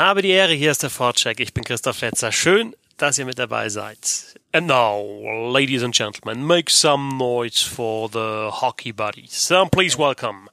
Habe 0.00 0.22
die 0.22 0.30
Ehre, 0.30 0.54
hier 0.54 0.70
ist 0.70 0.82
der 0.82 0.88
Vorcheck. 0.88 1.40
Ich 1.40 1.52
bin 1.52 1.62
Christoph 1.62 1.98
Fetzer. 1.98 2.32
Schön, 2.32 2.74
dass 2.96 3.18
ihr 3.18 3.26
mit 3.26 3.38
dabei 3.38 3.68
seid. 3.68 4.34
And 4.50 4.66
now, 4.66 5.52
ladies 5.52 5.82
and 5.82 5.94
gentlemen, 5.94 6.42
make 6.46 6.70
some 6.70 7.18
noise 7.18 7.62
for 7.62 8.08
the 8.08 8.48
hockey 8.50 8.92
buddies. 8.92 9.50
Um, 9.50 9.68
please 9.68 9.98
welcome 9.98 10.48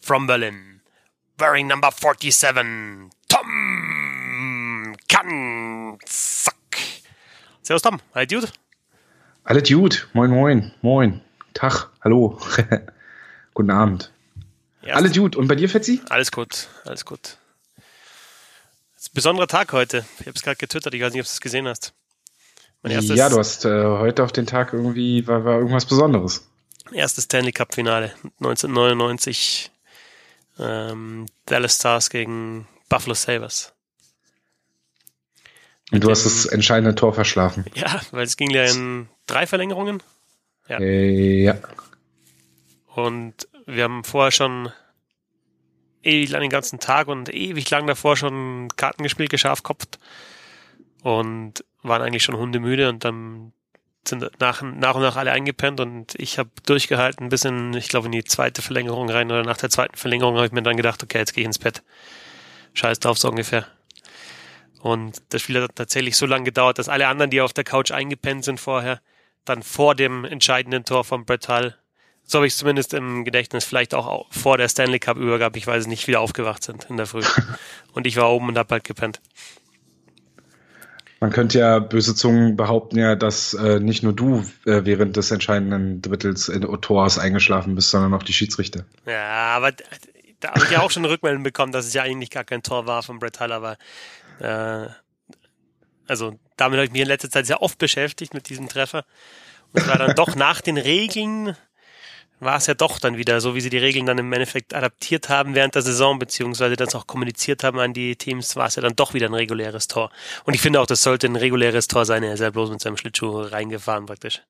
from 0.00 0.26
Berlin, 0.26 0.80
wearing 1.36 1.66
number 1.66 1.90
47, 1.90 3.10
Tom 3.28 4.96
Kanzak. 5.06 6.54
Servus 7.60 7.82
Tom, 7.82 8.00
alles 8.14 8.28
gut? 8.30 8.52
Alles 9.44 9.68
gut, 9.68 10.08
moin 10.14 10.30
moin, 10.30 10.72
moin, 10.80 11.20
Tag, 11.52 11.90
hallo, 12.02 12.38
guten 13.52 13.70
Abend. 13.70 14.10
Erst 14.80 14.96
alles 14.96 15.12
gut, 15.12 15.36
und 15.36 15.46
bei 15.46 15.56
dir, 15.56 15.68
Fetzi? 15.68 16.00
Alles 16.08 16.32
gut, 16.32 16.68
alles 16.86 17.04
gut. 17.04 17.36
Besonderer 19.14 19.46
Tag 19.46 19.72
heute. 19.72 20.04
Ich 20.20 20.26
habe 20.26 20.36
es 20.36 20.42
gerade 20.42 20.56
getwittert, 20.56 20.94
ich 20.94 21.02
weiß 21.02 21.12
nicht, 21.12 21.22
ob 21.22 21.26
du 21.26 21.32
es 21.32 21.40
gesehen 21.40 21.66
hast. 21.66 21.92
ja, 22.84 23.28
du 23.28 23.38
hast 23.38 23.64
äh, 23.64 23.84
heute 23.84 24.24
auf 24.24 24.32
den 24.32 24.46
Tag 24.46 24.72
irgendwie, 24.72 25.26
war, 25.26 25.44
war 25.44 25.58
irgendwas 25.58 25.86
Besonderes. 25.86 26.48
Erstes 26.92 27.24
Stanley 27.24 27.52
Cup 27.52 27.74
Finale 27.74 28.12
1999. 28.40 29.70
Ähm, 30.58 31.26
Dallas 31.46 31.76
Stars 31.76 32.10
gegen 32.10 32.66
Buffalo 32.88 33.14
Sabres. 33.14 33.72
Und 35.90 36.04
du 36.04 36.10
hast 36.10 36.26
das 36.26 36.46
entscheidende 36.46 36.94
Tor 36.94 37.14
verschlafen. 37.14 37.64
Ja, 37.74 38.00
weil 38.10 38.24
es 38.24 38.36
ging 38.36 38.50
ja 38.50 38.64
in 38.64 39.08
drei 39.26 39.46
Verlängerungen. 39.46 40.02
Ja. 40.68 40.78
Äh, 40.80 41.42
ja. 41.44 41.58
Und 42.94 43.48
wir 43.66 43.84
haben 43.84 44.04
vorher 44.04 44.32
schon 44.32 44.72
ewig 46.02 46.30
lang 46.30 46.42
den 46.42 46.50
ganzen 46.50 46.80
Tag 46.80 47.08
und 47.08 47.32
ewig 47.32 47.68
lang 47.70 47.86
davor 47.86 48.16
schon 48.16 48.68
Karten 48.76 49.02
gespielt, 49.02 49.30
geschafkopft 49.30 49.98
und 51.02 51.64
waren 51.82 52.02
eigentlich 52.02 52.22
schon 52.22 52.36
hundemüde 52.36 52.88
und 52.88 53.04
dann 53.04 53.52
sind 54.06 54.30
nach, 54.40 54.62
nach 54.62 54.94
und 54.94 55.02
nach 55.02 55.16
alle 55.16 55.32
eingepennt 55.32 55.80
und 55.80 56.14
ich 56.16 56.38
habe 56.38 56.50
durchgehalten 56.64 57.28
bis 57.28 57.44
in, 57.44 57.74
ich 57.74 57.88
glaube, 57.88 58.06
in 58.06 58.12
die 58.12 58.24
zweite 58.24 58.62
Verlängerung 58.62 59.10
rein 59.10 59.30
oder 59.30 59.42
nach 59.42 59.58
der 59.58 59.70
zweiten 59.70 59.96
Verlängerung 59.96 60.36
habe 60.36 60.46
ich 60.46 60.52
mir 60.52 60.62
dann 60.62 60.76
gedacht, 60.76 61.02
okay, 61.02 61.18
jetzt 61.18 61.34
gehe 61.34 61.42
ich 61.42 61.46
ins 61.46 61.58
Bett. 61.58 61.82
Scheiß 62.74 63.00
drauf, 63.00 63.18
so 63.18 63.28
ungefähr. 63.28 63.66
Und 64.80 65.22
das 65.30 65.42
Spiel 65.42 65.62
hat 65.62 65.74
tatsächlich 65.74 66.16
so 66.16 66.26
lange 66.26 66.44
gedauert, 66.44 66.78
dass 66.78 66.88
alle 66.88 67.08
anderen, 67.08 67.30
die 67.30 67.40
auf 67.40 67.52
der 67.52 67.64
Couch 67.64 67.90
eingepennt 67.90 68.44
sind 68.44 68.60
vorher, 68.60 69.00
dann 69.44 69.62
vor 69.62 69.94
dem 69.94 70.24
entscheidenden 70.24 70.84
Tor 70.84 71.04
von 71.04 71.24
Brett 71.24 71.48
Hull 71.48 71.74
so 72.28 72.38
habe 72.38 72.46
ich 72.46 72.52
es 72.52 72.58
zumindest 72.58 72.92
im 72.92 73.24
Gedächtnis, 73.24 73.64
vielleicht 73.64 73.94
auch 73.94 74.26
vor 74.30 74.58
der 74.58 74.68
Stanley 74.68 74.98
Cup 74.98 75.16
Übergabe, 75.16 75.56
ich 75.58 75.66
weiß 75.66 75.86
nicht, 75.86 76.06
wieder 76.06 76.20
aufgewacht 76.20 76.62
sind 76.62 76.86
in 76.90 76.98
der 76.98 77.06
Früh. 77.06 77.22
und 77.92 78.06
ich 78.06 78.16
war 78.16 78.30
oben 78.30 78.48
und 78.48 78.58
habe 78.58 78.70
halt 78.70 78.84
gepennt. 78.84 79.20
Man 81.20 81.30
könnte 81.30 81.58
ja 81.58 81.78
böse 81.78 82.14
Zungen 82.14 82.56
behaupten 82.56 82.98
ja, 82.98 83.16
dass 83.16 83.54
äh, 83.54 83.80
nicht 83.80 84.02
nur 84.02 84.12
du 84.12 84.44
äh, 84.66 84.84
während 84.84 85.16
des 85.16 85.30
entscheidenden 85.30 86.02
Drittels 86.02 86.50
in 86.50 86.60
Tors 86.80 87.18
eingeschlafen 87.18 87.74
bist, 87.74 87.90
sondern 87.90 88.12
auch 88.12 88.22
die 88.22 88.34
Schiedsrichter. 88.34 88.84
Ja, 89.06 89.56
aber 89.56 89.72
da 90.40 90.50
habe 90.50 90.64
ich 90.64 90.70
ja 90.70 90.80
auch 90.80 90.90
schon 90.90 91.04
eine 91.04 91.12
Rückmeldung 91.12 91.42
bekommen, 91.42 91.72
dass 91.72 91.86
es 91.86 91.94
ja 91.94 92.02
eigentlich 92.02 92.30
gar 92.30 92.44
kein 92.44 92.62
Tor 92.62 92.86
war 92.86 93.02
von 93.02 93.18
Brett 93.18 93.40
Hull, 93.40 93.52
aber 93.52 93.78
äh, 94.38 94.86
also 96.06 96.38
damit 96.56 96.76
habe 96.76 96.84
ich 96.84 96.92
mich 96.92 97.02
in 97.02 97.08
letzter 97.08 97.30
Zeit 97.30 97.46
sehr 97.46 97.62
oft 97.62 97.78
beschäftigt 97.78 98.34
mit 98.34 98.50
diesem 98.50 98.68
Treffer. 98.68 99.04
Und 99.72 99.88
war 99.88 99.98
dann 99.98 100.14
doch 100.14 100.36
nach 100.36 100.60
den 100.60 100.78
Regeln 100.78 101.56
war 102.40 102.56
es 102.56 102.66
ja 102.66 102.74
doch 102.74 102.98
dann 102.98 103.16
wieder 103.16 103.40
so, 103.40 103.54
wie 103.54 103.60
sie 103.60 103.70
die 103.70 103.78
Regeln 103.78 104.06
dann 104.06 104.18
im 104.18 104.32
Endeffekt 104.32 104.74
adaptiert 104.74 105.28
haben 105.28 105.54
während 105.54 105.74
der 105.74 105.82
Saison, 105.82 106.18
beziehungsweise 106.18 106.76
das 106.76 106.94
auch 106.94 107.06
kommuniziert 107.06 107.64
haben 107.64 107.78
an 107.78 107.92
die 107.92 108.16
Teams, 108.16 108.56
war 108.56 108.66
es 108.66 108.76
ja 108.76 108.82
dann 108.82 108.96
doch 108.96 109.14
wieder 109.14 109.26
ein 109.26 109.34
reguläres 109.34 109.88
Tor. 109.88 110.10
Und 110.44 110.54
ich 110.54 110.60
finde 110.60 110.80
auch, 110.80 110.86
das 110.86 111.02
sollte 111.02 111.26
ein 111.26 111.36
reguläres 111.36 111.88
Tor 111.88 112.04
sein. 112.04 112.22
Er 112.22 112.34
ist 112.34 112.40
ja 112.40 112.50
bloß 112.50 112.70
mit 112.70 112.80
seinem 112.80 112.96
Schlittschuh 112.96 113.40
reingefahren 113.40 114.06
praktisch. 114.06 114.42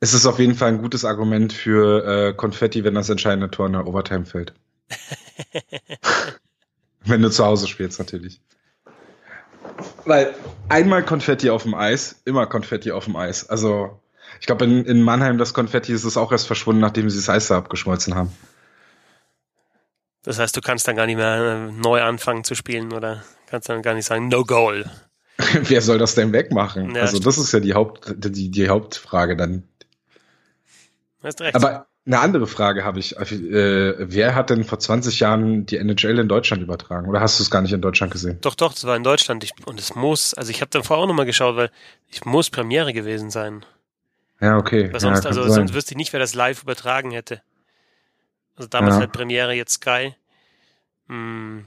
Es 0.00 0.14
ist 0.14 0.26
auf 0.26 0.38
jeden 0.38 0.54
Fall 0.54 0.68
ein 0.68 0.82
gutes 0.82 1.04
Argument 1.04 1.52
für 1.52 2.28
äh, 2.28 2.32
Konfetti, 2.32 2.84
wenn 2.84 2.94
das 2.94 3.08
entscheidende 3.08 3.50
Tor 3.50 3.66
in 3.66 3.72
der 3.72 3.86
Overtime 3.86 4.26
fällt. 4.26 4.54
wenn 7.04 7.22
du 7.22 7.30
zu 7.30 7.44
Hause 7.44 7.66
spielst, 7.66 7.98
natürlich. 7.98 8.40
Weil 10.04 10.34
einmal 10.68 11.04
Konfetti 11.04 11.50
auf 11.50 11.64
dem 11.64 11.74
Eis, 11.74 12.20
immer 12.24 12.46
Konfetti 12.46 12.92
auf 12.92 13.04
dem 13.04 13.16
Eis. 13.16 13.48
Also 13.48 14.00
ich 14.40 14.46
glaube, 14.46 14.64
in, 14.64 14.84
in 14.84 15.02
Mannheim, 15.02 15.38
das 15.38 15.54
Konfetti 15.54 15.92
ist 15.92 16.04
es 16.04 16.16
auch 16.16 16.32
erst 16.32 16.46
verschwunden, 16.46 16.80
nachdem 16.80 17.10
sie 17.10 17.16
das 17.18 17.28
Eis 17.28 17.50
abgeschmolzen 17.50 18.14
haben. 18.14 18.32
Das 20.22 20.38
heißt, 20.38 20.56
du 20.56 20.60
kannst 20.60 20.86
dann 20.86 20.96
gar 20.96 21.06
nicht 21.06 21.16
mehr 21.16 21.70
äh, 21.70 21.72
neu 21.72 22.02
anfangen 22.02 22.44
zu 22.44 22.54
spielen 22.54 22.92
oder 22.92 23.22
kannst 23.46 23.68
dann 23.68 23.82
gar 23.82 23.94
nicht 23.94 24.06
sagen, 24.06 24.28
no 24.28 24.44
goal. 24.44 24.90
Wer 25.62 25.80
soll 25.80 25.98
das 25.98 26.14
denn 26.14 26.32
wegmachen? 26.32 26.94
Ja, 26.94 27.02
also, 27.02 27.16
stimmt. 27.16 27.26
das 27.26 27.38
ist 27.38 27.52
ja 27.52 27.60
die, 27.60 27.74
Haupt, 27.74 28.12
die, 28.16 28.50
die 28.50 28.68
Hauptfrage 28.68 29.36
dann. 29.36 29.62
Hast 31.22 31.40
recht. 31.40 31.54
Aber 31.54 31.86
eine 32.08 32.20
andere 32.20 32.46
Frage 32.46 32.84
habe 32.84 32.98
ich. 32.98 33.16
Äh, 33.16 33.94
wer 33.98 34.34
hat 34.34 34.50
denn 34.50 34.64
vor 34.64 34.78
20 34.78 35.20
Jahren 35.20 35.66
die 35.66 35.76
NHL 35.76 36.18
in 36.18 36.28
Deutschland 36.28 36.62
übertragen? 36.62 37.08
Oder 37.08 37.20
hast 37.20 37.38
du 37.38 37.42
es 37.42 37.50
gar 37.50 37.60
nicht 37.60 37.72
in 37.72 37.82
Deutschland 37.82 38.12
gesehen? 38.12 38.38
Doch, 38.40 38.54
doch, 38.54 38.72
das 38.72 38.84
war 38.84 38.96
in 38.96 39.04
Deutschland. 39.04 39.44
Ich, 39.44 39.52
und 39.66 39.78
es 39.78 39.94
muss, 39.94 40.34
also 40.34 40.50
ich 40.50 40.60
habe 40.60 40.70
dann 40.70 40.82
vorher 40.82 41.04
auch 41.04 41.08
nochmal 41.08 41.26
geschaut, 41.26 41.56
weil 41.56 41.70
ich 42.10 42.24
muss 42.24 42.50
Premiere 42.50 42.92
gewesen 42.92 43.30
sein. 43.30 43.64
Ja, 44.40 44.56
okay. 44.56 44.92
Weil 44.92 45.00
sonst, 45.00 45.24
ja, 45.24 45.30
also, 45.30 45.48
sonst 45.48 45.74
wüsste 45.74 45.92
ich 45.92 45.96
nicht, 45.96 46.12
wer 46.12 46.20
das 46.20 46.34
live 46.34 46.62
übertragen 46.62 47.10
hätte. 47.10 47.42
Also 48.56 48.68
damals 48.68 48.94
ja. 48.94 49.00
halt 49.00 49.12
Premiere, 49.12 49.52
jetzt 49.52 49.74
Sky. 49.74 50.14
Hm. 51.08 51.66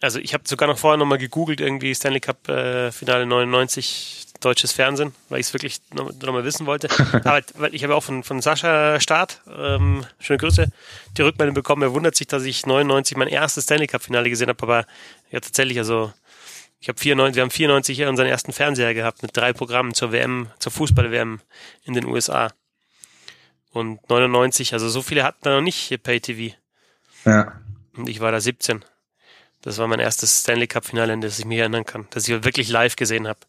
Also 0.00 0.20
ich 0.20 0.32
habe 0.32 0.44
sogar 0.46 0.68
noch 0.68 0.78
vorher 0.78 0.96
nochmal 0.96 1.18
gegoogelt, 1.18 1.60
irgendwie 1.60 1.94
Stanley 1.94 2.20
Cup 2.20 2.48
äh, 2.48 2.92
Finale 2.92 3.26
99 3.26 4.26
deutsches 4.40 4.70
Fernsehen, 4.70 5.12
weil 5.28 5.40
ich 5.40 5.46
es 5.46 5.54
wirklich 5.54 5.80
nochmal 5.92 6.14
noch 6.42 6.44
wissen 6.44 6.66
wollte. 6.66 6.88
Aber 7.24 7.40
weil 7.56 7.74
ich 7.74 7.82
habe 7.82 7.96
auch 7.96 8.02
von, 8.04 8.22
von 8.22 8.40
Sascha 8.40 9.00
Start, 9.00 9.40
ähm, 9.52 10.04
schöne 10.20 10.38
Grüße, 10.38 10.70
die 11.16 11.22
Rückmeldung 11.22 11.54
bekommen. 11.54 11.82
Er 11.82 11.92
wundert 11.94 12.14
sich, 12.14 12.28
dass 12.28 12.44
ich 12.44 12.64
99 12.64 13.16
mein 13.16 13.28
erstes 13.28 13.64
Stanley 13.64 13.88
Cup 13.88 14.02
Finale 14.02 14.30
gesehen 14.30 14.48
habe, 14.48 14.62
aber 14.62 14.86
ja 15.30 15.40
tatsächlich, 15.40 15.78
also 15.78 16.12
ich 16.80 16.88
habe 16.88 16.98
94, 16.98 17.36
wir 17.36 17.42
haben 17.42 17.50
94 17.50 17.96
hier 17.96 18.08
unseren 18.08 18.26
ersten 18.26 18.52
Fernseher 18.52 18.94
gehabt 18.94 19.22
mit 19.22 19.36
drei 19.36 19.52
Programmen 19.52 19.94
zur 19.94 20.12
WM, 20.12 20.48
zur 20.58 20.72
Fußball-WM 20.72 21.40
in 21.84 21.94
den 21.94 22.04
USA. 22.04 22.52
Und 23.70 24.08
99, 24.08 24.72
also 24.72 24.88
so 24.88 25.02
viele 25.02 25.24
hatten 25.24 25.40
da 25.42 25.56
noch 25.56 25.62
nicht 25.62 25.76
hier 25.76 25.98
Pay-TV. 25.98 26.56
Ja. 27.24 27.60
Und 27.96 28.08
ich 28.08 28.20
war 28.20 28.32
da 28.32 28.40
17. 28.40 28.84
Das 29.62 29.78
war 29.78 29.88
mein 29.88 29.98
erstes 29.98 30.40
Stanley 30.40 30.68
Cup-Finale, 30.68 31.12
an 31.12 31.20
das 31.20 31.38
ich 31.38 31.44
mich 31.44 31.58
erinnern 31.58 31.84
kann, 31.84 32.06
dass 32.10 32.28
ich 32.28 32.44
wirklich 32.44 32.68
live 32.68 32.96
gesehen 32.96 33.26
habe. 33.26 33.40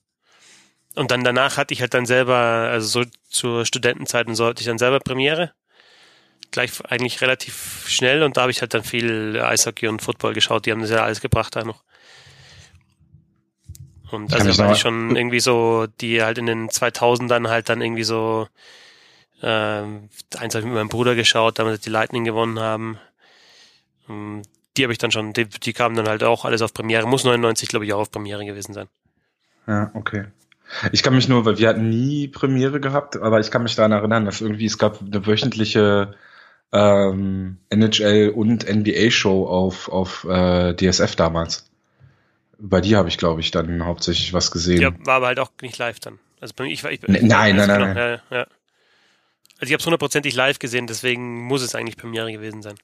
Und 0.95 1.11
dann 1.11 1.23
danach 1.23 1.57
hatte 1.57 1.73
ich 1.73 1.81
halt 1.81 1.93
dann 1.93 2.07
selber, 2.07 2.35
also 2.35 3.03
so 3.03 3.09
zur 3.29 3.65
Studentenzeit 3.65 4.27
und 4.27 4.35
so 4.35 4.47
hatte 4.47 4.61
ich 4.61 4.67
dann 4.67 4.79
selber 4.79 4.99
Premiere. 4.99 5.53
Gleich 6.51 6.71
eigentlich 6.89 7.21
relativ 7.21 7.85
schnell 7.87 8.23
und 8.23 8.37
da 8.37 8.41
habe 8.41 8.51
ich 8.51 8.61
halt 8.61 8.73
dann 8.73 8.83
viel 8.83 9.39
Eishockey 9.39 9.87
und 9.87 10.01
Football 10.01 10.33
geschaut. 10.33 10.65
Die 10.65 10.71
haben 10.71 10.81
das 10.81 10.89
ja 10.89 11.03
alles 11.03 11.21
gebracht 11.21 11.55
da 11.55 11.63
noch. 11.63 11.83
Und 14.11 14.33
also 14.33 14.57
war 14.61 14.71
ich 14.71 14.79
schon 14.79 15.15
irgendwie 15.15 15.39
so, 15.39 15.87
die 16.01 16.23
halt 16.23 16.37
in 16.37 16.45
den 16.45 16.69
2000ern 16.69 17.49
halt 17.49 17.69
dann 17.69 17.81
irgendwie 17.81 18.03
so, 18.03 18.47
ähm, 19.41 20.09
eins 20.37 20.55
habe 20.55 20.59
ich 20.59 20.65
mit 20.65 20.73
meinem 20.73 20.89
Bruder 20.89 21.15
geschaut, 21.15 21.59
damals 21.59 21.81
die 21.81 21.89
Lightning 21.89 22.23
gewonnen 22.23 22.59
haben. 22.59 22.99
Ähm, 24.09 24.41
die 24.77 24.83
habe 24.83 24.93
ich 24.93 24.97
dann 24.99 25.11
schon, 25.11 25.33
die, 25.33 25.45
die 25.45 25.73
kamen 25.73 25.95
dann 25.95 26.07
halt 26.07 26.23
auch 26.23 26.45
alles 26.45 26.61
auf 26.61 26.73
Premiere. 26.73 27.07
Muss 27.07 27.23
99, 27.23 27.69
glaube 27.69 27.85
ich, 27.85 27.93
auch 27.93 27.99
auf 27.99 28.11
Premiere 28.11 28.45
gewesen 28.45 28.73
sein. 28.73 28.87
Ja, 29.67 29.91
okay. 29.93 30.25
Ich 30.91 31.03
kann 31.03 31.15
mich 31.15 31.27
nur, 31.27 31.45
weil 31.45 31.57
wir 31.57 31.69
hatten 31.69 31.89
nie 31.89 32.27
Premiere 32.27 32.79
gehabt, 32.79 33.17
aber 33.17 33.39
ich 33.39 33.51
kann 33.51 33.63
mich 33.63 33.75
daran 33.75 33.91
erinnern, 33.91 34.25
dass 34.25 34.41
irgendwie 34.41 34.65
es 34.65 34.77
gab 34.77 35.01
eine 35.01 35.25
wöchentliche 35.25 36.15
ähm, 36.71 37.57
NHL 37.69 38.29
und 38.35 38.69
NBA 38.69 39.09
Show 39.09 39.47
auf 39.47 39.89
auf 39.89 40.25
äh, 40.29 40.75
DSF 40.75 41.15
damals. 41.15 41.68
Bei 42.59 42.81
dir 42.81 42.97
habe 42.97 43.07
ich, 43.07 43.17
glaube 43.17 43.41
ich, 43.41 43.51
dann 43.51 43.85
hauptsächlich 43.85 44.33
was 44.33 44.51
gesehen. 44.51 44.81
Ja, 44.81 44.91
war 45.05 45.15
aber 45.15 45.27
halt 45.27 45.39
auch 45.39 45.51
nicht 45.61 45.77
live 45.77 45.99
dann. 45.99 46.19
Also 46.41 46.53
bei 46.55 46.65
mir, 46.65 46.71
ich, 46.71 46.83
ich, 46.83 47.01
nein, 47.07 47.27
nein, 47.27 47.55
nein, 47.55 47.67
nein, 47.67 47.79
nein. 47.79 48.21
Ja, 48.29 48.37
ja. 48.37 48.47
Also 49.59 49.69
ich 49.69 49.73
habe 49.73 49.79
es 49.79 49.85
hundertprozentig 49.85 50.35
live 50.35 50.59
gesehen, 50.59 50.87
deswegen 50.87 51.45
muss 51.45 51.61
es 51.61 51.75
eigentlich 51.75 51.97
Premiere 51.97 52.31
gewesen 52.31 52.61
sein. 52.61 52.75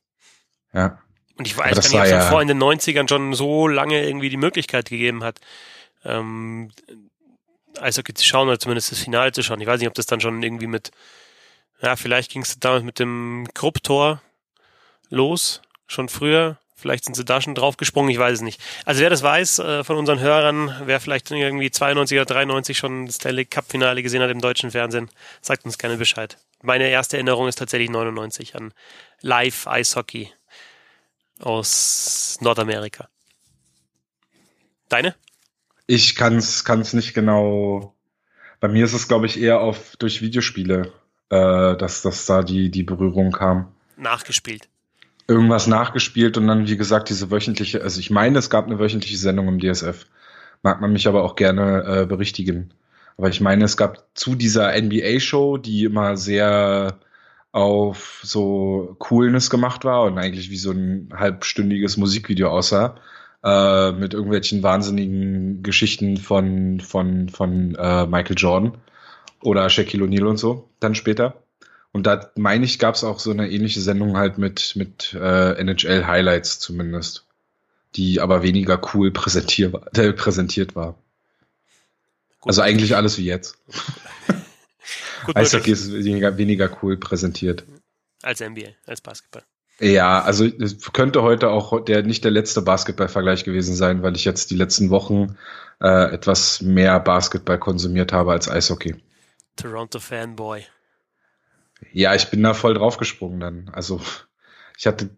Ja. 0.74 1.00
Und 1.38 1.48
ich 1.48 1.58
weiß 1.58 1.76
gar 1.76 1.84
nicht, 1.84 1.96
ob 1.96 2.04
es 2.04 2.12
ja 2.12 2.22
vor 2.22 2.42
in 2.42 2.48
den 2.48 2.62
90ern 2.62 3.08
schon 3.10 3.34
so 3.34 3.68
lange 3.68 4.06
irgendwie 4.06 4.30
die 4.30 4.38
Möglichkeit 4.38 4.90
gegeben 4.90 5.24
hat, 5.24 5.40
ähm, 6.04 6.72
Eishockey 7.80 8.14
zu 8.14 8.26
schauen 8.26 8.48
oder 8.48 8.60
zumindest 8.60 8.92
das 8.92 9.00
Finale 9.00 9.32
zu 9.32 9.44
schauen. 9.44 9.60
Ich 9.62 9.68
weiß 9.68 9.80
nicht, 9.80 9.88
ob 9.88 9.94
das 9.94 10.06
dann 10.06 10.22
schon 10.22 10.42
irgendwie 10.44 10.68
mit, 10.68 10.92
ja, 11.82 11.96
vielleicht 11.96 12.32
ging 12.32 12.42
es 12.42 12.60
damals 12.60 12.84
mit 12.84 13.00
dem 13.00 13.48
Krupp-Tor 13.54 14.22
los, 15.10 15.62
schon 15.88 16.10
früher. 16.10 16.58
Vielleicht 16.86 17.06
sind 17.06 17.16
sie 17.16 17.26
da 17.26 17.42
schon 17.42 17.56
draufgesprungen, 17.56 18.12
ich 18.12 18.20
weiß 18.20 18.34
es 18.34 18.42
nicht. 18.42 18.62
Also 18.86 19.02
wer 19.02 19.10
das 19.10 19.24
weiß 19.24 19.58
äh, 19.58 19.84
von 19.84 19.98
unseren 19.98 20.20
Hörern, 20.20 20.84
wer 20.86 21.00
vielleicht 21.00 21.32
irgendwie 21.32 21.72
92 21.72 22.16
oder 22.16 22.26
93 22.26 22.78
schon 22.78 23.08
das 23.08 23.16
Stanley 23.16 23.46
Cup 23.46 23.66
Finale 23.68 24.04
gesehen 24.04 24.22
hat 24.22 24.30
im 24.30 24.40
deutschen 24.40 24.70
Fernsehen, 24.70 25.10
sagt 25.42 25.66
uns 25.66 25.80
gerne 25.80 25.98
Bescheid. 25.98 26.38
Meine 26.62 26.88
erste 26.88 27.18
Erinnerung 27.18 27.48
ist 27.48 27.56
tatsächlich 27.56 27.90
99 27.90 28.56
an 28.56 28.72
Live 29.22 29.66
Eishockey 29.66 30.32
aus 31.40 32.38
Nordamerika. 32.40 33.10
Deine? 34.88 35.16
Ich 35.88 36.16
kann 36.16 36.38
es 36.38 36.94
nicht 36.94 37.16
genau. 37.16 37.96
Bei 38.60 38.68
mir 38.68 38.86
ist 38.86 38.94
es, 38.94 39.08
glaube 39.08 39.26
ich, 39.26 39.42
eher 39.42 39.60
auf 39.60 39.96
durch 39.98 40.22
Videospiele, 40.22 40.94
äh, 41.32 41.78
dass, 41.78 42.04
dass 42.04 42.28
da 42.28 42.44
die, 42.44 42.70
die 42.70 42.84
Berührung 42.84 43.32
kam. 43.32 43.74
Nachgespielt. 43.98 44.70
Irgendwas 45.28 45.68
nachgespielt 45.68 46.38
und 46.38 46.48
dann, 46.48 46.68
wie 46.68 46.78
gesagt, 46.78 47.10
diese 47.10 47.32
wöchentliche, 47.32 47.82
also 47.82 48.00
ich 48.00 48.12
meine, 48.12 48.38
es 48.38 48.50
gab 48.50 48.66
eine 48.68 48.80
wöchentliche 48.80 49.18
Sendung 49.18 49.48
im 49.48 49.60
DSF. 49.60 50.06
Mag 50.62 50.82
man 50.82 50.94
mich 50.94 51.08
aber 51.08 51.24
auch 51.24 51.36
gerne 51.36 51.84
äh, 51.84 52.06
berichtigen. 52.06 52.74
Aber 53.18 53.30
ich 53.30 53.42
meine, 53.42 53.66
es 53.66 53.78
gab 53.78 54.06
zu 54.14 54.36
dieser 54.36 54.80
NBA-Show, 54.80 55.58
die 55.58 55.86
immer 55.86 56.18
sehr 56.18 57.00
auf 57.52 58.20
so 58.24 58.98
Coolness 59.00 59.50
gemacht 59.50 59.86
war 59.86 60.04
und 60.04 60.18
eigentlich 60.18 60.50
wie 60.50 60.58
so 60.58 60.72
ein 60.72 61.10
halbstündiges 61.16 61.96
Musikvideo 61.96 62.50
aussah, 62.50 62.98
äh, 63.44 63.94
mit 63.94 64.14
irgendwelchen 64.14 64.62
wahnsinnigen 64.62 65.64
Geschichten 65.64 66.18
von, 66.18 66.82
von, 66.82 67.30
von 67.30 67.76
äh, 67.76 68.06
Michael 68.08 68.36
Jordan 68.38 68.78
oder 69.42 69.70
Shaquille 69.70 70.04
O'Neal 70.04 70.26
und 70.26 70.38
so, 70.38 70.70
dann 70.82 70.96
später. 70.96 71.45
Und 71.96 72.08
da 72.08 72.30
meine 72.36 72.66
ich, 72.66 72.78
gab 72.78 72.96
es 72.96 73.06
auch 73.06 73.20
so 73.20 73.32
eine 73.32 73.50
ähnliche 73.50 73.80
Sendung 73.80 74.18
halt 74.18 74.38
mit, 74.38 74.76
mit 74.76 75.14
äh, 75.14 75.54
NHL 75.54 76.06
Highlights 76.06 76.60
zumindest, 76.60 77.26
die 77.96 78.20
aber 78.20 78.44
weniger 78.44 78.82
cool 78.94 79.12
präsentier, 79.12 79.72
äh, 79.96 80.12
präsentiert 80.12 80.76
war. 80.76 80.96
Gut. 82.42 82.50
Also 82.50 82.64
eigentlich 82.64 82.98
alles 82.98 83.18
wie 83.18 83.24
jetzt. 83.24 83.58
Gut 85.26 85.38
Eishockey 85.38 85.72
ist 85.72 85.90
weniger, 85.94 86.38
weniger 86.38 86.70
cool 86.84 86.98
präsentiert. 86.98 87.64
Als 88.22 88.42
NBA, 88.42 88.72
als 88.86 89.00
Basketball. 89.00 89.44
Ja, 89.80 90.22
also 90.22 90.44
es 90.44 90.92
könnte 90.92 91.22
heute 91.22 91.48
auch 91.50 91.86
der 91.86 92.04
nicht 92.04 92.26
der 92.26 92.32
letzte 92.32 92.62
Basketball-Vergleich 92.62 93.46
gewesen 93.46 93.74
sein, 93.74 94.04
weil 94.04 94.18
ich 94.18 94.26
jetzt 94.26 94.52
die 94.52 94.58
letzten 94.58 94.90
Wochen 94.90 95.38
äh, 95.80 96.12
etwas 96.14 96.62
mehr 96.62 97.00
Basketball 97.00 97.58
konsumiert 97.58 98.12
habe 98.12 98.34
als 98.34 98.50
Eishockey. 98.50 98.98
Toronto 99.56 100.02
Fanboy. 100.02 100.66
Ja, 101.92 102.16
ich 102.16 102.30
bin 102.30 102.44
da 102.44 102.54
voll 102.54 102.74
draufgesprungen 102.74 103.40
dann. 103.40 103.70
Also 103.74 104.02
ich 104.78 104.88
hatte 104.88 105.10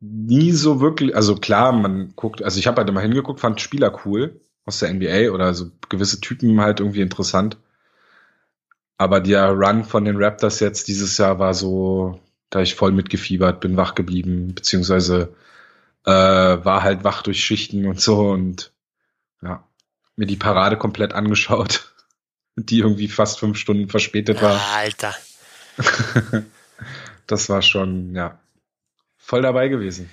nie 0.00 0.52
so 0.52 0.80
wirklich, 0.80 1.14
also 1.14 1.36
klar, 1.36 1.72
man 1.72 2.12
guckt, 2.16 2.42
also 2.42 2.58
ich 2.58 2.66
habe 2.66 2.78
halt 2.78 2.88
immer 2.88 3.00
hingeguckt, 3.00 3.40
fand 3.40 3.60
Spieler 3.60 4.00
cool 4.04 4.40
aus 4.64 4.80
der 4.80 4.92
NBA 4.92 5.30
oder 5.32 5.54
so 5.54 5.70
gewisse 5.88 6.20
Typen 6.20 6.60
halt 6.60 6.80
irgendwie 6.80 7.00
interessant. 7.00 7.56
Aber 8.98 9.20
der 9.20 9.50
Run 9.50 9.84
von 9.84 10.04
den 10.04 10.22
Raptors 10.22 10.60
jetzt 10.60 10.88
dieses 10.88 11.18
Jahr 11.18 11.38
war 11.38 11.54
so, 11.54 12.20
da 12.50 12.60
ich 12.60 12.74
voll 12.74 12.92
mitgefiebert, 12.92 13.60
bin 13.60 13.76
wach 13.76 13.94
geblieben, 13.94 14.54
beziehungsweise 14.54 15.34
äh, 16.04 16.10
war 16.10 16.82
halt 16.82 17.04
wach 17.04 17.22
durch 17.22 17.44
Schichten 17.44 17.86
und 17.86 18.00
so 18.00 18.30
und 18.30 18.72
ja, 19.42 19.66
mir 20.16 20.26
die 20.26 20.36
Parade 20.36 20.76
komplett 20.76 21.12
angeschaut, 21.12 21.94
die 22.56 22.78
irgendwie 22.78 23.08
fast 23.08 23.38
fünf 23.38 23.58
Stunden 23.58 23.88
verspätet 23.88 24.42
war. 24.42 24.60
Alter. 24.74 25.14
das 27.26 27.48
war 27.48 27.62
schon, 27.62 28.14
ja, 28.14 28.38
voll 29.18 29.42
dabei 29.42 29.68
gewesen. 29.68 30.10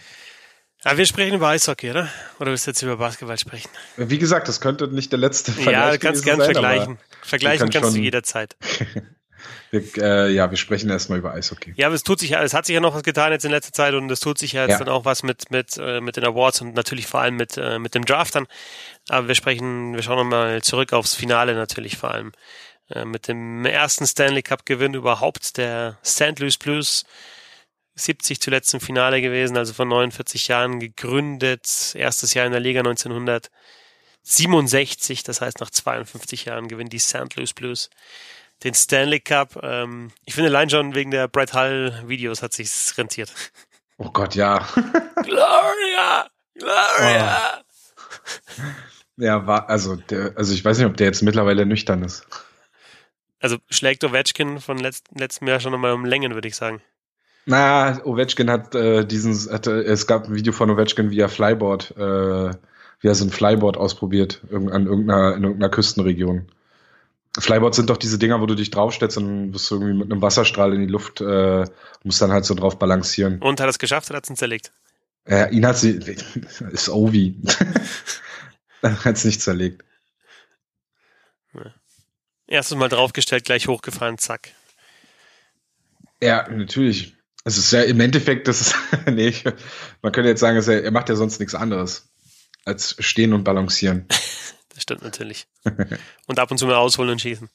Aber 0.84 0.98
wir 0.98 1.06
sprechen 1.06 1.36
über 1.36 1.48
Eishockey, 1.48 1.92
oder? 1.92 2.10
Oder 2.40 2.52
willst 2.52 2.68
du 2.68 2.72
jetzt 2.72 2.82
über 2.82 2.98
Basketball 2.98 3.38
sprechen? 3.38 3.70
Wie 3.96 4.18
gesagt, 4.18 4.50
das 4.50 4.60
könnte 4.60 4.88
nicht 4.90 5.12
der 5.14 5.20
letzte 5.20 5.54
Vergleich 5.54 5.74
Ja, 5.74 5.92
du 5.92 6.00
kannst 6.00 6.26
gern 6.26 6.40
sein, 6.40 6.52
vergleichen. 6.52 6.98
Vergleichen 7.22 7.70
kannst 7.70 7.96
du 7.96 8.00
jederzeit. 8.02 8.58
wir, 9.72 9.82
äh, 9.98 10.34
ja, 10.34 10.52
wir 10.52 10.58
sprechen 10.58 10.90
erstmal 10.90 11.20
über 11.20 11.34
Eishockey. 11.34 11.74
Ja, 11.78 11.88
aber 11.88 11.96
es 11.96 12.04
tut 12.04 12.20
sich 12.20 12.32
ja, 12.32 12.44
es 12.44 12.54
hat 12.54 12.66
sich 12.66 12.74
ja 12.74 12.82
noch 12.82 12.94
was 12.94 13.04
getan 13.04 13.32
jetzt 13.32 13.46
in 13.46 13.52
letzter 13.52 13.72
Zeit 13.72 13.94
und 13.94 14.12
es 14.12 14.20
tut 14.20 14.38
sich 14.38 14.54
ja 14.54 14.64
jetzt 14.64 14.72
ja. 14.72 14.80
dann 14.80 14.90
auch 14.90 15.06
was 15.06 15.24
mit, 15.24 15.52
mit, 15.52 15.78
äh, 15.78 16.02
mit 16.02 16.18
den 16.18 16.26
Awards 16.26 16.60
und 16.60 16.76
natürlich 16.76 17.08
vor 17.08 17.22
allem 17.22 17.38
mit, 17.38 17.58
äh, 17.58 17.80
mit 17.80 17.96
dem 17.96 18.04
Draft 18.04 18.36
dann. 18.36 18.48
Aber 19.08 19.30
wir 19.30 19.36
sprechen, 19.36 19.96
wir 19.96 20.04
schauen 20.04 20.18
nochmal 20.18 20.62
zurück 20.64 20.92
aufs 20.92 21.16
Finale 21.16 21.56
natürlich 21.56 21.96
vor 21.96 22.12
allem. 22.12 22.34
Äh, 22.90 23.06
mit 23.06 23.28
dem 23.28 23.66
ersten 23.66 24.06
Stanley 24.08 24.44
Cup 24.44 24.66
Gewinn 24.66 24.94
überhaupt 24.94 25.58
der 25.58 25.98
St. 26.04 26.40
Louis 26.40 26.58
Blues 26.58 27.06
70 27.96 28.42
zuletzt 28.42 28.74
im 28.74 28.80
Finale 28.80 29.22
gewesen, 29.22 29.58
also 29.58 29.74
vor 29.74 29.86
49 29.86 30.48
Jahren 30.48 30.80
gegründet, 30.80 31.94
erstes 31.96 32.34
Jahr 32.34 32.48
in 32.48 32.52
der 32.52 32.62
Liga 32.62 32.80
1967, 32.80 35.22
das 35.24 35.42
heißt 35.42 35.60
nach 35.60 35.70
52 35.70 36.46
Jahren 36.46 36.68
gewinnen 36.68 36.90
die 36.90 36.98
St. 37.00 37.36
Louis 37.36 37.54
Blues 37.54 37.90
den 38.64 38.74
Stanley 38.74 39.20
Cup. 39.20 39.60
Ähm, 39.62 40.12
ich 40.26 40.34
finde 40.34 40.50
allein 40.50 40.70
schon 40.70 40.96
wegen 40.96 41.12
der 41.12 41.28
Brett 41.28 41.54
Hull 41.54 41.94
Videos 42.06 42.42
hat 42.42 42.54
sich's 42.54 42.98
rentiert. 42.98 43.34
Oh 43.98 44.10
Gott, 44.10 44.36
ja. 44.36 44.68
Gloria! 45.24 46.28
Gloria! 46.56 47.60
Oh. 47.60 47.64
Ja, 49.18 49.46
war, 49.46 49.70
also, 49.70 49.96
der, 49.96 50.34
also 50.36 50.54
ich 50.54 50.66
weiß 50.66 50.78
nicht, 50.78 50.88
ob 50.88 50.98
der 50.98 51.08
jetzt 51.08 51.22
mittlerweile 51.22 51.66
nüchtern 51.66 52.04
ist. 52.04 52.26
Also 53.44 53.58
schlägt 53.70 54.06
Ovechkin 54.06 54.62
von 54.62 54.78
letzt, 54.78 55.08
letztem 55.14 55.50
Jahr 55.50 55.60
schon 55.60 55.74
nochmal 55.74 55.92
um 55.92 56.06
Längen, 56.06 56.34
würde 56.34 56.48
ich 56.48 56.56
sagen. 56.56 56.82
Na, 57.46 58.02
Ovechkin 58.06 58.50
hat 58.50 58.74
äh, 58.74 59.06
diesen, 59.06 59.36
hatte, 59.52 59.84
es 59.84 60.08
gab 60.08 60.30
ein 60.30 60.36
Video 60.36 60.54
von 60.54 60.70
Ovechkin, 60.70 61.10
wie 61.10 61.20
er 61.20 61.28
Flyboard, 61.28 61.92
äh, 61.98 62.52
wie 63.02 63.08
er 63.08 63.16
so 63.16 63.26
ein 63.26 63.32
Flyboard 63.32 63.76
ausprobiert 63.76 64.42
an 64.50 64.88
irgendeiner, 64.88 65.36
in 65.36 65.44
irgendeiner 65.44 65.70
Küstenregion. 65.70 66.48
Flyboards 67.38 67.76
sind 67.76 67.90
doch 67.90 67.98
diese 67.98 68.18
Dinger, 68.18 68.40
wo 68.40 68.46
du 68.46 68.56
dich 68.56 68.72
draufstellst 68.72 69.18
und 69.18 69.52
bist 69.52 69.70
du 69.70 69.76
irgendwie 69.76 69.94
mit 69.94 70.10
einem 70.10 70.22
Wasserstrahl 70.22 70.74
in 70.74 70.80
die 70.80 70.88
Luft, 70.88 71.20
äh, 71.20 71.66
musst 72.06 72.22
dann 72.22 72.32
halt 72.32 72.46
so 72.46 72.54
drauf 72.54 72.80
balancieren. 72.80 73.42
Und 73.42 73.60
hat 73.60 73.68
es 73.68 73.78
geschafft 73.78 74.10
oder 74.10 74.18
hat 74.18 74.30
es 74.30 74.38
zerlegt? 74.38 74.72
Ja, 75.28 75.48
ihn 75.48 75.66
hat 75.66 75.78
sie, 75.78 76.00
ist 76.72 76.88
Ovi. 76.88 77.42
hat 78.84 79.18
es 79.18 79.26
nicht 79.26 79.42
zerlegt. 79.42 79.84
Ja. 81.54 81.74
Erstes 82.48 82.78
Mal 82.78 82.90
draufgestellt, 82.90 83.46
gleich 83.46 83.68
hochgefahren, 83.68 84.18
zack. 84.18 84.52
Ja, 86.22 86.48
natürlich. 86.50 87.16
Es 87.46 87.58
ist 87.58 87.72
ja 87.72 87.82
im 87.82 88.00
Endeffekt, 88.00 88.48
das 88.48 88.62
ist, 88.62 88.76
nee, 89.12 89.34
man 90.02 90.12
könnte 90.12 90.30
jetzt 90.30 90.40
sagen, 90.40 90.58
er, 90.58 90.84
er 90.84 90.92
macht 90.92 91.10
ja 91.10 91.16
sonst 91.16 91.40
nichts 91.40 91.56
anderes 91.56 92.10
als 92.66 92.96
stehen 93.00 93.34
und 93.34 93.44
balancieren. 93.44 94.06
das 94.70 94.82
stimmt 94.82 95.04
natürlich. 95.04 95.48
und 96.28 96.40
ab 96.40 96.52
und 96.52 96.58
zu 96.58 96.66
mal 96.66 96.76
ausholen 96.76 97.12
und 97.12 97.22
schießen. 97.22 97.50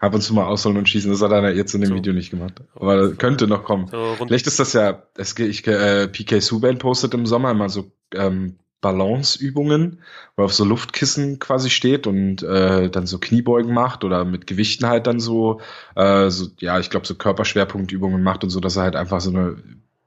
Ab 0.00 0.14
und 0.14 0.22
zu 0.22 0.34
mal 0.34 0.46
ausholen 0.46 0.76
und 0.76 0.88
schießen, 0.88 1.10
das 1.10 1.22
hat 1.22 1.30
er 1.30 1.54
jetzt 1.54 1.74
in 1.74 1.80
dem 1.80 1.90
so. 1.90 1.94
Video 1.94 2.12
nicht 2.12 2.30
gemacht. 2.30 2.60
Aber 2.74 3.14
könnte 3.14 3.46
noch 3.46 3.62
kommen. 3.62 3.86
So 3.88 4.16
Vielleicht 4.26 4.46
ist 4.46 4.58
das 4.58 4.72
ja, 4.72 5.06
es, 5.16 5.38
ich, 5.38 5.66
äh, 5.66 6.08
PK 6.08 6.40
Subban 6.40 6.78
postet 6.78 7.14
im 7.14 7.26
Sommer 7.26 7.52
immer 7.52 7.68
so 7.68 7.92
ähm, 8.12 8.58
Balanceübungen, 8.84 10.02
wo 10.36 10.42
er 10.42 10.44
auf 10.44 10.52
so 10.52 10.64
Luftkissen 10.64 11.38
quasi 11.38 11.70
steht 11.70 12.06
und 12.06 12.42
äh, 12.42 12.90
dann 12.90 13.06
so 13.06 13.18
Kniebeugen 13.18 13.72
macht 13.72 14.04
oder 14.04 14.26
mit 14.26 14.46
Gewichten 14.46 14.86
halt 14.86 15.06
dann 15.06 15.20
so, 15.20 15.62
äh, 15.96 16.28
so 16.28 16.48
ja, 16.58 16.78
ich 16.78 16.90
glaube, 16.90 17.06
so 17.06 17.14
Körperschwerpunktübungen 17.14 18.22
macht 18.22 18.44
und 18.44 18.50
so, 18.50 18.60
dass 18.60 18.76
er 18.76 18.82
halt 18.82 18.94
einfach 18.94 19.22
so 19.22 19.30
eine, 19.30 19.56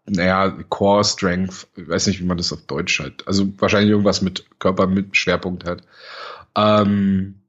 naja, 0.05 0.55
Core 0.69 1.03
Strength, 1.03 1.65
ich 1.75 1.87
weiß 1.87 2.05
nicht, 2.05 2.19
wie 2.19 2.25
man 2.25 2.37
das 2.37 2.53
auf 2.53 2.67
Deutsch 2.67 2.99
halt, 2.99 3.27
also 3.27 3.51
wahrscheinlich 3.57 3.89
irgendwas 3.89 4.21
mit 4.21 4.45
Körper 4.59 4.85
mit 4.85 5.17
Schwerpunkt 5.17 5.65
hat. 5.65 5.81
Ähm, 6.55 7.41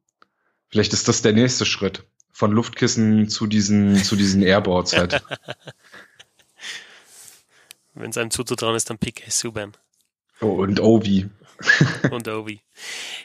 vielleicht 0.71 0.95
ist 0.95 1.09
das 1.09 1.21
der 1.21 1.35
nächste 1.35 1.67
Schritt 1.67 2.05
von 2.33 2.53
Luftkissen 2.53 3.29
zu 3.29 3.47
diesen, 3.47 4.03
zu 4.03 4.17
diesen 4.17 4.43
Airboards 4.43 4.97
halt. 4.97 5.23
Wenn 7.95 8.11
es 8.11 8.17
einem 8.17 8.31
zuzutrauen 8.31 8.77
ist, 8.77 8.89
dann 8.89 8.97
PK 8.97 9.29
Subban. 9.29 9.73
Oh, 10.41 10.63
und 10.63 10.81
Ovi. 10.81 11.29
und 12.11 12.29
Ovi. 12.29 12.61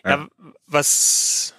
Ja. 0.06 0.18
ja, 0.18 0.28
was, 0.66 1.54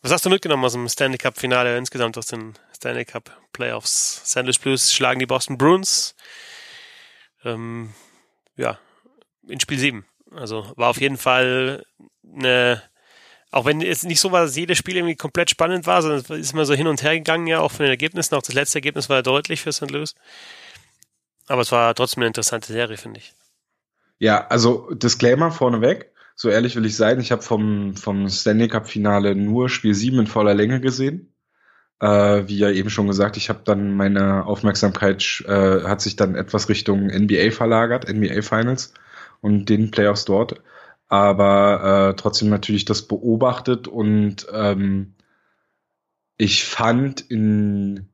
was 0.00 0.12
hast 0.12 0.24
du 0.24 0.30
mitgenommen 0.30 0.64
aus 0.64 0.72
dem 0.72 0.88
Stanley 0.88 1.18
Cup 1.18 1.36
Finale 1.36 1.76
insgesamt 1.76 2.16
aus 2.16 2.24
den 2.24 2.54
Stanley 2.74 3.04
Cup 3.04 3.30
Playoffs? 3.52 4.34
Louis 4.36 4.58
Blues 4.58 4.94
schlagen 4.94 5.20
die 5.20 5.26
Boston 5.26 5.58
Bruins. 5.58 6.14
Ähm, 7.44 7.92
ja, 8.56 8.78
in 9.46 9.60
Spiel 9.60 9.78
7. 9.78 10.06
Also 10.34 10.72
war 10.76 10.88
auf 10.88 11.00
jeden 11.02 11.18
Fall 11.18 11.84
eine, 12.24 12.82
auch 13.50 13.66
wenn 13.66 13.82
es 13.82 14.04
nicht 14.04 14.20
so 14.20 14.32
war, 14.32 14.46
dass 14.46 14.56
jedes 14.56 14.78
Spiel 14.78 14.96
irgendwie 14.96 15.16
komplett 15.16 15.50
spannend 15.50 15.86
war, 15.86 16.00
sondern 16.00 16.20
es 16.20 16.30
ist 16.30 16.52
immer 16.54 16.64
so 16.64 16.72
hin 16.72 16.86
und 16.86 17.02
her 17.02 17.14
gegangen, 17.14 17.46
ja, 17.46 17.60
auch 17.60 17.72
von 17.72 17.84
den 17.84 17.90
Ergebnissen. 17.90 18.34
Auch 18.34 18.42
das 18.42 18.54
letzte 18.54 18.78
Ergebnis 18.78 19.10
war 19.10 19.16
ja 19.16 19.22
deutlich 19.22 19.60
für 19.60 19.72
St. 19.72 19.90
Louis. 19.90 20.14
Aber 21.46 21.60
es 21.60 21.72
war 21.72 21.94
trotzdem 21.94 22.22
eine 22.22 22.28
interessante 22.28 22.72
Serie, 22.72 22.96
finde 22.96 23.20
ich. 23.20 23.34
Ja, 24.22 24.46
also 24.46 24.88
Disclaimer 24.94 25.50
vorneweg. 25.50 26.12
So 26.36 26.48
ehrlich 26.48 26.76
will 26.76 26.86
ich 26.86 26.96
sein, 26.96 27.18
ich 27.18 27.32
habe 27.32 27.42
vom, 27.42 27.96
vom 27.96 28.28
Stanley 28.28 28.68
Cup 28.68 28.88
Finale 28.88 29.34
nur 29.34 29.68
Spiel 29.68 29.94
7 29.94 30.20
in 30.20 30.26
voller 30.28 30.54
Länge 30.54 30.80
gesehen. 30.80 31.34
Äh, 31.98 32.46
wie 32.46 32.56
ja 32.56 32.70
eben 32.70 32.88
schon 32.88 33.08
gesagt, 33.08 33.36
ich 33.36 33.48
habe 33.48 33.62
dann 33.64 33.96
meine 33.96 34.46
Aufmerksamkeit 34.46 35.42
äh, 35.48 35.82
hat 35.82 36.00
sich 36.00 36.14
dann 36.14 36.36
etwas 36.36 36.68
Richtung 36.68 37.08
NBA 37.08 37.50
verlagert, 37.50 38.08
NBA 38.08 38.42
Finals 38.42 38.94
und 39.40 39.68
den 39.68 39.90
Playoffs 39.90 40.24
dort. 40.24 40.62
Aber 41.08 42.10
äh, 42.12 42.14
trotzdem 42.14 42.48
natürlich 42.48 42.84
das 42.84 43.02
beobachtet 43.08 43.88
und 43.88 44.46
ähm, 44.52 45.16
ich 46.36 46.64
fand 46.64 47.22
in 47.22 48.11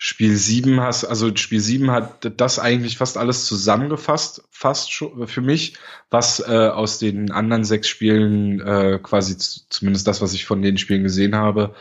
Spiel 0.00 0.36
7 0.36 0.80
hast, 0.80 1.04
also 1.04 1.34
Spiel 1.34 1.58
7 1.58 1.90
hat 1.90 2.32
das 2.40 2.60
eigentlich 2.60 2.96
fast 2.98 3.18
alles 3.18 3.46
zusammengefasst, 3.46 4.44
fast 4.48 4.92
schon 4.92 5.26
für 5.26 5.40
mich, 5.40 5.74
was 6.08 6.38
äh, 6.38 6.68
aus 6.68 7.00
den 7.00 7.32
anderen 7.32 7.64
sechs 7.64 7.88
Spielen, 7.88 8.60
äh, 8.60 9.00
quasi 9.02 9.36
zumindest 9.36 10.06
das, 10.06 10.22
was 10.22 10.34
ich 10.34 10.46
von 10.46 10.62
den 10.62 10.78
Spielen 10.78 11.02
gesehen 11.02 11.34
habe, 11.34 11.74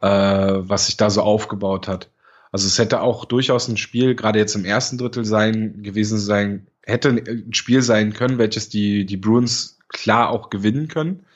äh, 0.00 0.06
was 0.06 0.86
sich 0.86 0.96
da 0.96 1.10
so 1.10 1.22
aufgebaut 1.22 1.88
hat. 1.88 2.10
Also 2.52 2.68
es 2.68 2.78
hätte 2.78 3.00
auch 3.00 3.24
durchaus 3.24 3.66
ein 3.66 3.76
Spiel, 3.76 4.14
gerade 4.14 4.38
jetzt 4.38 4.54
im 4.54 4.64
ersten 4.64 4.96
Drittel 4.96 5.24
sein, 5.24 5.82
gewesen 5.82 6.20
sein, 6.20 6.68
hätte 6.84 7.08
ein 7.08 7.52
Spiel 7.52 7.82
sein 7.82 8.12
können, 8.12 8.38
welches 8.38 8.68
die, 8.68 9.04
die 9.04 9.16
Bruins 9.16 9.80
klar 9.88 10.30
auch 10.30 10.48
gewinnen 10.48 10.86
können. 10.86 11.26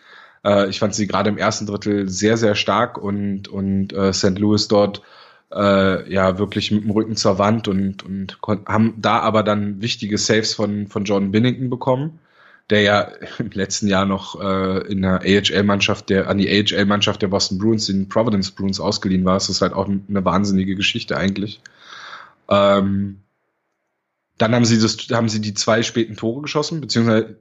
Äh, 0.45 0.69
ich 0.69 0.79
fand 0.79 0.95
sie 0.95 1.09
gerade 1.09 1.31
im 1.31 1.39
ersten 1.39 1.67
Drittel 1.67 2.09
sehr, 2.09 2.37
sehr 2.37 2.55
stark 2.55 2.97
und, 2.97 3.49
und 3.49 3.93
äh, 3.93 4.13
St. 4.13 4.39
Louis 4.39 4.69
dort 4.69 5.03
äh, 5.53 6.13
ja 6.13 6.39
wirklich 6.39 6.71
mit 6.71 6.85
dem 6.85 6.91
Rücken 6.91 7.17
zur 7.17 7.39
Wand 7.39 7.69
und, 7.69 8.05
und 8.05 8.39
haben 8.67 8.95
da 8.99 9.21
aber 9.21 9.43
dann 9.43 9.81
wichtige 9.81 10.19
Saves 10.19 10.55
von, 10.55 10.89
von 10.89 11.05
John 11.05 11.31
Binnington 11.31 11.71
bekommen 11.71 12.21
der 12.71 12.83
ja 12.83 13.13
im 13.39 13.51
letzten 13.51 13.89
Jahr 13.89 14.07
noch 14.07 14.41
äh, 14.41 14.87
in 14.91 15.03
der 15.03 15.21
AHL-Mannschaft, 15.23 16.11
der 16.11 16.29
an 16.29 16.39
die 16.39 16.49
AHL-Mannschaft 16.49 17.23
der 17.23 17.29
Boston 17.29 17.59
Bruins, 17.59 17.87
den 17.87 18.09
Providence 18.09 18.51
Bruins 18.51 18.81
ausgeliehen 18.81 19.25
war. 19.25 19.35
Das 19.35 19.49
ist 19.49 19.63
halt 19.63 19.73
auch 19.73 19.89
eine 19.89 20.25
wahnsinnige 20.25 20.75
Geschichte 20.75 21.17
eigentlich. 21.17 21.61
Ähm, 22.49 23.21
dann 24.39 24.55
haben 24.55 24.65
sie 24.65 24.79
das, 24.79 24.97
haben 25.11 25.29
sie 25.29 25.41
die 25.41 25.55
zwei 25.55 25.83
späten 25.83 26.17
Tore 26.17 26.43
geschossen, 26.43 26.81
beziehungsweise 26.81 27.39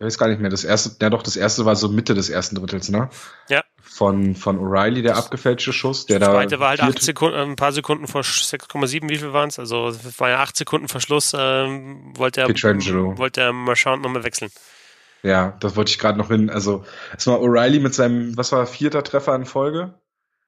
ich 0.00 0.06
weiß 0.06 0.18
gar 0.18 0.28
nicht 0.28 0.40
mehr. 0.40 0.50
Das 0.50 0.62
erste, 0.62 0.96
ja 1.02 1.10
doch, 1.10 1.24
das 1.24 1.36
erste 1.36 1.64
war 1.64 1.74
so 1.74 1.88
Mitte 1.88 2.14
des 2.14 2.30
ersten 2.30 2.54
Drittels, 2.54 2.88
ne? 2.88 3.10
Ja. 3.48 3.64
Von, 3.82 4.36
von 4.36 4.60
O'Reilly, 4.60 5.02
der 5.02 5.16
abgefälschte 5.16 5.72
Schuss, 5.72 6.06
der 6.06 6.20
da. 6.20 6.30
zweite 6.30 6.60
war 6.60 6.68
halt 6.68 6.82
acht 6.82 7.02
Sekunden, 7.02 7.36
ein 7.36 7.56
paar 7.56 7.72
Sekunden 7.72 8.06
vor 8.06 8.20
6,7, 8.20 9.08
wie 9.08 9.18
viel 9.18 9.32
waren 9.32 9.48
es? 9.48 9.58
Also, 9.58 9.88
es 9.88 10.20
war 10.20 10.30
ja 10.30 10.38
acht 10.38 10.56
Sekunden 10.56 10.86
vor 10.86 11.00
Schluss, 11.00 11.34
ähm, 11.36 12.12
wollte 12.16 12.42
er, 12.42 12.48
wollte 12.48 13.40
er 13.40 13.52
Marchand 13.52 14.02
nochmal 14.02 14.22
wechseln. 14.22 14.50
Ja, 15.24 15.56
das 15.58 15.74
wollte 15.74 15.90
ich 15.90 15.98
gerade 15.98 16.16
noch 16.16 16.28
hin. 16.28 16.48
Also, 16.48 16.84
es 17.16 17.26
war 17.26 17.40
O'Reilly 17.40 17.80
mit 17.80 17.92
seinem, 17.92 18.36
was 18.36 18.52
war, 18.52 18.66
vierter 18.66 19.02
Treffer 19.02 19.34
in 19.34 19.46
Folge? 19.46 19.94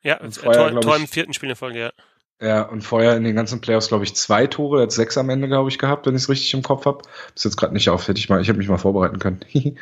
Ja, 0.03 0.21
vorher, 0.31 0.71
Tor, 0.71 0.81
Tor 0.81 0.97
im 0.97 1.09
vierten 1.09 1.35
Spiel 1.35 1.51
in 1.51 1.57
Folge, 1.57 1.81
ja. 1.81 1.93
Ja, 2.41 2.63
und 2.63 2.83
vorher 2.83 3.17
in 3.17 3.25
den 3.25 3.37
ganzen 3.37 3.61
Playoffs, 3.61 3.89
glaube 3.89 4.05
ich, 4.05 4.17
zwei 4.17 4.47
Tore, 4.47 4.81
jetzt 4.83 4.97
sechs 4.97 5.19
am 5.19 5.29
Ende, 5.29 5.47
glaube 5.47 5.69
ich, 5.69 5.79
gehabt, 5.79 6.07
wenn 6.07 6.15
ich 6.15 6.23
es 6.23 6.29
richtig 6.31 6.55
im 6.55 6.63
Kopf 6.63 6.87
habe. 6.87 7.03
Ist 7.35 7.45
jetzt 7.45 7.59
gerade 7.59 7.75
nicht 7.75 7.91
auf, 7.91 8.09
hätte 8.09 8.19
ich 8.19 8.31
mal, 8.31 8.41
ich 8.41 8.49
hätte 8.49 8.59
mich 8.59 8.69
mal 8.69 8.79
vorbereiten 8.79 9.19
können. 9.19 9.41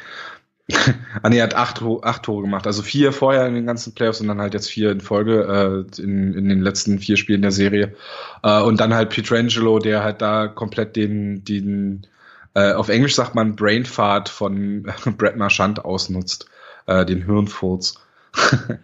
ah, 1.22 1.28
nee, 1.28 1.38
er 1.38 1.44
hat 1.44 1.54
acht, 1.54 1.80
acht 2.02 2.24
Tore 2.24 2.42
gemacht. 2.42 2.66
Also 2.66 2.82
vier 2.82 3.12
vorher 3.12 3.46
in 3.46 3.54
den 3.54 3.66
ganzen 3.66 3.94
Playoffs 3.94 4.20
und 4.20 4.26
dann 4.26 4.40
halt 4.40 4.54
jetzt 4.54 4.68
vier 4.70 4.90
in 4.90 5.00
Folge 5.00 5.86
äh, 5.96 6.02
in, 6.02 6.34
in 6.34 6.48
den 6.48 6.60
letzten 6.60 6.98
vier 6.98 7.16
Spielen 7.16 7.42
der 7.42 7.52
Serie. 7.52 7.94
Äh, 8.42 8.60
und 8.62 8.80
dann 8.80 8.92
halt 8.92 9.10
Pietrangelo, 9.10 9.78
der 9.78 10.02
halt 10.02 10.20
da 10.20 10.48
komplett 10.48 10.96
den, 10.96 11.44
den 11.44 12.08
äh, 12.54 12.72
auf 12.72 12.88
Englisch 12.88 13.14
sagt 13.14 13.36
man 13.36 13.54
Brainfart 13.54 14.28
von 14.28 14.82
Brad 15.16 15.36
Marchand 15.36 15.84
ausnutzt, 15.84 16.46
äh, 16.86 17.06
den 17.06 17.24
Hirnfurz. 17.24 18.00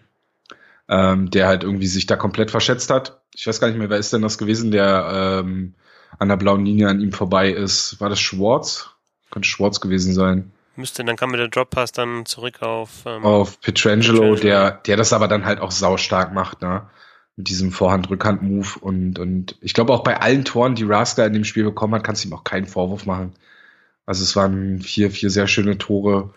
ähm, 0.88 1.30
der 1.30 1.46
halt 1.46 1.64
irgendwie 1.64 1.86
sich 1.86 2.06
da 2.06 2.16
komplett 2.16 2.50
verschätzt 2.50 2.90
hat. 2.90 3.20
Ich 3.34 3.46
weiß 3.46 3.60
gar 3.60 3.68
nicht 3.68 3.78
mehr, 3.78 3.90
wer 3.90 3.98
ist 3.98 4.12
denn 4.12 4.22
das 4.22 4.38
gewesen, 4.38 4.70
der 4.70 5.42
ähm, 5.42 5.74
an 6.18 6.28
der 6.28 6.36
blauen 6.36 6.64
Linie 6.64 6.88
an 6.88 7.00
ihm 7.00 7.12
vorbei 7.12 7.50
ist. 7.50 8.00
War 8.00 8.08
das 8.08 8.20
Schwartz? 8.20 8.90
Könnte 9.30 9.48
Schwartz 9.48 9.80
gewesen 9.80 10.14
sein. 10.14 10.52
Müsste, 10.76 11.04
dann 11.04 11.16
kam 11.16 11.30
mit 11.30 11.40
der 11.40 11.48
Drop 11.48 11.70
Pass 11.70 11.92
dann 11.92 12.26
zurück 12.26 12.62
auf 12.62 13.04
ähm, 13.06 13.24
auf 13.24 13.60
Petrangelo, 13.60 14.34
Petrangelo, 14.34 14.36
der 14.36 14.70
der 14.72 14.96
das 14.96 15.12
aber 15.12 15.28
dann 15.28 15.44
halt 15.44 15.60
auch 15.60 15.70
saustark 15.70 16.32
macht, 16.32 16.62
ne? 16.62 16.88
Mit 17.36 17.48
diesem 17.48 17.72
Vorhand-Rückhand-Move 17.72 18.78
und 18.80 19.18
und 19.18 19.56
ich 19.60 19.74
glaube 19.74 19.92
auch 19.92 20.04
bei 20.04 20.20
allen 20.20 20.44
Toren, 20.44 20.74
die 20.74 20.84
Raska 20.84 21.24
in 21.26 21.32
dem 21.32 21.44
Spiel 21.44 21.64
bekommen 21.64 21.94
hat, 21.94 22.04
kannst 22.04 22.24
du 22.24 22.28
ihm 22.28 22.34
auch 22.34 22.44
keinen 22.44 22.66
Vorwurf 22.66 23.06
machen. 23.06 23.34
Also 24.06 24.22
es 24.22 24.36
waren 24.36 24.80
vier 24.80 25.10
vier 25.10 25.30
sehr 25.30 25.46
schöne 25.46 25.78
Tore. 25.78 26.34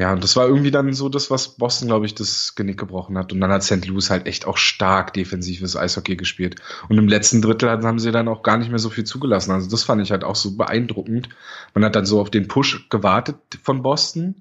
Ja, 0.00 0.14
und 0.14 0.24
das 0.24 0.34
war 0.34 0.48
irgendwie 0.48 0.70
dann 0.70 0.94
so 0.94 1.10
das, 1.10 1.30
was 1.30 1.56
Boston, 1.58 1.88
glaube 1.88 2.06
ich, 2.06 2.14
das 2.14 2.54
Genick 2.54 2.78
gebrochen 2.78 3.18
hat. 3.18 3.34
Und 3.34 3.40
dann 3.42 3.52
hat 3.52 3.62
St. 3.62 3.86
Louis 3.86 4.08
halt 4.08 4.26
echt 4.26 4.46
auch 4.46 4.56
stark 4.56 5.12
defensives 5.12 5.76
Eishockey 5.76 6.16
gespielt. 6.16 6.56
Und 6.88 6.96
im 6.96 7.06
letzten 7.06 7.42
Drittel 7.42 7.68
haben 7.68 7.98
sie 7.98 8.10
dann 8.10 8.26
auch 8.26 8.42
gar 8.42 8.56
nicht 8.56 8.70
mehr 8.70 8.78
so 8.78 8.88
viel 8.88 9.04
zugelassen. 9.04 9.50
Also 9.50 9.68
das 9.68 9.84
fand 9.84 10.00
ich 10.00 10.10
halt 10.10 10.24
auch 10.24 10.36
so 10.36 10.56
beeindruckend. 10.56 11.28
Man 11.74 11.84
hat 11.84 11.96
dann 11.96 12.06
so 12.06 12.18
auf 12.18 12.30
den 12.30 12.48
Push 12.48 12.88
gewartet 12.88 13.36
von 13.62 13.82
Boston. 13.82 14.36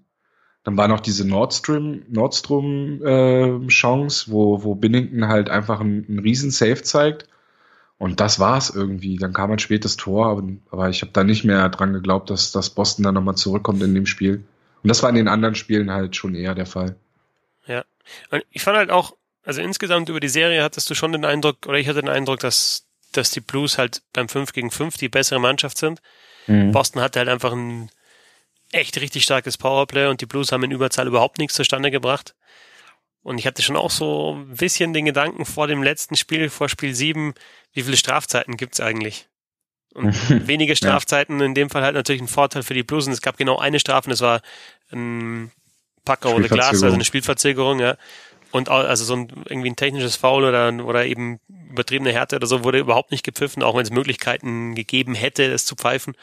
Dann 0.63 0.77
war 0.77 0.87
noch 0.87 1.01
diese 1.01 1.27
Nordstrom, 1.27 2.03
Nordstrom 2.07 3.03
äh, 3.03 3.67
Chance, 3.67 4.31
wo, 4.31 4.63
wo 4.63 4.75
Binnington 4.75 5.27
halt 5.27 5.49
einfach 5.49 5.81
einen, 5.81 6.05
einen 6.07 6.19
riesen 6.19 6.51
Save 6.51 6.83
zeigt. 6.83 7.27
Und 7.97 8.21
das 8.21 8.39
war's 8.39 8.69
irgendwie. 8.69 9.17
Dann 9.17 9.33
kam 9.33 9.51
ein 9.51 9.59
spätes 9.59 9.97
Tor, 9.97 10.27
aber, 10.27 10.43
aber 10.71 10.89
ich 10.89 11.01
habe 11.01 11.11
da 11.11 11.25
nicht 11.25 11.43
mehr 11.43 11.67
dran 11.67 11.91
geglaubt, 11.91 12.29
dass, 12.29 12.53
dass 12.53 12.69
Boston 12.69 13.03
dann 13.03 13.15
nochmal 13.15 13.35
zurückkommt 13.35 13.83
in 13.83 13.93
dem 13.93 14.05
Spiel. 14.05 14.45
Und 14.83 14.89
das 14.89 15.03
war 15.03 15.09
in 15.09 15.15
den 15.15 15.27
anderen 15.27 15.55
Spielen 15.55 15.91
halt 15.91 16.15
schon 16.15 16.35
eher 16.35 16.55
der 16.55 16.65
Fall. 16.65 16.95
Ja. 17.67 17.83
Und 18.31 18.43
ich 18.49 18.61
fand 18.61 18.77
halt 18.77 18.91
auch, 18.91 19.15
also 19.43 19.61
insgesamt 19.61 20.09
über 20.09 20.19
die 20.19 20.29
Serie 20.29 20.63
hattest 20.63 20.89
du 20.89 20.95
schon 20.95 21.11
den 21.11 21.25
Eindruck, 21.25 21.65
oder 21.67 21.77
ich 21.77 21.87
hatte 21.87 22.01
den 22.01 22.09
Eindruck, 22.09 22.39
dass, 22.39 22.87
dass 23.11 23.31
die 23.31 23.41
Blues 23.41 23.77
halt 23.77 24.01
beim 24.13 24.29
5 24.29 24.53
gegen 24.53 24.71
5 24.71 24.97
die 24.97 25.09
bessere 25.09 25.39
Mannschaft 25.39 25.77
sind. 25.77 26.01
Mhm. 26.47 26.71
Boston 26.71 27.01
hatte 27.01 27.19
halt 27.19 27.29
einfach 27.29 27.51
ein 27.51 27.89
echt 28.71 28.99
richtig 29.01 29.23
starkes 29.23 29.57
Powerplay 29.57 30.07
und 30.07 30.21
die 30.21 30.25
Blues 30.25 30.51
haben 30.51 30.63
in 30.63 30.71
Überzahl 30.71 31.07
überhaupt 31.07 31.37
nichts 31.37 31.55
zustande 31.55 31.91
gebracht. 31.91 32.35
Und 33.21 33.37
ich 33.37 33.45
hatte 33.45 33.61
schon 33.61 33.75
auch 33.75 33.91
so 33.91 34.35
ein 34.35 34.55
bisschen 34.55 34.93
den 34.93 35.05
Gedanken 35.05 35.45
vor 35.45 35.67
dem 35.67 35.83
letzten 35.83 36.15
Spiel, 36.15 36.49
vor 36.49 36.69
Spiel 36.69 36.95
7, 36.95 37.33
wie 37.73 37.83
viele 37.83 37.97
Strafzeiten 37.97 38.57
gibt's 38.57 38.79
eigentlich? 38.79 39.27
Und 39.93 40.13
wenige 40.47 40.75
Strafzeiten, 40.75 41.39
ja. 41.39 41.45
in 41.45 41.53
dem 41.53 41.69
Fall 41.69 41.83
halt 41.83 41.95
natürlich 41.95 42.21
ein 42.21 42.27
Vorteil 42.27 42.63
für 42.63 42.73
die 42.73 42.83
Blues. 42.83 43.07
Und 43.07 43.13
es 43.13 43.21
gab 43.21 43.37
genau 43.37 43.57
eine 43.57 43.79
Strafe, 43.79 44.07
und 44.07 44.11
das 44.11 44.21
war 44.21 44.41
ein 44.91 45.51
Packer 46.05 46.35
oder 46.35 46.47
Glas, 46.47 46.83
also 46.83 46.93
eine 46.93 47.05
Spielverzögerung, 47.05 47.79
ja. 47.79 47.97
Und 48.51 48.69
auch, 48.69 48.83
also 48.83 49.03
so 49.03 49.15
ein 49.15 49.27
irgendwie 49.47 49.69
ein 49.69 49.75
technisches 49.75 50.15
Foul 50.15 50.43
oder, 50.43 50.73
oder 50.83 51.05
eben 51.05 51.39
übertriebene 51.69 52.11
Härte 52.11 52.35
oder 52.35 52.47
so 52.47 52.63
wurde 52.63 52.79
überhaupt 52.79 53.11
nicht 53.11 53.23
gepfiffen, 53.23 53.61
auch 53.61 53.75
wenn 53.75 53.83
es 53.83 53.91
Möglichkeiten 53.91 54.73
gegeben 54.73 55.13
hätte, 55.13 55.43
es 55.45 55.65
zu 55.65 55.75
pfeifen. 55.75 56.15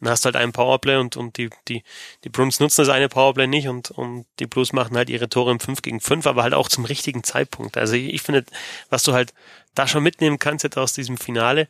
Dann 0.00 0.10
hast 0.10 0.24
du 0.24 0.26
halt 0.26 0.36
einen 0.36 0.52
Powerplay 0.52 0.96
und, 0.96 1.16
und 1.16 1.38
die, 1.38 1.50
die, 1.68 1.82
die 2.22 2.28
Bruins 2.28 2.60
nutzen 2.60 2.82
das 2.82 2.88
eine 2.88 3.08
Powerplay 3.08 3.46
nicht 3.46 3.66
und, 3.66 3.90
und 3.90 4.26
die 4.38 4.46
Blues 4.46 4.72
machen 4.72 4.96
halt 4.96 5.08
ihre 5.08 5.28
Tore 5.28 5.50
im 5.50 5.58
5 5.58 5.82
gegen 5.82 6.00
5, 6.00 6.26
aber 6.26 6.42
halt 6.42 6.54
auch 6.54 6.68
zum 6.68 6.84
richtigen 6.84 7.24
Zeitpunkt. 7.24 7.76
Also 7.76 7.94
ich, 7.94 8.12
ich 8.14 8.22
finde, 8.22 8.44
was 8.90 9.02
du 9.02 9.12
halt 9.12 9.32
da 9.74 9.88
schon 9.88 10.02
mitnehmen 10.02 10.38
kannst 10.38 10.64
jetzt 10.64 10.78
aus 10.78 10.92
diesem 10.92 11.16
Finale, 11.16 11.68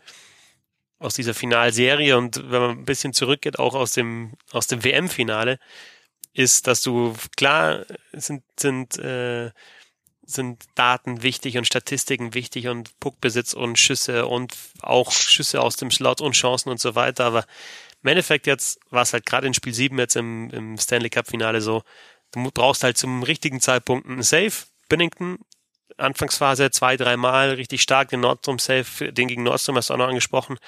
aus 0.99 1.15
dieser 1.15 1.35
Finalserie 1.35 2.17
und 2.17 2.51
wenn 2.51 2.61
man 2.61 2.71
ein 2.71 2.85
bisschen 2.85 3.13
zurückgeht, 3.13 3.59
auch 3.59 3.75
aus 3.75 3.93
dem, 3.93 4.33
aus 4.51 4.67
dem 4.67 4.83
WM-Finale, 4.83 5.59
ist, 6.33 6.67
dass 6.67 6.83
du, 6.83 7.15
klar, 7.37 7.87
sind, 8.13 8.43
sind, 8.59 8.99
äh, 8.99 9.51
sind 10.23 10.65
Daten 10.75 11.23
wichtig 11.23 11.57
und 11.57 11.67
Statistiken 11.67 12.35
wichtig 12.35 12.69
und 12.69 12.99
Puckbesitz 13.01 13.53
und 13.55 13.79
Schüsse 13.79 14.27
und 14.27 14.55
auch 14.81 15.13
Schüsse 15.13 15.61
aus 15.61 15.77
dem 15.77 15.91
Slot 15.91 16.21
und 16.21 16.33
Chancen 16.33 16.71
und 16.71 16.81
so 16.81 16.95
weiter, 16.95 17.25
aber 17.25 17.47
im 18.03 18.11
Endeffekt 18.11 18.47
jetzt 18.47 18.79
war 18.91 19.03
es 19.03 19.13
halt 19.13 19.27
gerade 19.27 19.47
in 19.47 19.55
Spiel 19.55 19.75
7 19.75 19.99
jetzt 19.99 20.17
im, 20.17 20.51
im 20.51 20.79
Stanley 20.79 21.11
Cup 21.11 21.29
Finale 21.29 21.61
so, 21.61 21.83
du 22.33 22.51
brauchst 22.51 22.85
halt 22.85 22.99
zum 22.99 23.23
richtigen 23.23 23.61
Zeitpunkt 23.61 24.07
einen 24.07 24.23
Save. 24.23 24.53
Binnington 24.89 25.39
Anfangsphase 25.99 26.71
zwei, 26.71 26.97
dreimal 26.97 27.51
richtig 27.51 27.83
stark 27.83 28.09
den 28.11 28.21
Nordstrom 28.21 28.59
Safe, 28.59 29.13
den 29.13 29.29
gegen 29.29 29.43
Nordstrom 29.43 29.77
hast 29.77 29.91
du 29.91 29.95
auch 29.95 29.99
noch 29.99 30.09
angesprochen, 30.09 30.59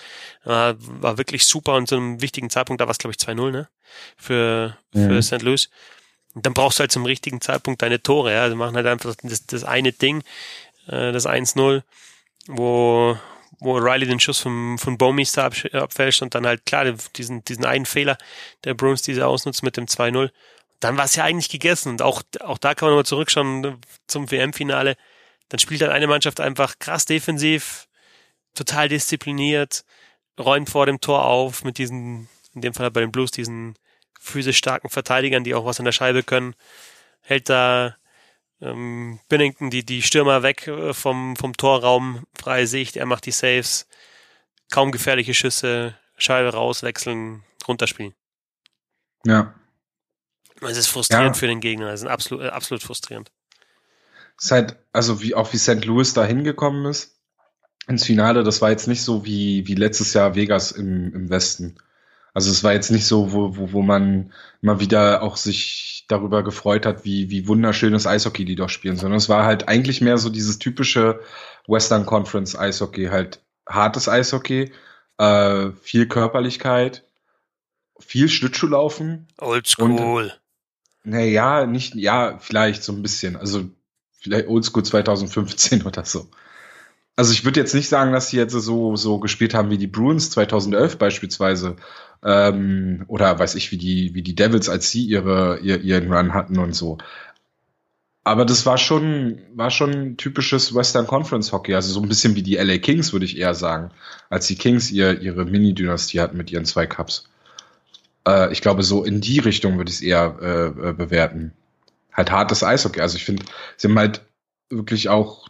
äh, 0.44 0.74
war 0.78 1.18
wirklich 1.18 1.46
super 1.46 1.74
und 1.74 1.88
zu 1.88 1.96
einem 1.96 2.22
wichtigen 2.22 2.50
Zeitpunkt, 2.50 2.80
da 2.80 2.86
war 2.86 2.92
es 2.92 2.98
glaube 2.98 3.14
ich 3.18 3.26
2-0, 3.26 3.50
ne? 3.50 3.68
Für, 4.16 4.76
für 4.92 4.98
mhm. 4.98 5.22
St. 5.22 5.42
Louis. 5.42 5.70
Und 6.34 6.46
dann 6.46 6.54
brauchst 6.54 6.78
du 6.78 6.80
halt 6.80 6.92
zum 6.92 7.04
richtigen 7.04 7.40
Zeitpunkt 7.40 7.82
deine 7.82 8.02
Tore, 8.02 8.32
ja. 8.32 8.42
Also 8.42 8.56
machen 8.56 8.76
halt 8.76 8.86
einfach 8.86 9.14
das, 9.22 9.46
das 9.46 9.64
eine 9.64 9.92
Ding, 9.92 10.22
äh, 10.86 11.12
das 11.12 11.26
1-0, 11.26 11.82
wo, 12.46 13.18
wo 13.60 13.76
Riley 13.76 14.06
den 14.06 14.20
Schuss 14.20 14.40
vom, 14.40 14.78
von 14.78 14.98
Bowmeister 14.98 15.50
abfälscht 15.72 16.22
und 16.22 16.34
dann 16.34 16.46
halt 16.46 16.64
klar 16.64 16.84
diesen, 17.16 17.44
diesen 17.44 17.64
einen 17.64 17.86
Fehler 17.86 18.18
der 18.64 18.74
Bruins, 18.74 19.02
diese 19.02 19.26
ausnutzt 19.26 19.62
mit 19.62 19.76
dem 19.76 19.86
2-0 19.86 20.30
dann 20.80 20.96
war 20.96 21.04
es 21.04 21.16
ja 21.16 21.24
eigentlich 21.24 21.48
gegessen. 21.48 21.90
Und 21.90 22.02
auch, 22.02 22.22
auch 22.40 22.58
da 22.58 22.74
kann 22.74 22.86
man 22.86 22.92
nochmal 22.92 23.06
zurückschauen 23.06 23.80
zum 24.06 24.30
WM-Finale 24.30 24.96
dann 25.48 25.58
spielt 25.58 25.82
halt 25.82 25.92
eine 25.92 26.06
Mannschaft 26.06 26.40
einfach 26.40 26.78
krass 26.78 27.04
defensiv, 27.04 27.88
total 28.54 28.88
diszipliniert, 28.88 29.84
räumt 30.38 30.70
vor 30.70 30.86
dem 30.86 31.00
Tor 31.00 31.24
auf 31.24 31.64
mit 31.64 31.78
diesen, 31.78 32.28
in 32.54 32.60
dem 32.60 32.74
Fall 32.74 32.90
bei 32.90 33.00
den 33.00 33.12
Blues, 33.12 33.30
diesen 33.30 33.74
physisch 34.20 34.58
starken 34.58 34.88
Verteidigern, 34.88 35.44
die 35.44 35.54
auch 35.54 35.64
was 35.64 35.78
an 35.78 35.84
der 35.84 35.92
Scheibe 35.92 36.22
können, 36.22 36.54
hält 37.20 37.48
da 37.48 37.96
ähm, 38.60 39.20
Binnington 39.28 39.70
die, 39.70 39.84
die 39.84 40.02
Stürmer 40.02 40.42
weg 40.42 40.66
äh, 40.66 40.92
vom, 40.92 41.36
vom 41.36 41.56
Torraum, 41.56 42.24
freie 42.36 42.66
Sicht, 42.66 42.96
er 42.96 43.06
macht 43.06 43.26
die 43.26 43.30
Saves, 43.30 43.86
kaum 44.70 44.92
gefährliche 44.92 45.34
Schüsse, 45.34 45.96
Scheibe 46.16 46.52
rauswechseln, 46.52 47.44
runterspielen. 47.66 48.14
Ja. 49.24 49.54
Es 50.60 50.76
ist 50.76 50.88
frustrierend 50.88 51.36
ja. 51.36 51.40
für 51.40 51.46
den 51.46 51.60
Gegner, 51.60 51.92
es 51.92 52.02
ist 52.02 52.08
absolut, 52.08 52.42
absolut 52.46 52.82
frustrierend 52.82 53.30
halt, 54.50 54.76
also 54.92 55.22
wie 55.22 55.34
auch 55.34 55.52
wie 55.52 55.58
St. 55.58 55.84
Louis 55.84 56.14
da 56.14 56.24
hingekommen 56.24 56.86
ist. 56.86 57.18
ins 57.88 58.04
Finale. 58.04 58.44
Das 58.44 58.60
war 58.62 58.70
jetzt 58.70 58.86
nicht 58.86 59.02
so 59.02 59.24
wie, 59.24 59.66
wie 59.66 59.74
letztes 59.74 60.14
Jahr 60.14 60.34
Vegas 60.34 60.72
im, 60.72 61.12
im 61.14 61.30
Westen. 61.30 61.76
Also 62.34 62.50
es 62.50 62.62
war 62.62 62.72
jetzt 62.72 62.90
nicht 62.90 63.06
so, 63.06 63.32
wo, 63.32 63.56
wo, 63.56 63.72
wo 63.72 63.82
man 63.82 64.32
mal 64.60 64.80
wieder 64.80 65.22
auch 65.22 65.36
sich 65.36 66.04
darüber 66.08 66.44
gefreut 66.44 66.86
hat, 66.86 67.04
wie, 67.04 67.30
wie 67.30 67.48
wunderschönes 67.48 68.06
Eishockey 68.06 68.44
die 68.44 68.54
doch 68.54 68.68
spielen, 68.68 68.96
sondern 68.96 69.18
es 69.18 69.28
war 69.28 69.44
halt 69.44 69.68
eigentlich 69.68 70.00
mehr 70.00 70.18
so 70.18 70.30
dieses 70.30 70.58
typische 70.58 71.20
Western 71.66 72.06
Conference 72.06 72.56
Eishockey, 72.56 73.06
halt 73.06 73.42
hartes 73.66 74.08
Eishockey, 74.08 74.72
äh, 75.18 75.70
viel 75.82 76.06
Körperlichkeit, 76.06 77.04
viel 77.98 78.28
Schlittschuhlaufen. 78.28 79.26
Oldschool. 79.38 80.32
Naja, 81.04 81.66
nicht, 81.66 81.94
ja, 81.94 82.38
vielleicht 82.38 82.82
so 82.82 82.92
ein 82.92 83.02
bisschen. 83.02 83.36
Also 83.36 83.64
vielleicht 84.28 84.48
Oldschool 84.48 84.84
2015 84.84 85.82
oder 85.86 86.04
so. 86.04 86.28
Also 87.16 87.32
ich 87.32 87.44
würde 87.44 87.58
jetzt 87.58 87.74
nicht 87.74 87.88
sagen, 87.88 88.12
dass 88.12 88.28
sie 88.28 88.36
jetzt 88.36 88.52
so, 88.52 88.94
so 88.94 89.18
gespielt 89.18 89.52
haben 89.52 89.70
wie 89.70 89.78
die 89.78 89.88
Bruins 89.88 90.30
2011 90.30 90.98
beispielsweise. 90.98 91.76
Ähm, 92.22 93.04
oder 93.08 93.38
weiß 93.38 93.56
ich, 93.56 93.72
wie 93.72 93.76
die, 93.76 94.14
wie 94.14 94.22
die 94.22 94.36
Devils, 94.36 94.68
als 94.68 94.90
sie 94.90 95.04
ihre, 95.04 95.58
ihr, 95.60 95.80
ihren 95.80 96.12
Run 96.12 96.34
hatten 96.34 96.58
und 96.58 96.74
so. 96.74 96.98
Aber 98.24 98.44
das 98.44 98.66
war 98.66 98.76
schon, 98.76 99.40
war 99.54 99.70
schon 99.70 100.16
typisches 100.16 100.74
Western 100.74 101.06
Conference 101.06 101.50
Hockey, 101.50 101.74
also 101.74 101.92
so 101.92 102.02
ein 102.02 102.08
bisschen 102.08 102.36
wie 102.36 102.42
die 102.42 102.56
LA 102.56 102.78
Kings, 102.78 103.12
würde 103.12 103.24
ich 103.24 103.38
eher 103.38 103.54
sagen, 103.54 103.90
als 104.28 104.46
die 104.46 104.56
Kings 104.56 104.90
ihr, 104.90 105.20
ihre 105.20 105.44
Mini-Dynastie 105.46 106.20
hatten 106.20 106.36
mit 106.36 106.52
ihren 106.52 106.66
zwei 106.66 106.86
Cups. 106.86 107.28
Äh, 108.26 108.52
ich 108.52 108.60
glaube, 108.60 108.82
so 108.82 109.02
in 109.02 109.20
die 109.20 109.38
Richtung 109.38 109.78
würde 109.78 109.90
ich 109.90 109.96
es 109.96 110.02
eher 110.02 110.36
äh, 110.40 110.90
äh, 110.90 110.92
bewerten. 110.92 111.52
Halt 112.18 112.32
hartes 112.32 112.64
Eishockey. 112.64 113.00
Also 113.00 113.16
ich 113.16 113.24
finde, 113.24 113.44
sie 113.76 113.86
haben 113.86 113.98
halt 113.98 114.22
wirklich 114.70 115.08
auch 115.08 115.48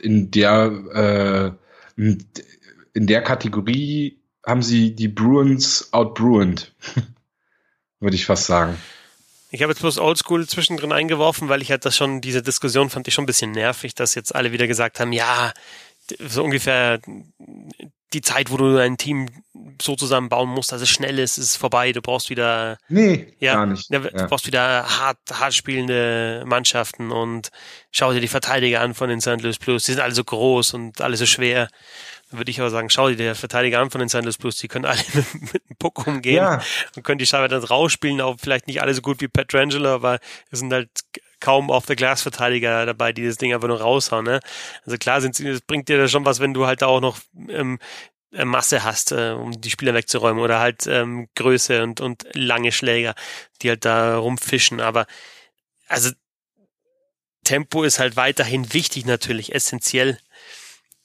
in 0.00 0.30
der, 0.30 1.56
äh, 1.96 2.02
in 2.94 3.06
der 3.06 3.22
Kategorie 3.22 4.22
haben 4.46 4.62
sie 4.62 4.94
die 4.94 5.08
Bruins 5.08 5.92
outbruined, 5.92 6.72
würde 8.00 8.14
ich 8.14 8.26
fast 8.26 8.46
sagen. 8.46 8.78
Ich 9.50 9.62
habe 9.62 9.72
jetzt 9.72 9.80
bloß 9.80 9.98
Oldschool 9.98 10.46
zwischendrin 10.46 10.92
eingeworfen, 10.92 11.48
weil 11.48 11.62
ich 11.62 11.70
halt 11.72 11.84
das 11.84 11.96
schon, 11.96 12.20
diese 12.20 12.42
Diskussion 12.42 12.90
fand 12.90 13.08
ich 13.08 13.14
schon 13.14 13.24
ein 13.24 13.26
bisschen 13.26 13.50
nervig, 13.50 13.94
dass 13.94 14.14
jetzt 14.14 14.34
alle 14.34 14.52
wieder 14.52 14.68
gesagt 14.68 15.00
haben, 15.00 15.12
ja, 15.12 15.52
so 16.18 16.44
ungefähr 16.44 17.00
die 18.14 18.22
Zeit, 18.22 18.50
wo 18.50 18.56
du 18.56 18.74
dein 18.74 18.96
Team 18.96 19.26
so 19.80 19.94
zusammenbauen 19.94 20.48
musst, 20.48 20.72
dass 20.72 20.80
es 20.80 20.88
schnell 20.88 21.18
ist, 21.18 21.36
ist 21.36 21.56
vorbei. 21.56 21.92
Du 21.92 22.00
brauchst 22.00 22.30
wieder, 22.30 22.78
nee, 22.88 23.34
ja, 23.38 23.54
gar 23.54 23.66
nicht. 23.66 23.92
Du 23.92 23.98
ja. 23.98 24.26
brauchst 24.26 24.46
wieder 24.46 24.98
hart, 24.98 25.18
hart 25.32 25.54
spielende 25.54 26.42
Mannschaften 26.46 27.10
und 27.10 27.50
schau 27.90 28.12
dir 28.12 28.20
die 28.20 28.28
Verteidiger 28.28 28.80
an 28.80 28.94
von 28.94 29.10
den 29.10 29.20
St. 29.20 29.42
Louis 29.42 29.58
Blues. 29.58 29.84
Die 29.84 29.92
sind 29.92 30.00
alle 30.00 30.14
so 30.14 30.24
groß 30.24 30.74
und 30.74 31.00
alle 31.02 31.16
so 31.16 31.26
schwer. 31.26 31.68
Dann 32.30 32.40
würde 32.40 32.50
ich 32.50 32.60
aber 32.60 32.70
sagen, 32.70 32.88
schau 32.88 33.08
dir 33.08 33.16
die 33.16 33.34
Verteidiger 33.34 33.80
an 33.80 33.90
von 33.90 34.00
den 34.00 34.08
St. 34.08 34.22
Louis 34.22 34.38
Blues. 34.38 34.56
Die 34.56 34.68
können 34.68 34.86
alle 34.86 35.00
mit, 35.12 35.34
mit 35.34 35.62
einem 35.68 35.76
Puck 35.78 36.06
umgehen 36.06 36.36
ja. 36.36 36.62
und 36.96 37.02
können 37.02 37.18
die 37.18 37.26
Scheibe 37.26 37.48
dann 37.48 37.62
rausspielen. 37.62 38.22
Auch 38.22 38.36
vielleicht 38.38 38.68
nicht 38.68 38.80
alle 38.80 38.94
so 38.94 39.02
gut 39.02 39.20
wie 39.20 39.28
Petrangelo, 39.28 39.90
aber 39.90 40.18
es 40.50 40.60
sind 40.60 40.72
halt 40.72 40.90
kaum 41.40 41.70
auf 41.70 41.86
der 41.86 41.96
Glasverteidiger 41.96 42.86
dabei, 42.86 43.12
die 43.12 43.26
das 43.26 43.36
Ding 43.36 43.54
einfach 43.54 43.68
nur 43.68 43.80
raushauen. 43.80 44.24
Ne? 44.24 44.40
Also 44.84 44.98
klar 44.98 45.20
sind 45.20 45.38
das 45.38 45.60
bringt 45.60 45.88
dir 45.88 45.98
da 45.98 46.08
schon 46.08 46.24
was, 46.24 46.40
wenn 46.40 46.54
du 46.54 46.66
halt 46.66 46.82
auch 46.82 47.00
noch 47.00 47.18
ähm, 47.48 47.78
äh, 48.32 48.44
Masse 48.44 48.84
hast, 48.84 49.12
äh, 49.12 49.32
um 49.32 49.60
die 49.60 49.70
Spieler 49.70 49.94
wegzuräumen 49.94 50.42
oder 50.42 50.58
halt 50.60 50.86
ähm, 50.86 51.28
Größe 51.34 51.82
und, 51.82 52.00
und 52.00 52.26
lange 52.34 52.72
Schläger, 52.72 53.14
die 53.62 53.70
halt 53.70 53.84
da 53.84 54.18
rumfischen. 54.18 54.80
Aber 54.80 55.06
also 55.88 56.10
Tempo 57.44 57.82
ist 57.82 57.98
halt 57.98 58.16
weiterhin 58.16 58.72
wichtig 58.74 59.06
natürlich, 59.06 59.54
essentiell. 59.54 60.18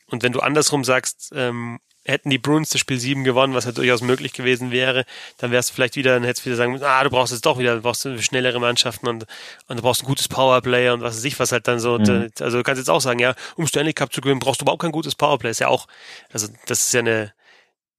Und 0.07 0.23
wenn 0.23 0.33
du 0.33 0.41
andersrum 0.41 0.83
sagst, 0.83 1.31
ähm, 1.33 1.79
hätten 2.05 2.29
die 2.29 2.37
Bruins 2.37 2.69
das 2.69 2.81
Spiel 2.81 2.99
7 2.99 3.23
gewonnen, 3.23 3.53
was 3.53 3.65
ja 3.65 3.71
durchaus 3.71 4.01
möglich 4.01 4.33
gewesen 4.33 4.71
wäre, 4.71 5.05
dann 5.37 5.51
wärst 5.51 5.69
du 5.69 5.73
vielleicht 5.73 5.95
wieder, 5.95 6.13
dann 6.13 6.23
hättest 6.23 6.45
du 6.45 6.49
wieder 6.49 6.57
sagen, 6.57 6.81
ah, 6.83 7.03
du 7.03 7.09
brauchst 7.09 7.31
jetzt 7.31 7.45
doch 7.45 7.57
wieder, 7.57 7.75
du 7.75 7.81
brauchst 7.81 8.07
schnellere 8.19 8.59
Mannschaften 8.59 9.07
und, 9.07 9.25
und 9.67 9.77
du 9.77 9.81
brauchst 9.81 10.03
ein 10.03 10.05
gutes 10.05 10.27
Powerplay 10.27 10.89
und 10.89 11.01
was 11.01 11.17
weiß 11.17 11.23
ich, 11.23 11.39
was 11.39 11.51
halt 11.51 11.67
dann 11.67 11.79
so, 11.79 11.97
mhm. 11.97 12.29
also 12.39 12.57
du 12.57 12.63
kannst 12.63 12.79
jetzt 12.79 12.89
auch 12.89 13.01
sagen, 13.01 13.19
ja, 13.19 13.35
um 13.55 13.67
Stanley 13.67 13.93
Cup 13.93 14.13
zu 14.13 14.21
gewinnen, 14.21 14.39
brauchst 14.39 14.61
du 14.61 14.65
überhaupt 14.65 14.81
kein 14.81 14.91
gutes 14.91 15.15
Powerplay, 15.15 15.51
ist 15.51 15.59
ja 15.59 15.69
auch, 15.69 15.87
also 16.31 16.47
das 16.67 16.85
ist 16.85 16.93
ja 16.93 16.99
eine, 16.99 17.33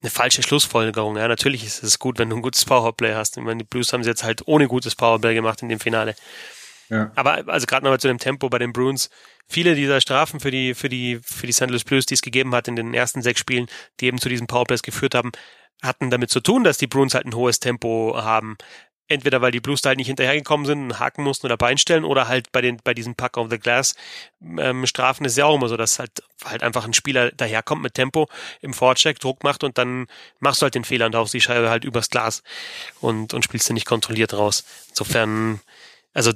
eine 0.03 0.11
falsche 0.11 0.43
Schlussfolgerung, 0.43 1.17
ja, 1.17 1.27
natürlich 1.27 1.65
ist 1.65 1.83
es 1.83 1.99
gut, 1.99 2.19
wenn 2.19 2.29
du 2.29 2.37
ein 2.37 2.43
gutes 2.43 2.65
Powerplay 2.67 3.15
hast, 3.15 3.39
ich 3.39 3.43
meine, 3.43 3.59
die 3.59 3.65
Blues 3.65 3.93
haben 3.93 4.03
es 4.03 4.07
jetzt 4.07 4.23
halt 4.23 4.43
ohne 4.47 4.69
gutes 4.69 4.95
Powerplay 4.95 5.35
gemacht 5.35 5.63
in 5.63 5.71
dem 5.71 5.81
Finale. 5.81 6.15
Ja. 6.89 7.13
Aber 7.15 7.49
also 7.49 7.67
gerade 7.67 7.85
nochmal 7.85 8.01
zu 8.01 8.09
dem 8.09 8.19
Tempo 8.19 8.49
bei 8.49 8.59
den 8.59 8.73
Bruins. 8.73 9.11
Viele 9.47 9.75
dieser 9.75 10.01
Strafen 10.01 10.41
für 10.41 10.51
die, 10.51 10.75
für 10.75 10.89
die, 10.89 11.21
für 11.23 11.47
die 11.47 11.53
St. 11.53 11.69
Louis 11.69 11.85
Blues, 11.85 12.07
die 12.07 12.15
es 12.15 12.23
gegeben 12.23 12.55
hat 12.55 12.69
in 12.69 12.77
den 12.77 12.95
ersten 12.95 13.23
sechs 13.23 13.41
Spielen, 13.41 13.67
die 14.01 14.07
eben 14.07 14.19
zu 14.19 14.29
diesen 14.29 14.47
Powerplays 14.47 14.83
geführt 14.83 15.15
haben, 15.15 15.33
hatten 15.83 16.11
damit 16.11 16.31
zu 16.31 16.41
tun, 16.41 16.65
dass 16.65 16.79
die 16.79 16.87
Bruins 16.87 17.15
halt 17.15 17.27
ein 17.27 17.35
hohes 17.35 17.61
Tempo 17.61 18.15
haben. 18.17 18.57
Entweder 19.07 19.43
weil 19.43 19.53
die 19.53 19.61
Blues 19.61 19.83
da 19.83 19.91
halt 19.91 19.99
nicht 19.99 20.07
hinterhergekommen 20.07 20.65
sind, 20.65 20.99
haken 20.99 21.25
mussten 21.25 21.47
oder 21.47 21.59
beinstellen, 21.59 22.05
oder 22.05 22.27
halt 22.27 22.51
bei 22.53 22.63
den, 22.63 22.79
bei 22.83 22.95
diesen 22.95 23.15
Puck 23.15 23.37
of 23.37 23.51
the 23.51 23.59
Glass 23.59 23.95
ähm, 24.59 24.87
Strafen 24.87 25.27
ist 25.27 25.37
ja 25.37 25.45
auch 25.45 25.57
immer 25.57 25.69
so, 25.69 25.77
dass 25.77 25.99
halt, 25.99 26.23
halt 26.43 26.63
einfach 26.63 26.87
ein 26.87 26.95
Spieler 26.95 27.31
daherkommt 27.31 27.83
mit 27.83 27.93
Tempo 27.93 28.29
im 28.63 28.73
Vorcheck, 28.73 29.19
Druck 29.19 29.45
macht 29.45 29.63
und 29.63 29.77
dann 29.77 30.07
machst 30.41 30.63
du 30.63 30.65
halt 30.65 30.75
den 30.75 30.85
Fehler 30.85 31.05
und 31.05 31.15
haust 31.15 31.35
die 31.35 31.43
Scheibe 31.43 31.69
halt 31.69 31.85
übers 31.85 32.09
Glas 32.09 32.43
und, 33.01 33.35
und 33.35 33.45
spielst 33.45 33.69
du 33.69 33.75
nicht 33.75 33.87
kontrolliert 33.87 34.33
raus. 34.33 34.65
Insofern, 34.89 35.61
also 36.15 36.33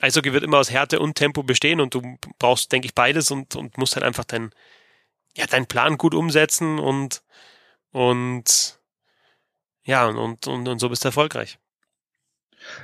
Eishockey 0.00 0.32
wird 0.34 0.44
immer 0.44 0.58
aus 0.58 0.70
Härte 0.70 1.00
und 1.00 1.14
Tempo 1.14 1.42
bestehen 1.42 1.80
und 1.80 1.94
du 1.94 2.02
brauchst, 2.38 2.70
denke 2.70 2.86
ich, 2.86 2.94
beides 2.94 3.30
und, 3.30 3.56
und 3.56 3.78
musst 3.78 3.96
halt 3.96 4.04
einfach 4.04 4.24
deinen 4.24 4.52
ja, 5.36 5.46
deinen 5.46 5.66
Plan 5.66 5.98
gut 5.98 6.14
umsetzen 6.14 6.78
und, 6.78 7.22
und 7.92 8.78
ja, 9.84 10.06
und, 10.06 10.46
und, 10.46 10.66
und 10.68 10.78
so 10.78 10.88
bist 10.88 11.04
du 11.04 11.08
erfolgreich. 11.08 11.58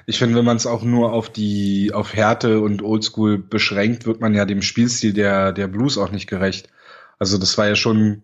Ich 0.07 0.19
finde, 0.19 0.37
wenn 0.37 0.45
man 0.45 0.59
es 0.59 0.67
auch 0.67 0.83
nur 0.83 1.13
auf 1.13 1.31
die, 1.31 1.93
auf 1.93 2.15
Härte 2.15 2.61
und 2.61 2.83
Oldschool 2.83 3.39
beschränkt, 3.39 4.07
wird 4.07 4.21
man 4.21 4.35
ja 4.35 4.45
dem 4.45 4.63
Spielstil 4.63 5.13
der, 5.13 5.53
der 5.53 5.67
Blues 5.67 5.99
auch 5.99 6.11
nicht 6.11 6.29
gerecht. 6.29 6.69
Also 7.19 7.39
das 7.39 7.59
war 7.59 7.67
ja 7.67 7.75
schon 7.75 8.23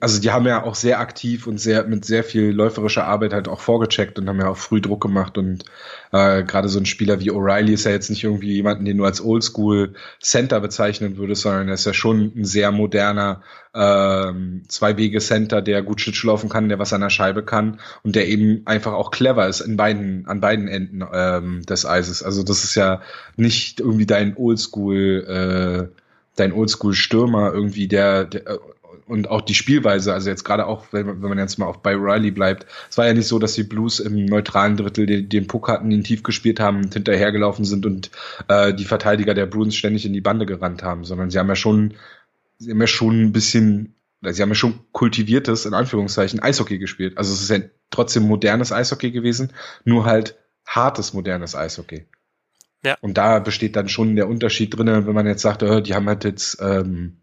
also 0.00 0.20
die 0.20 0.32
haben 0.32 0.46
ja 0.46 0.64
auch 0.64 0.74
sehr 0.74 0.98
aktiv 0.98 1.46
und 1.46 1.58
sehr 1.58 1.84
mit 1.84 2.04
sehr 2.04 2.24
viel 2.24 2.50
läuferischer 2.50 3.04
Arbeit 3.06 3.32
halt 3.32 3.46
auch 3.46 3.60
vorgecheckt 3.60 4.18
und 4.18 4.28
haben 4.28 4.40
ja 4.40 4.48
auch 4.48 4.56
früh 4.56 4.80
Druck 4.80 5.00
gemacht 5.02 5.38
und 5.38 5.64
äh, 6.10 6.42
gerade 6.42 6.68
so 6.68 6.80
ein 6.80 6.86
Spieler 6.86 7.20
wie 7.20 7.30
O'Reilly 7.30 7.72
ist 7.72 7.84
ja 7.84 7.92
jetzt 7.92 8.10
nicht 8.10 8.24
irgendwie 8.24 8.52
jemanden, 8.54 8.84
den 8.84 8.98
du 8.98 9.04
als 9.04 9.24
Oldschool 9.24 9.94
Center 10.20 10.58
bezeichnen 10.58 11.18
würdest, 11.18 11.42
sondern 11.42 11.68
er 11.68 11.74
ist 11.74 11.86
ja 11.86 11.94
schon 11.94 12.32
ein 12.34 12.44
sehr 12.44 12.72
moderner 12.72 13.42
ähm, 13.74 14.64
Zwei-Wege-Center, 14.66 15.62
der 15.62 15.82
gut 15.82 16.00
Schlittschuh 16.00 16.26
laufen 16.26 16.48
kann, 16.48 16.68
der 16.68 16.80
was 16.80 16.92
an 16.92 17.02
der 17.02 17.10
Scheibe 17.10 17.44
kann 17.44 17.78
und 18.02 18.16
der 18.16 18.26
eben 18.26 18.62
einfach 18.64 18.92
auch 18.92 19.12
clever 19.12 19.46
ist 19.46 19.60
in 19.60 19.76
beiden, 19.76 20.26
an 20.26 20.40
beiden 20.40 20.66
Enden 20.66 21.04
ähm, 21.12 21.62
des 21.62 21.86
Eises. 21.86 22.24
Also 22.24 22.42
das 22.42 22.64
ist 22.64 22.74
ja 22.74 23.02
nicht 23.36 23.78
irgendwie 23.78 24.06
dein 24.06 24.36
Oldschool 24.36 25.90
äh, 25.92 26.00
dein 26.36 26.52
Oldschool-Stürmer 26.52 27.52
irgendwie, 27.52 27.86
der, 27.86 28.24
der 28.24 28.58
und 29.06 29.28
auch 29.28 29.42
die 29.42 29.54
Spielweise, 29.54 30.14
also 30.14 30.30
jetzt 30.30 30.44
gerade 30.44 30.66
auch, 30.66 30.86
wenn, 30.92 31.06
wenn 31.06 31.28
man 31.28 31.38
jetzt 31.38 31.58
mal 31.58 31.66
auf 31.66 31.82
bei 31.82 31.94
Riley 31.94 32.30
bleibt, 32.30 32.66
es 32.88 32.96
war 32.96 33.06
ja 33.06 33.12
nicht 33.12 33.26
so, 33.26 33.38
dass 33.38 33.54
die 33.54 33.62
Blues 33.64 34.00
im 34.00 34.24
neutralen 34.24 34.76
Drittel 34.76 35.06
den, 35.06 35.28
den 35.28 35.46
Puck 35.46 35.68
hatten, 35.68 35.90
ihn 35.90 36.04
tief 36.04 36.22
gespielt 36.22 36.60
haben, 36.60 36.78
und 36.78 36.94
hinterhergelaufen 36.94 37.64
sind 37.64 37.84
und 37.86 38.10
äh, 38.48 38.72
die 38.72 38.84
Verteidiger 38.84 39.34
der 39.34 39.46
Bruins 39.46 39.76
ständig 39.76 40.06
in 40.06 40.12
die 40.12 40.20
Bande 40.20 40.46
gerannt 40.46 40.82
haben, 40.82 41.04
sondern 41.04 41.30
sie 41.30 41.38
haben 41.38 41.48
ja 41.48 41.56
schon, 41.56 41.94
sie 42.58 42.70
haben 42.70 42.80
ja 42.80 42.86
schon 42.86 43.22
ein 43.24 43.32
bisschen, 43.32 43.94
sie 44.22 44.40
haben 44.40 44.48
ja 44.48 44.54
schon 44.54 44.80
kultiviertes, 44.92 45.66
in 45.66 45.74
Anführungszeichen, 45.74 46.40
Eishockey 46.40 46.78
gespielt. 46.78 47.18
Also 47.18 47.34
es 47.34 47.42
ist 47.42 47.50
ja 47.50 47.58
trotzdem 47.90 48.22
modernes 48.22 48.72
Eishockey 48.72 49.10
gewesen, 49.10 49.52
nur 49.84 50.06
halt 50.06 50.36
hartes 50.66 51.12
modernes 51.12 51.54
Eishockey. 51.54 52.06
Ja. 52.84 52.96
Und 53.00 53.18
da 53.18 53.38
besteht 53.38 53.76
dann 53.76 53.88
schon 53.88 54.16
der 54.16 54.28
Unterschied 54.28 54.76
drin, 54.76 55.06
wenn 55.06 55.14
man 55.14 55.26
jetzt 55.26 55.42
sagt, 55.42 55.62
oh, 55.62 55.80
die 55.80 55.94
haben 55.94 56.06
halt 56.06 56.24
jetzt 56.24 56.58
ähm, 56.60 57.18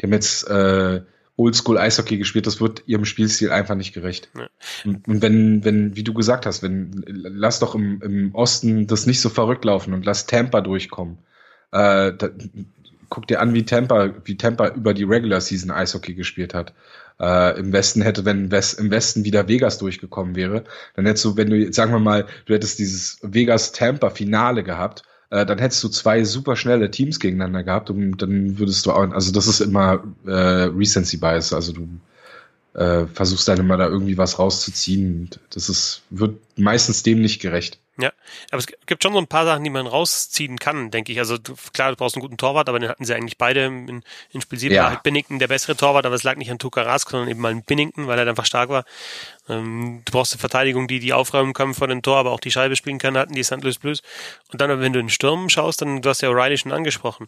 die 0.00 0.06
haben 0.06 0.12
jetzt 0.12 0.48
äh, 0.48 1.02
Oldschool 1.36 1.78
Eishockey 1.78 2.18
gespielt, 2.18 2.46
das 2.46 2.60
wird 2.60 2.82
ihrem 2.86 3.04
Spielstil 3.04 3.50
einfach 3.50 3.76
nicht 3.76 3.92
gerecht. 3.92 4.28
Ja. 4.36 4.48
Und, 4.84 5.06
und, 5.06 5.22
wenn, 5.22 5.64
wenn, 5.64 5.94
wie 5.94 6.02
du 6.02 6.12
gesagt 6.12 6.46
hast, 6.46 6.62
wenn, 6.62 7.04
lass 7.06 7.60
doch 7.60 7.76
im, 7.76 8.02
im 8.02 8.34
Osten 8.34 8.88
das 8.88 9.06
nicht 9.06 9.20
so 9.20 9.28
verrückt 9.28 9.64
laufen 9.64 9.94
und 9.94 10.04
lass 10.04 10.26
Tampa 10.26 10.60
durchkommen. 10.60 11.18
Äh, 11.70 12.12
da, 12.12 12.30
guck 13.08 13.26
dir 13.26 13.40
an, 13.40 13.54
wie 13.54 13.64
Tampa, 13.64 14.14
wie 14.24 14.36
Tampa 14.36 14.68
über 14.68 14.94
die 14.94 15.04
Regular 15.04 15.40
Season 15.40 15.70
Eishockey 15.70 16.14
gespielt 16.14 16.54
hat. 16.54 16.74
Äh, 17.20 17.58
Im 17.58 17.72
Westen 17.72 18.02
hätte, 18.02 18.24
wenn 18.24 18.50
West, 18.50 18.78
im 18.78 18.90
Westen 18.90 19.24
wieder 19.24 19.48
Vegas 19.48 19.78
durchgekommen 19.78 20.34
wäre, 20.34 20.64
dann 20.94 21.06
hättest 21.06 21.24
du, 21.24 21.36
wenn 21.36 21.50
du, 21.50 21.72
sagen 21.72 21.92
wir 21.92 21.98
mal, 22.00 22.26
du 22.46 22.54
hättest 22.54 22.78
dieses 22.78 23.18
Vegas-Tampa-Finale 23.22 24.62
gehabt, 24.62 25.02
äh, 25.30 25.44
dann 25.46 25.58
hättest 25.58 25.82
du 25.84 25.88
zwei 25.88 26.24
super 26.24 26.56
schnelle 26.56 26.90
Teams 26.90 27.20
gegeneinander 27.20 27.62
gehabt 27.62 27.90
und 27.90 28.18
dann 28.22 28.58
würdest 28.58 28.86
du 28.86 28.92
auch, 28.92 29.10
also 29.10 29.32
das 29.32 29.46
ist 29.46 29.60
immer 29.60 30.02
äh, 30.26 30.30
Recency 30.30 31.18
Bias, 31.18 31.52
also 31.52 31.72
du 31.72 31.88
äh, 32.74 33.06
versuchst 33.06 33.48
dann 33.48 33.58
immer 33.58 33.76
da 33.76 33.88
irgendwie 33.88 34.18
was 34.18 34.38
rauszuziehen. 34.38 35.30
Das 35.50 35.68
ist, 35.68 36.02
wird 36.10 36.38
meistens 36.56 37.02
dem 37.02 37.20
nicht 37.20 37.40
gerecht. 37.40 37.78
Ja, 38.00 38.12
aber 38.52 38.58
es 38.58 38.68
gibt 38.86 39.02
schon 39.02 39.12
so 39.12 39.18
ein 39.18 39.26
paar 39.26 39.44
Sachen, 39.44 39.64
die 39.64 39.70
man 39.70 39.88
rausziehen 39.88 40.60
kann, 40.60 40.92
denke 40.92 41.10
ich. 41.10 41.18
Also 41.18 41.36
du, 41.36 41.56
klar, 41.72 41.90
du 41.90 41.96
brauchst 41.96 42.14
einen 42.14 42.22
guten 42.22 42.36
Torwart, 42.36 42.68
aber 42.68 42.78
den 42.78 42.88
hatten 42.88 43.04
sie 43.04 43.12
eigentlich 43.12 43.38
beide 43.38 43.64
in, 43.64 44.04
in 44.30 44.40
Spiel 44.40 44.56
7. 44.56 44.72
Ja. 44.72 44.84
War 44.84 44.90
halt 44.90 45.02
Binnington 45.02 45.40
der 45.40 45.48
bessere 45.48 45.76
Torwart, 45.76 46.06
aber 46.06 46.14
es 46.14 46.22
lag 46.22 46.36
nicht 46.36 46.48
an 46.52 46.60
Tuka 46.60 46.82
Rask, 46.82 47.10
sondern 47.10 47.28
eben 47.28 47.40
mal 47.40 47.50
an 47.50 47.64
Binnington, 47.64 48.06
weil 48.06 48.16
er 48.16 48.28
einfach 48.28 48.46
stark 48.46 48.68
war. 48.68 48.84
Ähm, 49.48 50.02
du 50.04 50.12
brauchst 50.12 50.32
eine 50.32 50.38
Verteidigung, 50.38 50.86
die 50.86 51.00
die 51.00 51.12
aufräumen 51.12 51.54
kann 51.54 51.74
vor 51.74 51.88
dem 51.88 52.02
Tor, 52.02 52.18
aber 52.18 52.30
auch 52.30 52.38
die 52.38 52.52
Scheibe 52.52 52.76
spielen 52.76 52.98
kann, 52.98 53.18
hatten 53.18 53.34
die 53.34 53.42
St. 53.42 53.62
Louis 53.62 53.78
Blues. 53.78 54.02
Und 54.52 54.60
dann, 54.60 54.70
wenn 54.70 54.92
du 54.92 55.00
in 55.00 55.06
den 55.06 55.10
Sturm 55.10 55.48
schaust, 55.48 55.82
dann, 55.82 56.00
du 56.00 56.08
hast 56.08 56.20
ja 56.20 56.28
O'Reilly 56.28 56.56
schon 56.56 56.70
angesprochen. 56.70 57.26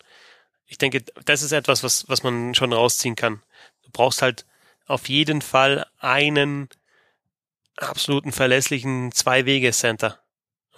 Ich 0.67 0.79
denke, 0.79 1.03
das 1.25 1.43
ist 1.43 1.51
etwas, 1.51 1.83
was, 1.83 2.09
was 2.09 2.23
man 2.23 2.55
schon 2.55 2.73
rausziehen 2.73 3.17
kann. 3.17 3.43
Du 3.83 3.91
brauchst 3.93 4.23
halt 4.23 4.47
auf 4.87 5.09
jeden 5.09 5.43
Fall 5.43 5.85
einen 5.99 6.69
absoluten 7.77 8.31
verlässlichen 8.31 9.11
Zwei-Wege-Center 9.11 10.21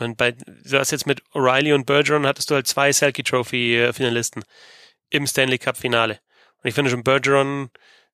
und 0.03 0.17
bei, 0.17 0.33
du 0.33 0.79
hast 0.79 0.91
jetzt 0.91 1.07
mit 1.07 1.23
O'Reilly 1.33 1.75
und 1.75 1.87
Bergeron 1.87 2.27
hattest 2.27 2.51
du 2.51 2.55
halt 2.55 2.67
zwei 2.67 2.93
Selkie 2.93 3.23
Trophy 3.23 3.77
äh, 3.79 3.93
Finalisten 3.93 4.45
im 5.11 5.27
Stanley 5.27 5.59
Cup 5.59 5.77
Finale. 5.77 6.21
Und 6.63 6.69
ich 6.69 6.75
finde 6.75 6.91
schon 6.91 7.05
Bergeron, 7.05 7.71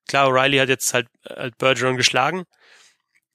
klar, 0.07 0.27
O'Reilly 0.27 0.59
hat 0.59 0.69
jetzt 0.69 0.93
halt, 0.93 1.07
halt 1.27 1.57
Bergeron 1.57 1.97
geschlagen 1.97 2.45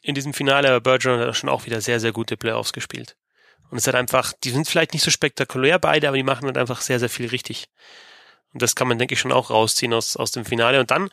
in 0.03 0.15
diesem 0.15 0.35
Finale, 0.35 0.69
aber 0.69 0.81
Bergeron 0.81 1.21
hat 1.21 1.37
schon 1.37 1.49
auch 1.49 1.67
wieder 1.67 1.81
sehr, 1.81 2.01
sehr 2.01 2.13
gute 2.13 2.37
Playoffs 2.37 2.73
gespielt. 2.73 3.17
Und 3.71 3.79
es 3.79 3.87
hat 3.87 3.95
einfach, 3.95 4.33
die 4.45 4.51
sind 4.51 4.69
vielleicht 4.69 4.93
nicht 4.93 5.03
so 5.03 5.11
spektakulär 5.11 5.79
beide, 5.79 6.09
aber 6.09 6.17
die 6.17 6.23
machen 6.23 6.47
halt 6.47 6.59
einfach 6.59 6.81
sehr, 6.81 7.01
sehr 7.01 7.09
viel 7.09 7.27
richtig. 7.29 7.67
Und 8.53 8.63
das 8.63 8.77
kann 8.77 8.87
man, 8.87 8.99
denke 8.99 9.15
ich, 9.15 9.21
schon 9.21 9.33
auch 9.33 9.51
rausziehen 9.51 9.93
aus, 9.95 10.17
aus 10.17 10.31
dem 10.31 10.45
Finale. 10.45 10.79
Und 10.79 10.91
dann 10.91 11.11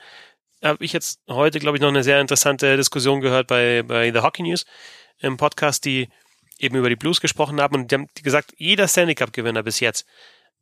habe 0.63 0.83
ich 0.83 0.93
jetzt 0.93 1.21
heute, 1.27 1.59
glaube 1.59 1.77
ich, 1.77 1.81
noch 1.81 1.87
eine 1.87 2.03
sehr 2.03 2.21
interessante 2.21 2.77
Diskussion 2.77 3.21
gehört 3.21 3.47
bei, 3.47 3.83
bei 3.83 4.11
The 4.11 4.19
Hockey 4.19 4.43
News 4.43 4.65
im 5.19 5.37
Podcast, 5.37 5.85
die 5.85 6.09
eben 6.61 6.75
über 6.75 6.89
die 6.89 6.95
Blues 6.95 7.21
gesprochen 7.21 7.59
haben 7.59 7.75
und 7.75 7.91
die 7.91 7.95
haben 7.95 8.07
gesagt, 8.23 8.53
jeder 8.57 8.87
Stanley 8.87 9.15
Cup 9.15 9.33
Gewinner 9.33 9.63
bis 9.63 9.79
jetzt 9.79 10.05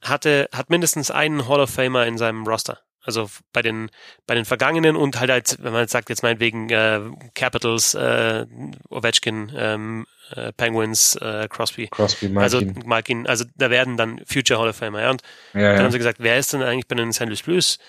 hatte, 0.02 0.50
hat 0.54 0.70
mindestens 0.70 1.12
einen 1.12 1.48
Hall 1.48 1.60
of 1.60 1.70
Famer 1.70 2.06
in 2.06 2.18
seinem 2.18 2.48
Roster. 2.48 2.80
Also 3.02 3.30
bei 3.54 3.62
den 3.62 3.90
bei 4.28 4.36
den 4.36 4.46
vergangenen 4.46 4.96
und 4.96 5.20
halt 5.20 5.32
als, 5.32 5.58
wenn 5.64 5.72
man 5.72 5.82
jetzt 5.82 5.92
sagt 5.92 6.10
jetzt 6.10 6.22
meinetwegen 6.22 6.70
äh, 6.70 7.00
Capitals, 7.34 7.94
äh, 7.96 8.46
Ovechkin, 8.90 9.52
ähm, 9.56 10.06
äh, 10.36 10.52
Penguins, 10.54 11.16
äh, 11.16 11.48
Crosby, 11.50 11.88
Crosby 11.88 12.28
Malkin. 12.28 12.44
also 12.44 12.86
Malkin, 12.86 13.28
also 13.28 13.46
da 13.56 13.70
werden 13.70 13.96
dann 13.96 14.22
Future 14.26 14.60
Hall 14.60 14.70
of 14.70 14.76
Famer. 14.76 15.02
Ja? 15.02 15.12
Und 15.12 15.22
ja, 15.54 15.62
dann 15.62 15.76
ja. 15.78 15.84
haben 15.84 15.92
sie 15.92 15.98
gesagt, 15.98 16.20
wer 16.20 16.38
ist 16.38 16.52
denn 16.54 16.62
eigentlich 16.62 16.88
bei 16.88 16.96
den 16.96 17.14
St. 17.14 17.26
Louis 17.26 17.42
Blues 17.42 17.80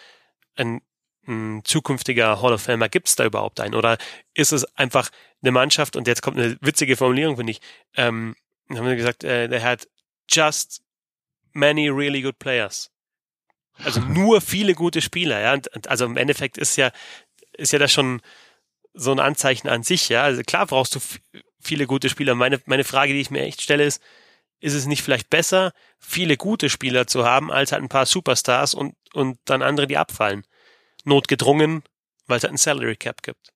ein, 0.57 0.81
ein 1.26 1.62
zukünftiger 1.64 2.40
Hall 2.42 2.52
of 2.52 2.62
Famer? 2.62 2.88
Gibt 2.88 3.09
es 3.09 3.16
da 3.16 3.24
überhaupt 3.24 3.61
einen? 3.61 3.74
Oder 3.74 3.98
ist 4.35 4.52
es 4.52 4.64
einfach 4.76 5.11
eine 5.42 5.52
Mannschaft, 5.52 5.96
und 5.96 6.06
jetzt 6.06 6.22
kommt 6.22 6.38
eine 6.38 6.56
witzige 6.61 6.96
Formulierung, 6.96 7.37
finde 7.37 7.52
ich, 7.52 7.61
ähm, 7.96 8.37
haben 8.70 8.87
wir 8.87 8.96
gesagt, 8.96 9.24
äh, 9.24 9.48
der 9.48 9.62
hat 9.62 9.88
just 10.28 10.83
many 11.52 11.88
really 11.88 12.22
good 12.22 12.38
players. 12.38 12.90
Also 13.85 14.00
nur 14.09 14.40
viele 14.40 14.74
gute 14.74 15.00
Spieler, 15.00 15.40
ja. 15.40 15.52
Und, 15.54 15.88
also 15.88 16.04
im 16.04 16.16
Endeffekt 16.16 16.59
ist 16.59 16.76
ja, 16.76 16.90
ist 17.52 17.72
ja 17.72 17.78
das 17.78 17.92
schon 17.92 18.20
so 18.94 19.12
ein 19.12 19.20
Anzeichen 19.20 19.68
an 19.68 19.83
sich, 19.83 20.09
ja. 20.09 20.22
Also 20.22 20.42
klar 20.42 20.66
brauchst 20.66 20.94
du 20.94 21.00
viele 21.61 21.87
gute 21.87 22.09
Spieler. 22.09 22.35
Meine, 22.35 22.61
meine 22.66 22.85
Frage, 22.85 23.12
die 23.12 23.20
ich 23.20 23.30
mir 23.30 23.42
echt 23.42 23.61
stelle, 23.61 23.85
ist, 23.85 24.02
ist 24.61 24.74
es 24.74 24.87
nicht 24.87 25.02
vielleicht 25.02 25.30
besser, 25.30 25.72
viele 25.98 26.37
gute 26.37 26.68
Spieler 26.68 27.06
zu 27.06 27.24
haben, 27.24 27.50
als 27.50 27.72
halt 27.72 27.83
ein 27.83 27.88
paar 27.88 28.06
Superstars 28.06 28.74
und, 28.74 28.94
und 29.14 29.38
dann 29.46 29.62
andere, 29.62 29.87
die 29.87 29.96
abfallen? 29.96 30.44
Notgedrungen, 31.04 31.82
weil 32.26 32.38
es 32.38 32.44
halt 32.44 32.54
ein 32.54 32.58
Salary 32.58 32.96
Cap 32.96 33.22
gibt. 33.22 33.52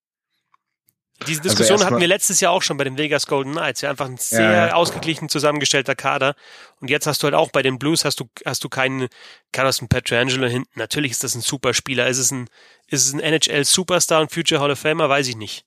Diese 1.27 1.41
also 1.41 1.43
Diskussion 1.43 1.79
also 1.79 1.87
hatten 1.87 2.01
wir 2.01 2.09
letztes 2.09 2.41
Jahr 2.41 2.53
auch 2.53 2.63
schon 2.63 2.77
bei 2.77 2.85
den 2.85 2.99
Vegas 2.99 3.27
Golden 3.27 3.53
Knights. 3.53 3.81
Ja, 3.81 3.91
einfach 3.91 4.07
ein 4.07 4.17
sehr 4.17 4.43
ja, 4.43 4.67
ja. 4.67 4.75
ausgeglichen 4.75 5.29
zusammengestellter 5.29 5.95
Kader. 5.95 6.35
Und 6.81 6.91
jetzt 6.91 7.07
hast 7.07 7.23
du 7.23 7.27
halt 7.27 7.35
auch 7.35 7.51
bei 7.51 7.63
den 7.63 7.79
Blues 7.79 8.05
hast 8.05 8.21
du, 8.21 8.29
hast 8.45 8.65
du 8.65 8.69
keinen 8.69 9.09
Carlos 9.53 9.81
Petrangelo 9.89 10.47
hinten. 10.47 10.79
Natürlich 10.79 11.13
ist 11.13 11.25
das 11.25 11.35
ein 11.35 11.41
Superspieler. 11.41 12.09
Ist 12.09 12.19
es 12.19 12.31
ein, 12.31 12.49
ist 12.89 13.07
es 13.07 13.15
ein 13.15 13.21
NHL 13.21 13.65
Superstar 13.65 14.23
und 14.23 14.33
Future 14.33 14.61
Hall 14.61 14.73
of 14.73 14.79
Famer? 14.79 15.09
Weiß 15.09 15.29
ich 15.29 15.37
nicht. 15.37 15.65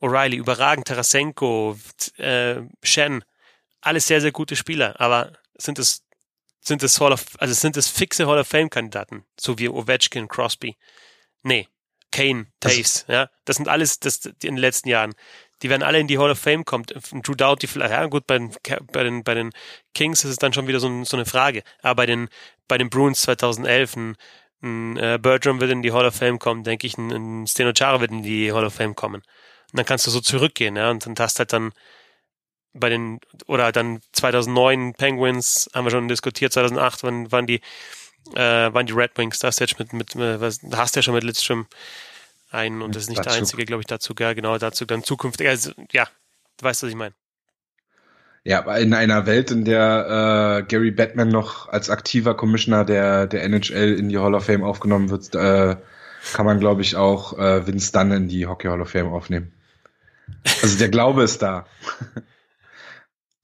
O'Reilly, 0.00 0.36
überragend, 0.36 0.88
Tarasenko, 0.88 1.76
äh, 2.16 2.62
Shen. 2.82 3.22
Alles 3.82 4.06
sehr, 4.06 4.22
sehr 4.22 4.32
gute 4.32 4.56
Spieler. 4.56 4.98
Aber 4.98 5.32
sind 5.58 5.78
es, 5.78 6.02
sind 6.60 6.82
es 6.82 7.00
Hall 7.00 7.12
of, 7.12 7.24
also 7.38 7.54
sind 7.54 7.76
es 7.76 7.88
fixe 7.88 8.26
Hall 8.26 8.38
of 8.38 8.48
Fame 8.48 8.70
Kandidaten? 8.70 9.24
So 9.38 9.58
wie 9.58 9.68
Ovechkin, 9.68 10.28
Crosby? 10.28 10.76
Nee. 11.42 11.68
Kane, 12.12 12.46
Taves, 12.58 13.04
also, 13.06 13.12
ja. 13.12 13.30
Das 13.44 13.56
sind 13.56 13.68
alles 13.68 14.00
das, 14.00 14.26
in 14.26 14.34
den 14.40 14.56
letzten 14.56 14.88
Jahren. 14.88 15.14
Die 15.62 15.70
werden 15.70 15.82
alle 15.82 16.00
in 16.00 16.06
die 16.06 16.18
Hall 16.18 16.30
of 16.30 16.38
Fame 16.38 16.64
kommen. 16.64 16.84
Drew 17.22 17.34
Doughty 17.34 17.66
vielleicht, 17.66 17.92
ja 17.92 18.06
gut, 18.06 18.26
bei 18.26 18.38
den, 18.38 18.52
bei 18.92 19.04
den, 19.04 19.22
bei 19.22 19.34
den 19.34 19.50
Kings 19.94 20.24
ist 20.24 20.30
es 20.30 20.36
dann 20.38 20.52
schon 20.52 20.66
wieder 20.66 20.80
so, 20.80 21.04
so 21.04 21.16
eine 21.16 21.26
Frage. 21.26 21.62
Aber 21.82 21.96
bei 21.96 22.06
den, 22.06 22.28
bei 22.66 22.78
den 22.78 22.90
Bruins 22.90 23.22
2011, 23.22 23.96
ein, 23.96 24.16
ein 24.62 24.96
äh, 24.96 25.18
Bertram 25.20 25.60
wird 25.60 25.70
in 25.70 25.82
die 25.82 25.92
Hall 25.92 26.06
of 26.06 26.14
Fame 26.14 26.38
kommen, 26.38 26.64
denke 26.64 26.86
ich, 26.86 26.98
ein, 26.98 27.10
ein 27.10 27.46
Steno 27.46 27.72
Chara 27.72 28.00
wird 28.00 28.10
in 28.10 28.22
die 28.22 28.52
Hall 28.52 28.64
of 28.64 28.74
Fame 28.74 28.94
kommen. 28.94 29.22
Und 29.72 29.78
dann 29.78 29.86
kannst 29.86 30.06
du 30.06 30.10
so 30.10 30.20
zurückgehen, 30.20 30.76
ja, 30.76 30.90
und 30.90 31.06
dann 31.06 31.14
hast 31.18 31.38
halt 31.38 31.52
dann 31.52 31.72
bei 32.72 32.88
den, 32.88 33.20
oder 33.46 33.72
dann 33.72 34.00
2009 34.12 34.94
Penguins, 34.94 35.68
haben 35.74 35.84
wir 35.84 35.90
schon 35.90 36.08
diskutiert, 36.08 36.52
2008 36.52 37.02
wann 37.02 37.32
waren 37.32 37.46
die, 37.46 37.60
äh, 38.34 38.72
waren 38.72 38.86
die 38.86 38.92
Red 38.92 39.16
Wings. 39.16 39.38
Da 39.38 39.48
hast 39.48 39.60
du 39.60 39.64
jetzt 39.64 39.78
mit, 39.78 39.92
mit, 39.92 40.14
mit 40.14 40.40
was, 40.40 40.60
hast 40.72 40.94
du 40.94 40.98
ja 40.98 41.02
schon 41.02 41.14
mit 41.14 41.24
Lidstrom 41.24 41.66
einen 42.50 42.82
und 42.82 42.94
das 42.94 43.04
ist 43.04 43.08
nicht 43.08 43.18
dazu. 43.18 43.30
der 43.30 43.38
einzige, 43.38 43.64
glaube 43.64 43.82
ich, 43.82 43.86
dazu, 43.86 44.14
ja, 44.18 44.32
genau, 44.32 44.58
dazu 44.58 44.84
dann 44.84 45.04
zukünftig, 45.04 45.48
also, 45.48 45.72
ja, 45.92 46.08
du 46.58 46.64
weißt, 46.64 46.82
was 46.82 46.90
ich 46.90 46.96
meine. 46.96 47.14
Ja, 48.42 48.60
in 48.76 48.94
einer 48.94 49.26
Welt, 49.26 49.50
in 49.50 49.64
der 49.66 50.60
äh, 50.60 50.66
Gary 50.66 50.90
Batman 50.90 51.28
noch 51.28 51.68
als 51.68 51.90
aktiver 51.90 52.34
Commissioner 52.34 52.86
der, 52.86 53.26
der 53.26 53.44
NHL 53.44 53.92
in 53.98 54.08
die 54.08 54.18
Hall 54.18 54.34
of 54.34 54.46
Fame 54.46 54.64
aufgenommen 54.64 55.10
wird, 55.10 55.34
äh, 55.34 55.76
kann 56.32 56.46
man, 56.46 56.58
glaube 56.58 56.80
ich, 56.80 56.96
auch 56.96 57.38
äh, 57.38 57.66
Vince 57.66 57.92
Dunn 57.92 58.12
in 58.12 58.28
die 58.28 58.46
Hockey 58.46 58.68
Hall 58.68 58.80
of 58.80 58.90
Fame 58.90 59.08
aufnehmen. 59.08 59.52
Also 60.62 60.78
der 60.78 60.88
Glaube 60.88 61.22
ist 61.22 61.42
da. 61.42 61.66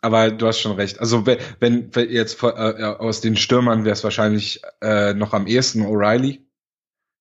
Aber 0.00 0.30
du 0.30 0.46
hast 0.46 0.60
schon 0.60 0.76
recht. 0.76 1.00
Also 1.00 1.26
wenn, 1.26 1.38
wenn 1.60 2.10
jetzt 2.10 2.42
äh, 2.42 2.46
aus 2.46 3.20
den 3.20 3.36
Stürmern 3.36 3.84
wäre 3.84 3.94
es 3.94 4.04
wahrscheinlich 4.04 4.62
äh, 4.80 5.14
noch 5.14 5.32
am 5.32 5.46
ehesten 5.46 5.82
O'Reilly. 5.82 6.40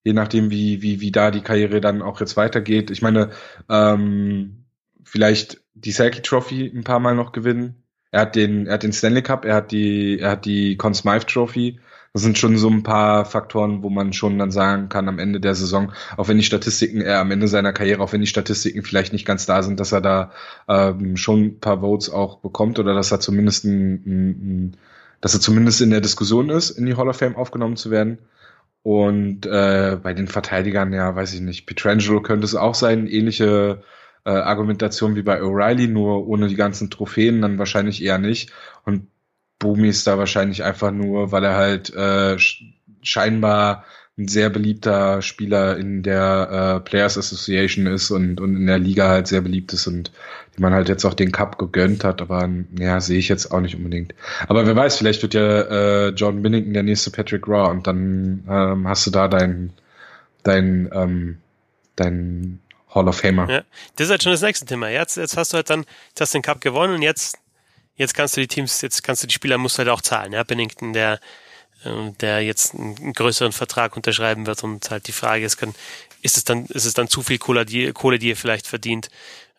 Je 0.04 0.14
nachdem, 0.14 0.52
wie, 0.52 0.82
wie, 0.84 1.02
wie 1.02 1.12
da 1.12 1.32
die 1.32 1.42
Karriere 1.42 1.82
dann 1.82 2.04
auch 2.04 2.20
jetzt 2.20 2.38
weitergeht. 2.38 2.92
Ich 2.92 3.02
meine, 3.02 3.32
ähm, 3.70 4.66
vielleicht 5.04 5.62
die 5.74 5.92
Selkie 5.92 6.22
Trophy 6.22 6.72
ein 6.74 6.84
paar 6.84 7.00
Mal 7.00 7.16
noch 7.16 7.32
gewinnen. 7.32 7.84
Er 8.12 8.22
hat 8.22 8.36
den, 8.36 8.68
er 8.68 8.76
hat 8.76 8.84
den 8.84 8.94
Stanley 8.94 9.24
Cup, 9.24 9.46
er 9.46 9.56
hat 9.56 9.72
die, 9.72 10.20
er 10.20 10.32
hat 10.32 10.46
die 10.46 10.78
Conn 10.78 10.94
Smythe 10.94 11.26
Trophy 11.26 11.80
das 12.16 12.22
sind 12.22 12.38
schon 12.38 12.58
so 12.58 12.70
ein 12.70 12.82
paar 12.82 13.26
Faktoren, 13.26 13.84
wo 13.84 13.90
man 13.90 14.14
schon 14.14 14.40
dann 14.40 14.50
sagen 14.50 14.88
kann 14.88 15.10
am 15.10 15.20
Ende 15.20 15.42
der 15.42 15.54
Saison, 15.54 15.92
auch 16.16 16.30
wenn 16.30 16.38
die 16.38 16.46
Statistiken, 16.46 17.02
er 17.02 17.16
äh, 17.16 17.20
am 17.20 17.30
Ende 17.30 17.50
seiner 17.50 17.74
Karriere, 17.74 18.02
auch 18.02 18.14
wenn 18.14 18.22
die 18.22 18.28
Statistiken 18.28 18.84
vielleicht 18.84 19.12
nicht 19.12 19.26
ganz 19.26 19.46
da 19.46 19.62
sind, 19.62 19.82
dass 19.82 19.92
er 19.92 20.00
da 20.00 20.32
ähm, 20.70 21.18
schon 21.18 21.44
ein 21.44 21.60
paar 21.60 21.82
Votes 21.82 22.10
auch 22.10 22.38
bekommt 22.38 22.80
oder 22.80 22.94
dass 22.94 23.12
er 23.12 23.20
zumindest 23.20 23.66
ein, 23.66 23.96
ein, 24.06 24.30
ein 24.30 24.78
dass 25.20 25.34
er 25.34 25.42
zumindest 25.42 25.82
in 25.82 25.90
der 25.90 26.00
Diskussion 26.00 26.50
ist, 26.50 26.70
in 26.70 26.86
die 26.86 26.96
Hall 26.96 27.10
of 27.10 27.18
Fame 27.18 27.36
aufgenommen 27.36 27.76
zu 27.76 27.92
werden. 27.92 28.20
Und 28.82 29.46
äh, 29.46 29.98
bei 30.02 30.14
den 30.14 30.30
Verteidigern, 30.30 30.94
ja, 30.94 31.18
weiß 31.18 31.34
ich 31.34 31.42
nicht, 31.42 31.66
Petrangelo 31.66 32.22
könnte 32.22 32.46
es 32.46 32.56
auch 32.56 32.76
sein, 32.76 33.08
ähnliche 33.08 33.84
äh, 34.24 34.30
Argumentation 34.30 35.18
wie 35.18 35.22
bei 35.22 35.42
O'Reilly, 35.42 35.90
nur 35.90 36.30
ohne 36.30 36.48
die 36.48 36.56
ganzen 36.56 36.90
Trophäen, 36.90 37.42
dann 37.42 37.60
wahrscheinlich 37.60 38.02
eher 38.02 38.20
nicht. 38.20 38.54
Und 38.86 39.08
Bumi 39.60 39.90
ist 39.90 40.08
da 40.08 40.18
wahrscheinlich 40.18 40.64
einfach 40.64 40.92
nur, 40.92 41.32
weil 41.32 41.44
er 41.44 41.56
halt 41.56 41.94
äh, 41.94 42.38
scheinbar 43.02 43.86
ein 44.18 44.28
sehr 44.30 44.50
beliebter 44.50 45.22
Spieler 45.22 45.78
in 45.78 46.02
der 46.02 46.78
äh, 46.78 46.90
Players 46.90 47.18
Association 47.18 47.86
ist 47.86 48.12
und, 48.12 48.40
und 48.40 48.56
in 48.56 48.66
der 48.66 48.80
Liga 48.80 49.10
halt 49.10 49.28
sehr 49.28 49.42
beliebt 49.42 49.74
ist 49.74 49.88
und 49.88 50.12
die 50.56 50.62
man 50.62 50.74
halt 50.74 50.88
jetzt 50.88 51.04
auch 51.04 51.14
den 51.14 51.34
Cup 51.34 51.58
gegönnt 51.58 52.06
hat, 52.06 52.22
aber 52.22 52.50
ja, 52.80 53.02
sehe 53.02 53.20
ich 53.20 53.28
jetzt 53.28 53.52
auch 53.52 53.60
nicht 53.60 53.76
unbedingt. 53.76 54.16
Aber 54.48 54.66
wer 54.66 54.76
weiß, 54.76 54.98
vielleicht 54.98 55.22
wird 55.22 55.34
ja 55.34 55.62
äh, 55.62 56.10
John 56.10 56.42
Binnington 56.42 56.74
der 56.74 56.84
nächste 56.84 57.12
Patrick 57.12 57.46
Raw 57.48 57.70
und 57.72 57.88
dann 57.88 58.46
ähm, 58.50 58.88
hast 58.88 59.06
du 59.06 59.12
da 59.12 59.28
dein, 59.28 59.74
dein, 60.44 60.90
ähm, 60.94 61.38
dein 61.98 62.62
Hall 62.90 63.10
of 63.10 63.18
Famer. 63.18 63.50
Ja, 63.50 63.64
das 63.98 64.06
ist 64.06 64.12
halt 64.12 64.24
schon 64.24 64.32
das 64.32 64.42
nächste 64.42 64.66
Thema. 64.66 64.90
Jetzt, 64.90 65.18
jetzt 65.18 65.36
hast 65.36 65.52
du 65.52 65.58
halt 65.58 65.70
dann, 65.70 65.86
jetzt 66.10 66.22
hast 66.22 66.34
den 66.34 66.42
Cup 66.42 66.62
gewonnen 66.62 66.96
und 66.96 67.02
jetzt 67.02 67.38
jetzt 67.96 68.14
kannst 68.14 68.38
du 68.38 68.42
die 68.42 68.48
Teams, 68.48 68.82
jetzt 68.82 69.04
kannst 69.04 69.24
du 69.24 69.28
die 69.28 69.34
Spieler 69.34 69.58
musst 69.58 69.78
halt 69.78 69.90
auch 69.90 70.02
zahlen. 70.02 70.34
Ja, 70.34 70.44
Bennington, 70.44 70.94
der, 70.94 71.20
äh, 71.84 72.12
der 72.20 72.42
jetzt 72.42 72.74
einen 72.76 73.14
größeren 73.14 73.52
Vertrag 73.52 73.96
unterschreiben 73.96 74.46
wird 74.46 74.64
und 74.64 74.90
halt 74.92 75.08
die 75.08 75.12
Frage 75.12 75.46
ist, 75.46 75.58
kann, 75.58 75.74
ist 76.22 76.38
es 76.38 76.44
dann, 76.44 76.66
ist 76.66 76.86
es 76.86 76.94
dann 76.94 77.08
zu 77.08 77.22
viel 77.22 77.38
Kohle, 77.38 77.66
die, 77.66 77.92
Kohle, 77.94 78.20
die 78.20 78.30
ihr 78.30 78.38
vielleicht 78.38 78.68
verdient? 78.68 79.10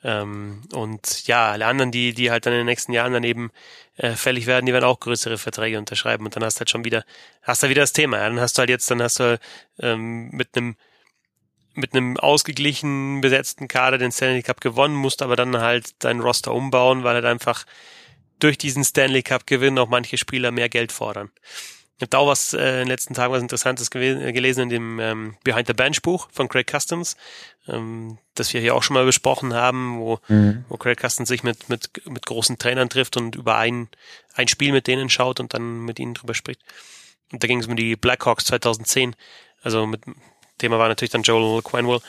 Ähm, 0.04 0.62
und 0.72 1.26
ja, 1.26 1.50
alle 1.50 1.66
anderen, 1.66 1.90
die, 1.90 2.12
die 2.12 2.30
halt 2.30 2.46
dann 2.46 2.52
in 2.52 2.60
den 2.60 2.66
nächsten 2.66 2.92
Jahren 2.92 3.12
dann 3.12 3.24
eben 3.24 3.50
äh, 3.96 4.12
fällig 4.12 4.46
werden, 4.46 4.66
die 4.66 4.72
werden 4.72 4.84
auch 4.84 5.00
größere 5.00 5.38
Verträge 5.38 5.78
unterschreiben 5.78 6.24
und 6.24 6.36
dann 6.36 6.44
hast 6.44 6.56
du 6.56 6.60
halt 6.60 6.70
schon 6.70 6.84
wieder, 6.84 7.04
hast 7.42 7.62
du 7.62 7.68
wieder 7.68 7.82
das 7.82 7.92
Thema. 7.92 8.18
Ja? 8.18 8.28
Dann 8.28 8.40
hast 8.40 8.58
du 8.58 8.60
halt 8.60 8.70
jetzt, 8.70 8.90
dann 8.90 9.02
hast 9.02 9.20
du 9.20 9.38
ähm, 9.80 10.28
mit 10.30 10.56
einem 10.56 10.76
mit 11.76 11.94
einem 11.94 12.16
ausgeglichen 12.16 13.20
besetzten 13.20 13.68
Kader 13.68 13.98
den 13.98 14.10
Stanley 14.10 14.42
Cup 14.42 14.62
gewonnen, 14.62 14.94
musst 14.94 15.20
aber 15.20 15.36
dann 15.36 15.58
halt 15.58 16.02
deinen 16.02 16.20
Roster 16.20 16.54
umbauen, 16.54 17.04
weil 17.04 17.16
halt 17.16 17.26
einfach 17.26 17.66
durch 18.38 18.58
diesen 18.58 18.84
Stanley 18.84 19.22
Cup 19.22 19.46
Gewinn 19.46 19.78
auch 19.78 19.88
manche 19.88 20.18
Spieler 20.18 20.50
mehr 20.50 20.68
Geld 20.68 20.92
fordern. 20.92 21.30
Ich 21.96 22.02
habe 22.02 22.10
da 22.10 22.18
auch 22.18 22.26
was 22.26 22.52
äh, 22.52 22.58
in 22.58 22.78
den 22.80 22.88
letzten 22.88 23.14
Tagen 23.14 23.32
was 23.32 23.40
Interessantes 23.40 23.90
gewesen, 23.90 24.20
gelesen 24.34 24.64
in 24.64 24.68
dem 24.68 25.00
ähm, 25.00 25.36
Behind 25.44 25.66
the 25.66 25.72
Bench 25.72 26.02
Buch 26.02 26.28
von 26.30 26.46
Craig 26.46 26.70
Customs, 26.70 27.16
ähm, 27.68 28.18
das 28.34 28.52
wir 28.52 28.60
hier 28.60 28.74
auch 28.74 28.82
schon 28.82 28.94
mal 28.94 29.06
besprochen 29.06 29.54
haben, 29.54 29.98
wo, 30.00 30.18
mhm. 30.28 30.66
wo 30.68 30.76
Craig 30.76 31.00
Customs 31.00 31.28
sich 31.28 31.42
mit, 31.42 31.70
mit, 31.70 31.90
mit 32.06 32.26
großen 32.26 32.58
Trainern 32.58 32.90
trifft 32.90 33.16
und 33.16 33.34
über 33.34 33.56
ein, 33.56 33.88
ein 34.34 34.46
Spiel 34.46 34.72
mit 34.72 34.86
denen 34.88 35.08
schaut 35.08 35.40
und 35.40 35.54
dann 35.54 35.86
mit 35.86 35.98
ihnen 35.98 36.12
drüber 36.12 36.34
spricht. 36.34 36.60
Und 37.32 37.42
da 37.42 37.48
ging 37.48 37.60
es 37.60 37.66
um 37.66 37.76
die 37.76 37.96
Blackhawks 37.96 38.44
2010. 38.44 39.16
Also 39.62 39.86
mit 39.86 40.02
Thema 40.58 40.78
war 40.78 40.88
natürlich 40.88 41.12
dann 41.12 41.22
Joel 41.22 41.62
Quenwell. 41.62 42.00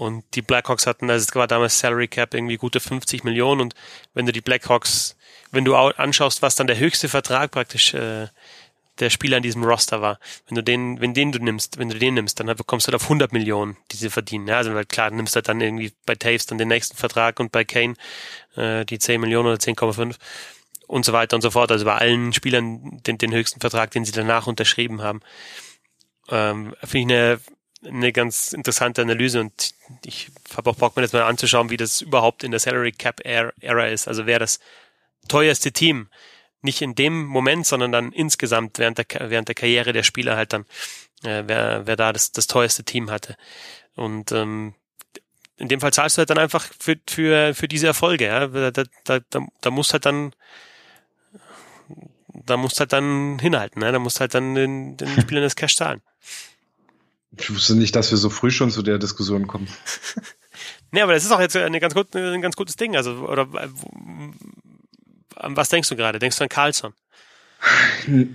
Und 0.00 0.24
die 0.34 0.40
Blackhawks 0.40 0.86
hatten, 0.86 1.10
also 1.10 1.26
es 1.28 1.34
war 1.34 1.46
damals 1.46 1.78
Salary 1.78 2.08
Cap 2.08 2.32
irgendwie 2.32 2.56
gute 2.56 2.80
50 2.80 3.22
Millionen 3.22 3.60
und 3.60 3.74
wenn 4.14 4.24
du 4.24 4.32
die 4.32 4.40
Blackhawks, 4.40 5.14
wenn 5.50 5.66
du 5.66 5.76
anschaust, 5.76 6.40
was 6.40 6.56
dann 6.56 6.66
der 6.66 6.78
höchste 6.78 7.10
Vertrag 7.10 7.50
praktisch 7.50 7.92
äh, 7.92 8.28
der 8.98 9.10
Spieler 9.10 9.36
in 9.36 9.42
diesem 9.42 9.62
Roster 9.62 10.00
war. 10.00 10.18
Wenn 10.48 10.54
du 10.54 10.62
den, 10.62 11.02
wenn 11.02 11.12
den 11.12 11.32
du 11.32 11.38
nimmst, 11.38 11.76
wenn 11.76 11.90
du 11.90 11.98
den 11.98 12.14
nimmst, 12.14 12.40
dann 12.40 12.54
kommst 12.66 12.86
du 12.86 12.92
halt 12.92 13.02
auf 13.02 13.08
100 13.08 13.34
Millionen, 13.34 13.76
die 13.92 13.98
sie 13.98 14.08
verdienen. 14.08 14.48
Ja, 14.48 14.56
also 14.56 14.72
klar, 14.88 15.10
du 15.10 15.16
nimmst 15.16 15.36
halt 15.36 15.48
dann 15.48 15.60
irgendwie 15.60 15.92
bei 16.06 16.14
Taves 16.14 16.46
dann 16.46 16.56
den 16.56 16.68
nächsten 16.68 16.96
Vertrag 16.96 17.38
und 17.38 17.52
bei 17.52 17.64
Kane 17.66 17.94
äh, 18.56 18.86
die 18.86 18.98
10 18.98 19.20
Millionen 19.20 19.48
oder 19.48 19.58
10,5 19.58 20.16
und 20.86 21.04
so 21.04 21.12
weiter 21.12 21.36
und 21.36 21.42
so 21.42 21.50
fort. 21.50 21.70
Also 21.70 21.84
bei 21.84 21.96
allen 21.96 22.32
Spielern 22.32 23.02
den, 23.06 23.18
den 23.18 23.34
höchsten 23.34 23.60
Vertrag, 23.60 23.90
den 23.90 24.06
sie 24.06 24.12
danach 24.12 24.46
unterschrieben 24.46 25.02
haben. 25.02 25.20
Ähm, 26.30 26.74
Finde 26.82 26.98
ich 26.98 27.04
eine, 27.04 27.40
eine 27.84 28.12
ganz 28.12 28.52
interessante 28.52 29.02
Analyse 29.02 29.40
und 29.40 29.74
ich 30.04 30.30
habe 30.56 30.70
auch 30.70 30.76
Bock, 30.76 30.96
mir 30.96 31.02
das 31.02 31.12
mal 31.12 31.22
anzuschauen, 31.22 31.70
wie 31.70 31.76
das 31.76 32.00
überhaupt 32.00 32.44
in 32.44 32.50
der 32.50 32.60
Salary 32.60 32.92
Cap 32.92 33.20
Era 33.24 33.86
ist. 33.86 34.06
Also 34.06 34.26
wer 34.26 34.38
das 34.38 34.60
teuerste 35.28 35.72
Team 35.72 36.08
nicht 36.62 36.82
in 36.82 36.94
dem 36.94 37.24
Moment, 37.24 37.66
sondern 37.66 37.90
dann 37.92 38.12
insgesamt 38.12 38.78
während 38.78 38.98
der, 38.98 39.30
während 39.30 39.48
der 39.48 39.54
Karriere 39.54 39.92
der 39.92 40.02
Spieler 40.02 40.36
halt 40.36 40.52
dann, 40.52 40.66
äh, 41.22 41.44
wer, 41.46 41.86
wer 41.86 41.96
da 41.96 42.12
das, 42.12 42.32
das 42.32 42.46
teuerste 42.46 42.84
Team 42.84 43.10
hatte. 43.10 43.36
Und 43.96 44.30
ähm, 44.32 44.74
in 45.56 45.68
dem 45.68 45.80
Fall 45.80 45.92
zahlst 45.92 46.16
du 46.16 46.20
halt 46.20 46.30
dann 46.30 46.38
einfach 46.38 46.68
für, 46.78 46.96
für, 47.08 47.54
für 47.54 47.68
diese 47.68 47.86
Erfolge. 47.86 48.26
Ja? 48.26 48.46
Da, 48.46 48.70
da, 48.70 48.84
da, 49.30 49.46
da 49.60 49.70
musst 49.70 49.92
halt 49.92 50.04
dann 50.04 50.34
da 52.46 52.56
musst 52.56 52.80
halt 52.80 52.92
dann 52.92 53.38
hinhalten, 53.38 53.80
ne? 53.80 53.92
da 53.92 53.98
musst 53.98 54.20
halt 54.20 54.34
dann 54.34 54.54
den, 54.54 54.96
den 54.96 55.08
Spielern 55.20 55.42
das 55.42 55.56
Cash 55.56 55.76
zahlen. 55.76 56.02
Ich 57.38 57.54
wusste 57.54 57.74
nicht, 57.74 57.94
dass 57.94 58.10
wir 58.10 58.18
so 58.18 58.30
früh 58.30 58.50
schon 58.50 58.70
zu 58.70 58.82
der 58.82 58.98
Diskussion 58.98 59.46
kommen. 59.46 59.68
nee, 60.90 61.00
aber 61.00 61.12
das 61.12 61.24
ist 61.24 61.32
auch 61.32 61.40
jetzt 61.40 61.56
eine 61.56 61.80
ganz 61.80 61.94
gut, 61.94 62.14
ein 62.14 62.42
ganz 62.42 62.56
gutes 62.56 62.76
Ding. 62.76 62.96
Also, 62.96 63.12
oder 63.12 63.46
an 65.36 65.56
was 65.56 65.68
denkst 65.68 65.88
du 65.88 65.96
gerade? 65.96 66.18
Denkst 66.18 66.38
du 66.38 66.44
an 66.44 66.48
Carlson? 66.48 66.92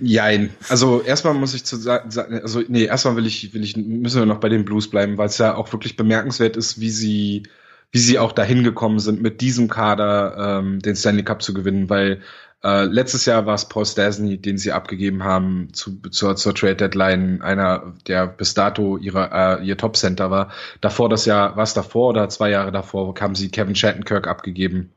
Jein. 0.00 0.50
Also 0.68 1.02
erstmal 1.02 1.34
muss 1.34 1.54
ich 1.54 1.64
zu 1.64 1.76
sagen, 1.76 2.10
also 2.42 2.62
nee, 2.68 2.84
erstmal 2.84 3.16
will 3.16 3.26
ich, 3.26 3.52
will 3.54 3.64
ich, 3.64 3.76
müssen 3.76 4.20
wir 4.20 4.26
noch 4.26 4.38
bei 4.38 4.48
den 4.48 4.64
Blues 4.64 4.88
bleiben, 4.88 5.18
weil 5.18 5.26
es 5.26 5.38
ja 5.38 5.56
auch 5.56 5.72
wirklich 5.72 5.96
bemerkenswert 5.96 6.56
ist, 6.56 6.80
wie 6.80 6.90
sie, 6.90 7.42
wie 7.90 7.98
sie 7.98 8.20
auch 8.20 8.32
dahin 8.32 8.62
gekommen 8.62 9.00
sind, 9.00 9.20
mit 9.20 9.40
diesem 9.40 9.68
Kader 9.68 10.60
ähm, 10.60 10.78
den 10.78 10.94
Stanley 10.94 11.24
Cup 11.24 11.42
zu 11.42 11.54
gewinnen, 11.54 11.90
weil 11.90 12.22
äh, 12.64 12.84
letztes 12.84 13.26
Jahr 13.26 13.46
war 13.46 13.54
es 13.54 13.68
Paul 13.68 13.86
Stasny, 13.86 14.38
den 14.38 14.58
sie 14.58 14.72
abgegeben 14.72 15.24
haben 15.24 15.72
zu, 15.72 16.00
zur, 16.10 16.36
zur 16.36 16.54
Trade 16.54 16.76
Deadline, 16.76 17.42
einer, 17.42 17.94
der 18.06 18.26
bis 18.26 18.54
dato 18.54 18.96
ihre, 18.96 19.30
äh, 19.32 19.64
ihr 19.64 19.76
Top 19.76 19.96
Center 19.96 20.30
war. 20.30 20.50
Davor 20.80 21.08
das 21.08 21.26
Jahr, 21.26 21.56
was 21.56 21.74
davor 21.74 22.10
oder 22.10 22.28
zwei 22.28 22.50
Jahre 22.50 22.72
davor, 22.72 23.14
haben 23.20 23.34
sie 23.34 23.50
Kevin 23.50 23.74
Shattenkirk 23.74 24.26
abgegeben 24.26 24.92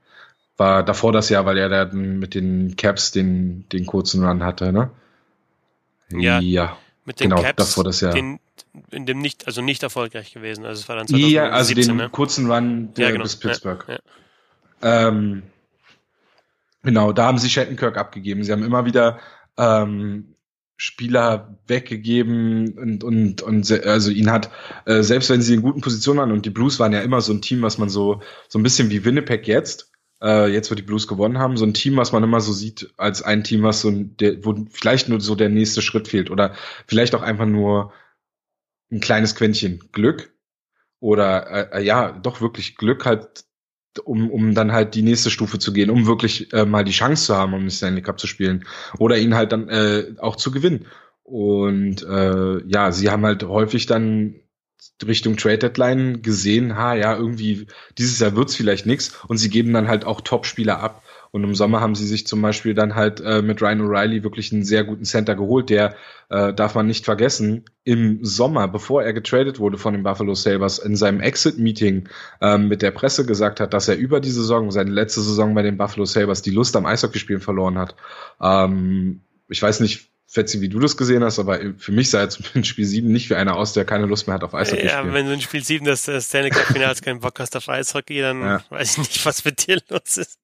war 0.60 0.84
davor 0.84 1.12
das 1.12 1.30
Jahr, 1.30 1.46
weil 1.46 1.58
er 1.58 1.70
dann 1.70 2.20
mit 2.20 2.36
den 2.36 2.76
Caps 2.76 3.12
den, 3.12 3.68
den 3.70 3.86
kurzen 3.86 4.24
Run 4.24 4.44
hatte, 4.44 4.72
ne? 4.74 4.92
Ja. 6.12 6.40
ja. 6.40 6.78
Mit 7.06 7.22
den 7.22 7.30
genau, 7.30 7.42
Caps, 7.42 7.56
davor 7.56 7.86
das 7.86 8.02
Jahr. 8.02 8.14
Den, 8.14 8.40
in 8.92 9.06
dem 9.06 9.20
nicht, 9.20 9.48
also 9.48 9.62
nicht 9.62 9.82
erfolgreich 9.82 10.34
gewesen. 10.34 10.66
Also 10.66 10.82
es 10.82 10.90
war 10.90 10.98
dann 10.98 11.08
2017, 11.08 11.34
Ja, 11.34 11.50
also 11.50 11.74
den 11.74 11.96
ne? 11.96 12.10
kurzen 12.10 12.52
Run 12.52 12.94
der, 12.94 13.06
ja, 13.06 13.12
genau. 13.12 13.24
bis 13.24 13.38
Pittsburgh. 13.38 13.86
Ja, 13.88 14.00
ja. 14.82 15.08
Ähm, 15.08 15.44
genau, 16.84 17.12
da 17.14 17.26
haben 17.26 17.38
sie 17.38 17.50
Shattenkirk 17.50 17.98
abgegeben. 17.98 18.44
Sie 18.44 18.52
haben 18.52 18.64
immer 18.64 18.86
wieder 18.86 19.20
ähm, 19.58 20.36
Spieler 20.78 21.60
weggegeben 21.68 22.78
und, 22.78 23.04
und, 23.04 23.42
und 23.42 23.72
also 23.86 24.12
ihn 24.12 24.32
hat, 24.32 24.50
äh, 24.86 25.04
selbst 25.04 25.30
wenn 25.30 25.42
sie 25.42 25.56
in 25.56 25.62
guten 25.62 25.82
Positionen 25.82 26.20
waren 26.20 26.32
und 26.32 26.46
die 26.46 26.52
Blues 26.52 26.80
waren 26.80 26.94
ja 26.94 27.02
immer 27.02 27.20
so 27.20 27.34
ein 27.34 27.42
Team, 27.42 27.62
was 27.62 27.78
man 27.78 27.90
so, 27.90 28.22
so 28.48 28.58
ein 28.58 28.64
bisschen 28.64 28.90
wie 28.90 29.04
Winnipeg 29.04 29.46
jetzt, 29.46 29.92
äh, 30.22 30.48
jetzt 30.48 30.72
wo 30.72 30.76
die 30.76 30.82
Blues 30.82 31.08
gewonnen 31.08 31.38
haben, 31.38 31.58
so 31.58 31.66
ein 31.66 31.74
Team, 31.74 31.98
was 31.98 32.14
man 32.14 32.24
immer 32.24 32.40
so 32.40 32.54
sieht, 32.54 32.94
als 32.96 33.22
ein 33.22 33.44
Team, 33.44 33.62
was 33.64 33.82
so 33.82 33.90
ein, 33.90 34.16
der, 34.18 34.46
wo 34.46 34.56
vielleicht 34.72 35.10
nur 35.10 35.20
so 35.20 35.36
der 35.36 35.50
nächste 35.50 35.82
Schritt 35.82 36.08
fehlt 36.08 36.32
oder 36.32 36.56
vielleicht 36.88 37.14
auch 37.14 37.24
einfach 37.24 37.46
nur 37.46 37.92
ein 38.90 39.02
kleines 39.02 39.36
Quäntchen 39.36 39.84
Glück 39.92 40.34
oder 41.02 41.74
äh, 41.74 41.80
äh, 41.80 41.84
ja, 41.84 42.14
doch 42.14 42.40
wirklich 42.40 42.78
Glück 42.78 43.06
halt, 43.06 43.44
um, 44.04 44.30
um 44.30 44.54
dann 44.54 44.72
halt 44.72 44.96
die 44.96 45.02
nächste 45.02 45.30
Stufe 45.30 45.60
zu 45.60 45.74
gehen, 45.74 45.90
um 45.90 46.06
wirklich 46.06 46.54
äh, 46.54 46.66
mal 46.66 46.84
die 46.84 46.92
Chance 46.92 47.26
zu 47.26 47.36
haben, 47.36 47.54
um 47.54 47.62
den 47.62 47.72
Stanley 47.72 48.02
Cup 48.02 48.20
zu 48.20 48.28
spielen 48.28 48.66
oder 48.98 49.18
ihn 49.18 49.36
halt 49.36 49.52
dann 49.52 49.70
äh, 49.70 50.14
auch 50.20 50.36
zu 50.36 50.52
gewinnen. 50.52 50.86
Und 51.24 52.04
äh, 52.04 52.64
ja, 52.68 52.92
sie 52.92 53.10
haben 53.10 53.26
halt 53.26 53.44
häufig 53.44 53.86
dann 53.86 54.36
Richtung 55.06 55.38
Trade 55.38 55.60
Deadline 55.60 56.22
gesehen, 56.22 56.76
ha, 56.76 56.94
ja, 56.94 57.16
irgendwie 57.16 57.68
dieses 57.98 58.20
Jahr 58.20 58.36
wird's 58.36 58.56
vielleicht 58.56 58.86
nix 58.86 59.14
und 59.28 59.38
sie 59.38 59.50
geben 59.50 59.74
dann 59.74 59.88
halt 59.88 60.06
auch 60.06 60.22
Top-Spieler 60.22 60.80
ab. 60.80 61.04
Und 61.32 61.44
im 61.44 61.54
Sommer 61.54 61.82
haben 61.82 61.96
sie 61.96 62.08
sich 62.08 62.26
zum 62.26 62.42
Beispiel 62.42 62.74
dann 62.74 62.96
halt 62.96 63.22
äh, 63.22 63.42
mit 63.42 63.62
Ryan 63.62 63.82
O'Reilly 63.82 64.24
wirklich 64.24 64.52
einen 64.52 64.64
sehr 64.64 64.84
guten 64.84 65.06
Center 65.06 65.36
geholt, 65.36 65.70
der, 65.70 65.96
äh, 66.30 66.54
darf 66.54 66.76
man 66.76 66.88
nicht 66.88 67.06
vergessen, 67.06 67.66
im 67.84 68.24
Sommer, 68.24 68.68
bevor 68.68 69.04
er 69.04 69.14
getradet 69.14 69.60
wurde 69.60 69.78
von 69.78 69.94
den 69.94 70.04
Buffalo 70.04 70.34
Sabres, 70.34 70.80
in 70.80 70.96
seinem 70.96 71.20
Exit-Meeting 71.20 72.10
ähm, 72.42 72.68
mit 72.68 72.82
der 72.82 72.92
Presse 72.92 73.26
gesagt 73.26 73.60
hat, 73.60 73.74
dass 73.74 73.88
er 73.88 73.98
über 73.98 74.20
die 74.20 74.32
Saison, 74.32 74.72
seine 74.72 74.92
letzte 74.92 75.22
Saison 75.22 75.54
bei 75.54 75.62
den 75.62 75.78
Buffalo 75.78 76.06
Sabres, 76.06 76.42
die 76.42 76.52
Lust 76.52 76.76
am 76.76 76.86
Eishockeyspielen 76.86 77.42
verloren 77.42 77.78
hat. 77.78 77.96
Ähm, 78.42 79.22
ich 79.50 79.62
weiß 79.62 79.80
nicht, 79.82 80.10
Fetzi, 80.32 80.62
wie 80.62 80.70
du 80.70 80.80
das 80.80 80.96
gesehen 80.96 81.24
hast, 81.24 81.40
aber 81.40 81.60
für 81.78 81.92
mich 81.92 82.12
sah 82.12 82.22
jetzt 82.22 82.40
in 82.54 82.64
Spiel 82.64 82.86
7 82.86 83.08
nicht 83.08 83.32
wie 83.32 83.36
einer 83.36 83.56
aus, 83.56 83.74
der 83.74 83.84
keine 83.84 84.06
Lust 84.06 84.28
mehr 84.28 84.36
hat 84.36 84.44
auf 84.44 84.54
Eishockey. 84.54 84.86
Ja, 84.86 85.00
spielen. 85.00 85.14
wenn 85.16 85.26
du 85.26 85.34
in 85.34 85.42
Spiel 85.42 85.64
7 85.64 85.86
das 85.86 86.04
Stanley 86.04 86.52
Cup 86.52 86.68
Finale 86.68 86.90
hast, 86.90 87.02
keinen 87.02 87.20
Bock 87.20 87.40
hast 87.40 87.56
auf 87.56 87.68
Eishockey, 87.68 88.22
dann 88.22 88.42
ja. 88.42 88.64
weiß 88.70 88.92
ich 88.92 88.98
nicht, 89.00 89.26
was 89.26 89.44
mit 89.44 89.66
dir 89.66 89.80
los 89.90 90.18
ist. 90.18 90.38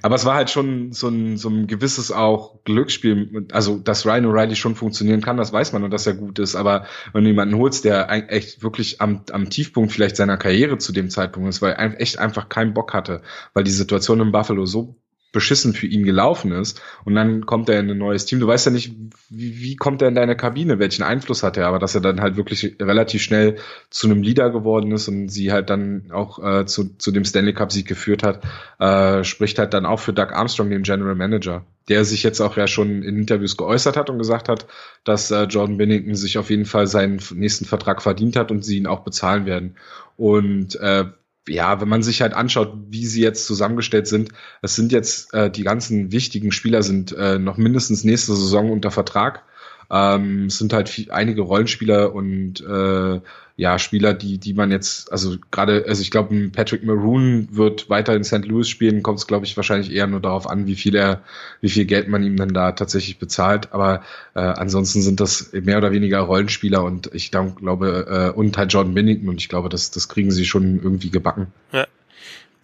Aber 0.00 0.14
es 0.14 0.24
war 0.24 0.34
halt 0.34 0.50
schon 0.50 0.92
so 0.92 1.08
ein, 1.08 1.36
so 1.36 1.48
ein 1.48 1.66
gewisses 1.66 2.10
auch 2.10 2.64
Glücksspiel. 2.64 3.46
Also, 3.52 3.78
dass 3.78 4.06
Ryan 4.06 4.26
O'Reilly 4.26 4.54
schon 4.54 4.74
funktionieren 4.74 5.20
kann, 5.20 5.36
das 5.36 5.52
weiß 5.52 5.72
man 5.72 5.84
und 5.84 5.90
dass 5.90 6.06
er 6.06 6.14
gut 6.14 6.38
ist. 6.38 6.56
Aber 6.56 6.86
wenn 7.12 7.24
du 7.24 7.30
jemanden 7.30 7.56
holst, 7.58 7.84
der 7.84 8.10
echt 8.32 8.62
wirklich 8.62 9.00
am, 9.00 9.22
am 9.30 9.50
Tiefpunkt 9.50 9.92
vielleicht 9.92 10.16
seiner 10.16 10.36
Karriere 10.38 10.78
zu 10.78 10.92
dem 10.92 11.10
Zeitpunkt 11.10 11.48
ist, 11.48 11.60
weil 11.60 11.72
er 11.72 12.00
echt 12.00 12.18
einfach 12.18 12.48
keinen 12.48 12.72
Bock 12.72 12.94
hatte, 12.94 13.22
weil 13.52 13.64
die 13.64 13.70
Situation 13.70 14.20
in 14.20 14.32
Buffalo 14.32 14.64
so 14.64 14.96
beschissen 15.32 15.72
für 15.72 15.86
ihn 15.86 16.04
gelaufen 16.04 16.52
ist 16.52 16.80
und 17.04 17.14
dann 17.14 17.46
kommt 17.46 17.68
er 17.68 17.80
in 17.80 17.90
ein 17.90 17.98
neues 17.98 18.26
Team. 18.26 18.38
Du 18.38 18.46
weißt 18.46 18.66
ja 18.66 18.72
nicht, 18.72 18.94
wie, 19.30 19.60
wie 19.60 19.76
kommt 19.76 20.02
er 20.02 20.08
in 20.08 20.14
deine 20.14 20.36
Kabine, 20.36 20.78
welchen 20.78 21.02
Einfluss 21.02 21.42
hat 21.42 21.56
er, 21.56 21.66
aber 21.66 21.78
dass 21.78 21.94
er 21.94 22.02
dann 22.02 22.20
halt 22.20 22.36
wirklich 22.36 22.76
relativ 22.80 23.22
schnell 23.22 23.56
zu 23.88 24.06
einem 24.06 24.22
Leader 24.22 24.50
geworden 24.50 24.92
ist 24.92 25.08
und 25.08 25.28
sie 25.30 25.50
halt 25.50 25.70
dann 25.70 26.10
auch 26.12 26.38
äh, 26.38 26.66
zu, 26.66 26.96
zu 26.98 27.10
dem 27.10 27.24
Stanley 27.24 27.54
Cup 27.54 27.72
Sieg 27.72 27.88
geführt 27.88 28.22
hat, 28.22 28.44
äh, 28.78 29.24
spricht 29.24 29.58
halt 29.58 29.72
dann 29.72 29.86
auch 29.86 30.00
für 30.00 30.12
Doug 30.12 30.32
Armstrong, 30.32 30.68
den 30.68 30.82
General 30.82 31.14
Manager, 31.14 31.64
der 31.88 32.04
sich 32.04 32.22
jetzt 32.22 32.40
auch 32.40 32.56
ja 32.58 32.66
schon 32.66 33.02
in 33.02 33.16
Interviews 33.16 33.56
geäußert 33.56 33.96
hat 33.96 34.10
und 34.10 34.18
gesagt 34.18 34.50
hat, 34.50 34.66
dass 35.04 35.30
äh, 35.30 35.44
Jordan 35.44 35.78
Bennington 35.78 36.14
sich 36.14 36.36
auf 36.36 36.50
jeden 36.50 36.66
Fall 36.66 36.86
seinen 36.86 37.20
nächsten 37.34 37.64
Vertrag 37.64 38.02
verdient 38.02 38.36
hat 38.36 38.50
und 38.50 38.64
sie 38.64 38.76
ihn 38.76 38.86
auch 38.86 39.00
bezahlen 39.00 39.46
werden. 39.46 39.76
Und 40.18 40.76
äh, 40.76 41.06
ja, 41.48 41.80
wenn 41.80 41.88
man 41.88 42.02
sich 42.02 42.22
halt 42.22 42.34
anschaut, 42.34 42.72
wie 42.88 43.06
sie 43.06 43.22
jetzt 43.22 43.46
zusammengestellt 43.46 44.06
sind, 44.06 44.30
es 44.62 44.76
sind 44.76 44.92
jetzt 44.92 45.34
äh, 45.34 45.50
die 45.50 45.64
ganzen 45.64 46.12
wichtigen 46.12 46.52
Spieler 46.52 46.82
sind 46.82 47.12
äh, 47.12 47.38
noch 47.38 47.56
mindestens 47.56 48.04
nächste 48.04 48.34
Saison 48.34 48.70
unter 48.70 48.90
Vertrag. 48.90 49.44
Ähm, 49.90 50.46
es 50.46 50.58
sind 50.58 50.72
halt 50.72 50.88
viel, 50.88 51.10
einige 51.10 51.42
Rollenspieler 51.42 52.14
und 52.14 52.60
äh, 52.60 53.20
ja, 53.56 53.78
Spieler, 53.78 54.14
die, 54.14 54.38
die 54.38 54.54
man 54.54 54.70
jetzt, 54.70 55.12
also 55.12 55.36
gerade, 55.50 55.84
also 55.86 56.00
ich 56.00 56.10
glaube, 56.10 56.50
Patrick 56.50 56.84
Maroon 56.84 57.48
wird 57.50 57.90
weiter 57.90 58.14
in 58.14 58.24
St. 58.24 58.46
Louis 58.46 58.68
spielen, 58.68 59.02
kommt 59.02 59.18
es, 59.18 59.26
glaube 59.26 59.44
ich, 59.44 59.56
wahrscheinlich 59.56 59.92
eher 59.92 60.06
nur 60.06 60.20
darauf 60.20 60.48
an, 60.48 60.66
wie 60.66 60.74
viel 60.74 60.94
er, 60.94 61.22
wie 61.60 61.68
viel 61.68 61.84
Geld 61.84 62.08
man 62.08 62.22
ihm 62.22 62.36
dann 62.36 62.54
da 62.54 62.72
tatsächlich 62.72 63.18
bezahlt. 63.18 63.72
Aber 63.72 64.02
äh, 64.34 64.40
ansonsten 64.40 65.02
sind 65.02 65.20
das 65.20 65.52
mehr 65.52 65.78
oder 65.78 65.92
weniger 65.92 66.20
Rollenspieler 66.20 66.82
und 66.82 67.10
ich 67.14 67.30
glaube, 67.30 68.06
äh, 68.34 68.36
und 68.36 68.56
halt 68.56 68.72
Jordan 68.72 68.94
Bennington 68.94 69.28
und 69.28 69.40
ich 69.40 69.48
glaube, 69.48 69.68
das, 69.68 69.90
das 69.90 70.08
kriegen 70.08 70.30
sie 70.30 70.46
schon 70.46 70.82
irgendwie 70.82 71.10
gebacken. 71.10 71.48
Ja. 71.72 71.86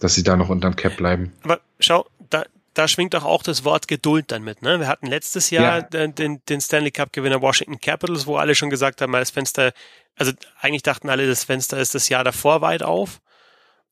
Dass 0.00 0.14
sie 0.14 0.22
da 0.22 0.36
noch 0.36 0.48
unterm 0.48 0.76
Cap 0.76 0.96
bleiben. 0.96 1.32
Aber 1.42 1.60
schau, 1.80 2.06
da, 2.30 2.44
da 2.78 2.86
schwingt 2.86 3.14
doch 3.14 3.24
auch 3.24 3.42
das 3.42 3.64
Wort 3.64 3.88
Geduld 3.88 4.30
dann 4.30 4.44
mit. 4.44 4.62
Ne? 4.62 4.78
Wir 4.78 4.86
hatten 4.86 5.08
letztes 5.08 5.50
Jahr 5.50 5.88
ja. 5.92 6.06
den, 6.06 6.40
den 6.48 6.60
Stanley 6.60 6.92
Cup 6.92 7.12
Gewinner 7.12 7.42
Washington 7.42 7.80
Capitals, 7.80 8.26
wo 8.28 8.36
alle 8.36 8.54
schon 8.54 8.70
gesagt 8.70 9.00
haben, 9.00 9.12
das 9.12 9.32
Fenster, 9.32 9.72
also 10.16 10.30
eigentlich 10.60 10.84
dachten 10.84 11.10
alle, 11.10 11.26
das 11.26 11.42
Fenster 11.42 11.78
ist 11.78 11.96
das 11.96 12.08
Jahr 12.08 12.22
davor 12.22 12.60
weit 12.60 12.84
auf. 12.84 13.20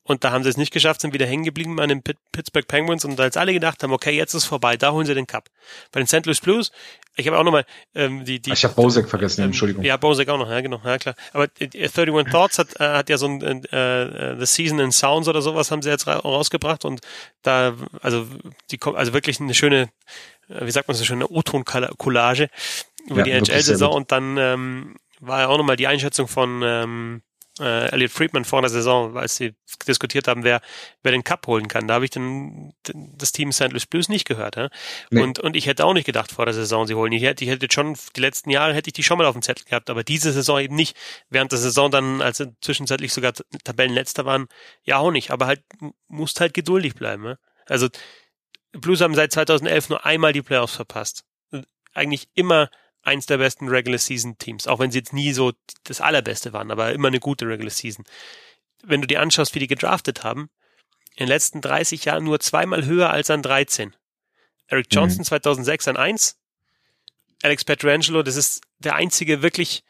Und 0.07 0.23
da 0.23 0.31
haben 0.31 0.45
sie 0.45 0.51
es 0.51 0.57
nicht 0.57 0.73
geschafft, 0.73 1.01
sind 1.01 1.13
wieder 1.13 1.27
hängen 1.27 1.45
geblieben 1.45 1.81
an 1.81 1.89
den 1.89 2.03
Pittsburgh 2.03 2.67
Penguins 2.67 3.05
und 3.05 3.19
als 3.19 3.37
alle 3.37 3.53
gedacht 3.53 3.83
haben, 3.83 3.93
okay, 3.93 4.13
jetzt 4.13 4.35
ist 4.35 4.45
vorbei, 4.45 4.77
da 4.77 4.93
holen 4.93 5.05
sie 5.05 5.15
den 5.15 5.27
Cup. 5.27 5.51
Bei 5.91 6.01
den 6.01 6.07
St. 6.07 6.25
Louis 6.27 6.41
Blues, 6.41 6.71
ich 7.17 7.27
habe 7.27 7.37
auch 7.37 7.43
nochmal 7.43 7.65
ähm, 7.95 8.25
die, 8.25 8.41
die. 8.41 8.53
Ich 8.53 8.65
habe 8.65 8.75
Bosek 8.75 9.09
vergessen, 9.09 9.41
ähm, 9.41 9.47
Entschuldigung. 9.49 9.83
Ja, 9.85 9.97
Bosek 9.97 10.29
auch 10.29 10.39
noch, 10.39 10.49
ja 10.49 10.61
genau, 10.61 10.81
ja 10.85 10.99
klar. 10.99 11.17
Aber 11.33 11.49
äh, 11.59 11.89
31 11.89 12.31
Thoughts 12.31 12.59
hat, 12.59 12.79
äh, 12.79 12.85
hat 12.85 13.11
ja 13.11 13.19
so 13.19 13.27
ein 13.27 13.65
äh, 13.65 14.03
äh, 14.03 14.39
The 14.39 14.47
Season 14.47 14.79
in 14.79 14.93
Sounds 14.93 15.27
oder 15.27 15.43
sowas 15.43 15.73
haben 15.73 15.83
sie 15.83 15.91
jetzt 15.91 16.07
ra 16.07 16.19
rausgebracht 16.19 16.85
und 16.85 17.01
da, 17.43 17.75
also 18.01 18.27
die 18.71 18.79
also 18.83 19.13
wirklich 19.13 19.41
eine 19.41 19.55
schöne, 19.55 19.89
äh, 20.49 20.67
wie 20.67 20.71
sagt 20.71 20.87
man 20.87 20.95
so, 20.95 21.01
eine 21.01 21.07
schöne 21.07 21.29
O-Ton-Collage 21.29 22.49
über 23.07 23.19
ja, 23.19 23.25
die 23.25 23.31
NHL-Saison 23.33 23.93
und 23.93 24.13
dann 24.13 24.37
ähm, 24.37 24.97
war 25.21 25.41
ja 25.41 25.49
auch 25.49 25.59
nochmal 25.59 25.77
die 25.77 25.89
Einschätzung 25.89 26.29
von 26.29 26.63
ähm, 26.63 27.23
äh, 27.59 27.89
Elliot 27.91 28.11
Friedman 28.11 28.45
vor 28.45 28.61
der 28.61 28.71
Saison, 28.71 29.17
als 29.17 29.37
sie 29.37 29.55
diskutiert 29.89 30.29
haben, 30.29 30.45
wer, 30.45 30.61
wer 31.03 31.13
den 31.13 31.25
Cup 31.25 31.47
holen 31.47 31.69
kann. 31.69 31.89
Da 31.89 31.95
habe 31.95 32.05
ich 32.05 32.11
dann 32.11 32.75
das 32.85 33.33
Team 33.33 33.53
St. 33.53 33.71
Louis 33.71 33.87
Blues 33.87 34.09
nicht 34.09 34.27
gehört. 34.27 34.57
Ja? 34.57 34.69
Nee. 35.11 35.23
Und, 35.23 35.39
und 35.39 35.57
ich 35.57 35.67
hätte 35.67 35.85
auch 35.85 35.95
nicht 35.95 36.05
gedacht 36.05 36.33
vor 36.33 36.45
der 36.45 36.55
Saison, 36.55 36.87
sie 36.87 36.95
holen. 36.95 37.13
Ich 37.13 37.23
hätte, 37.23 37.45
ich 37.45 37.51
hätte 37.51 37.67
schon, 37.71 37.97
die 38.15 38.21
letzten 38.21 38.51
Jahre 38.51 38.75
hätte 38.75 38.89
ich 38.89 38.95
die 38.95 39.03
schon 39.03 39.19
mal 39.19 39.27
auf 39.27 39.35
dem 39.35 39.43
Zettel 39.43 39.65
gehabt, 39.65 39.89
aber 39.89 40.05
diese 40.05 40.33
Saison 40.33 40.61
eben 40.61 40.75
nicht. 40.75 40.97
Während 41.31 41.53
der 41.53 41.59
Saison 41.59 41.91
dann, 41.91 42.21
als 42.21 42.39
sie 42.39 42.55
zwischenzeitlich 42.61 43.13
sogar 43.13 43.33
Tabellenletzter 43.65 44.27
waren, 44.27 44.49
ja 44.83 44.99
auch 44.99 45.11
nicht. 45.11 45.31
Aber 45.31 45.47
halt, 45.47 45.63
musst 46.09 46.41
halt 46.41 46.53
geduldig 46.53 46.95
bleiben. 46.95 47.25
Ja? 47.25 47.37
Also, 47.67 47.89
Blues 48.73 49.01
haben 49.01 49.15
seit 49.15 49.33
2011 49.33 49.89
nur 49.89 50.05
einmal 50.05 50.33
die 50.33 50.43
Playoffs 50.43 50.77
verpasst. 50.77 51.25
Eigentlich 51.95 52.29
immer 52.35 52.69
eins 53.07 53.27
der 53.27 53.39
besten 53.39 53.69
Regular 53.69 53.99
Season 53.99 54.39
Teams, 54.39 54.67
auch 54.67 54.79
wenn 54.79 54.91
sie 54.91 54.99
jetzt 54.99 55.13
nie 55.13 55.33
so 55.33 55.53
das 55.85 56.01
allerbeste 56.01 56.53
waren, 56.53 56.71
aber 56.71 56.93
immer 56.93 57.09
eine 57.09 57.21
gute 57.21 57.47
Regular 57.47 57.71
Season. 57.71 58.05
Wenn 58.83 59.01
du 59.01 59.07
dir 59.07 59.21
anschaust, 59.21 59.55
wie 59.55 59.61
die 59.61 59.67
gedraftet 59.67 60.25
haben, 60.25 60.51
in 61.17 61.27
den 61.27 61.29
letzten 61.29 61.61
30 61.61 62.05
Jahren 62.05 62.25
nur 62.25 62.41
zweimal 62.41 62.85
höher 62.85 63.11
als 63.11 63.31
an 63.31 63.43
13. 63.43 63.97
Eric 64.69 64.89
Johnson 64.91 65.21
mhm. 65.21 65.25
2006 65.25 65.89
an 65.89 65.97
1, 65.97 66.39
Alex 67.43 67.65
Petrangelo, 67.65 68.23
das 68.23 68.37
ist 68.37 68.63
der 68.79 68.95
einzige 68.97 69.43
wirklich 69.43 69.85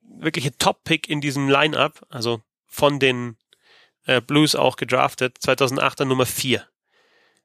wirkliche 0.00 0.56
Top-Pick 0.56 1.08
in 1.08 1.20
diesem 1.20 1.48
Line-Up, 1.48 2.04
also 2.10 2.42
von 2.66 2.98
den 2.98 3.36
äh, 4.04 4.20
Blues 4.20 4.54
auch 4.54 4.76
gedraftet, 4.76 5.38
2008 5.40 6.02
an 6.02 6.08
Nummer 6.08 6.26
4. 6.26 6.66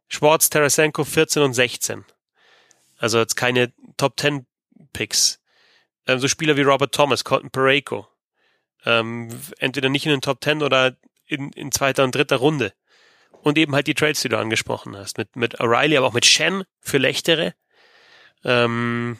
Schwartz, 0.07 0.49
Tarasenko 0.49 1.03
14 1.03 1.43
und 1.43 1.53
16. 1.53 2.05
Also 2.97 3.19
jetzt 3.19 3.35
keine 3.35 3.73
Top 3.97 4.19
10 4.19 4.46
Picks. 4.97 5.39
Ähm, 6.07 6.17
so 6.17 6.27
Spieler 6.27 6.57
wie 6.57 6.63
Robert 6.63 6.93
Thomas, 6.93 7.23
Colton 7.23 7.51
Pareko. 7.51 8.07
Ähm, 8.83 9.29
entweder 9.59 9.89
nicht 9.89 10.07
in 10.07 10.11
den 10.11 10.21
Top 10.21 10.41
Ten 10.41 10.63
oder 10.63 10.97
in, 11.27 11.51
in 11.51 11.71
zweiter 11.71 12.03
und 12.03 12.15
dritter 12.15 12.37
Runde. 12.37 12.73
Und 13.43 13.59
eben 13.59 13.75
halt 13.75 13.85
die 13.85 13.93
Trades, 13.93 14.21
die 14.21 14.29
du 14.29 14.39
angesprochen 14.39 14.97
hast. 14.97 15.19
Mit, 15.19 15.35
mit 15.35 15.61
O'Reilly, 15.61 15.97
aber 15.97 16.07
auch 16.07 16.13
mit 16.13 16.25
Shen 16.25 16.63
für 16.79 16.97
Lechtere. 16.97 17.53
Ähm, 18.43 19.19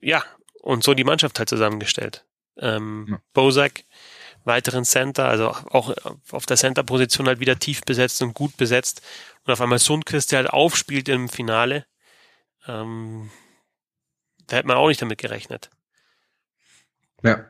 ja, 0.00 0.22
und 0.60 0.84
so 0.84 0.94
die 0.94 1.04
Mannschaft 1.04 1.40
halt 1.40 1.48
zusammengestellt. 1.48 2.24
Ähm, 2.58 3.06
ja. 3.10 3.20
Bozak, 3.32 3.82
weiteren 4.44 4.84
Center, 4.84 5.26
also 5.26 5.48
auch 5.48 5.92
auf 6.30 6.46
der 6.46 6.56
Center-Position 6.56 7.26
halt 7.26 7.40
wieder 7.40 7.58
tief 7.58 7.80
besetzt 7.82 8.22
und 8.22 8.34
gut 8.34 8.56
besetzt. 8.56 9.02
Und 9.44 9.52
auf 9.52 9.60
einmal 9.60 9.80
Sundquist, 9.80 10.30
der 10.30 10.38
halt 10.38 10.50
aufspielt 10.50 11.08
im 11.08 11.28
Finale. 11.28 11.86
Ähm, 12.66 13.30
da 14.46 14.56
hätte 14.56 14.68
man 14.68 14.76
auch 14.76 14.88
nicht 14.88 15.02
damit 15.02 15.18
gerechnet. 15.18 15.70
Ja. 17.22 17.46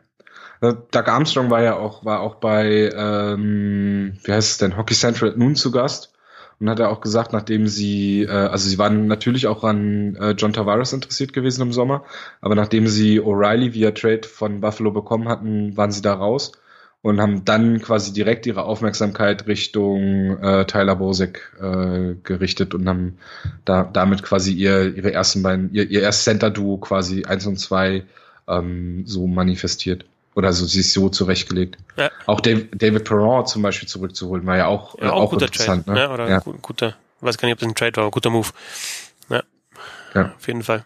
Äh, 0.61 0.75
Doug 0.91 1.09
Armstrong 1.09 1.51
war 1.51 1.63
ja 1.63 1.77
auch, 1.77 2.05
war 2.05 2.21
auch 2.21 2.37
bei, 2.37 2.91
ähm, 2.95 4.19
wie 4.25 4.33
heißt 4.33 4.53
es 4.53 4.59
denn, 4.59 4.77
Hockey 4.77 4.95
Central 4.95 5.35
nun 5.37 5.57
zu 5.57 5.71
Gast 5.71 6.13
und 6.61 6.71
hat 6.71 6.79
er 6.79 6.91
auch 6.91 7.01
gesagt, 7.01 7.33
nachdem 7.33 7.67
sie, 7.67 8.23
äh, 8.23 8.31
also 8.31 8.69
sie 8.69 8.79
waren 8.79 9.09
natürlich 9.09 9.49
auch 9.49 9.65
an 9.65 10.15
äh, 10.17 10.31
John 10.33 10.53
Tavares 10.53 10.93
interessiert 10.93 11.33
gewesen 11.33 11.63
im 11.63 11.73
Sommer, 11.73 12.05
aber 12.41 12.55
nachdem 12.55 12.87
sie 12.87 13.21
O'Reilly 13.21 13.75
via 13.75 13.91
Trade 13.91 14.29
von 14.29 14.61
Buffalo 14.61 14.93
bekommen 14.93 15.29
hatten, 15.29 15.77
waren 15.77 15.91
sie 15.91 16.03
da 16.03 16.15
raus 16.15 16.53
und 17.03 17.21
haben 17.21 17.45
dann 17.45 17.83
quasi 17.83 18.13
direkt 18.13 18.47
ihre 18.47 18.63
Aufmerksamkeit 18.63 19.47
Richtung 19.49 20.39
äh, 20.41 20.65
Tyler 20.67 20.97
Bosek 20.97 21.53
äh, 21.61 22.15
gerichtet 22.23 22.75
und 22.75 22.89
haben 22.89 23.19
da 23.65 23.83
damit 23.83 24.23
quasi 24.23 24.53
ihr 24.53 24.95
ihre 24.97 25.13
ersten 25.13 25.43
beiden 25.43 25.75
ihr, 25.75 25.91
ihr 25.91 26.03
erstes 26.03 26.25
Center 26.25 26.51
Duo 26.51 26.79
quasi 26.79 27.25
eins 27.25 27.45
und 27.45 27.59
zwei 27.59 28.05
ähm, 28.49 29.05
so 29.05 29.27
manifestiert 29.27 30.05
oder 30.35 30.53
so 30.53 30.65
sich 30.65 30.93
so 30.93 31.09
zurechtgelegt. 31.09 31.77
Ja. 31.97 32.11
Auch 32.27 32.41
David, 32.41 32.81
David 32.81 33.05
Perron 33.05 33.47
zum 33.47 33.63
Beispiel 33.63 33.89
zurückzuholen 33.89 34.47
war 34.47 34.57
ja 34.57 34.67
auch 34.67 34.97
ja, 34.99 35.07
äh, 35.07 35.09
auch, 35.09 35.23
auch 35.23 35.31
guter 35.31 35.47
interessant. 35.47 35.87
Trade, 35.87 35.99
ne? 35.99 36.05
Ja, 36.05 36.15
oder 36.15 36.29
ja. 36.29 36.39
guter, 36.39 36.97
weiß 37.21 37.37
gar 37.37 37.49
nicht, 37.49 37.55
ob 37.55 37.61
das 37.61 37.69
ein 37.69 37.75
Trade 37.75 37.97
war, 37.97 38.05
aber 38.05 38.11
guter 38.13 38.31
Move. 38.31 38.49
Ja, 39.29 39.43
ja. 40.15 40.35
auf 40.37 40.47
jeden 40.47 40.63
Fall. 40.63 40.85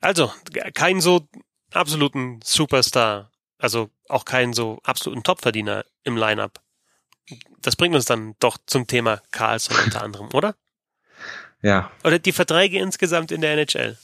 Also 0.00 0.32
kein 0.74 1.00
so 1.00 1.26
absoluten 1.72 2.40
Superstar 2.44 3.30
also 3.64 3.90
auch 4.08 4.24
keinen 4.24 4.52
so 4.52 4.78
absoluten 4.84 5.24
Topverdiener 5.24 5.84
im 6.04 6.16
Lineup. 6.16 6.60
Das 7.62 7.76
bringt 7.76 7.94
uns 7.94 8.04
dann 8.04 8.34
doch 8.38 8.58
zum 8.66 8.86
Thema 8.86 9.22
Carlson 9.32 9.76
unter 9.82 10.02
anderem, 10.02 10.28
oder? 10.34 10.54
Ja. 11.62 11.90
Oder 12.04 12.18
die 12.18 12.32
Verträge 12.32 12.78
insgesamt 12.78 13.32
in 13.32 13.40
der 13.40 13.54
NHL. 13.54 13.96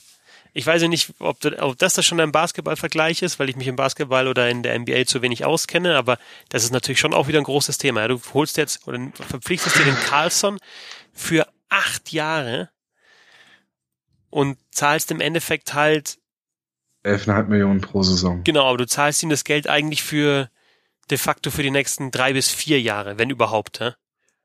Ich 0.53 0.65
weiß 0.65 0.81
ja 0.81 0.87
nicht, 0.87 1.13
ob, 1.19 1.45
ob 1.59 1.77
das 1.77 1.93
da 1.93 2.01
schon 2.01 2.19
ein 2.19 2.31
Basketballvergleich 2.31 3.21
ist, 3.21 3.39
weil 3.39 3.49
ich 3.49 3.55
mich 3.55 3.67
im 3.67 3.75
Basketball 3.75 4.27
oder 4.27 4.49
in 4.49 4.63
der 4.63 4.77
NBA 4.77 5.05
zu 5.05 5.21
wenig 5.21 5.45
auskenne, 5.45 5.95
aber 5.95 6.17
das 6.49 6.63
ist 6.63 6.71
natürlich 6.71 6.99
schon 6.99 7.13
auch 7.13 7.27
wieder 7.27 7.37
ein 7.37 7.45
großes 7.45 7.77
Thema. 7.77 8.07
Du 8.07 8.19
holst 8.33 8.57
jetzt 8.57 8.87
oder 8.87 8.99
verpflichtest 9.13 9.77
dir 9.77 9.85
den 9.85 9.95
Carlson 9.95 10.57
für 11.13 11.47
acht 11.69 12.11
Jahre 12.11 12.69
und 14.31 14.57
zahlst 14.71 15.11
im 15.11 15.21
Endeffekt 15.21 15.75
halt 15.75 16.17
11,5 17.03 17.43
Millionen 17.45 17.81
pro 17.81 18.03
Saison. 18.03 18.43
Genau, 18.43 18.65
aber 18.65 18.77
du 18.77 18.87
zahlst 18.87 19.23
ihm 19.23 19.29
das 19.29 19.43
Geld 19.43 19.67
eigentlich 19.67 20.03
für 20.03 20.49
de 21.09 21.17
facto 21.17 21.51
für 21.51 21.63
die 21.63 21.71
nächsten 21.71 22.11
drei 22.11 22.33
bis 22.33 22.49
vier 22.49 22.79
Jahre, 22.81 23.17
wenn 23.17 23.29
überhaupt, 23.29 23.79
ja? 23.79 23.95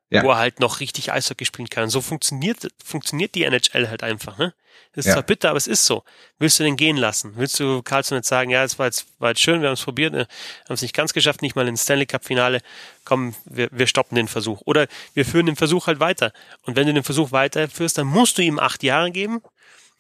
Ja. 0.09 0.23
wo 0.23 0.31
er 0.31 0.37
halt 0.37 0.61
noch 0.61 0.79
richtig 0.79 1.13
Eishockey 1.13 1.45
spielen 1.45 1.69
kann. 1.69 1.91
So 1.91 2.01
funktioniert, 2.01 2.69
funktioniert 2.83 3.35
die 3.35 3.43
NHL 3.43 3.89
halt 3.89 4.05
einfach. 4.05 4.39
Ne? 4.39 4.55
Das 4.93 5.05
ist 5.05 5.09
ja. 5.09 5.15
zwar 5.15 5.25
bitter, 5.25 5.51
aber 5.51 5.57
es 5.57 5.67
ist 5.67 5.85
so. 5.85 6.05
Willst 6.39 6.61
du 6.61 6.65
den 6.65 6.77
gehen 6.77 6.97
lassen? 6.97 7.33
Willst 7.35 7.59
du 7.59 7.83
Carlson 7.83 8.17
jetzt 8.17 8.29
sagen, 8.29 8.51
ja, 8.51 8.63
es 8.63 8.79
war 8.79 8.87
jetzt, 8.87 9.07
war 9.19 9.31
jetzt 9.31 9.41
schön, 9.41 9.63
wir 9.63 9.69
haben 9.69 9.75
es 9.75 9.83
probiert, 9.83 10.13
ne? 10.13 10.29
haben 10.65 10.75
es 10.75 10.83
nicht 10.83 10.95
ganz 10.95 11.13
geschafft, 11.13 11.43
nicht 11.43 11.57
mal 11.57 11.67
ins 11.67 11.83
Stanley 11.83 12.07
Cup 12.07 12.25
Finale, 12.25 12.63
komm, 13.05 13.35
wir, 13.47 13.69
wir 13.73 13.89
stoppen 13.89 14.15
den 14.15 14.29
Versuch. 14.29 14.63
Oder 14.65 14.87
wir 15.13 15.27
führen 15.27 15.47
den 15.47 15.57
Versuch 15.57 15.89
halt 15.89 15.99
weiter. 15.99 16.33
Und 16.63 16.77
wenn 16.77 16.87
du 16.87 16.95
den 16.95 17.03
Versuch 17.03 17.33
weiterführst, 17.33 17.99
dann 17.99 18.07
musst 18.07 18.39
du 18.39 18.43
ihm 18.43 18.61
acht 18.61 18.85
Jahre 18.85 19.11
geben 19.11 19.43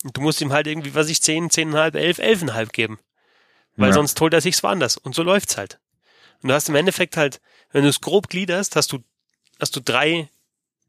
und 0.07 0.17
du 0.17 0.21
musst 0.21 0.41
ihm 0.41 0.53
halt 0.53 0.69
irgendwie, 0.69 0.95
was 0.95 1.09
ich, 1.09 1.21
10, 1.21 1.51
10,5, 1.51 1.97
11, 1.97 2.19
11,5 2.21 2.71
geben. 2.71 3.01
Weil 3.75 3.89
ja. 3.89 3.95
sonst 3.95 4.21
holt 4.21 4.33
er 4.33 4.41
sich's 4.41 4.63
woanders. 4.63 4.97
Und 4.97 5.17
so 5.17 5.25
läuft's 5.25 5.57
halt. 5.57 5.81
Und 6.43 6.49
du 6.49 6.55
hast 6.55 6.69
im 6.69 6.77
Endeffekt 6.77 7.17
halt, 7.17 7.41
wenn 7.73 7.83
du 7.83 7.89
es 7.89 8.01
grob 8.01 8.29
gliederst, 8.29 8.77
hast 8.77 8.93
du, 8.93 9.03
hast 9.59 9.75
du 9.75 9.81
drei, 9.81 10.29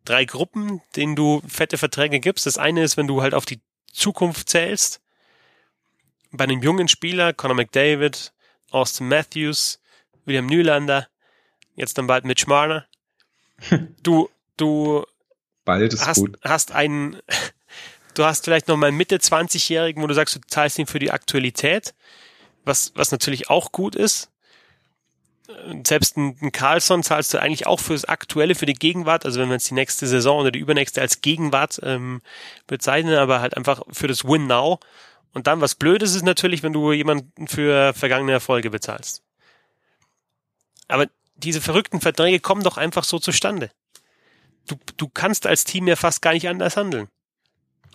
drei 0.05 0.25
Gruppen, 0.25 0.83
denen 0.95 1.15
du 1.15 1.41
fette 1.47 1.79
Verträge 1.79 2.19
gibst. 2.19 2.45
Das 2.45 2.59
eine 2.59 2.83
ist, 2.83 2.95
wenn 2.95 3.07
du 3.07 3.23
halt 3.23 3.33
auf 3.33 3.47
die 3.47 3.59
Zukunft 3.91 4.49
zählst. 4.49 5.01
Bei 6.31 6.43
einem 6.43 6.61
jungen 6.61 6.87
Spieler, 6.87 7.33
Conor 7.33 7.55
McDavid, 7.55 8.33
Austin 8.69 9.07
Matthews, 9.07 9.79
William 10.25 10.45
Nylander, 10.45 11.07
jetzt 11.73 11.97
dann 11.97 12.05
bald 12.05 12.23
Mitch 12.23 12.45
Marner. 12.47 12.85
Du, 14.03 14.29
du 14.57 15.03
Bald 15.65 15.91
ist 15.91 16.05
hast, 16.05 16.19
gut. 16.19 16.37
hast 16.43 16.71
einen, 16.71 17.19
Du 18.17 18.25
hast 18.25 18.45
vielleicht 18.45 18.67
noch 18.67 18.77
mal 18.77 18.87
einen 18.87 18.97
Mitte 18.97 19.17
20-Jährigen, 19.17 20.01
wo 20.01 20.07
du 20.07 20.15
sagst, 20.15 20.35
du 20.35 20.39
zahlst 20.47 20.79
ihn 20.79 20.87
für 20.87 20.97
die 20.97 21.11
Aktualität, 21.11 21.93
was, 22.65 22.91
was 22.95 23.11
natürlich 23.11 23.51
auch 23.51 23.71
gut 23.71 23.95
ist. 23.95 24.31
Selbst 25.85 26.17
ein 26.17 26.51
Carlson 26.51 27.03
zahlst 27.03 27.35
du 27.35 27.39
eigentlich 27.39 27.67
auch 27.67 27.79
fürs 27.79 28.05
Aktuelle, 28.05 28.55
für 28.55 28.65
die 28.65 28.73
Gegenwart. 28.73 29.23
Also 29.23 29.39
wenn 29.39 29.49
wir 29.49 29.53
jetzt 29.53 29.69
die 29.69 29.75
nächste 29.75 30.07
Saison 30.07 30.39
oder 30.39 30.49
die 30.49 30.57
übernächste 30.57 30.99
als 30.99 31.21
Gegenwart 31.21 31.79
ähm, 31.83 32.23
bezeichnen, 32.65 33.13
aber 33.19 33.39
halt 33.39 33.55
einfach 33.55 33.83
für 33.91 34.07
das 34.07 34.25
Win 34.25 34.47
Now. 34.47 34.79
Und 35.33 35.45
dann 35.45 35.61
was 35.61 35.75
Blödes 35.75 36.15
ist 36.15 36.23
natürlich, 36.23 36.63
wenn 36.63 36.73
du 36.73 36.91
jemanden 36.91 37.47
für 37.47 37.93
vergangene 37.93 38.31
Erfolge 38.31 38.71
bezahlst. 38.71 39.21
Aber 40.87 41.05
diese 41.35 41.61
verrückten 41.61 42.01
Verträge 42.01 42.39
kommen 42.39 42.63
doch 42.63 42.77
einfach 42.77 43.03
so 43.03 43.19
zustande. 43.19 43.69
Du, 44.67 44.75
du 44.97 45.07
kannst 45.07 45.45
als 45.45 45.65
Team 45.65 45.87
ja 45.87 45.95
fast 45.95 46.23
gar 46.23 46.33
nicht 46.33 46.49
anders 46.49 46.77
handeln. 46.77 47.09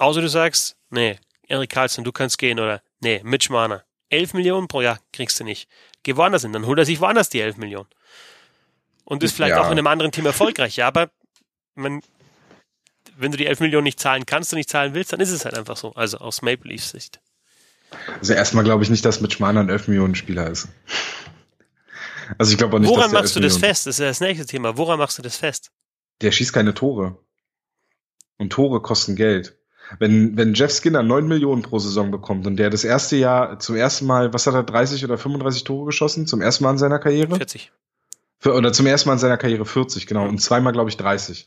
Außer 0.03 0.21
du 0.21 0.29
sagst, 0.29 0.75
nee, 0.91 1.17
Erik 1.47 1.71
Carlson, 1.71 2.03
du 2.03 2.11
kannst 2.11 2.37
gehen 2.37 2.59
oder 2.59 2.83
nee, 2.99 3.21
Mitch 3.23 3.53
Marner. 3.53 3.85
11 4.09 4.35
Millionen 4.35 4.67
pro 4.67 4.81
Jahr 4.81 4.99
kriegst 5.13 5.39
du 5.39 5.45
nicht. 5.45 5.69
Geh 6.03 6.17
woanders 6.17 6.43
hin, 6.43 6.53
dann 6.53 6.67
holt 6.67 6.81
er 6.81 6.85
sich 6.85 7.01
woanders 7.01 7.29
die 7.29 7.41
11 7.41 7.57
Millionen. 7.57 7.87
Und 9.05 9.23
ist 9.23 9.37
vielleicht 9.37 9.55
ja. 9.55 9.61
auch 9.61 9.67
in 9.71 9.79
einem 9.79 9.87
anderen 9.87 10.11
Team 10.11 10.27
erfolgreich. 10.27 10.75
Ja, 10.75 10.89
aber 10.89 11.11
man, 11.77 12.03
wenn 13.17 13.31
du 13.31 13.37
die 13.37 13.47
11 13.47 13.61
Millionen 13.61 13.85
nicht 13.85 14.01
zahlen 14.01 14.27
kannst 14.27 14.53
und 14.53 14.57
nicht 14.57 14.69
zahlen 14.69 14.93
willst, 14.95 15.13
dann 15.13 15.21
ist 15.21 15.31
es 15.31 15.45
halt 15.45 15.57
einfach 15.57 15.77
so. 15.77 15.93
Also 15.95 16.19
aus 16.19 16.43
Maple 16.43 16.73
Leafs 16.73 16.91
Sicht. 16.91 17.21
Also 18.19 18.33
erstmal 18.33 18.65
glaube 18.65 18.83
ich 18.83 18.91
nicht, 18.91 19.05
dass 19.05 19.21
Mitch 19.21 19.37
Marner 19.39 19.61
ein 19.61 19.69
11 19.69 19.87
Millionen 19.87 20.17
Spieler 20.17 20.51
ist. 20.51 20.67
Also 22.39 22.51
ich 22.51 22.59
glaube 22.59 22.75
auch 22.75 22.81
nicht, 22.81 22.91
Woran 22.91 23.13
dass 23.13 23.13
machst 23.13 23.37
du 23.37 23.39
11 23.39 23.45
das 23.47 23.55
Millionen- 23.55 23.71
fest? 23.75 23.87
Das 23.87 23.95
ist 23.95 24.01
ja 24.01 24.07
das 24.07 24.21
nächste 24.21 24.47
Thema. 24.47 24.77
Woran 24.77 24.99
machst 24.99 25.17
du 25.17 25.23
das 25.23 25.37
fest? 25.37 25.71
Der 26.23 26.33
schießt 26.33 26.53
keine 26.53 26.75
Tore. 26.75 27.17
Und 28.39 28.51
Tore 28.51 28.83
kosten 28.83 29.15
Geld. 29.15 29.57
Wenn, 29.99 30.37
wenn 30.37 30.55
Jeff 30.55 30.73
Skinner 30.73 31.03
9 31.03 31.27
Millionen 31.27 31.63
pro 31.63 31.79
Saison 31.79 32.11
bekommt 32.11 32.47
und 32.47 32.57
der 32.57 32.71
das 32.71 32.85
erste 32.85 33.17
Jahr 33.17 33.59
zum 33.59 33.77
ersten 33.77 34.07
Mal, 34.07 34.33
was 34.33 34.47
hat 34.47 34.55
er, 34.55 34.63
30 34.63 35.05
oder 35.05 35.19
35 35.19 35.65
Tore 35.65 35.87
geschossen? 35.87 36.27
Zum 36.27 36.41
ersten 36.41 36.65
Mal 36.65 36.73
in 36.73 36.79
seiner 36.79 36.99
Karriere? 36.99 37.37
40. 37.37 37.73
Für, 38.39 38.55
oder 38.55 38.73
zum 38.73 38.87
ersten 38.87 39.09
Mal 39.09 39.15
in 39.15 39.19
seiner 39.21 39.37
Karriere 39.37 39.65
40, 39.65 40.07
genau. 40.07 40.27
Und 40.29 40.41
zweimal, 40.41 40.73
glaube 40.73 40.91
ich, 40.91 40.97
30. 40.97 41.47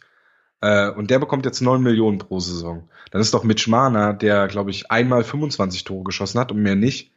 Äh, 0.62 0.90
und 0.92 1.12
der 1.12 1.20
bekommt 1.20 1.46
jetzt 1.46 1.62
9 1.62 1.82
Millionen 1.82 2.20
pro 2.20 2.40
Saison. 2.40 2.90
Dann 3.12 3.22
ist 3.22 3.34
doch 3.34 3.44
Mitch 3.44 3.70
Marner, 3.70 4.14
der, 4.14 4.48
glaube 4.48 4.72
ich, 4.72 4.92
einmal 4.92 5.24
25 5.24 5.84
Tore 5.84 6.04
geschossen 6.04 6.40
hat 6.40 6.52
und 6.52 6.62
mehr 6.62 6.76
nicht, 6.76 7.12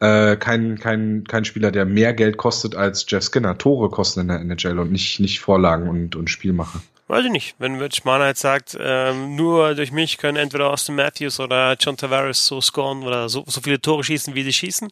äh, 0.00 0.36
kein, 0.36 0.78
kein, 0.78 1.24
kein 1.24 1.44
Spieler, 1.44 1.70
der 1.70 1.84
mehr 1.84 2.12
Geld 2.12 2.36
kostet 2.36 2.74
als 2.74 3.06
Jeff 3.08 3.24
Skinner. 3.24 3.56
Tore 3.56 3.88
kosten 3.88 4.20
in 4.20 4.28
der 4.28 4.40
NHL 4.40 4.78
und 4.78 4.90
nicht, 4.90 5.20
nicht 5.20 5.40
Vorlagen 5.40 5.88
und, 5.88 6.16
und 6.16 6.28
Spielmacher. 6.28 6.82
Weiß 7.08 7.24
ich 7.26 7.30
nicht. 7.30 7.54
Wenn 7.58 7.76
Rich 7.78 8.04
Mana 8.04 8.28
jetzt 8.28 8.40
sagt, 8.40 8.76
ähm, 8.80 9.36
nur 9.36 9.74
durch 9.74 9.92
mich 9.92 10.16
können 10.18 10.36
entweder 10.36 10.70
Austin 10.70 10.94
Matthews 10.94 11.40
oder 11.40 11.76
John 11.78 11.96
Tavares 11.96 12.46
so 12.46 12.60
scoren 12.60 13.02
oder 13.02 13.28
so, 13.28 13.44
so 13.46 13.60
viele 13.60 13.80
Tore 13.80 14.02
schießen, 14.04 14.34
wie 14.34 14.42
sie 14.44 14.52
schießen, 14.52 14.88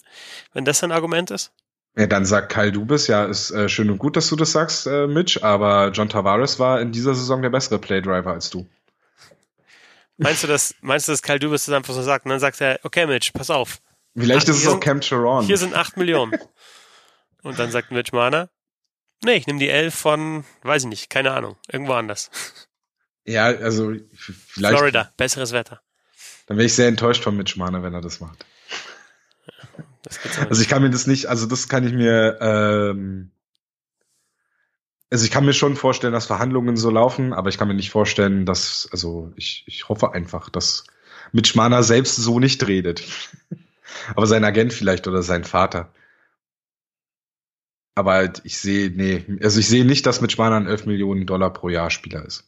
wenn 0.53 0.65
das 0.65 0.83
ein 0.85 0.93
Argument 0.93 1.31
ist. 1.31 1.53
Ja, 1.97 2.07
dann 2.07 2.25
sagt 2.27 2.53
Kyle 2.53 2.73
Dubis, 2.73 3.07
ja, 3.07 3.25
ist 3.25 3.51
äh, 3.51 3.69
schön 3.69 3.91
und 3.91 3.99
gut, 3.99 4.17
dass 4.17 4.29
du 4.29 4.37
das 4.37 4.53
sagst, 4.53 4.87
äh, 4.87 5.07
Mitch, 5.07 5.43
aber 5.43 5.91
John 5.93 6.09
Tavares 6.09 6.59
war 6.59 6.81
in 6.81 6.93
dieser 6.93 7.15
Saison 7.15 7.43
der 7.43 7.51
bessere 7.51 7.79
Playdriver 7.79 8.31
als 8.33 8.51
du. 8.51 8.67
Meinst 10.19 10.43
du, 10.43 10.47
dass, 10.47 10.75
meinst 10.83 11.09
du, 11.09 11.13
dass 11.13 11.23
Kyle 11.23 11.39
Dubas 11.39 11.65
das 11.65 11.75
einfach 11.75 11.95
so 11.95 12.03
sagt? 12.03 12.27
Und 12.27 12.31
dann 12.31 12.41
sagt 12.41 12.61
er, 12.61 12.79
okay, 12.83 13.07
Mitch, 13.07 13.31
pass 13.33 13.49
auf. 13.51 13.79
Vielleicht 14.15 14.47
Ach, 14.49 14.51
ist 14.53 14.59
es 14.61 14.67
auch 14.67 14.73
sind- 14.73 14.81
Cam 14.85 15.01
Charon. 15.01 15.47
Hier 15.47 15.57
sind 15.57 15.75
8 15.75 15.97
Millionen. 15.97 16.39
Und 17.43 17.59
dann 17.59 17.71
sagt 17.71 17.91
Mitch 17.91 18.15
Mana, 18.15 18.51
nee, 19.25 19.35
ich 19.35 19.47
nehme 19.47 19.59
die 19.59 19.69
11 19.69 19.95
von, 19.95 20.45
weiß 20.63 20.85
ich 20.85 20.89
nicht, 20.89 21.11
keine 21.11 21.33
Ahnung, 21.33 21.57
irgendwo 21.71 21.93
anders. 21.93 22.31
Ja, 23.25 23.45
also 23.45 23.95
vielleicht. 24.15 24.77
Florida, 24.77 25.13
besseres 25.17 25.53
Wetter. 25.53 25.81
Dann 26.47 26.57
wäre 26.57 26.67
ich 26.67 26.75
sehr 26.75 26.89
enttäuscht 26.89 27.23
von 27.23 27.37
Mitch 27.37 27.59
Marner, 27.59 27.83
wenn 27.83 27.95
er 27.95 28.01
das 28.01 28.21
macht. 28.21 28.45
Aber 30.35 30.51
Also 30.51 30.63
ich 30.63 30.69
kann 30.69 30.83
mir 30.83 30.91
das 30.91 31.07
nicht, 31.07 31.27
also 31.27 31.47
das 31.47 31.69
kann 31.69 31.87
ich 31.87 31.93
mir, 31.93 32.39
ähm, 32.41 33.31
also 35.11 35.25
ich 35.25 35.31
kann 35.31 35.45
mir 35.45 35.53
schon 35.53 35.77
vorstellen, 35.77 36.13
dass 36.13 36.27
Verhandlungen 36.27 36.77
so 36.77 36.91
laufen, 36.91 37.33
aber 37.33 37.49
ich 37.49 37.59
kann 37.59 37.69
mir 37.69 37.75
nicht 37.75 37.91
vorstellen, 37.91 38.47
dass, 38.47 38.89
also 38.93 39.33
ich, 39.37 39.65
ich 39.67 39.89
hoffe 39.89 40.13
einfach, 40.13 40.49
dass 40.51 40.85
Mitch 41.33 41.57
Marner 41.57 41.83
selbst 41.83 42.17
so 42.17 42.39
nicht 42.39 42.67
redet. 42.67 43.03
aber 44.15 44.27
sein 44.27 44.45
Agent 44.45 44.73
vielleicht 44.73 45.07
oder 45.07 45.23
sein 45.23 45.45
Vater. 45.45 45.93
Aber 48.01 48.13
halt, 48.15 48.41
ich 48.45 48.59
sehe, 48.59 48.91
nee, 48.91 49.25
also 49.43 49.61
ich 49.61 49.69
sehe 49.69 49.85
nicht, 49.85 50.07
dass 50.07 50.21
Mitch 50.21 50.37
Marner 50.39 50.57
ein 50.57 50.67
11 50.67 50.87
Millionen 50.87 51.27
Dollar 51.27 51.53
pro 51.53 51.69
Jahr 51.69 51.91
Spieler 51.91 52.25
ist. 52.25 52.45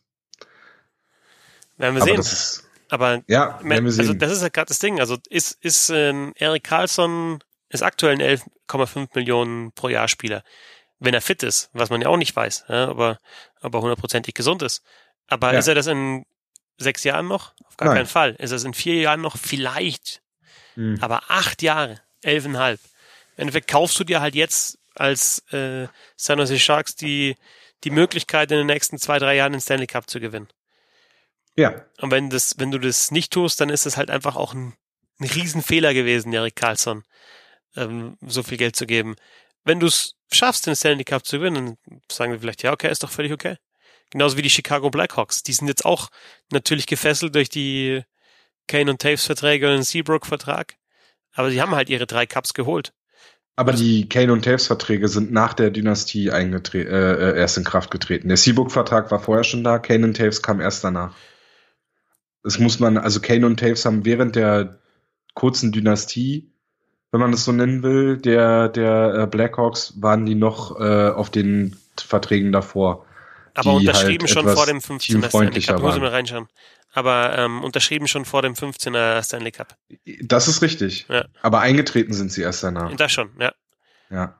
werden 1.77 1.95
wir 1.95 2.03
aber 2.03 2.11
sehen. 2.11 2.17
das 2.17 2.33
ist, 2.33 2.71
aber 2.89 3.23
ja, 3.27 3.59
werden 3.63 3.69
wir 3.69 3.91
also 3.91 4.03
sehen. 4.03 4.19
das 4.19 4.33
ist 4.33 4.43
ja 4.43 4.49
gerade 4.49 4.69
das 4.69 4.79
Ding. 4.79 5.01
Also 5.01 5.19
ist, 5.29 5.53
ist 5.63 5.91
ähm, 5.91 6.33
Eric 6.37 6.65
Carlson 6.65 7.43
ist 7.69 7.83
aktuell 7.83 8.15
ein 8.15 8.21
11,5 8.23 9.09
Millionen 9.15 9.73
pro 9.73 9.89
Jahr 9.89 10.09
Spieler. 10.09 10.43
Wenn 10.99 11.15
er 11.15 11.21
fit 11.21 11.43
ist, 11.43 11.69
was 11.73 11.91
man 11.91 12.01
ja 12.01 12.09
auch 12.09 12.17
nicht 12.17 12.35
weiß, 12.37 12.65
ja, 12.69 12.89
aber, 12.89 13.19
aber 13.61 13.81
hundertprozentig 13.81 14.35
gesund 14.35 14.63
ist. 14.63 14.83
Aber 15.27 15.53
Ja. 15.53 15.59
ist 15.59 15.69
er 15.69 15.75
das 15.75 15.87
in 15.87 16.25
sechs 16.79 17.03
Jahren 17.05 17.27
noch? 17.29 17.55
Auf 17.67 17.77
gar 17.77 17.89
Nein. 17.89 17.97
keinen 17.99 18.07
Fall. 18.07 18.37
Ist 18.39 18.53
er 18.53 18.57
es 18.57 18.65
in 18.65 18.75
vier 18.75 18.95
Jahren 18.97 19.21
noch? 19.21 19.37
Vielleicht. 19.37 20.23
Hm. 20.75 20.99
Aber 21.01 21.23
acht 21.29 21.63
Jahre, 21.63 22.01
elfeinhalb. 22.23 22.79
Im 23.37 23.43
Endeffekt 23.43 23.69
kaufst 23.69 23.99
du 23.99 24.05
dir 24.05 24.21
halt 24.21 24.35
jetzt 24.35 24.79
als 24.95 25.41
äh, 25.53 25.89
San 26.17 26.39
Jose 26.39 26.59
Sharks 26.59 26.95
die, 26.95 27.37
die 27.85 27.91
Möglichkeit, 27.91 28.51
in 28.51 28.59
den 28.59 28.67
nächsten 28.67 28.99
zwei, 28.99 29.19
drei 29.19 29.37
Jahren 29.37 29.53
den 29.53 29.61
Stanley 29.61 29.87
Cup 29.87 30.09
zu 30.09 30.21
gewinnen. 30.21 30.49
Ja, 31.57 31.85
Und 32.01 32.11
wenn 32.11 32.31
das, 32.31 32.55
wenn 32.59 32.71
du 32.71 32.79
das 32.79 33.11
nicht 33.11 33.33
tust, 33.33 33.61
dann 33.61 33.69
ist 33.69 33.87
es 33.87 33.97
halt 33.97 34.11
einfach 34.11 34.37
auch 34.37 34.55
ein, 34.55 34.75
ein 35.21 35.29
Riesenfehler 35.29 35.93
gewesen, 35.93 36.33
Erik 36.33 36.57
Karlsson, 36.57 37.05
ähm, 37.77 38.17
so 38.23 38.43
viel 38.43 38.57
Geld 38.59 38.75
zu 38.77 38.87
geben. 38.87 39.17
Wenn 39.65 39.79
du 39.79 39.87
es 39.87 40.17
schaffst, 40.33 40.67
den 40.67 40.77
Stanley 40.77 41.05
Cup 41.05 41.27
zu 41.27 41.39
gewinnen, 41.39 41.77
dann 41.87 42.01
sagen 42.11 42.33
wir 42.33 42.41
vielleicht, 42.41 42.63
ja, 42.63 42.73
okay, 42.73 42.91
ist 42.91 43.03
doch 43.03 43.11
völlig 43.11 43.33
okay. 43.33 43.57
Genauso 44.11 44.37
wie 44.37 44.43
die 44.43 44.51
Chicago 44.51 44.91
Blackhawks. 44.91 45.43
Die 45.43 45.53
sind 45.53 45.69
jetzt 45.69 45.85
auch 45.85 46.09
natürlich 46.51 46.87
gefesselt 46.87 47.35
durch 47.35 47.49
die 47.49 48.03
Kane 48.67 48.91
und 48.91 49.01
Taves 49.01 49.25
Verträge 49.25 49.69
und 49.69 49.75
den 49.75 49.83
Seabrook 49.83 50.27
Vertrag. 50.27 50.77
Aber 51.33 51.51
sie 51.51 51.63
haben 51.63 51.75
halt 51.75 51.89
ihre 51.89 52.07
drei 52.07 52.27
Cups 52.27 52.53
geholt. 52.55 52.93
Aber 53.57 53.73
die 53.73 54.09
Kane 54.09 54.33
und 54.33 54.45
Taves 54.45 54.67
Verträge 54.67 55.09
sind 55.09 55.33
nach 55.33 55.53
der 55.55 55.71
Dynastie 55.71 56.29
äh, 56.29 56.41
äh, 56.41 57.39
erst 57.39 57.59
in 57.59 57.65
Kraft 57.65 57.91
getreten. 57.91 58.29
Der 58.29 58.37
Seabook-Vertrag 58.37 59.11
war 59.11 59.21
vorher 59.21 59.45
schon 59.45 59.65
da, 59.65 59.79
Kane 59.79 60.07
und 60.07 60.17
Taves 60.17 60.43
kam 60.43 60.61
erst 60.61 60.85
danach. 60.85 61.15
Das 62.43 62.59
muss 62.59 62.81
man, 62.81 62.97
also 62.97 63.21
Kane 63.21 63.47
und 63.47 63.61
Taves 63.61 63.85
haben 63.85 64.05
während 64.05 64.37
der 64.37 64.79
kurzen 65.35 65.71
Dynastie, 65.71 66.51
wenn 67.11 67.21
man 67.21 67.31
das 67.31 67.45
so 67.45 67.53
nennen 67.53 67.83
will, 67.83 68.17
der, 68.17 68.69
der 68.69 69.15
äh, 69.15 69.27
Blackhawks, 69.27 70.01
waren 70.01 70.25
die 70.25 70.35
noch 70.35 70.81
äh, 70.81 71.11
auf 71.11 71.31
den 71.31 71.77
Verträgen 71.99 72.53
davor. 72.53 73.05
Aber 73.55 73.75
unterschrieben 73.75 74.27
halt 74.27 74.31
schon 74.31 74.49
vor 74.49 74.67
dem 74.67 74.79
15er 74.79 75.29
Stanley 75.29 75.61
Cup. 75.61 75.81
Muss 75.81 75.95
ich 75.95 76.01
waren. 76.01 76.01
mal 76.01 76.11
reinschauen. 76.11 76.49
Aber 76.93 77.39
ähm, 77.39 77.63
unterschrieben 77.65 78.09
schon 78.09 78.25
vor 78.25 78.43
dem 78.43 78.55
15er 78.55 79.23
Stanley 79.23 79.53
Cup. 79.53 79.77
Das 80.23 80.49
ist 80.49 80.63
richtig. 80.63 81.07
Ja. 81.09 81.27
Aber 81.43 81.61
eingetreten 81.61 82.13
sind 82.13 82.33
sie 82.33 82.43
erst 82.43 82.63
danach. 82.63 82.95
Das 82.97 83.13
schon, 83.13 83.31
ja. 83.39 83.53
Ja. 84.11 84.39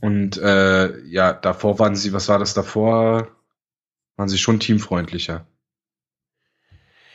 Und 0.00 0.36
äh, 0.36 1.00
ja, 1.06 1.32
davor 1.32 1.78
waren 1.78 1.96
sie, 1.96 2.12
was 2.12 2.28
war 2.28 2.38
das 2.38 2.54
davor? 2.54 3.28
Waren 4.16 4.28
sie 4.28 4.38
schon 4.38 4.60
teamfreundlicher. 4.60 5.46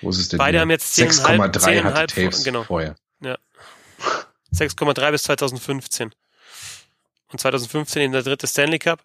Wo 0.01 0.09
ist 0.09 0.17
es 0.17 0.29
denn? 0.29 0.39
Beide 0.39 0.57
hier? 0.57 0.61
haben 0.61 0.71
jetzt 0.71 0.97
10,5 0.97 1.37
6,3 1.37 1.83
hatte 1.83 2.05
10,5 2.15 2.15
Taves 2.15 2.43
genau. 2.43 2.63
vorher. 2.63 2.95
6,3 4.53 5.11
bis 5.11 5.23
2015. 5.23 6.11
Und 7.31 7.39
2015 7.39 8.01
in 8.01 8.11
der 8.11 8.23
dritte 8.23 8.47
Stanley 8.47 8.79
Cup. 8.79 9.03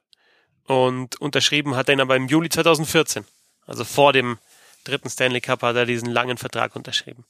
Und 0.67 1.21
unterschrieben 1.21 1.77
hat 1.77 1.89
er 1.89 1.95
ihn 1.95 2.01
aber 2.01 2.17
im 2.17 2.27
Juli 2.29 2.49
2014. 2.49 3.25
Also 3.67 3.85
vor 3.85 4.13
dem 4.13 4.39
dritten 4.85 5.09
Stanley 5.11 5.41
Cup 5.41 5.63
hat 5.63 5.77
er 5.77 5.87
diesen 5.87 6.11
langen 6.11 6.39
Vertrag 6.39 6.75
unterschrieben. 6.77 7.25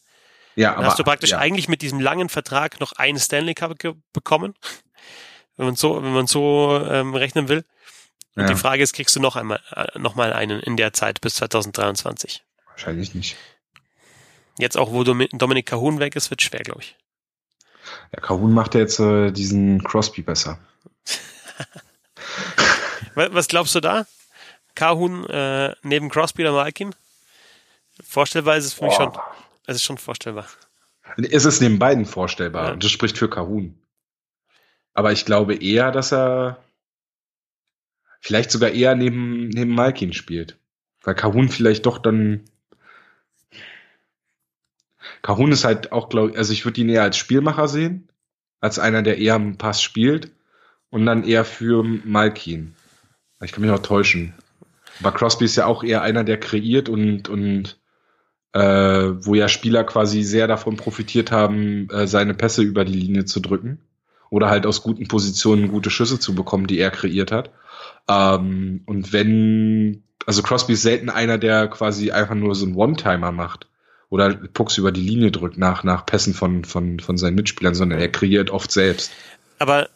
Ja, 0.55 0.71
Dann 0.71 0.79
aber 0.79 0.87
hast 0.89 0.99
du 0.99 1.05
praktisch 1.05 1.31
ja. 1.31 1.39
eigentlich 1.39 1.69
mit 1.69 1.83
diesem 1.83 2.01
langen 2.01 2.29
Vertrag 2.31 2.81
noch 2.81 2.93
einen 2.93 3.19
Stanley 3.19 3.55
Cup 3.55 3.75
bekommen. 4.13 4.55
Wenn 5.57 5.67
man 5.67 5.77
so, 5.77 6.03
wenn 6.03 6.13
man 6.13 6.27
so 6.27 6.83
ähm, 6.89 7.15
rechnen 7.15 7.49
will. 7.49 7.65
Und 8.35 8.43
Ja. 8.43 8.49
die 8.49 8.55
Frage 8.57 8.83
ist, 8.83 8.93
kriegst 8.95 9.17
du 9.17 9.21
noch 9.21 9.37
einmal, 9.37 9.61
äh, 9.75 9.99
noch 9.99 10.15
mal 10.15 10.33
einen 10.33 10.61
in 10.61 10.77
der 10.77 10.93
Zeit 10.93 11.21
bis 11.21 11.35
2023? 11.37 12.43
wahrscheinlich 12.69 13.15
nicht. 13.15 13.37
Jetzt 14.59 14.77
auch, 14.77 14.93
wo 14.93 15.03
Domi- 15.03 15.29
Dominik 15.33 15.65
Cahun 15.67 15.99
weg 15.99 16.15
ist, 16.17 16.29
wird 16.29 16.43
schwer, 16.43 16.61
glaube 16.61 16.83
ich. 16.83 16.97
Ja, 18.13 18.21
Kahun 18.21 18.53
macht 18.53 18.75
ja 18.75 18.81
jetzt 18.81 18.99
äh, 19.01 19.31
diesen 19.31 19.83
Crosby 19.83 20.21
besser. 20.23 20.59
Wa- 23.17 23.29
Was 23.33 23.49
glaubst 23.49 23.75
du 23.75 23.81
da? 23.81 24.07
Kahun 24.77 25.25
äh, 25.29 25.75
neben 25.83 26.09
Crosby 26.11 26.43
oder 26.43 26.53
Malkin? 26.53 26.95
Vorstellbar 28.05 28.57
ist 28.59 28.67
es 28.67 28.75
für 28.75 28.85
mich 28.85 28.95
schon. 28.95 29.11
Boah. 29.13 29.35
Es 29.67 29.77
ist 29.77 29.83
schon 29.85 29.99
vorstellbar. 29.99 30.47
Es 31.17 31.45
ist 31.45 31.61
neben 31.61 31.79
beiden 31.81 32.05
vorstellbar 32.05 32.67
Ja. 32.67 32.73
und 32.75 32.85
das 32.85 32.91
spricht 32.93 33.19
für 33.19 33.29
Kahun. 33.31 33.77
Aber 34.95 35.13
ich 35.13 35.25
glaube 35.25 35.55
eher, 35.57 35.91
dass 35.93 36.13
er 36.13 36.63
vielleicht 38.21 38.51
sogar 38.51 38.71
eher 38.71 38.95
neben, 38.95 39.49
neben 39.49 39.75
Malkin 39.75 40.13
spielt. 40.13 40.57
Weil 41.03 41.15
Kahun 41.15 41.49
vielleicht 41.49 41.87
doch 41.87 41.99
dann. 41.99 42.45
Kahun 45.23 45.53
ist 45.53 45.65
halt 45.65 45.93
auch, 45.93 46.09
glaube 46.09 46.31
ich, 46.33 46.39
also 46.39 46.53
ich 46.53 46.65
würde 46.65 46.81
ihn 46.81 46.89
eher 46.89 47.03
als 47.03 47.17
Spielmacher 47.17 47.69
sehen, 47.69 48.09
als 48.61 48.79
einer, 48.79 49.03
der 49.03 49.19
eher 49.19 49.35
einen 49.37 49.59
Pass 49.59 49.83
spielt 49.83 50.31
und 50.91 51.07
dann 51.07 51.25
eher 51.25 51.45
für 51.45 51.83
Malkin. 51.83 52.76
Ich 53.43 53.53
kann 53.53 53.63
mich 53.63 53.71
auch 53.71 53.81
täuschen. 53.81 54.35
Aber 55.01 55.13
Crosby 55.13 55.45
ist 55.45 55.57
ja 55.57 55.67
auch 55.67 55.85
eher 55.85 56.03
einer, 56.03 56.25
der 56.25 56.41
kreiert 56.41 56.89
und, 56.89 57.29
und 57.29 57.79
äh, 58.53 58.61
wo 58.61 59.35
ja 59.35 59.49
Spieler 59.49 59.85
quasi 59.85 60.23
sehr 60.23 60.47
davon 60.47 60.77
profitiert 60.77 61.31
haben, 61.31 61.89
äh, 61.91 62.07
seine 62.07 62.35
Pässe 62.35 62.63
über 62.63 62.85
die 62.85 62.95
Linie 62.95 63.27
zu 63.27 63.41
drücken 63.41 63.81
oder 64.31 64.49
halt 64.49 64.67
aus 64.67 64.83
guten 64.83 65.07
Positionen 65.09 65.69
gute 65.69 65.91
Schüsse 65.91 66.19
zu 66.19 66.35
bekommen, 66.35 66.67
die 66.67 66.79
er 66.79 66.91
kreiert 66.91 67.33
hat. 67.33 67.51
Ähm, 68.09 68.83
und 68.87 69.13
wenn, 69.13 70.05
also 70.25 70.43
Crosby 70.43 70.73
ist 70.73 70.83
selten 70.83 71.11
einer, 71.11 71.37
der 71.37 71.69
quasi 71.69 72.11
einfach 72.11 72.35
nur 72.35 72.55
so 72.55 72.65
einen 72.65 72.77
One-Timer 72.77 73.33
macht 73.33 73.69
oder 74.09 74.33
Pucks 74.35 74.79
über 74.79 74.93
die 74.93 75.03
Linie 75.03 75.31
drückt 75.31 75.59
nach, 75.59 75.85
nach 75.85 76.07
Pässen 76.07 76.33
von, 76.33 76.65
von, 76.65 77.01
von 77.01 77.19
seinen 77.19 77.35
Mitspielern, 77.35 77.75
sondern 77.75 78.01
er 78.01 78.09
kreiert 78.09 78.51
oft 78.51 78.71
selbst. 78.71 79.13
Aber 79.59 79.89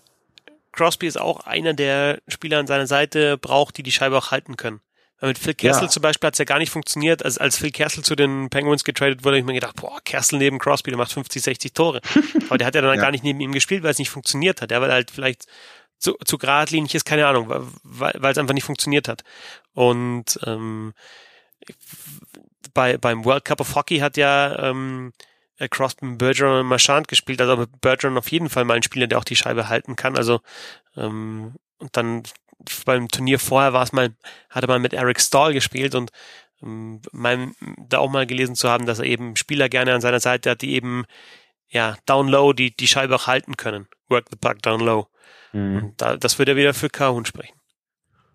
Crosby 0.81 1.07
ist 1.07 1.21
auch 1.21 1.41
einer 1.41 1.75
der 1.75 2.23
Spieler 2.27 2.59
an 2.59 2.67
seiner 2.67 2.87
Seite 2.87 3.37
braucht, 3.37 3.77
die 3.77 3.83
die 3.83 3.93
Scheibe 3.93 4.17
auch 4.17 4.31
halten 4.31 4.57
können. 4.57 4.81
Weil 5.19 5.29
mit 5.29 5.39
Phil 5.39 5.53
Kessel 5.53 5.83
Ja. 5.85 5.89
zum 5.91 6.01
Beispiel 6.01 6.27
hat 6.29 6.33
es 6.35 6.39
ja 6.39 6.47
gar 6.47 6.59
nicht 6.59 6.71
funktioniert. 6.71 7.23
Also 7.23 7.39
als 7.41 7.59
Phil 7.59 7.71
Kessel 7.71 8.03
zu 8.03 8.17
den 8.17 8.49
Penguins 8.49 8.83
getradet 8.85 9.19
wurde, 9.23 9.33
habe 9.37 9.41
ich 9.41 9.45
mir 9.45 9.53
gedacht, 9.53 9.77
boah, 9.77 10.01
Kessel 10.07 10.39
neben 10.39 10.59
Crosby, 10.59 10.91
der 10.91 10.97
macht 10.97 11.13
50, 11.13 11.43
60 11.43 11.75
Tore. 11.75 12.01
Aber 12.49 12.57
der 12.57 12.67
hat 12.67 12.75
ja 12.75 12.81
dann 12.81 12.95
Ja. 12.97 13.03
gar 13.03 13.11
nicht 13.11 13.23
neben 13.25 13.41
ihm 13.41 13.53
gespielt, 13.53 13.83
weil 13.83 13.91
es 13.91 13.99
nicht 13.99 14.09
funktioniert 14.09 14.63
hat. 14.63 14.71
Ja, 14.71 14.81
weil 14.81 14.89
er 14.89 14.95
halt 14.95 15.11
vielleicht 15.11 15.45
zu, 15.99 16.15
zu 16.25 16.39
geradlinig 16.39 16.95
ist, 16.95 17.05
keine 17.05 17.27
Ahnung, 17.27 17.51
weil, 17.83 18.15
weil 18.17 18.33
es 18.33 18.39
einfach 18.39 18.55
nicht 18.55 18.65
funktioniert 18.65 19.07
hat. 19.09 19.23
Und 19.75 20.41
ähm, 20.47 20.95
bei, 22.73 22.97
beim 22.97 23.27
World 23.27 23.45
Cup 23.45 23.61
of 23.61 23.75
Hockey 23.75 23.99
hat 23.99 24.17
ja 24.17 24.71
ähm, 24.71 25.13
Crosby, 25.69 26.07
Bergeron 26.17 26.61
und 26.61 26.67
Marchand 26.67 27.09
gespielt, 27.09 27.41
also 27.41 27.67
Bergeron 27.81 28.19
auf 28.19 28.31
jeden 28.31 28.49
Fall 28.49 28.65
mal 28.65 28.75
ein 28.75 28.83
Spieler, 28.83 29.07
der 29.07 29.19
auch 29.19 29.25
die 29.25 29.37
Scheibe 29.37 29.69
halten 29.69 29.97
kann. 29.97 30.17
Also 30.17 30.41
ähm, 30.97 31.55
und 31.79 31.97
dann 31.97 32.23
beim 32.85 33.09
Turnier 33.09 33.39
vorher 33.39 33.73
war 33.73 33.83
es 33.83 33.93
mal, 33.93 34.15
hatte 34.51 34.67
man 34.67 34.83
mit 34.83 34.93
Eric 34.93 35.21
Stahl 35.21 35.53
gespielt 35.53 35.95
und 35.95 36.11
ähm, 36.63 37.01
mein, 37.13 37.55
da 37.89 37.99
auch 37.99 38.11
mal 38.11 38.27
gelesen 38.27 38.55
zu 38.55 38.69
haben, 38.69 38.87
dass 38.87 38.99
er 38.99 39.07
eben 39.07 39.37
Spieler 39.37 39.69
gerne 39.69 39.95
an 39.95 40.01
seiner 40.01 40.21
Seite 40.21 40.51
hat, 40.51 40.63
die 40.63 40.75
eben 40.75 41.05
ja 41.69 41.97
down 42.07 42.29
low 42.29 42.53
die 42.53 42.75
die 42.75 42.89
Scheibe 42.89 43.15
auch 43.15 43.27
halten 43.27 43.57
können. 43.57 43.89
Work 44.09 44.27
the 44.31 44.37
puck 44.37 44.63
down 44.63 44.81
low. 44.81 45.09
Mhm. 45.53 45.77
Und 45.77 46.01
da, 46.01 46.17
das 46.17 46.39
würde 46.39 46.57
wieder 46.57 46.75
für 46.75 46.91
Kahun 46.91 47.25
sprechen. 47.25 47.59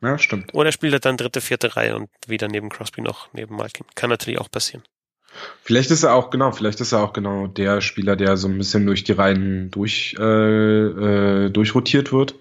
Ja, 0.02 0.18
stimmt. 0.18 0.54
Oder 0.54 0.72
spielt 0.72 0.94
er 0.94 1.00
dann 1.00 1.18
dritte, 1.18 1.42
vierte 1.42 1.76
Reihe 1.76 1.96
und 1.96 2.10
wieder 2.28 2.48
neben 2.48 2.70
Crosby 2.70 3.02
noch 3.02 3.32
neben 3.34 3.56
Malkin. 3.56 3.86
Kann 3.96 4.10
natürlich 4.10 4.40
auch 4.40 4.52
passieren. 4.52 4.84
Vielleicht 5.62 5.92
ist 5.92 6.04
er 6.04 6.14
auch 6.14 6.30
genau, 6.30 6.52
vielleicht 6.52 6.82
ist 6.82 6.92
er 6.92 7.04
auch 7.04 7.14
genau 7.14 7.48
der 7.48 7.82
Spieler, 7.82 8.16
der 8.16 8.38
so 8.38 8.48
ein 8.48 8.58
bisschen 8.58 8.86
durch 8.86 9.04
die 9.04 9.14
Reihen 9.14 9.72
durch 9.72 10.16
äh, 10.20 10.24
äh, 10.24 11.50
durchrotiert 11.50 12.12
wird 12.12 12.36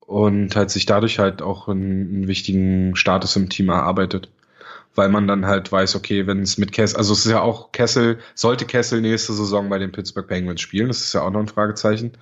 und 0.00 0.56
halt 0.56 0.70
sich 0.70 0.86
dadurch 0.86 1.18
halt 1.18 1.42
auch 1.42 1.68
einen, 1.68 2.14
einen 2.14 2.28
wichtigen 2.28 2.96
Status 2.96 3.36
im 3.36 3.50
Team 3.50 3.68
erarbeitet. 3.68 4.30
Weil 4.94 5.10
man 5.10 5.28
dann 5.28 5.46
halt 5.46 5.70
weiß, 5.70 5.94
okay, 5.96 6.26
wenn 6.26 6.40
es 6.40 6.58
mit 6.58 6.72
Kessel, 6.72 6.96
also 6.96 7.12
es 7.12 7.24
ist 7.24 7.30
ja 7.30 7.42
auch 7.42 7.72
Kessel, 7.72 8.18
sollte 8.34 8.64
Kessel 8.64 9.00
nächste 9.00 9.32
Saison 9.32 9.68
bei 9.68 9.78
den 9.78 9.92
Pittsburgh 9.92 10.26
Penguins 10.26 10.60
spielen, 10.60 10.88
das 10.88 11.00
ist 11.00 11.12
ja 11.12 11.22
auch 11.22 11.30
noch 11.30 11.40
ein 11.40 11.48
Fragezeichen. 11.48 12.12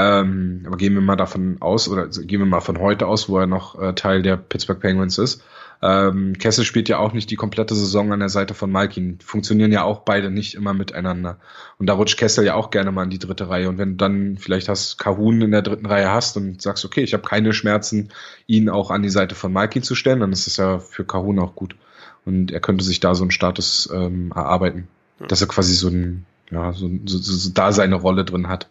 Ähm, 0.00 0.62
aber 0.66 0.78
gehen 0.78 0.94
wir 0.94 1.02
mal 1.02 1.16
davon 1.16 1.58
aus, 1.60 1.86
oder 1.88 2.08
gehen 2.08 2.40
wir 2.40 2.46
mal 2.46 2.60
von 2.60 2.78
heute 2.78 3.06
aus, 3.06 3.28
wo 3.28 3.38
er 3.38 3.46
noch 3.46 3.78
äh, 3.78 3.92
Teil 3.92 4.22
der 4.22 4.38
Pittsburgh 4.38 4.80
Penguins 4.80 5.18
ist. 5.18 5.42
Ähm, 5.82 6.38
Kessel 6.38 6.64
spielt 6.64 6.88
ja 6.88 6.98
auch 6.98 7.12
nicht 7.12 7.30
die 7.30 7.36
komplette 7.36 7.74
Saison 7.74 8.12
an 8.12 8.20
der 8.20 8.30
Seite 8.30 8.54
von 8.54 8.70
Malkin. 8.70 9.18
Funktionieren 9.22 9.72
ja 9.72 9.82
auch 9.82 10.00
beide 10.00 10.30
nicht 10.30 10.54
immer 10.54 10.72
miteinander. 10.72 11.38
Und 11.78 11.86
da 11.86 11.94
rutscht 11.94 12.18
Kessel 12.18 12.46
ja 12.46 12.54
auch 12.54 12.70
gerne 12.70 12.92
mal 12.92 13.04
in 13.04 13.10
die 13.10 13.18
dritte 13.18 13.50
Reihe. 13.50 13.68
Und 13.68 13.76
wenn 13.76 13.90
du 13.90 13.96
dann 13.96 14.38
vielleicht 14.38 14.68
hast 14.70 14.98
Kahun 14.98 15.42
in 15.42 15.50
der 15.50 15.62
dritten 15.62 15.86
Reihe 15.86 16.10
hast 16.10 16.36
und 16.36 16.62
sagst, 16.62 16.84
okay, 16.84 17.02
ich 17.02 17.12
habe 17.12 17.26
keine 17.26 17.52
Schmerzen, 17.52 18.10
ihn 18.46 18.70
auch 18.70 18.90
an 18.90 19.02
die 19.02 19.10
Seite 19.10 19.34
von 19.34 19.52
Malkin 19.52 19.82
zu 19.82 19.94
stellen, 19.94 20.20
dann 20.20 20.32
ist 20.32 20.46
das 20.46 20.56
ja 20.56 20.78
für 20.78 21.04
Kahun 21.04 21.38
auch 21.38 21.54
gut. 21.54 21.76
Und 22.24 22.52
er 22.52 22.60
könnte 22.60 22.84
sich 22.84 23.00
da 23.00 23.14
so 23.14 23.24
einen 23.24 23.30
Status 23.30 23.88
ähm, 23.92 24.32
erarbeiten. 24.34 24.88
Dass 25.28 25.42
er 25.42 25.48
quasi 25.48 25.74
so 25.74 25.88
ein, 25.88 26.24
ja, 26.50 26.72
so, 26.72 26.90
so, 27.04 27.18
so 27.18 27.50
da 27.52 27.72
seine 27.72 27.96
Rolle 27.96 28.24
drin 28.24 28.48
hat. 28.48 28.68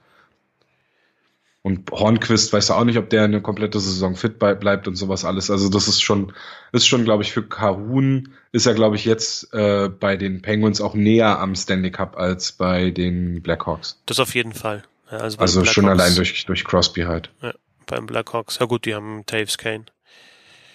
Und 1.69 1.91
Hornquist 1.91 2.51
weiß 2.51 2.69
ja 2.69 2.75
auch 2.75 2.83
nicht, 2.83 2.97
ob 2.97 3.11
der 3.11 3.25
eine 3.25 3.41
komplette 3.41 3.79
Saison 3.79 4.15
fit 4.15 4.39
bleibt 4.39 4.87
und 4.87 4.95
sowas 4.95 5.23
alles. 5.23 5.51
Also 5.51 5.69
das 5.69 5.87
ist 5.87 6.01
schon, 6.01 6.33
ist 6.71 6.87
schon, 6.87 7.03
glaube 7.03 7.21
ich, 7.21 7.31
für 7.31 7.43
Karun 7.43 8.33
ist 8.51 8.65
er, 8.65 8.73
glaube 8.73 8.95
ich, 8.95 9.05
jetzt 9.05 9.53
äh, 9.53 9.87
bei 9.87 10.17
den 10.17 10.41
Penguins 10.41 10.81
auch 10.81 10.95
näher 10.95 11.37
am 11.37 11.55
Stanley 11.55 11.91
Cup 11.91 12.17
als 12.17 12.53
bei 12.53 12.89
den 12.89 13.43
Blackhawks. 13.43 14.01
Das 14.07 14.19
auf 14.19 14.33
jeden 14.33 14.53
Fall. 14.53 14.81
Ja, 15.11 15.19
also 15.19 15.37
also 15.37 15.63
schon 15.63 15.87
allein 15.87 16.15
durch, 16.15 16.43
durch 16.45 16.65
Crosby 16.65 17.01
halt. 17.01 17.29
Ja, 17.43 17.53
beim 17.85 18.07
Blackhawks. 18.07 18.57
Ja 18.59 18.65
gut, 18.65 18.85
die 18.85 18.95
haben 18.95 19.23
Taves 19.27 19.59
Kane. 19.59 19.85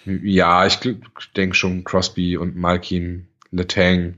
Ja, 0.05 0.65
ich 0.65 0.79
denke 1.35 1.55
schon 1.55 1.83
Crosby 1.83 2.37
und 2.37 2.55
Malkin, 2.55 3.27
Letang, 3.51 4.15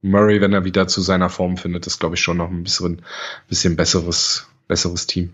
Murray, 0.00 0.40
wenn 0.40 0.52
er 0.52 0.64
wieder 0.64 0.86
zu 0.86 1.00
seiner 1.00 1.28
Form 1.28 1.56
findet, 1.56 1.88
ist, 1.88 1.98
glaube 1.98 2.14
ich, 2.14 2.20
schon 2.20 2.36
noch 2.36 2.50
ein 2.50 2.62
bisschen, 2.62 3.02
bisschen 3.48 3.74
besseres, 3.74 4.46
besseres 4.68 5.08
Team. 5.08 5.32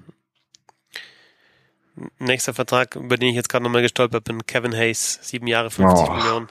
Nächster 2.18 2.55
Vertrag, 2.55 2.97
über 2.97 3.16
den 3.16 3.30
ich 3.30 3.36
jetzt 3.36 3.49
gerade 3.49 3.64
nochmal 3.64 3.82
gestolpert 3.82 4.24
bin, 4.24 4.44
Kevin 4.47 4.74
Hayes, 4.74 5.18
sieben 5.22 5.47
Jahre, 5.47 5.70
50 5.70 6.09
oh. 6.09 6.12
Millionen. 6.12 6.49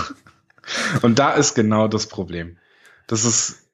Und 1.02 1.18
da 1.18 1.32
ist 1.32 1.54
genau 1.54 1.88
das 1.88 2.08
Problem. 2.08 2.58
Das 3.06 3.24
ist, 3.24 3.70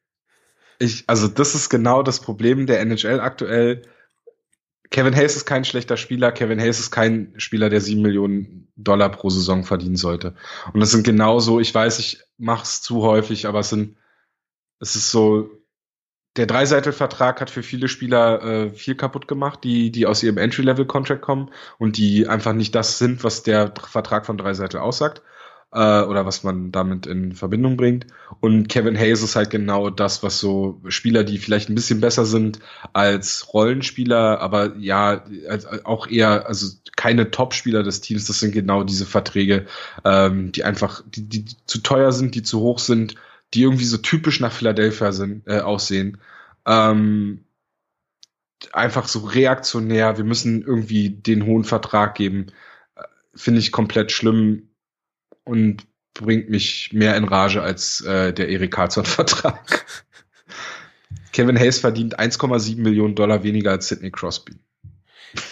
ich, 0.78 1.04
also 1.06 1.28
das 1.28 1.54
ist 1.54 1.68
genau 1.68 2.02
das 2.02 2.20
Problem 2.20 2.66
der 2.66 2.80
NHL 2.80 3.20
aktuell. 3.20 3.82
Kevin 4.90 5.14
Hayes 5.16 5.36
ist 5.36 5.46
kein 5.46 5.64
schlechter 5.64 5.96
Spieler. 5.96 6.32
Kevin 6.32 6.60
Hayes 6.60 6.78
ist 6.78 6.90
kein 6.90 7.32
Spieler, 7.38 7.70
der 7.70 7.80
sieben 7.80 8.02
Millionen 8.02 8.70
Dollar 8.76 9.10
pro 9.10 9.30
Saison 9.30 9.64
verdienen 9.64 9.96
sollte. 9.96 10.34
Und 10.72 10.80
das 10.80 10.90
sind 10.90 11.04
genauso, 11.04 11.60
ich 11.60 11.74
weiß, 11.74 11.98
ich 11.98 12.20
mache 12.36 12.64
es 12.64 12.82
zu 12.82 13.02
häufig, 13.02 13.46
aber 13.46 13.60
es 13.60 13.70
sind, 13.70 13.96
es 14.80 14.96
ist 14.96 15.10
so, 15.10 15.50
der 16.36 16.46
Dreiseitel-Vertrag 16.46 17.40
hat 17.40 17.50
für 17.50 17.62
viele 17.62 17.88
Spieler 17.88 18.42
äh, 18.42 18.70
viel 18.70 18.94
kaputt 18.94 19.28
gemacht, 19.28 19.60
die, 19.64 19.90
die 19.90 20.06
aus 20.06 20.22
ihrem 20.22 20.38
Entry-Level-Contract 20.38 21.20
kommen 21.20 21.50
und 21.78 21.96
die 21.98 22.26
einfach 22.26 22.54
nicht 22.54 22.74
das 22.74 22.98
sind, 22.98 23.22
was 23.22 23.42
der 23.42 23.72
Vertrag 23.90 24.24
von 24.24 24.38
Dreiseitel 24.38 24.80
aussagt 24.80 25.22
äh, 25.72 26.02
oder 26.02 26.24
was 26.24 26.42
man 26.42 26.72
damit 26.72 27.06
in 27.06 27.34
Verbindung 27.34 27.76
bringt. 27.76 28.06
Und 28.40 28.68
Kevin 28.68 28.96
Hayes 28.96 29.22
ist 29.22 29.36
halt 29.36 29.50
genau 29.50 29.90
das, 29.90 30.22
was 30.22 30.38
so 30.38 30.80
Spieler, 30.88 31.24
die 31.24 31.36
vielleicht 31.38 31.68
ein 31.68 31.74
bisschen 31.74 32.00
besser 32.00 32.24
sind 32.24 32.60
als 32.94 33.52
Rollenspieler, 33.52 34.40
aber 34.40 34.76
ja, 34.78 35.24
als, 35.48 35.66
auch 35.84 36.06
eher, 36.06 36.46
also 36.46 36.68
keine 36.96 37.30
Top-Spieler 37.30 37.82
des 37.82 38.00
Teams, 38.00 38.26
das 38.26 38.40
sind 38.40 38.52
genau 38.52 38.84
diese 38.84 39.06
Verträge, 39.06 39.66
ähm, 40.04 40.52
die 40.52 40.64
einfach, 40.64 41.02
die, 41.06 41.28
die, 41.28 41.44
zu 41.66 41.78
teuer 41.82 42.12
sind, 42.12 42.34
die 42.34 42.42
zu 42.42 42.60
hoch 42.60 42.78
sind 42.78 43.16
die 43.54 43.62
irgendwie 43.62 43.84
so 43.84 43.98
typisch 43.98 44.40
nach 44.40 44.52
Philadelphia 44.52 45.12
sind, 45.12 45.46
äh, 45.46 45.60
aussehen. 45.60 46.18
Ähm, 46.66 47.44
einfach 48.72 49.08
so 49.08 49.20
reaktionär, 49.20 50.16
wir 50.16 50.24
müssen 50.24 50.62
irgendwie 50.62 51.10
den 51.10 51.46
hohen 51.46 51.64
Vertrag 51.64 52.14
geben, 52.14 52.46
äh, 52.94 53.02
finde 53.34 53.60
ich 53.60 53.72
komplett 53.72 54.12
schlimm 54.12 54.70
und 55.44 55.86
bringt 56.14 56.50
mich 56.50 56.92
mehr 56.92 57.16
in 57.16 57.24
Rage 57.24 57.62
als 57.62 58.02
äh, 58.02 58.32
der 58.32 58.48
Erik 58.48 58.72
Karlsson-Vertrag. 58.72 59.86
Kevin 61.32 61.58
Hayes 61.58 61.78
verdient 61.78 62.20
1,7 62.20 62.76
Millionen 62.78 63.14
Dollar 63.14 63.42
weniger 63.42 63.70
als 63.70 63.88
Sidney 63.88 64.10
Crosby. 64.10 64.54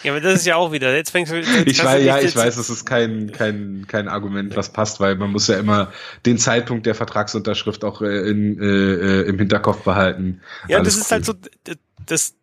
Ja, 0.02 0.12
aber 0.12 0.20
das 0.20 0.34
ist 0.40 0.46
ja 0.46 0.56
auch 0.56 0.72
wieder. 0.72 0.94
Jetzt 0.94 1.10
fängst 1.10 1.32
du. 1.32 1.36
Jetzt 1.36 1.66
ich 1.66 1.84
weiß, 1.84 2.04
ja, 2.04 2.18
ich 2.18 2.36
weiß, 2.36 2.56
es 2.56 2.70
ist 2.70 2.84
kein, 2.84 3.32
kein, 3.32 3.86
kein 3.88 4.08
Argument, 4.08 4.56
was 4.56 4.72
passt, 4.72 5.00
weil 5.00 5.16
man 5.16 5.30
muss 5.30 5.46
ja 5.46 5.58
immer 5.58 5.92
den 6.26 6.38
Zeitpunkt 6.38 6.86
der 6.86 6.94
Vertragsunterschrift 6.94 7.84
auch 7.84 8.02
äh, 8.02 8.28
in, 8.28 8.60
äh, 8.60 9.22
im 9.22 9.38
Hinterkopf 9.38 9.82
behalten. 9.82 10.40
Ja, 10.68 10.78
Alles 10.78 10.94
das 10.94 11.04
ist 11.04 11.12
halt 11.12 11.28
cool. 11.28 11.34
halt 11.34 11.50
so, 11.66 11.74
das 12.06 12.34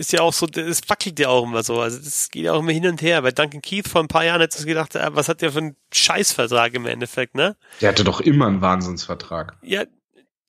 ist 0.00 0.12
ja 0.12 0.20
auch 0.20 0.32
so, 0.32 0.46
das 0.46 0.80
wackelt 0.88 1.18
ja 1.18 1.28
auch 1.28 1.44
immer 1.44 1.62
so. 1.62 1.80
Also 1.80 1.98
das 1.98 2.30
geht 2.30 2.44
ja 2.44 2.52
auch 2.52 2.60
immer 2.60 2.72
hin 2.72 2.86
und 2.86 3.02
her. 3.02 3.20
Bei 3.20 3.32
Duncan 3.32 3.60
Keith 3.60 3.86
vor 3.86 4.00
ein 4.00 4.08
paar 4.08 4.24
Jahren 4.24 4.40
hättest 4.40 4.62
du 4.62 4.66
gedacht, 4.66 4.94
äh, 4.94 5.10
was 5.12 5.28
hat 5.28 5.42
der 5.42 5.52
für 5.52 5.58
einen 5.58 5.76
Scheißvertrag 5.92 6.72
im 6.74 6.86
Endeffekt, 6.86 7.34
ne? 7.34 7.56
Der 7.80 7.90
hatte 7.90 8.02
doch 8.02 8.20
immer 8.20 8.46
einen 8.46 8.62
Wahnsinnsvertrag. 8.62 9.56
Ja. 9.62 9.84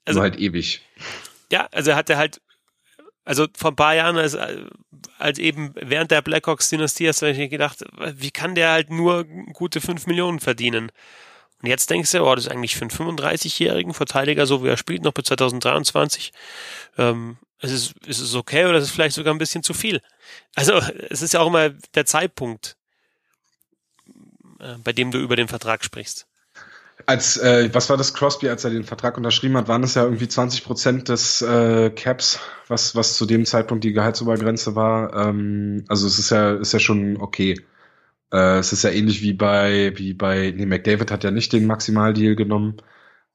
Also 0.05 0.19
Nur 0.19 0.30
halt 0.30 0.39
ewig. 0.39 0.82
Ja, 1.51 1.67
also 1.72 1.91
er 1.91 1.97
hatte 1.97 2.17
halt 2.17 2.41
also 3.24 3.47
vor 3.55 3.72
ein 3.72 3.76
paar 3.76 3.95
Jahren, 3.95 4.17
als, 4.17 4.36
als 5.17 5.39
eben 5.39 5.74
während 5.76 6.11
der 6.11 6.22
Blackhawks-Dynastie, 6.22 7.07
hast 7.07 7.22
du 7.22 7.28
eigentlich 7.28 7.49
gedacht, 7.49 7.84
wie 8.15 8.32
kann 8.32 8.55
der 8.55 8.72
halt 8.72 8.89
nur 8.89 9.26
gute 9.26 9.82
5 9.82 10.07
Millionen 10.07 10.39
verdienen? 10.39 10.91
Und 11.61 11.69
jetzt 11.69 11.89
denkst 11.91 12.11
du, 12.11 12.24
oh, 12.24 12.34
das 12.34 12.45
ist 12.45 12.51
eigentlich 12.51 12.76
für 12.76 12.82
einen 12.82 12.91
35-jährigen 12.91 13.93
Verteidiger, 13.93 14.47
so 14.47 14.63
wie 14.63 14.69
er 14.69 14.78
spielt, 14.78 15.03
noch 15.03 15.13
bis 15.13 15.26
2023, 15.26 16.34
ähm, 16.97 17.38
es 17.59 17.72
ist, 17.72 17.93
ist 18.07 18.19
es 18.19 18.34
okay 18.34 18.65
oder 18.65 18.80
ist 18.80 18.86
es 18.86 18.91
vielleicht 18.91 19.15
sogar 19.15 19.34
ein 19.36 19.38
bisschen 19.38 19.61
zu 19.61 19.76
viel? 19.76 20.01
Also 20.55 20.82
es 21.09 21.22
ist 21.22 21.36
ja 21.36 21.41
auch 21.41 21.47
immer 21.47 21.69
der 21.69 22.07
Zeitpunkt, 22.07 22.76
äh, 24.59 24.78
bei 24.84 24.93
dem 24.93 25.11
du 25.11 25.19
über 25.19 25.36
den 25.36 25.47
Vertrag 25.47 25.84
sprichst 25.84 26.26
als 27.12 27.36
äh, 27.38 27.70
was 27.74 27.89
war 27.89 27.97
das 27.97 28.14
Crosby, 28.14 28.47
als 28.47 28.64
er 28.64 28.72
den 28.72 28.86
Vertrag 28.86 29.18
unterschrieben 29.18 29.57
hat, 29.57 29.68
waren 29.68 29.84
es 29.84 29.95
ja 29.95 30.03
irgendwie 30.03 30.30
20 30.30 30.64
Prozent 30.64 31.09
des 31.09 31.41
äh, 31.41 31.89
Caps, 31.89 32.39
was 32.70 32.95
was 32.95 33.18
zu 33.18 33.26
dem 33.26 33.45
Zeitpunkt 33.45 33.84
die 33.84 33.91
Gehaltsobergrenze 33.91 34.76
war. 34.76 35.14
Ähm, 35.14 35.84
also 35.89 36.07
es 36.07 36.18
ist 36.20 36.30
ja 36.30 36.53
ist 36.53 36.72
ja 36.72 36.80
schon 36.80 37.18
okay. 37.18 37.59
Äh, 38.32 38.59
es 38.59 38.72
ist 38.72 38.84
ja 38.84 38.91
ähnlich 38.91 39.22
wie 39.22 39.34
bei 39.34 39.91
wie 39.95 40.14
bei 40.14 40.53
nee 40.55 40.66
McDavid 40.66 41.12
hat 41.12 41.26
ja 41.26 41.32
nicht 41.32 41.51
den 41.51 41.68
Maximaldeal 41.68 42.36
genommen. 42.36 42.78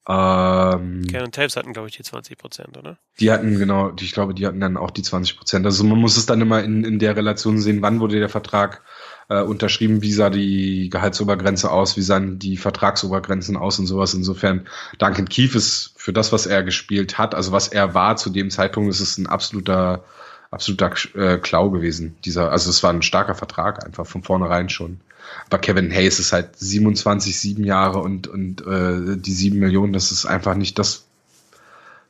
Ähm, 0.09 1.05
Ken 1.11 1.25
und 1.25 1.35
Taves 1.35 1.57
hatten 1.57 1.75
glaube 1.75 1.89
ich 1.89 1.97
die 1.97 2.03
20 2.03 2.39
Prozent, 2.39 2.79
oder? 2.79 2.99
Die 3.21 3.31
hatten 3.31 3.59
genau, 3.59 3.91
die, 3.91 4.05
ich 4.05 4.13
glaube, 4.13 4.33
die 4.33 4.47
hatten 4.47 4.61
dann 4.61 4.79
auch 4.79 4.91
die 4.91 5.03
20 5.03 5.37
Prozent. 5.37 5.67
Also 5.67 5.85
man 5.85 5.99
muss 5.99 6.17
es 6.17 6.25
dann 6.25 6.41
immer 6.41 6.63
in 6.65 6.83
in 6.85 6.99
der 6.99 7.15
Relation 7.15 7.59
sehen, 7.59 7.83
wann 7.83 8.01
wurde 8.01 8.19
der 8.19 8.31
Vertrag 8.31 8.83
äh, 9.29 9.43
unterschrieben, 9.43 10.03
wie 10.03 10.13
sah 10.13 10.31
die 10.31 10.89
Gehaltsobergrenze 10.91 11.71
aus, 11.71 11.97
wie 11.97 12.03
sahen 12.03 12.39
die 12.39 12.57
Vertragsobergrenzen 12.57 13.57
aus 13.57 13.79
und 13.79 13.87
sowas. 13.87 14.15
Insofern, 14.15 14.67
Duncan 14.99 15.29
Keith 15.29 15.55
ist 15.55 15.95
für 15.97 16.13
das, 16.13 16.33
was 16.33 16.47
er 16.47 16.63
gespielt 16.63 17.19
hat, 17.19 17.35
also 17.35 17.53
was 17.53 17.69
er 17.69 17.95
war 17.95 18.17
zu 18.17 18.31
dem 18.31 18.51
Zeitpunkt, 18.51 18.91
ist 18.91 19.01
es 19.01 19.19
ein 19.19 19.27
absoluter, 19.27 20.05
absoluter 20.51 20.93
äh, 21.15 21.39
Klau 21.39 21.71
gewesen. 21.71 22.17
Dieser, 22.25 22.53
also 22.53 22.71
es 22.71 22.83
war 22.83 22.93
ein 22.93 23.03
starker 23.03 23.35
Vertrag, 23.35 23.85
einfach 23.85 24.07
von 24.07 24.23
vornherein 24.23 24.69
schon. 24.69 25.01
Aber 25.47 25.59
Kevin 25.59 25.91
Hayes 25.91 26.21
ist 26.21 26.33
halt 26.33 26.57
27, 26.57 27.39
sieben 27.39 27.65
Jahre 27.65 28.01
und, 28.01 28.29
und 28.29 28.65
äh, 28.65 29.17
die 29.17 29.33
sieben 29.33 29.59
Millionen, 29.59 29.93
das 29.93 30.13
ist 30.13 30.27
einfach 30.27 30.55
nicht 30.55 30.79
das. 30.79 31.05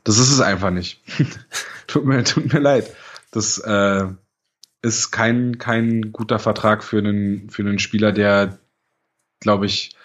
Das 0.05 0.19
ist 0.19 0.31
es 0.31 0.41
einfach 0.41 0.71
nicht. 0.71 1.03
tut, 1.87 2.05
mir, 2.05 2.23
tut 2.25 2.53
mir 2.53 2.61
leid. 2.61 2.95
Das, 3.31 3.59
äh, 3.59 4.07
ist 4.87 5.11
kein, 5.11 5.59
kein 5.59 6.13
guter 6.13 6.39
Vertrag 6.39 6.85
für 6.85 6.99
einen, 6.99 7.51
für 7.51 7.63
einen 7.63 7.79
Spieler, 7.79 8.13
der, 8.13 8.59
glaube 9.41 9.67
ich, 9.67 9.97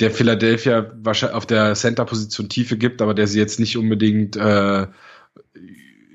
der 0.00 0.10
Philadelphia 0.10 0.92
wahrscheinlich 0.96 1.36
auf 1.36 1.46
der 1.46 1.74
Center-Position 1.74 2.48
Tiefe 2.48 2.76
gibt, 2.76 3.00
aber 3.00 3.14
der 3.14 3.26
sie 3.26 3.38
jetzt 3.38 3.60
nicht 3.60 3.76
unbedingt 3.76 4.36
äh, 4.36 4.86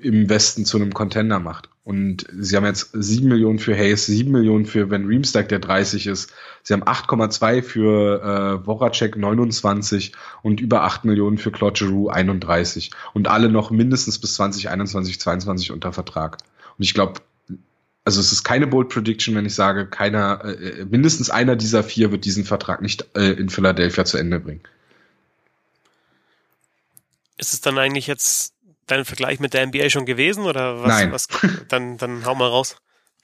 im 0.02 0.30
Westen 0.30 0.66
zu 0.66 0.78
einem 0.78 0.94
Contender 0.94 1.40
macht. 1.40 1.70
Und 1.84 2.28
sie 2.38 2.56
haben 2.56 2.66
jetzt 2.66 2.92
sieben 2.94 3.30
Millionen 3.30 3.58
für 3.58 3.76
Hayes, 3.76 4.06
sieben 4.06 4.32
Millionen 4.32 4.66
für 4.66 4.92
Van 4.92 5.06
Riemsdyk, 5.06 5.50
der 5.50 5.60
30 5.60 6.08
ist. 6.08 6.32
Sie 6.62 6.74
haben 6.74 6.84
8,2 6.84 7.64
für 7.64 8.22
äh, 8.62 8.64
Voracek 8.64 9.18
29 9.18 10.12
und 10.44 10.62
über 10.62 10.84
8 10.84 11.06
Millionen 11.06 11.38
für 11.38 11.52
Claude 11.52 11.80
Giroux 11.80 12.10
31. 12.10 12.92
Und 13.14 13.28
alle 13.28 13.50
noch 13.50 13.72
mindestens 13.72 14.20
bis 14.20 14.36
2021, 14.36 15.20
22 15.20 15.72
unter 15.72 15.92
Vertrag. 15.92 16.38
Und 16.78 16.84
ich 16.84 16.94
glaube, 16.94 17.22
also 18.06 18.20
es 18.22 18.32
ist 18.32 18.44
keine 18.44 18.68
Bold 18.68 18.90
Prediction, 18.90 19.36
wenn 19.36 19.46
ich 19.46 19.56
sage, 19.56 19.88
keiner, 19.88 20.44
äh, 20.44 20.86
mindestens 20.86 21.30
einer 21.30 21.56
dieser 21.56 21.84
vier 21.84 22.12
wird 22.12 22.26
diesen 22.26 22.46
Vertrag 22.46 22.82
nicht 22.82 23.06
äh, 23.16 23.32
in 23.32 23.50
Philadelphia 23.50 24.06
zu 24.06 24.18
Ende 24.18 24.40
bringen. 24.40 24.62
Ist 27.38 27.54
es 27.54 27.62
dann 27.62 27.78
eigentlich 27.78 28.08
jetzt 28.08 28.54
dein 28.88 29.06
Vergleich 29.06 29.40
mit 29.40 29.54
der 29.54 29.66
NBA 29.68 29.90
schon 29.90 30.06
gewesen 30.06 30.46
oder 30.46 30.82
was? 30.82 30.88
Nein. 30.88 31.12
was 31.12 31.28
dann, 31.68 31.98
dann 31.98 32.26
hau 32.26 32.36
mal 32.36 32.48
raus. 32.48 32.78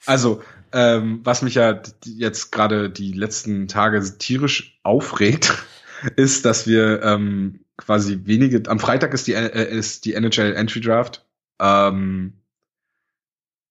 Also, 0.04 0.42
ähm, 0.72 1.20
was 1.24 1.42
mich 1.42 1.54
ja 1.54 1.82
jetzt 2.04 2.52
gerade 2.52 2.90
die 2.90 3.12
letzten 3.12 3.66
Tage 3.68 4.02
tierisch 4.18 4.78
aufregt, 4.82 5.52
ist, 6.16 6.44
dass 6.44 6.66
wir 6.66 7.02
ähm, 7.02 7.60
quasi 7.76 8.20
wenige. 8.24 8.68
Am 8.70 8.78
Freitag 8.78 9.14
ist 9.14 9.26
die, 9.26 9.34
äh, 9.34 9.68
ist 9.68 10.04
die 10.04 10.14
NHL 10.14 10.54
Entry 10.54 10.80
Draft. 10.80 11.24
Ähm, 11.58 12.34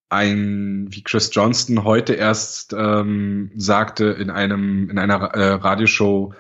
ein, 0.10 0.88
wie 0.92 1.04
Chris 1.04 1.30
Johnston 1.34 1.84
heute 1.84 2.14
erst 2.14 2.74
ähm, 2.74 3.52
sagte 3.56 4.06
in 4.06 4.30
einem 4.30 4.90
in 4.90 5.00
einer 5.00 5.16
äh, 5.34 5.54
Radioshow, 5.54 6.34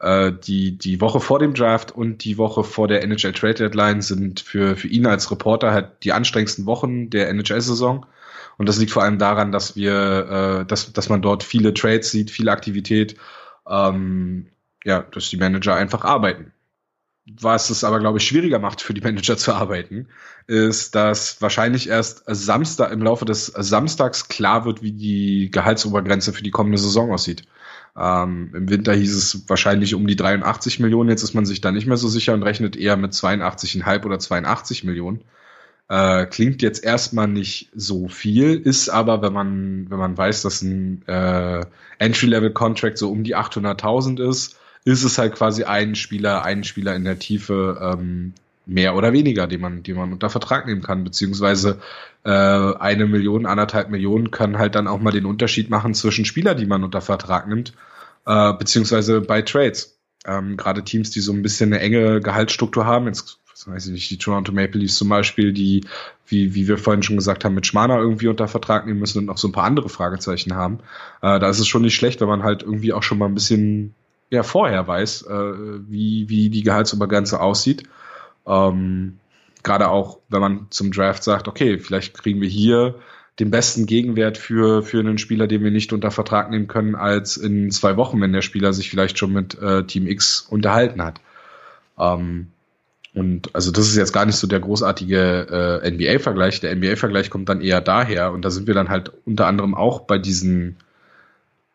äh, 0.00 0.32
die 0.32 0.78
die 0.78 1.00
Woche 1.00 1.20
vor 1.20 1.38
dem 1.38 1.54
Draft 1.54 1.92
und 1.92 2.24
die 2.24 2.38
Woche 2.38 2.64
vor 2.64 2.88
der 2.88 3.02
NHL 3.02 3.32
Trade 3.32 3.54
Deadline 3.54 4.02
sind 4.02 4.40
für 4.40 4.76
für 4.76 4.88
ihn 4.88 5.06
als 5.06 5.30
Reporter 5.30 5.72
halt 5.72 6.04
die 6.04 6.12
anstrengendsten 6.12 6.66
Wochen 6.66 7.10
der 7.10 7.28
NHL-Saison. 7.30 8.06
Und 8.56 8.68
das 8.68 8.78
liegt 8.78 8.92
vor 8.92 9.02
allem 9.02 9.18
daran, 9.18 9.52
dass 9.52 9.76
wir, 9.76 10.60
äh, 10.62 10.66
dass 10.66 10.92
dass 10.92 11.08
man 11.08 11.22
dort 11.22 11.42
viele 11.42 11.74
Trades 11.74 12.10
sieht, 12.10 12.30
viele 12.30 12.52
Aktivität, 12.52 13.16
ähm, 13.68 14.48
ja, 14.84 15.02
dass 15.02 15.30
die 15.30 15.36
Manager 15.36 15.74
einfach 15.74 16.04
arbeiten 16.04 16.53
was 17.26 17.70
es 17.70 17.84
aber, 17.84 18.00
glaube 18.00 18.18
ich, 18.18 18.26
schwieriger 18.26 18.58
macht 18.58 18.82
für 18.82 18.94
die 18.94 19.00
Manager 19.00 19.36
zu 19.36 19.54
arbeiten, 19.54 20.08
ist, 20.46 20.94
dass 20.94 21.40
wahrscheinlich 21.40 21.88
erst 21.88 22.22
Samstag, 22.26 22.92
im 22.92 23.02
Laufe 23.02 23.24
des 23.24 23.46
Samstags 23.46 24.28
klar 24.28 24.64
wird, 24.66 24.82
wie 24.82 24.92
die 24.92 25.50
Gehaltsobergrenze 25.50 26.32
für 26.32 26.42
die 26.42 26.50
kommende 26.50 26.78
Saison 26.78 27.12
aussieht. 27.12 27.44
Ähm, 27.96 28.50
Im 28.54 28.68
Winter 28.68 28.92
hieß 28.92 29.14
es 29.14 29.48
wahrscheinlich 29.48 29.94
um 29.94 30.06
die 30.06 30.16
83 30.16 30.80
Millionen, 30.80 31.08
jetzt 31.10 31.22
ist 31.22 31.34
man 31.34 31.46
sich 31.46 31.60
da 31.60 31.70
nicht 31.72 31.86
mehr 31.86 31.96
so 31.96 32.08
sicher 32.08 32.34
und 32.34 32.42
rechnet 32.42 32.76
eher 32.76 32.96
mit 32.96 33.12
82,5 33.12 34.04
oder 34.04 34.18
82 34.18 34.84
Millionen. 34.84 35.24
Äh, 35.88 36.26
klingt 36.26 36.62
jetzt 36.62 36.82
erstmal 36.82 37.28
nicht 37.28 37.70
so 37.74 38.08
viel, 38.08 38.56
ist 38.56 38.88
aber, 38.88 39.22
wenn 39.22 39.32
man, 39.32 39.90
wenn 39.90 39.98
man 39.98 40.16
weiß, 40.16 40.42
dass 40.42 40.62
ein 40.62 41.06
äh, 41.06 41.64
Entry-Level-Contract 41.98 42.98
so 42.98 43.10
um 43.10 43.22
die 43.22 43.36
800.000 43.36 44.28
ist, 44.28 44.58
ist 44.84 45.04
es 45.04 45.18
halt 45.18 45.34
quasi 45.34 45.64
ein 45.64 45.94
Spieler, 45.94 46.44
ein 46.44 46.64
Spieler 46.64 46.94
in 46.94 47.04
der 47.04 47.18
Tiefe 47.18 47.78
ähm, 47.80 48.34
mehr 48.66 48.94
oder 48.94 49.12
weniger, 49.12 49.46
den 49.46 49.60
man, 49.60 49.82
den 49.82 49.96
man 49.96 50.12
unter 50.12 50.30
Vertrag 50.30 50.66
nehmen 50.66 50.82
kann, 50.82 51.04
beziehungsweise 51.04 51.80
äh, 52.24 52.30
eine 52.30 53.06
Million, 53.06 53.46
anderthalb 53.46 53.90
Millionen 53.90 54.30
kann 54.30 54.58
halt 54.58 54.74
dann 54.74 54.88
auch 54.88 55.00
mal 55.00 55.10
den 55.10 55.26
Unterschied 55.26 55.70
machen 55.70 55.94
zwischen 55.94 56.24
Spieler, 56.24 56.54
die 56.54 56.66
man 56.66 56.84
unter 56.84 57.00
Vertrag 57.00 57.48
nimmt, 57.48 57.74
äh, 58.26 58.52
beziehungsweise 58.54 59.20
bei 59.20 59.42
Trades. 59.42 59.98
Ähm, 60.26 60.56
Gerade 60.56 60.82
Teams, 60.82 61.10
die 61.10 61.20
so 61.20 61.32
ein 61.32 61.42
bisschen 61.42 61.72
eine 61.72 61.82
enge 61.82 62.20
Gehaltsstruktur 62.20 62.86
haben, 62.86 63.06
jetzt 63.06 63.38
weiß 63.66 63.86
ich 63.86 63.92
nicht, 63.92 64.10
die 64.10 64.18
Toronto 64.18 64.52
Maple 64.52 64.80
Leafs 64.80 64.96
zum 64.96 65.08
Beispiel, 65.08 65.52
die, 65.52 65.86
wie, 66.26 66.54
wie 66.54 66.68
wir 66.68 66.76
vorhin 66.78 67.02
schon 67.02 67.16
gesagt 67.16 67.44
haben, 67.44 67.54
mit 67.54 67.66
Schmana 67.66 67.98
irgendwie 67.98 68.28
unter 68.28 68.48
Vertrag 68.48 68.86
nehmen 68.86 69.00
müssen 69.00 69.18
und 69.18 69.26
noch 69.26 69.38
so 69.38 69.48
ein 69.48 69.52
paar 69.52 69.64
andere 69.64 69.88
Fragezeichen 69.88 70.54
haben. 70.54 70.80
Äh, 71.22 71.38
da 71.38 71.48
ist 71.48 71.60
es 71.60 71.68
schon 71.68 71.82
nicht 71.82 71.94
schlecht, 71.94 72.20
wenn 72.20 72.28
man 72.28 72.42
halt 72.42 72.62
irgendwie 72.62 72.92
auch 72.92 73.02
schon 73.02 73.18
mal 73.18 73.26
ein 73.26 73.34
bisschen 73.34 73.94
ja 74.34 74.42
vorher 74.42 74.86
weiß, 74.86 75.22
äh, 75.22 75.52
wie, 75.88 76.28
wie 76.28 76.50
die 76.50 76.62
Gehaltsobergrenze 76.62 77.40
aussieht. 77.40 77.84
Ähm, 78.46 79.18
Gerade 79.62 79.88
auch, 79.88 80.18
wenn 80.28 80.40
man 80.42 80.66
zum 80.68 80.92
Draft 80.92 81.24
sagt, 81.24 81.48
okay, 81.48 81.78
vielleicht 81.78 82.12
kriegen 82.12 82.40
wir 82.42 82.48
hier 82.48 82.96
den 83.40 83.50
besten 83.50 83.86
Gegenwert 83.86 84.38
für, 84.38 84.82
für 84.82 85.00
einen 85.00 85.18
Spieler, 85.18 85.46
den 85.46 85.64
wir 85.64 85.70
nicht 85.70 85.92
unter 85.92 86.10
Vertrag 86.10 86.50
nehmen 86.50 86.68
können, 86.68 86.94
als 86.94 87.36
in 87.36 87.70
zwei 87.70 87.96
Wochen, 87.96 88.20
wenn 88.20 88.32
der 88.32 88.42
Spieler 88.42 88.72
sich 88.72 88.90
vielleicht 88.90 89.18
schon 89.18 89.32
mit 89.32 89.60
äh, 89.60 89.84
Team 89.84 90.06
X 90.06 90.46
unterhalten 90.48 91.02
hat. 91.02 91.20
Ähm, 91.98 92.48
und 93.14 93.54
also 93.54 93.70
das 93.70 93.86
ist 93.86 93.96
jetzt 93.96 94.12
gar 94.12 94.26
nicht 94.26 94.36
so 94.36 94.46
der 94.46 94.60
großartige 94.60 95.80
äh, 95.82 95.90
NBA-Vergleich. 95.90 96.60
Der 96.60 96.74
NBA-Vergleich 96.74 97.30
kommt 97.30 97.48
dann 97.48 97.60
eher 97.60 97.80
daher 97.80 98.32
und 98.32 98.44
da 98.44 98.50
sind 98.50 98.66
wir 98.66 98.74
dann 98.74 98.88
halt 98.88 99.12
unter 99.24 99.46
anderem 99.46 99.74
auch 99.74 100.00
bei 100.00 100.18
diesen 100.18 100.76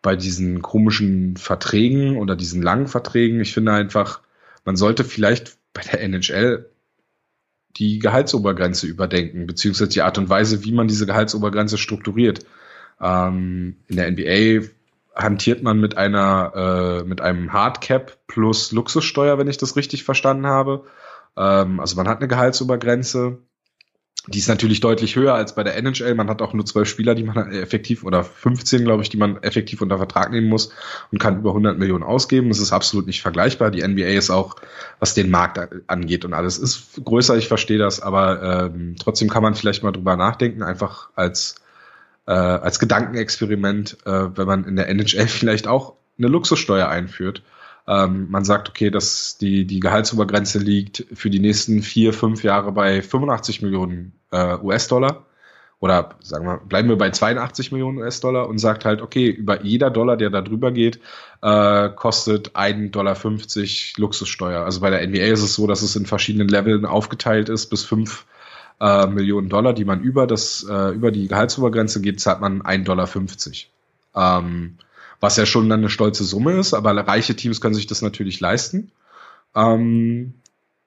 bei 0.02 0.16
diesen 0.16 0.62
komischen 0.62 1.36
Verträgen 1.38 2.18
oder 2.18 2.36
diesen 2.36 2.62
langen 2.62 2.88
Verträgen. 2.88 3.42
Ich 3.42 3.54
finde 3.54 3.74
einfach, 3.74 4.22
man 4.66 4.76
sollte 4.76 5.04
vielleicht 5.04 5.58
bei 5.74 5.82
der 5.82 6.02
NHL 6.02 6.70
die 7.78 8.00
Gehaltsobergrenze 8.00 8.88
überdenken, 8.88 9.46
beziehungsweise 9.46 9.90
die 9.90 10.02
Art 10.02 10.18
und 10.18 10.30
Weise, 10.30 10.64
wie 10.64 10.72
man 10.72 10.88
diese 10.88 11.06
Gehaltsobergrenze 11.06 11.78
strukturiert. 11.78 12.46
Ähm, 13.00 13.78
in 13.88 13.96
der 13.96 14.12
NBA 14.12 14.68
hantiert 15.16 15.64
man 15.64 15.80
mit 15.80 15.98
einer 15.98 17.02
äh, 17.02 17.04
mit 17.04 17.22
einem 17.22 17.52
Hardcap 17.54 18.18
plus 18.28 18.72
Luxussteuer, 18.72 19.38
wenn 19.38 19.48
ich 19.48 19.58
das 19.58 19.76
richtig 19.76 20.04
verstanden 20.04 20.48
habe. 20.48 20.86
Ähm, 21.38 21.80
also 21.80 21.96
man 21.96 22.08
hat 22.08 22.20
eine 22.20 22.28
Gehaltsobergrenze 22.28 23.40
die 24.28 24.40
ist 24.40 24.50
natürlich 24.50 24.82
deutlich 24.82 25.16
höher 25.16 25.34
als 25.34 25.56
bei 25.56 25.64
der 25.64 25.78
NHL. 25.78 26.14
Man 26.14 26.30
hat 26.30 26.42
auch 26.42 26.54
nur 26.54 26.66
zwölf 26.66 26.90
Spieler, 26.90 27.16
die 27.16 27.24
man 27.24 27.52
effektiv 27.52 28.04
oder 28.04 28.24
15, 28.24 28.84
glaube 28.84 29.02
ich, 29.02 29.10
die 29.10 29.18
man 29.18 29.42
effektiv 29.44 29.82
unter 29.82 29.98
Vertrag 29.98 30.32
nehmen 30.32 30.48
muss 30.48 30.72
und 31.12 31.20
kann 31.20 31.40
über 31.40 31.52
100 31.52 31.80
Millionen 31.80 32.04
ausgeben. 32.04 32.50
Das 32.50 32.60
ist 32.60 32.74
absolut 32.74 33.08
nicht 33.08 33.22
vergleichbar. 33.22 33.72
Die 33.72 33.86
NBA 33.86 34.10
ist 34.10 34.30
auch, 34.30 34.58
was 35.00 35.14
den 35.14 35.32
Markt 35.32 35.60
angeht 35.88 36.26
und 36.26 36.34
alles, 36.34 36.58
ist 36.58 37.02
größer. 37.04 37.38
Ich 37.38 37.48
verstehe 37.48 37.78
das, 37.78 38.02
aber 38.02 38.72
ähm, 38.74 38.96
trotzdem 39.00 39.30
kann 39.30 39.44
man 39.44 39.56
vielleicht 39.56 39.84
mal 39.84 39.92
drüber 39.92 40.18
nachdenken, 40.18 40.64
einfach 40.64 41.10
als 41.16 41.56
äh, 42.28 42.32
als 42.32 42.80
Gedankenexperiment, 42.80 43.98
äh, 44.06 44.38
wenn 44.38 44.48
man 44.48 44.66
in 44.66 44.76
der 44.76 44.90
NHL 44.90 45.28
vielleicht 45.28 45.68
auch 45.68 45.96
eine 46.18 46.28
Luxussteuer 46.28 46.90
einführt 46.90 47.42
ähm, 47.90 48.28
man 48.30 48.46
sagt, 48.46 48.70
okay, 48.70 48.92
dass 48.92 49.40
die, 49.40 49.66
die 49.66 49.80
Gehaltsobergrenze 49.80 50.60
liegt 50.60 51.08
für 51.12 51.32
die 51.32 51.40
nächsten 51.40 51.82
vier, 51.82 52.14
fünf 52.14 52.44
Jahre 52.44 52.72
bei 52.72 53.02
85 53.02 53.64
Millionen 53.64 54.14
äh, 54.32 54.58
US-Dollar. 54.62 55.26
Oder 55.80 56.10
sagen 56.20 56.46
wir, 56.46 56.58
bleiben 56.58 56.90
wir 56.90 56.98
bei 56.98 57.10
82 57.10 57.72
Millionen 57.72 57.98
US-Dollar 57.98 58.48
und 58.48 58.60
sagt 58.60 58.86
halt, 58.86 59.02
okay, 59.02 59.28
über 59.30 59.64
jeder 59.64 59.90
Dollar, 59.90 60.18
der 60.18 60.30
da 60.30 60.42
drüber 60.42 60.72
geht, 60.72 61.00
äh, 61.42 61.90
kostet 61.90 62.52
1,50 62.52 62.92
Dollar 62.92 63.18
Luxussteuer. 63.98 64.66
Also 64.66 64.82
bei 64.82 64.92
der 64.92 65.08
NBA 65.08 65.24
ist 65.24 65.42
es 65.42 65.56
so, 65.56 65.66
dass 65.66 65.82
es 65.82 65.96
in 65.96 66.06
verschiedenen 66.06 66.48
Leveln 66.48 66.86
aufgeteilt 66.86 67.50
ist, 67.50 67.72
bis 67.72 67.86
5 67.86 68.26
äh, 68.82 69.08
Millionen 69.08 69.50
Dollar, 69.50 69.74
die 69.74 69.86
man 69.86 70.02
über 70.02 70.28
das, 70.28 70.64
äh, 70.70 70.90
über 70.90 71.12
die 71.12 71.28
Gehaltsobergrenze 71.28 72.02
geht, 72.02 72.20
zahlt 72.20 72.40
man 72.40 72.62
1,50 72.62 72.84
Dollar. 74.14 74.42
Ähm, 74.42 74.78
was 75.20 75.38
ja 75.38 75.46
schon 75.46 75.70
dann 75.70 75.80
eine 75.80 75.90
stolze 75.90 76.24
Summe 76.24 76.54
ist, 76.54 76.74
aber 76.74 76.96
reiche 76.96 77.36
Teams 77.36 77.62
können 77.62 77.76
sich 77.76 77.88
das 77.88 78.02
natürlich 78.02 78.40
leisten. 78.40 78.92
Ähm, 79.56 80.34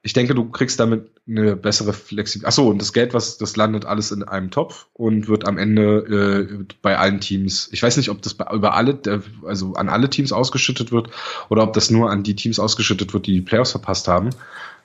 ich 0.04 0.14
denke, 0.14 0.34
du 0.34 0.50
kriegst 0.50 0.80
damit 0.80 1.10
eine 1.28 1.54
bessere 1.54 1.92
Flexibilität. 1.92 2.48
Achso, 2.48 2.68
und 2.68 2.80
das 2.80 2.92
Geld, 2.92 3.14
was 3.14 3.38
das 3.38 3.56
landet 3.56 3.84
alles 3.84 4.10
in 4.10 4.24
einem 4.24 4.50
Topf 4.50 4.88
und 4.94 5.28
wird 5.28 5.46
am 5.46 5.58
Ende 5.58 6.48
äh, 6.50 6.64
bei 6.82 6.98
allen 6.98 7.20
Teams. 7.20 7.68
Ich 7.70 7.82
weiß 7.82 7.96
nicht, 7.96 8.08
ob 8.08 8.20
das 8.20 8.32
über 8.52 8.74
alle, 8.74 8.98
also 9.46 9.74
an 9.74 9.88
alle 9.88 10.10
Teams 10.10 10.32
ausgeschüttet 10.32 10.90
wird 10.90 11.10
oder 11.48 11.62
ob 11.62 11.72
das 11.72 11.90
nur 11.90 12.10
an 12.10 12.24
die 12.24 12.34
Teams 12.34 12.58
ausgeschüttet 12.58 13.14
wird, 13.14 13.26
die 13.26 13.34
die 13.34 13.42
Playoffs 13.42 13.70
verpasst 13.70 14.08
haben. 14.08 14.30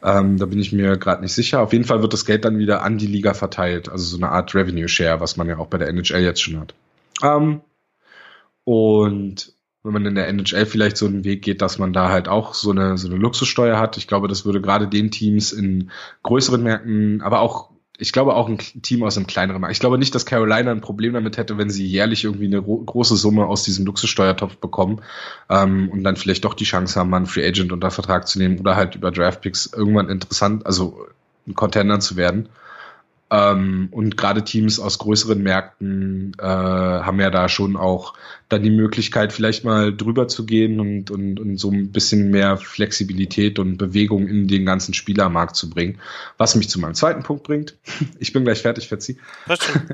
Ähm, 0.04 0.38
da 0.38 0.46
bin 0.46 0.60
ich 0.60 0.72
mir 0.72 0.98
gerade 0.98 1.24
nicht 1.24 1.34
sicher. 1.34 1.62
Auf 1.62 1.74
jeden 1.74 1.86
Fall 1.86 2.04
wird 2.04 2.14
das 2.14 2.26
Geld 2.26 2.46
dann 2.46 2.60
wieder 2.60 2.84
an 2.84 3.00
die 3.00 3.08
Liga 3.08 3.34
verteilt, 3.34 3.90
also 3.90 4.06
so 4.06 4.18
eine 4.18 4.30
Art 4.30 4.54
Revenue 4.54 4.88
Share, 4.88 5.20
was 5.20 5.36
man 5.36 5.48
ja 5.48 5.58
auch 5.58 5.68
bei 5.68 5.80
der 5.80 5.88
NHL 5.88 6.22
jetzt 6.22 6.44
schon 6.44 6.60
hat. 6.60 6.76
Ähm, 7.24 7.62
und 8.68 9.54
wenn 9.82 9.94
man 9.94 10.06
in 10.06 10.16
der 10.16 10.28
NHL 10.28 10.66
vielleicht 10.66 10.98
so 10.98 11.06
einen 11.06 11.24
Weg 11.24 11.42
geht, 11.42 11.62
dass 11.62 11.80
man 11.80 11.94
da 11.94 12.10
halt 12.10 12.28
auch 12.28 12.54
so 12.54 12.72
eine, 12.72 12.98
so 12.98 13.08
eine 13.08 13.16
Luxussteuer 13.16 13.80
hat. 13.80 13.96
Ich 13.96 14.10
glaube, 14.10 14.28
das 14.28 14.44
würde 14.44 14.60
gerade 14.60 14.90
den 14.90 15.10
Teams 15.10 15.54
in 15.54 15.90
größeren 16.24 16.62
Märkten, 16.62 17.22
aber 17.22 17.40
auch, 17.40 17.70
ich 17.98 18.12
glaube 18.12 18.36
auch 18.36 18.50
ein 18.50 18.58
Team 18.58 19.04
aus 19.04 19.16
einem 19.16 19.26
kleineren 19.26 19.62
Markt. 19.62 19.72
Ich 19.72 19.80
glaube 19.80 19.98
nicht, 19.98 20.14
dass 20.14 20.26
Carolina 20.26 20.70
ein 20.70 20.82
Problem 20.82 21.14
damit 21.14 21.38
hätte, 21.38 21.58
wenn 21.58 21.70
sie 21.70 21.88
jährlich 21.88 22.26
irgendwie 22.26 22.48
eine 22.48 22.62
große 22.62 23.16
Summe 23.16 23.46
aus 23.46 23.64
diesem 23.64 23.86
Luxussteuertopf 23.86 24.58
bekommen 24.58 25.02
ähm, 25.50 25.88
und 25.88 26.04
dann 26.04 26.18
vielleicht 26.18 26.44
doch 26.44 26.54
die 26.54 26.66
Chance 26.66 27.00
haben, 27.00 27.10
mal 27.10 27.18
einen 27.18 27.26
Free 27.26 27.48
Agent 27.48 27.72
unter 27.72 27.90
Vertrag 27.90 28.28
zu 28.28 28.38
nehmen 28.38 28.60
oder 28.60 28.76
halt 28.76 28.96
über 28.96 29.12
Draftpicks 29.12 29.72
irgendwann 29.74 30.10
interessant, 30.10 30.66
also 30.66 31.08
ein 31.48 31.54
Contender 31.56 32.02
zu 32.02 32.18
werden. 32.18 32.50
Ähm, 33.30 33.90
und 33.92 34.16
gerade 34.16 34.44
Teams 34.44 34.80
aus 34.80 35.00
größeren 35.00 35.42
Märkten 35.42 36.32
äh, 36.40 36.44
haben 36.44 37.20
ja 37.20 37.30
da 37.30 37.50
schon 37.50 37.76
auch 37.76 38.14
dann 38.48 38.64
die 38.64 38.72
Möglichkeit, 38.72 39.34
vielleicht 39.34 39.66
mal 39.66 39.96
drüber 39.96 40.30
zu 40.30 40.46
gehen 40.46 40.80
und, 40.80 41.12
und, 41.12 41.38
und 41.38 41.58
so 41.58 41.70
ein 41.70 41.92
bisschen 41.92 42.32
mehr 42.32 42.56
Flexibilität 42.56 43.60
und 43.60 43.78
Bewegung 43.78 44.28
in 44.28 44.48
den 44.48 44.66
ganzen 44.66 44.94
Spielermarkt 44.94 45.58
zu 45.58 45.70
bringen. 45.70 46.00
Was 46.38 46.56
mich 46.56 46.70
zu 46.70 46.80
meinem 46.80 46.94
zweiten 46.94 47.24
Punkt 47.24 47.44
bringt. 47.44 47.76
Ich 48.20 48.34
bin 48.34 48.44
gleich 48.44 48.62
fertig, 48.62 48.88
Verzi. 48.88 49.20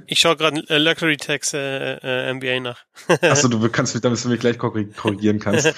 Ich 0.08 0.20
schaue 0.20 0.38
gerade 0.38 0.64
äh, 0.70 0.78
Luxury 0.78 1.18
Tax 1.18 1.54
äh, 1.54 2.30
äh, 2.30 2.34
MBA 2.34 2.60
nach. 2.62 2.80
Achso, 3.22 3.48
du 3.48 3.68
kannst 3.70 3.94
mich, 3.94 4.02
damit 4.02 4.24
du 4.24 4.30
mich 4.30 4.40
gleich 4.40 4.58
korrigieren 4.58 5.40
kannst. 5.40 5.74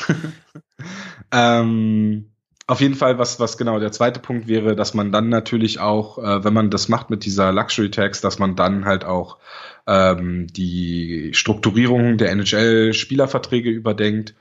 ähm, 1.31 2.25
auf 2.67 2.81
jeden 2.81 2.95
Fall, 2.95 3.19
was, 3.19 3.39
was 3.39 3.57
genau 3.57 3.79
der 3.79 3.91
zweite 3.91 4.19
Punkt 4.19 4.47
wäre, 4.47 4.75
dass 4.75 4.93
man 4.93 5.11
dann 5.11 5.29
natürlich 5.29 5.79
auch, 5.79 6.17
äh, 6.17 6.43
wenn 6.43 6.53
man 6.53 6.71
das 6.71 6.89
macht 6.89 7.09
mit 7.09 7.23
dieser 7.25 7.51
Luxury 7.51 7.91
Tax, 7.91 8.21
dass 8.21 8.39
man 8.39 8.55
dann 8.55 8.85
halt 8.85 9.05
auch 9.05 9.37
ähm, 9.87 10.47
die 10.47 11.31
Strukturierung 11.33 12.17
der 12.17 12.31
NHL-Spielerverträge 12.31 13.69
überdenkt. 13.69 14.33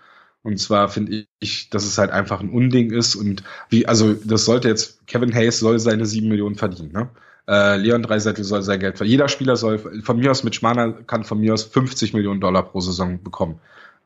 Und 0.43 0.59
zwar 0.59 0.89
finde 0.89 1.27
ich, 1.41 1.71
dass 1.71 1.85
es 1.85 1.99
halt 1.99 2.11
einfach 2.11 2.41
ein 2.41 2.51
Unding 2.51 2.91
ist 2.93 3.15
und 3.15 3.43
wie, 3.71 3.87
also 3.87 4.15
das 4.15 4.45
sollte 4.45 4.69
jetzt, 4.69 5.07
Kevin 5.07 5.35
Hayes 5.35 5.59
soll 5.59 5.79
seine 5.79 6.07
sieben 6.07 6.29
Millionen 6.29 6.57
verdienen, 6.57 6.93
ne? 6.93 7.11
Äh, 7.47 7.77
Leon 7.77 8.03
Dreiseitel 8.03 8.45
soll 8.45 8.63
sein 8.63 8.81
Geld 8.81 8.97
verdienen. 8.97 9.13
Jeder 9.13 9.29
Spieler 9.29 9.57
soll, 9.57 9.79
von 9.79 10.19
mir 10.19 10.31
aus 10.31 10.45
mit 10.45 10.55
Schmaner 10.55 10.93
kann 10.93 11.25
von 11.25 11.41
mir 11.41 11.53
aus 11.53 11.65
50 11.65 12.15
Millionen 12.15 12.41
Dollar 12.41 12.63
pro 12.63 12.81
Saison 12.81 13.23
bekommen. 13.23 13.61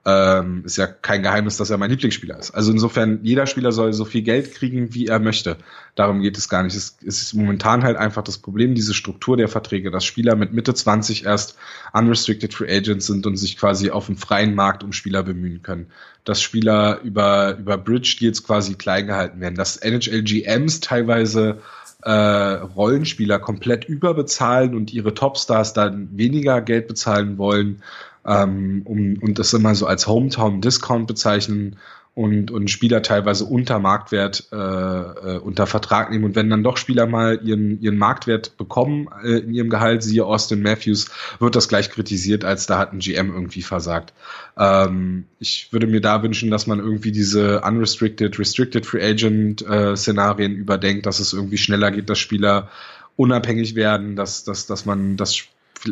Ähm, 0.07 0.63
ist 0.65 0.79
ja 0.79 0.87
kein 0.87 1.23
Geheimnis, 1.23 1.57
dass 1.57 1.71
er 1.71 1.77
mein 1.77 1.91
Lieblingsspieler 1.91 2.39
ist. 2.39 2.53
Also 2.53 2.71
insofern, 2.71 3.19
jeder 3.25 3.47
Spieler 3.47 3.73
soll 3.73 3.93
so 3.93 4.05
viel 4.05 4.23
Geld 4.23 4.55
kriegen, 4.55 4.95
wie 4.95 5.07
er 5.07 5.19
möchte. 5.19 5.57
Darum 5.97 6.23
geht 6.23 6.39
es 6.39 6.49
gar 6.49 6.63
nicht. 6.63 6.77
Es, 6.77 6.97
ist 7.03 7.35
momentan 7.35 7.83
halt 7.83 7.97
einfach 7.97 8.23
das 8.23 8.39
Problem, 8.39 8.75
diese 8.75 8.95
Struktur 8.95 9.37
der 9.37 9.49
Verträge, 9.49 9.91
dass 9.91 10.05
Spieler 10.05 10.37
mit 10.37 10.53
Mitte 10.53 10.73
20 10.73 11.27
erst 11.27 11.59
unrestricted 11.93 12.55
free 12.55 12.75
agents 12.75 13.07
sind 13.07 13.27
und 13.27 13.37
sich 13.37 13.59
quasi 13.59 13.91
auf 13.91 14.07
dem 14.07 14.17
freien 14.17 14.55
Markt 14.55 14.85
um 14.85 14.93
Spieler 14.93 15.25
bemühen 15.25 15.63
können. 15.63 15.89
Dass 16.25 16.41
Spieler 16.41 17.01
über, 17.03 17.59
über 17.59 17.77
Bridge 17.77 18.17
Deals 18.21 18.45
quasi 18.45 18.75
klein 18.77 19.09
gehalten 19.09 19.41
werden. 19.41 19.57
Dass 19.57 19.77
NHL 19.77 20.23
GMs 20.23 20.81
teilweise 20.81 21.61
äh, 22.03 22.11
Rollenspieler 22.11 23.41
komplett 23.41 23.85
überbezahlen 23.85 24.75
und 24.75 24.93
ihre 24.93 25.15
Topstars 25.15 25.73
dann 25.73 26.17
weniger 26.17 26.61
Geld 26.61 26.87
bezahlen 26.87 27.39
wollen 27.39 27.83
ähm, 28.27 28.83
um, 28.85 29.19
und 29.21 29.39
das 29.39 29.53
immer 29.53 29.75
so 29.75 29.87
als 29.87 30.07
Hometown-Discount 30.07 31.07
bezeichnen 31.07 31.77
und, 32.19 32.51
und 32.51 32.69
Spieler 32.69 33.01
teilweise 33.03 33.45
unter 33.45 33.79
Marktwert 33.79 34.49
äh, 34.51 34.57
äh, 34.57 35.39
unter 35.39 35.69
Vertrag 35.69 36.11
nehmen. 36.11 36.25
Und 36.25 36.35
wenn 36.35 36.51
dann 36.51 36.65
doch 36.65 36.77
Spieler 36.77 37.07
mal 37.07 37.39
ihren, 37.45 37.81
ihren 37.81 37.97
Marktwert 37.97 38.57
bekommen 38.57 39.09
äh, 39.23 39.39
in 39.39 39.55
ihrem 39.55 39.71
Gehalt, 39.71 40.03
siehe 40.03 40.25
Austin 40.25 40.61
Matthews, 40.61 41.13
wird 41.39 41.55
das 41.55 41.69
gleich 41.69 41.91
kritisiert, 41.91 42.45
als 42.45 42.67
da 42.67 42.77
hat 42.77 42.93
ein 42.93 42.99
GM 42.99 43.33
irgendwie 43.33 43.63
versagt. 43.63 44.15
Ähm, 44.57 45.27
ich 45.39 45.73
würde 45.73 45.87
mir 45.87 46.01
da 46.01 46.21
wünschen, 46.25 46.51
dass 46.51 46.67
man 46.67 46.81
irgendwie 46.81 47.13
diese 47.13 47.61
unrestricted, 47.61 48.37
restricted 48.37 48.85
free 48.85 49.13
agent 49.13 49.65
äh, 49.65 49.95
Szenarien 49.95 50.57
überdenkt, 50.57 51.07
dass 51.07 51.21
es 51.21 51.33
irgendwie 51.33 51.59
schneller 51.59 51.93
geht, 51.93 52.11
dass 52.11 52.19
Spieler 52.19 52.69
unabhängig 53.15 53.77
werden, 53.77 54.17
dass, 54.17 54.43
dass, 54.43 54.67
dass 54.67 54.87
man 54.87 55.17
das 55.17 55.45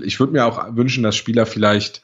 ich 0.02 0.18
würde 0.18 0.32
mir 0.32 0.44
auch 0.44 0.74
wünschen, 0.74 1.04
dass 1.04 1.14
Spieler 1.14 1.46
vielleicht 1.46 2.02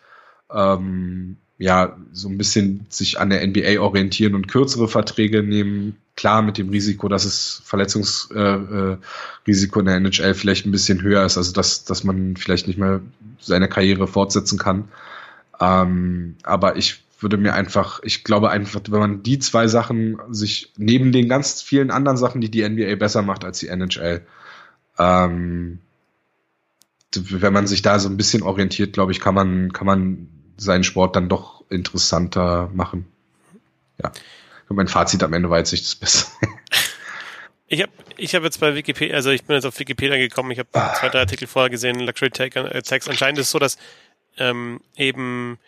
ähm, 0.54 1.36
ja, 1.58 1.96
so 2.12 2.28
ein 2.28 2.38
bisschen 2.38 2.86
sich 2.88 3.20
an 3.20 3.30
der 3.30 3.46
NBA 3.46 3.80
orientieren 3.80 4.34
und 4.34 4.48
kürzere 4.48 4.88
Verträge 4.88 5.42
nehmen. 5.44 5.96
Klar, 6.16 6.42
mit 6.42 6.58
dem 6.58 6.70
Risiko, 6.70 7.08
dass 7.08 7.24
es 7.24 7.62
Verletzungsrisiko 7.64 9.00
äh, 9.46 9.46
äh, 9.46 9.80
in 9.80 9.86
der 9.86 9.96
NHL 9.96 10.34
vielleicht 10.34 10.66
ein 10.66 10.72
bisschen 10.72 11.02
höher 11.02 11.24
ist, 11.24 11.38
also 11.38 11.52
dass, 11.52 11.84
dass 11.84 12.04
man 12.04 12.36
vielleicht 12.36 12.66
nicht 12.66 12.78
mehr 12.78 13.00
seine 13.38 13.68
Karriere 13.68 14.08
fortsetzen 14.08 14.58
kann. 14.58 14.88
Ähm, 15.60 16.34
aber 16.42 16.76
ich 16.76 17.04
würde 17.20 17.36
mir 17.36 17.54
einfach, 17.54 18.00
ich 18.02 18.24
glaube 18.24 18.50
einfach, 18.50 18.80
wenn 18.88 18.98
man 18.98 19.22
die 19.22 19.38
zwei 19.38 19.68
Sachen 19.68 20.18
sich 20.30 20.72
neben 20.76 21.12
den 21.12 21.28
ganz 21.28 21.62
vielen 21.62 21.92
anderen 21.92 22.18
Sachen, 22.18 22.40
die 22.40 22.50
die 22.50 22.68
NBA 22.68 22.96
besser 22.96 23.22
macht 23.22 23.44
als 23.44 23.60
die 23.60 23.68
NHL, 23.68 24.22
ähm, 24.98 25.78
wenn 27.14 27.52
man 27.52 27.66
sich 27.66 27.82
da 27.82 27.98
so 28.00 28.08
ein 28.08 28.16
bisschen 28.16 28.42
orientiert, 28.42 28.92
glaube 28.92 29.12
ich, 29.12 29.20
kann 29.20 29.34
man, 29.34 29.72
kann 29.72 29.86
man 29.86 30.28
seinen 30.56 30.84
Sport 30.84 31.16
dann 31.16 31.28
doch 31.28 31.64
interessanter 31.70 32.70
machen. 32.72 33.06
Ja. 34.02 34.12
Und 34.68 34.76
mein 34.76 34.88
Fazit 34.88 35.22
am 35.22 35.32
Ende 35.32 35.50
war 35.50 35.58
jetzt 35.58 35.72
nicht 35.72 35.84
das 35.84 35.94
Beste. 35.94 36.26
Ich 37.66 37.80
habe 37.80 37.92
ich 38.18 38.34
hab 38.34 38.42
jetzt 38.42 38.60
bei 38.60 38.74
Wikipedia, 38.74 39.14
also 39.14 39.30
ich 39.30 39.44
bin 39.44 39.54
jetzt 39.54 39.64
auf 39.64 39.78
Wikipedia 39.78 40.18
gekommen, 40.18 40.50
ich 40.50 40.58
habe 40.58 40.68
ah. 40.74 40.92
zwei, 40.92 41.08
drei 41.08 41.20
Artikel 41.20 41.46
vorher 41.46 41.70
gesehen, 41.70 42.00
Luxury 42.00 42.30
äh, 42.30 42.82
Tax. 42.82 43.08
Anscheinend 43.08 43.38
ist 43.38 43.46
es 43.46 43.50
so, 43.50 43.58
dass 43.58 43.78
ähm, 44.36 44.80
eben, 44.94 45.58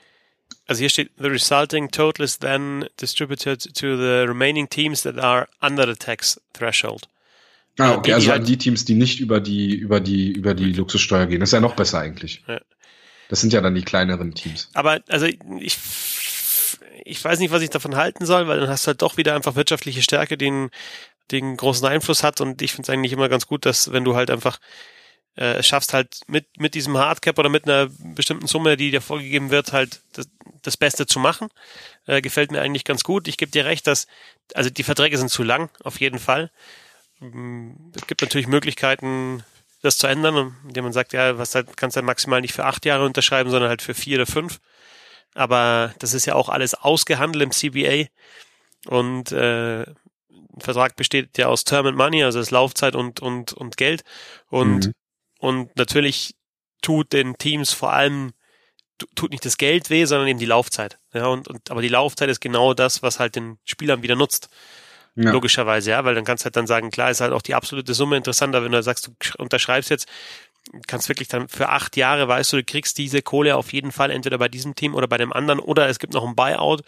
also 0.67 0.81
hier 0.81 0.91
steht, 0.91 1.13
the 1.17 1.29
resulting 1.29 1.91
total 1.91 2.23
is 2.23 2.39
then 2.39 2.87
distributed 3.01 3.63
to 3.75 3.97
the 3.97 4.27
remaining 4.29 4.69
teams 4.69 5.03
that 5.03 5.19
are 5.19 5.49
under 5.63 5.87
the 5.87 5.95
tax 5.95 6.39
threshold. 6.53 7.09
Ah, 7.79 7.95
okay, 7.95 8.11
die, 8.11 8.13
also 8.13 8.27
die 8.27 8.33
halt, 8.33 8.49
die 8.49 8.59
Teams, 8.59 8.85
die 8.85 8.95
nicht 8.95 9.21
über 9.21 9.41
die, 9.41 9.75
über 9.75 10.01
die, 10.01 10.31
über 10.31 10.53
die 10.53 10.73
Luxussteuer 10.73 11.25
gehen. 11.27 11.41
Das 11.41 11.49
ist 11.49 11.55
ja 11.55 11.61
noch 11.61 11.75
besser 11.75 12.01
eigentlich. 12.01 12.45
Ja. 12.47 12.61
Das 13.29 13.41
sind 13.41 13.53
ja 13.53 13.61
dann 13.61 13.75
die 13.75 13.83
kleineren 13.83 14.35
Teams. 14.35 14.71
Aber 14.75 15.01
also 15.09 15.27
ich, 15.27 15.79
ich 17.05 17.25
weiß 17.25 17.39
nicht, 17.39 17.51
was 17.51 17.63
ich 17.63 17.71
davon 17.71 17.97
halten 17.97 18.27
soll, 18.27 18.49
weil 18.49 18.61
dann 18.61 18.69
hast 18.69 18.87
du 18.87 18.89
halt 18.89 19.03
doch 19.03 19.17
wieder 19.17 19.35
einfach 19.35 19.55
wirtschaftliche 19.57 20.03
Stärke, 20.03 20.37
einen, 20.41 20.71
den 21.31 21.57
großen 21.57 21.87
Einfluss 21.87 22.23
hat. 22.23 22.41
Und 22.41 22.63
ich 22.63 22.73
finde 22.73 22.83
es 22.83 22.91
eigentlich 22.91 23.13
immer 23.13 23.29
ganz 23.29 23.47
gut, 23.47 23.67
dass 23.67 23.93
wenn 23.93 24.05
du 24.05 24.15
halt 24.15 24.31
einfach 24.31 24.59
äh, 25.37 25.63
schaffst, 25.63 25.93
halt 25.93 26.21
mit, 26.29 26.61
mit 26.61 26.75
diesem 26.75 26.97
Hardcap 26.97 27.39
oder 27.39 27.49
mit 27.49 27.65
einer 27.65 27.89
bestimmten 28.15 28.47
Summe, 28.47 28.77
die 28.77 28.91
dir 28.91 29.01
vorgegeben 29.01 29.51
wird, 29.51 29.73
halt 29.73 30.01
das, 30.13 30.29
das 30.63 30.77
Beste 30.77 31.07
zu 31.07 31.19
machen. 31.19 31.49
Äh, 32.07 32.21
gefällt 32.21 32.53
mir 32.53 32.61
eigentlich 32.61 32.85
ganz 32.85 33.05
gut. 33.05 33.27
Ich 33.27 33.37
gebe 33.37 33.51
dir 33.51 33.65
recht, 33.65 33.87
dass, 33.87 34.07
also 34.55 34.71
die 34.71 34.83
Verträge 34.83 35.19
sind 35.19 35.31
zu 35.31 35.43
lang, 35.43 35.71
auf 35.83 36.01
jeden 36.01 36.19
Fall. 36.19 36.51
Es 37.95 38.07
gibt 38.07 38.21
natürlich 38.21 38.47
Möglichkeiten, 38.47 39.45
das 39.85 39.99
zu 39.99 40.07
ändern, 40.07 40.57
indem 40.67 40.85
man 40.85 40.93
sagt, 40.93 41.13
ja, 41.13 41.39
was 41.39 41.55
halt, 41.55 41.77
kannst 41.77 41.97
du 41.97 41.99
halt 41.99 42.07
maximal 42.07 42.41
nicht 42.41 42.55
für 42.55 42.65
acht 42.65 42.85
Jahre 42.87 43.05
unterschreiben, 43.05 43.51
sondern 43.51 43.69
halt 43.69 43.83
für 43.83 43.95
vier 43.95 44.17
oder 44.19 44.27
fünf. 44.27 44.61
Aber 45.35 45.95
das 45.99 46.15
ist 46.15 46.27
ja 46.27 46.35
auch 46.35 46.49
alles 46.49 46.75
ausgehandelt 46.75 47.43
im 47.43 47.51
CBA. 47.51 48.07
Und 48.87 49.33
äh, 49.33 49.83
ein 49.83 50.61
Vertrag 50.61 50.97
besteht 50.97 51.37
ja 51.37 51.49
aus 51.49 51.65
Term 51.65 51.87
and 51.87 51.97
Money, 51.97 52.25
also 52.25 52.39
das 52.39 52.51
Laufzeit 52.51 52.97
und, 52.97 53.21
und, 53.21 53.53
und 53.53 53.77
Geld. 53.77 54.05
Und, 54.49 54.87
mhm. 54.87 54.93
und 55.39 55.77
natürlich 55.77 56.35
tut 56.81 57.13
den 57.13 57.37
Teams 57.37 57.73
vor 57.73 57.93
allem 57.93 58.33
tut 59.17 59.33
nicht 59.33 59.45
das 59.45 59.57
Geld 59.57 59.91
weh, 59.91 60.05
sondern 60.05 60.29
eben 60.29 60.39
die 60.39 60.47
Laufzeit. 60.47 60.99
Ja, 61.13 61.27
und, 61.27 61.49
und 61.49 61.71
aber 61.71 61.83
die 61.83 61.89
Laufzeit 61.89 62.29
ist 62.29 62.41
genau 62.41 62.75
das, 62.75 63.03
was 63.03 63.19
halt 63.19 63.35
den 63.35 63.59
Spielern 63.65 64.03
wieder 64.03 64.15
nutzt. 64.15 64.49
Ja. 65.17 65.31
Logischerweise, 65.31 65.91
ja, 65.91 66.05
weil 66.05 66.17
dann 66.17 66.25
kannst 66.25 66.43
du 66.43 66.47
halt 66.47 66.57
dann 66.57 66.67
sagen, 66.67 66.91
klar 66.91 67.11
ist 67.11 67.21
halt 67.21 67.33
auch 67.33 67.43
die 67.43 67.55
absolute 67.55 67.95
Summe 67.95 68.17
interessanter, 68.17 68.65
wenn 68.65 68.73
du 68.73 68.83
sagst, 68.83 69.07
du 69.07 69.13
unterschreibst 69.39 69.91
jetzt, 69.91 70.09
kannst 70.87 71.09
wirklich 71.09 71.29
dann 71.29 71.49
für 71.49 71.69
acht 71.69 71.97
Jahre, 71.97 72.27
weißt 72.27 72.53
du, 72.53 72.57
du 72.57 72.65
kriegst 72.65 72.99
diese 72.99 73.23
Kohle 73.23 73.57
auf 73.57 73.73
jeden 73.73 73.93
Fall 73.93 74.11
entweder 74.11 74.39
bei 74.39 74.49
diesem 74.49 74.75
Team 74.75 74.95
oder 74.95 75.07
bei 75.07 75.19
dem 75.19 75.33
anderen 75.33 75.61
oder 75.61 75.89
es 75.89 75.99
gibt 75.99 76.15
noch 76.15 76.27
ein 76.27 76.35
Buyout, 76.35 76.83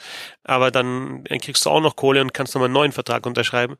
aber 0.44 0.70
dann 0.70 1.24
kriegst 1.24 1.64
du 1.64 1.70
auch 1.70 1.80
noch 1.80 1.94
Kohle 1.94 2.20
und 2.20 2.34
kannst 2.34 2.54
nochmal 2.54 2.66
einen 2.66 2.74
neuen 2.74 2.92
Vertrag 2.92 3.26
unterschreiben. 3.26 3.76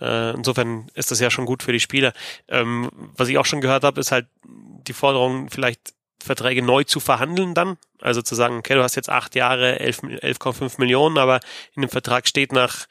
Äh, 0.00 0.30
insofern 0.30 0.88
ist 0.94 1.10
das 1.10 1.20
ja 1.20 1.30
schon 1.30 1.44
gut 1.44 1.62
für 1.62 1.72
die 1.72 1.80
Spieler. 1.80 2.12
Ähm, 2.48 2.88
was 3.16 3.28
ich 3.28 3.36
auch 3.36 3.46
schon 3.46 3.60
gehört 3.60 3.84
habe, 3.84 4.00
ist 4.00 4.12
halt 4.12 4.26
die 4.44 4.92
Forderung, 4.94 5.50
vielleicht 5.50 5.92
Verträge 6.22 6.62
neu 6.62 6.84
zu 6.84 7.00
verhandeln 7.00 7.54
dann. 7.54 7.76
Also 8.00 8.22
zu 8.22 8.34
sagen, 8.34 8.56
okay, 8.56 8.74
du 8.74 8.82
hast 8.82 8.94
jetzt 8.94 9.10
acht 9.10 9.34
Jahre, 9.34 9.80
11,5 9.80 10.62
11 10.62 10.78
Millionen, 10.78 11.18
aber 11.18 11.40
in 11.74 11.82
dem 11.82 11.90
Vertrag 11.90 12.26
steht 12.28 12.52
nach 12.52 12.86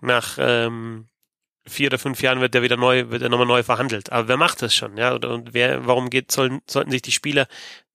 nach 0.00 0.36
ähm, 0.38 1.08
vier 1.66 1.88
oder 1.88 1.98
fünf 1.98 2.22
Jahren 2.22 2.40
wird 2.40 2.54
der 2.54 2.62
wieder 2.62 2.76
neu, 2.76 3.10
wird 3.10 3.22
er 3.22 3.28
nochmal 3.28 3.46
neu 3.46 3.62
verhandelt. 3.62 4.12
Aber 4.12 4.28
wer 4.28 4.36
macht 4.36 4.62
das 4.62 4.74
schon, 4.74 4.96
ja? 4.96 5.12
Und 5.12 5.54
wer, 5.54 5.86
warum 5.86 6.10
geht, 6.10 6.30
sollen, 6.30 6.60
sollten 6.68 6.90
sich 6.90 7.02
die 7.02 7.12
Spieler 7.12 7.46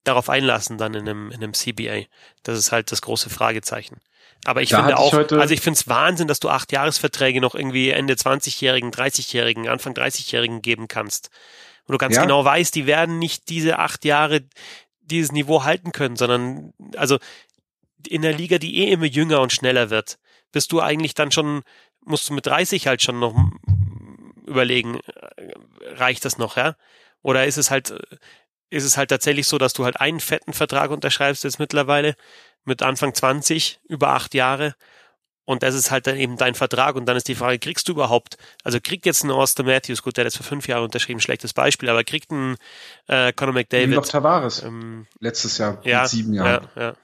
darauf 0.03 0.29
einlassen 0.29 0.77
dann 0.77 0.93
in 0.93 1.07
einem, 1.07 1.31
in 1.31 1.43
einem 1.43 1.53
CBA? 1.53 2.05
Das 2.43 2.57
ist 2.57 2.71
halt 2.71 2.91
das 2.91 3.01
große 3.01 3.29
Fragezeichen. 3.29 3.97
Aber 4.45 4.61
ich 4.61 4.69
da 4.69 4.77
finde 4.77 4.97
auch, 4.97 5.13
ich 5.13 5.31
also 5.33 5.53
ich 5.53 5.61
finde 5.61 5.77
es 5.77 5.87
Wahnsinn, 5.87 6.27
dass 6.27 6.39
du 6.39 6.49
acht 6.49 6.71
Jahresverträge 6.71 7.41
noch 7.41 7.55
irgendwie 7.55 7.89
Ende 7.89 8.13
20-Jährigen, 8.13 8.91
30-Jährigen, 8.91 9.67
Anfang 9.67 9.93
30-Jährigen 9.93 10.61
geben 10.61 10.87
kannst. 10.87 11.29
Und 11.85 11.93
du 11.93 11.97
ganz 11.97 12.15
ja. 12.15 12.21
genau 12.21 12.45
weißt, 12.45 12.73
die 12.73 12.85
werden 12.85 13.19
nicht 13.19 13.49
diese 13.49 13.79
acht 13.79 14.05
Jahre 14.05 14.41
dieses 15.01 15.31
Niveau 15.31 15.63
halten 15.63 15.91
können, 15.91 16.15
sondern 16.15 16.73
also 16.95 17.17
in 18.07 18.21
der 18.21 18.33
Liga, 18.33 18.59
die 18.59 18.77
eh 18.77 18.91
immer 18.91 19.05
jünger 19.05 19.41
und 19.41 19.51
schneller 19.51 19.89
wird, 19.89 20.17
bist 20.51 20.71
du 20.71 20.81
eigentlich 20.81 21.13
dann 21.13 21.31
schon 21.31 21.63
musst 22.09 22.29
du 22.29 22.33
mit 22.33 22.45
30 22.45 22.87
halt 22.87 23.01
schon 23.01 23.19
noch 23.19 23.35
überlegen, 24.45 24.99
reicht 25.95 26.25
das 26.25 26.37
noch, 26.37 26.57
ja? 26.57 26.75
Oder 27.21 27.45
ist 27.45 27.57
es 27.57 27.71
halt, 27.71 27.93
ist 28.69 28.83
es 28.83 28.97
halt 28.97 29.09
tatsächlich 29.09 29.47
so, 29.47 29.57
dass 29.57 29.73
du 29.73 29.85
halt 29.85 29.99
einen 29.99 30.19
fetten 30.19 30.53
Vertrag 30.53 30.91
unterschreibst 30.91 31.43
jetzt 31.43 31.59
mittlerweile 31.59 32.15
mit 32.65 32.81
Anfang 32.81 33.13
20 33.13 33.79
über 33.87 34.09
acht 34.09 34.33
Jahre 34.33 34.75
Und 35.45 35.63
das 35.63 35.73
ist 35.75 35.91
halt 35.91 36.07
dann 36.07 36.17
eben 36.17 36.37
dein 36.37 36.55
Vertrag. 36.55 36.95
Und 36.95 37.05
dann 37.07 37.17
ist 37.17 37.27
die 37.27 37.35
Frage, 37.35 37.57
kriegst 37.59 37.87
du 37.87 37.93
überhaupt, 37.93 38.37
also 38.63 38.79
kriegt 38.81 39.05
jetzt 39.05 39.23
ein 39.23 39.31
Austin 39.31 39.65
Matthews, 39.65 40.03
gut, 40.03 40.17
der 40.17 40.25
hat 40.25 40.31
jetzt 40.31 40.37
für 40.37 40.43
fünf 40.43 40.67
Jahre 40.67 40.83
unterschrieben, 40.83 41.19
schlechtes 41.19 41.53
Beispiel, 41.53 41.89
aber 41.89 42.03
kriegt 42.03 42.31
ein 42.31 42.55
äh, 43.07 43.33
Conor 43.33 43.53
McDavid. 43.53 43.95
Noch 43.95 44.07
Tavares. 44.07 44.61
Ähm, 44.63 45.07
letztes 45.19 45.57
Jahr, 45.57 45.81
ja, 45.83 46.01
mit 46.01 46.09
sieben 46.11 46.33
Jahren. 46.33 46.69
Ja, 46.75 46.81
ja 46.81 46.95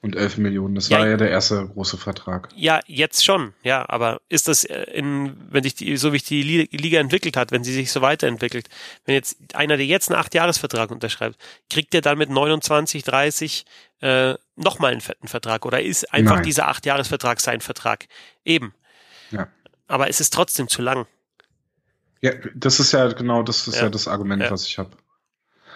und 0.00 0.14
11 0.14 0.38
Millionen. 0.38 0.74
Das 0.76 0.88
ja, 0.88 0.98
war 0.98 1.08
ja 1.08 1.16
der 1.16 1.30
erste 1.30 1.66
große 1.66 1.96
Vertrag. 1.96 2.48
Ja, 2.54 2.80
jetzt 2.86 3.24
schon. 3.24 3.52
Ja, 3.62 3.88
aber 3.88 4.20
ist 4.28 4.46
das 4.46 4.64
äh, 4.64 4.82
in, 4.92 5.36
wenn 5.50 5.64
sich 5.64 5.74
die, 5.74 5.96
so 5.96 6.12
wie 6.12 6.18
sich 6.18 6.28
die 6.28 6.42
Liga 6.70 7.00
entwickelt 7.00 7.36
hat, 7.36 7.50
wenn 7.50 7.64
sie 7.64 7.72
sich 7.72 7.90
so 7.90 8.00
weiterentwickelt, 8.00 8.68
wenn 9.04 9.14
jetzt 9.14 9.38
einer, 9.54 9.76
der 9.76 9.86
jetzt 9.86 10.10
einen 10.10 10.20
Acht-Jahres-Vertrag 10.20 10.90
unterschreibt, 10.90 11.36
kriegt 11.68 11.92
der 11.92 12.00
dann 12.00 12.16
mit 12.16 12.30
29, 12.30 13.02
30 13.02 13.64
äh, 14.00 14.34
nochmal 14.54 14.92
einen 14.92 15.00
fetten 15.00 15.26
Vertrag 15.26 15.66
oder 15.66 15.82
ist 15.82 16.12
einfach 16.12 16.36
Nein. 16.36 16.44
dieser 16.44 16.68
Acht-Jahres-Vertrag 16.68 17.40
sein 17.40 17.60
Vertrag? 17.60 18.06
Eben. 18.44 18.74
Ja. 19.32 19.48
Aber 19.88 20.08
es 20.08 20.20
ist 20.20 20.32
trotzdem 20.32 20.68
zu 20.68 20.80
lang. 20.80 21.06
Ja, 22.20 22.32
das 22.54 22.78
ist 22.78 22.92
ja 22.92 23.08
genau, 23.08 23.42
das 23.42 23.66
ist 23.66 23.76
ja, 23.76 23.84
ja 23.84 23.90
das 23.90 24.06
Argument, 24.06 24.42
ja. 24.42 24.50
was 24.50 24.66
ich 24.66 24.78
habe. 24.78 24.90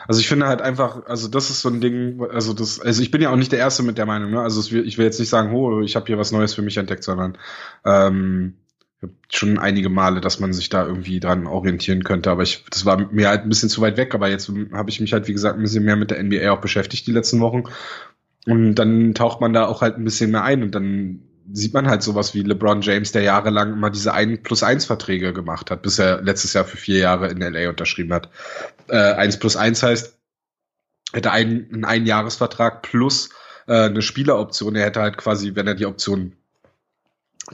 Also 0.09 0.21
ich 0.21 0.29
finde 0.29 0.47
halt 0.47 0.63
einfach, 0.63 1.07
also 1.07 1.29
das 1.29 1.51
ist 1.51 1.61
so 1.63 1.69
ein 1.69 1.81
Ding, 1.81 2.23
also 2.31 2.53
das, 2.53 2.81
also 2.81 3.03
ich 3.03 3.11
bin 3.11 3.23
ja 3.23 3.31
auch 3.31 3.37
nicht 3.37 3.53
der 3.53 3.59
Erste 3.59 3.83
mit 3.83 3.99
der 3.99 4.07
Meinung, 4.07 4.31
ne? 4.31 4.41
Also 4.41 4.61
ich 4.61 4.99
will 4.99 5.05
jetzt 5.05 5.21
nicht 5.21 5.29
sagen, 5.29 5.55
oh, 5.55 5.81
ich 5.81 5.97
habe 5.97 6.07
hier 6.07 6.19
was 6.19 6.33
Neues 6.33 6.55
für 6.55 6.63
mich 6.63 6.77
entdeckt, 6.77 7.05
sondern 7.05 7.39
ähm, 7.85 8.55
schon 9.31 9.59
einige 9.59 9.89
Male, 9.89 10.21
dass 10.21 10.41
man 10.41 10.53
sich 10.53 10.69
da 10.69 10.87
irgendwie 10.87 11.21
dran 11.21 11.47
orientieren 11.47 12.05
könnte, 12.05 12.31
aber 12.31 12.43
ich, 12.43 12.65
das 12.71 12.85
war 12.85 12.99
mir 13.13 13.29
halt 13.29 13.43
ein 13.43 13.49
bisschen 13.49 13.69
zu 13.69 13.81
weit 13.81 13.97
weg, 13.97 14.15
aber 14.15 14.29
jetzt 14.29 14.51
habe 14.73 14.91
ich 14.91 15.01
mich 15.01 15.13
halt, 15.13 15.27
wie 15.29 15.33
gesagt, 15.33 15.57
ein 15.57 15.63
bisschen 15.63 15.85
mehr 15.85 15.97
mit 15.97 16.11
der 16.11 16.23
NBA 16.23 16.51
auch 16.53 16.61
beschäftigt 16.61 17.07
die 17.07 17.13
letzten 17.13 17.41
Wochen 17.41 17.65
und 18.47 18.75
dann 18.75 19.15
taucht 19.15 19.41
man 19.41 19.53
da 19.53 19.67
auch 19.67 19.83
halt 19.83 19.97
ein 19.97 20.05
bisschen 20.05 20.31
mehr 20.31 20.45
ein 20.45 20.63
und 20.63 20.75
dann 20.75 21.23
sieht 21.53 21.75
man 21.75 21.89
halt 21.89 22.03
sowas 22.03 22.35
wie 22.35 22.43
LeBron 22.43 22.83
James, 22.83 23.13
der 23.13 23.23
jahrelang 23.23 23.75
immer 23.75 23.91
diese 23.91 24.15
1 24.15 24.43
plus 24.43 24.63
1 24.63 24.85
Verträge 24.85 25.33
gemacht 25.33 25.71
hat, 25.71 25.83
bis 25.83 25.99
er 25.99 26.23
letztes 26.23 26.53
Jahr 26.55 26.65
für 26.65 26.77
vier 26.77 26.99
Jahre 26.99 27.29
in 27.29 27.41
LA 27.41 27.69
unterschrieben 27.69 28.13
hat. 28.13 28.31
Äh, 28.89 28.97
1 28.97 29.39
plus 29.39 29.57
1 29.57 29.83
heißt, 29.83 30.19
hätte 31.13 31.31
einen, 31.31 31.69
einen 31.73 31.85
Einjahresvertrag 31.85 32.83
plus 32.83 33.31
äh, 33.67 33.87
eine 33.87 34.03
Spieleroption. 34.03 34.77
Er 34.77 34.87
hätte 34.87 35.01
halt 35.01 35.19
quasi, 35.19 35.55
wenn 35.55 35.67
er 35.67 35.75
die 35.75 35.87
Option 35.87 36.37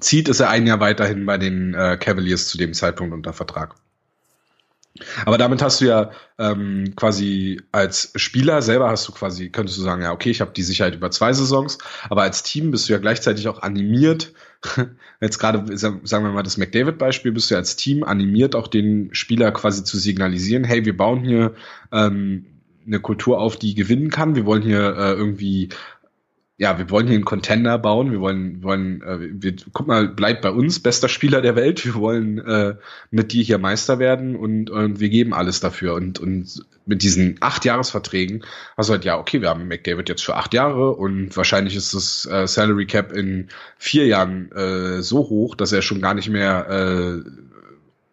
zieht, 0.00 0.28
ist 0.28 0.40
er 0.40 0.50
ein 0.50 0.66
Jahr 0.66 0.80
weiterhin 0.80 1.26
bei 1.26 1.38
den 1.38 1.74
äh, 1.74 1.96
Cavaliers 1.98 2.48
zu 2.48 2.58
dem 2.58 2.74
Zeitpunkt 2.74 3.14
unter 3.14 3.32
Vertrag. 3.32 3.74
Aber 5.24 5.38
damit 5.38 5.62
hast 5.62 5.80
du 5.80 5.86
ja 5.86 6.10
ähm, 6.38 6.94
quasi 6.96 7.60
als 7.72 8.12
Spieler 8.16 8.62
selber 8.62 8.88
hast 8.88 9.06
du 9.06 9.12
quasi, 9.12 9.48
könntest 9.50 9.78
du 9.78 9.82
sagen, 9.82 10.02
ja, 10.02 10.12
okay, 10.12 10.30
ich 10.30 10.40
habe 10.40 10.52
die 10.52 10.62
Sicherheit 10.62 10.94
über 10.94 11.10
zwei 11.10 11.32
Saisons, 11.32 11.78
aber 12.08 12.22
als 12.22 12.42
Team 12.42 12.70
bist 12.70 12.88
du 12.88 12.92
ja 12.92 12.98
gleichzeitig 12.98 13.48
auch 13.48 13.62
animiert. 13.62 14.32
Jetzt 15.20 15.38
gerade, 15.38 15.76
sagen 15.76 16.02
wir 16.04 16.32
mal 16.32 16.42
das 16.42 16.56
McDavid-Beispiel, 16.56 17.32
bist 17.32 17.50
du 17.50 17.54
ja 17.54 17.60
als 17.60 17.76
Team 17.76 18.02
animiert, 18.02 18.56
auch 18.56 18.66
den 18.66 19.14
Spieler 19.14 19.52
quasi 19.52 19.84
zu 19.84 19.98
signalisieren, 19.98 20.64
hey, 20.64 20.84
wir 20.84 20.96
bauen 20.96 21.22
hier 21.22 21.54
ähm, 21.92 22.46
eine 22.86 23.00
Kultur 23.00 23.38
auf, 23.38 23.56
die 23.56 23.74
gewinnen 23.74 24.10
kann. 24.10 24.34
Wir 24.34 24.46
wollen 24.46 24.62
hier 24.62 24.96
äh, 24.96 25.12
irgendwie 25.12 25.68
ja, 26.60 26.76
wir 26.76 26.90
wollen 26.90 27.06
hier 27.06 27.14
einen 27.14 27.24
Contender 27.24 27.78
bauen, 27.78 28.10
wir 28.10 28.18
wollen, 28.18 28.64
wollen, 28.64 29.00
äh, 29.02 29.18
wir, 29.30 29.54
guck 29.72 29.86
mal, 29.86 30.08
bleib 30.08 30.42
bei 30.42 30.50
uns, 30.50 30.80
bester 30.80 31.08
Spieler 31.08 31.40
der 31.40 31.54
Welt, 31.54 31.84
wir 31.84 31.94
wollen 31.94 32.38
äh, 32.38 32.74
mit 33.12 33.32
dir 33.32 33.44
hier 33.44 33.58
Meister 33.58 34.00
werden 34.00 34.34
und, 34.34 34.68
und 34.68 34.98
wir 34.98 35.08
geben 35.08 35.32
alles 35.32 35.60
dafür. 35.60 35.94
Und, 35.94 36.18
und 36.18 36.66
mit 36.84 37.02
diesen 37.04 37.36
acht 37.38 37.64
Jahresverträgen 37.64 38.44
hast 38.76 38.88
du 38.88 38.94
halt, 38.94 39.04
ja, 39.04 39.18
okay, 39.18 39.40
wir 39.40 39.50
haben 39.50 39.68
McDavid 39.68 40.08
jetzt 40.08 40.24
für 40.24 40.34
acht 40.34 40.52
Jahre 40.52 40.96
und 40.96 41.36
wahrscheinlich 41.36 41.76
ist 41.76 41.94
das 41.94 42.26
äh, 42.26 42.48
Salary 42.48 42.86
Cap 42.86 43.12
in 43.12 43.50
vier 43.76 44.06
Jahren 44.06 44.50
äh, 44.50 45.00
so 45.00 45.18
hoch, 45.28 45.54
dass 45.54 45.70
er 45.70 45.82
schon 45.82 46.00
gar 46.00 46.14
nicht 46.14 46.28
mehr 46.28 46.68
äh, 46.68 47.30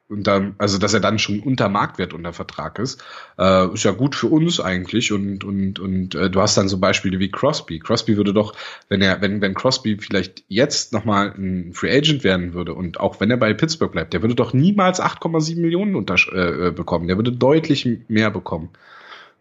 und 0.07 0.27
dann, 0.27 0.53
also 0.59 0.77
dass 0.77 0.93
er 0.93 0.99
dann 0.99 1.17
schon 1.17 1.39
unter 1.39 1.67
Marktwert 1.67 2.13
unter 2.13 2.31
Vertrag 2.31 2.77
ist, 2.77 3.03
äh, 3.39 3.73
ist 3.73 3.83
ja 3.83 3.91
gut 3.91 4.15
für 4.15 4.27
uns 4.27 4.59
eigentlich 4.59 5.11
und 5.11 5.43
und 5.43 5.79
und 5.79 6.13
äh, 6.13 6.29
du 6.29 6.41
hast 6.41 6.57
dann 6.57 6.69
so 6.69 6.77
Beispiele 6.77 7.17
wie 7.17 7.31
Crosby. 7.31 7.79
Crosby 7.79 8.15
würde 8.15 8.33
doch, 8.33 8.53
wenn 8.87 9.01
er 9.01 9.21
wenn 9.21 9.41
wenn 9.41 9.55
Crosby 9.55 9.97
vielleicht 9.97 10.43
jetzt 10.47 10.93
nochmal 10.93 11.33
ein 11.35 11.73
Free 11.73 11.95
Agent 11.95 12.23
werden 12.23 12.53
würde 12.53 12.75
und 12.75 12.99
auch 12.99 13.19
wenn 13.19 13.31
er 13.31 13.37
bei 13.37 13.53
Pittsburgh 13.53 13.91
bleibt, 13.91 14.13
der 14.13 14.21
würde 14.21 14.35
doch 14.35 14.53
niemals 14.53 15.01
8,7 15.01 15.59
Millionen 15.59 15.95
unter, 15.95 16.15
äh, 16.33 16.71
bekommen. 16.71 17.07
Der 17.07 17.17
würde 17.17 17.31
deutlich 17.31 17.87
mehr 18.07 18.29
bekommen. 18.29 18.69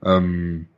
Ähm, 0.03 0.69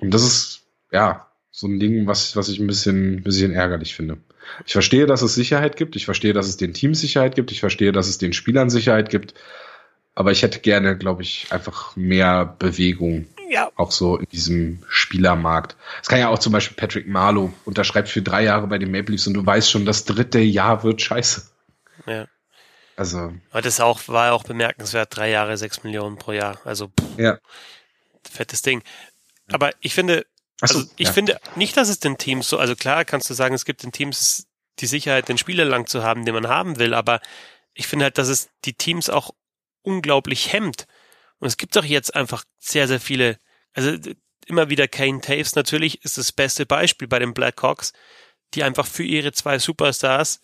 und 0.00 0.12
das 0.12 0.24
ist 0.24 0.62
ja 0.90 1.27
so 1.58 1.66
ein 1.66 1.80
Ding, 1.80 2.06
was 2.06 2.36
was 2.36 2.48
ich 2.48 2.60
ein 2.60 2.68
bisschen 2.68 3.22
bisschen 3.24 3.52
ärgerlich 3.52 3.96
finde. 3.96 4.18
Ich 4.64 4.72
verstehe, 4.72 5.06
dass 5.06 5.22
es 5.22 5.34
Sicherheit 5.34 5.76
gibt. 5.76 5.96
Ich 5.96 6.04
verstehe, 6.04 6.32
dass 6.32 6.46
es 6.46 6.56
den 6.56 6.72
Teams 6.72 7.00
Sicherheit 7.00 7.34
gibt. 7.34 7.50
Ich 7.50 7.58
verstehe, 7.60 7.90
dass 7.90 8.06
es 8.06 8.18
den 8.18 8.32
Spielern 8.32 8.70
Sicherheit 8.70 9.10
gibt. 9.10 9.34
Aber 10.14 10.30
ich 10.30 10.42
hätte 10.42 10.60
gerne, 10.60 10.96
glaube 10.96 11.22
ich, 11.22 11.48
einfach 11.50 11.96
mehr 11.96 12.56
Bewegung. 12.58 13.26
Ja. 13.50 13.72
Auch 13.76 13.90
so 13.90 14.18
in 14.18 14.26
diesem 14.28 14.82
Spielermarkt. 14.88 15.76
Es 16.00 16.08
kann 16.08 16.20
ja 16.20 16.28
auch 16.28 16.38
zum 16.38 16.52
Beispiel 16.52 16.76
Patrick 16.76 17.08
Marlow 17.08 17.52
unterschreibt 17.64 18.08
für 18.08 18.22
drei 18.22 18.44
Jahre 18.44 18.68
bei 18.68 18.78
den 18.78 18.90
Maple 18.90 19.12
Leafs 19.12 19.26
und 19.26 19.34
du 19.34 19.44
weißt 19.44 19.70
schon, 19.70 19.84
das 19.84 20.04
dritte 20.04 20.38
Jahr 20.38 20.84
wird 20.84 21.02
scheiße. 21.02 21.50
Ja. 22.06 22.26
Also. 22.96 23.32
Aber 23.50 23.62
das 23.62 23.80
auch, 23.80 24.06
war 24.06 24.32
auch 24.32 24.44
bemerkenswert. 24.44 25.16
Drei 25.16 25.30
Jahre, 25.30 25.56
sechs 25.56 25.82
Millionen 25.82 26.18
pro 26.18 26.32
Jahr. 26.32 26.60
Also, 26.64 26.88
pff, 26.88 27.18
ja. 27.18 27.38
fettes 28.28 28.62
Ding. 28.62 28.82
Aber 29.50 29.70
ich 29.80 29.94
finde, 29.94 30.24
also 30.60 30.80
so, 30.80 30.86
ich 30.96 31.08
ja. 31.08 31.12
finde 31.12 31.40
nicht, 31.56 31.76
dass 31.76 31.88
es 31.88 32.00
den 32.00 32.18
Teams 32.18 32.48
so, 32.48 32.58
also 32.58 32.74
klar 32.74 33.04
kannst 33.04 33.30
du 33.30 33.34
sagen, 33.34 33.54
es 33.54 33.64
gibt 33.64 33.82
den 33.82 33.92
Teams 33.92 34.46
die 34.80 34.86
Sicherheit, 34.86 35.28
den 35.28 35.38
Spieler 35.38 35.64
lang 35.64 35.86
zu 35.86 36.02
haben, 36.02 36.24
den 36.24 36.34
man 36.34 36.48
haben 36.48 36.78
will, 36.78 36.94
aber 36.94 37.20
ich 37.74 37.86
finde 37.86 38.04
halt, 38.04 38.18
dass 38.18 38.28
es 38.28 38.48
die 38.64 38.74
Teams 38.74 39.10
auch 39.10 39.30
unglaublich 39.82 40.52
hemmt. 40.52 40.86
Und 41.38 41.46
es 41.48 41.56
gibt 41.56 41.76
doch 41.76 41.84
jetzt 41.84 42.14
einfach 42.14 42.44
sehr, 42.58 42.88
sehr 42.88 43.00
viele, 43.00 43.38
also 43.72 43.96
immer 44.46 44.70
wieder 44.70 44.88
Kane 44.88 45.20
Taves 45.20 45.54
natürlich 45.54 46.04
ist 46.04 46.18
das 46.18 46.32
beste 46.32 46.66
Beispiel 46.66 47.06
bei 47.06 47.18
den 47.18 47.34
Blackhawks, 47.34 47.92
die 48.54 48.64
einfach 48.64 48.86
für 48.86 49.04
ihre 49.04 49.32
zwei 49.32 49.58
Superstars 49.58 50.40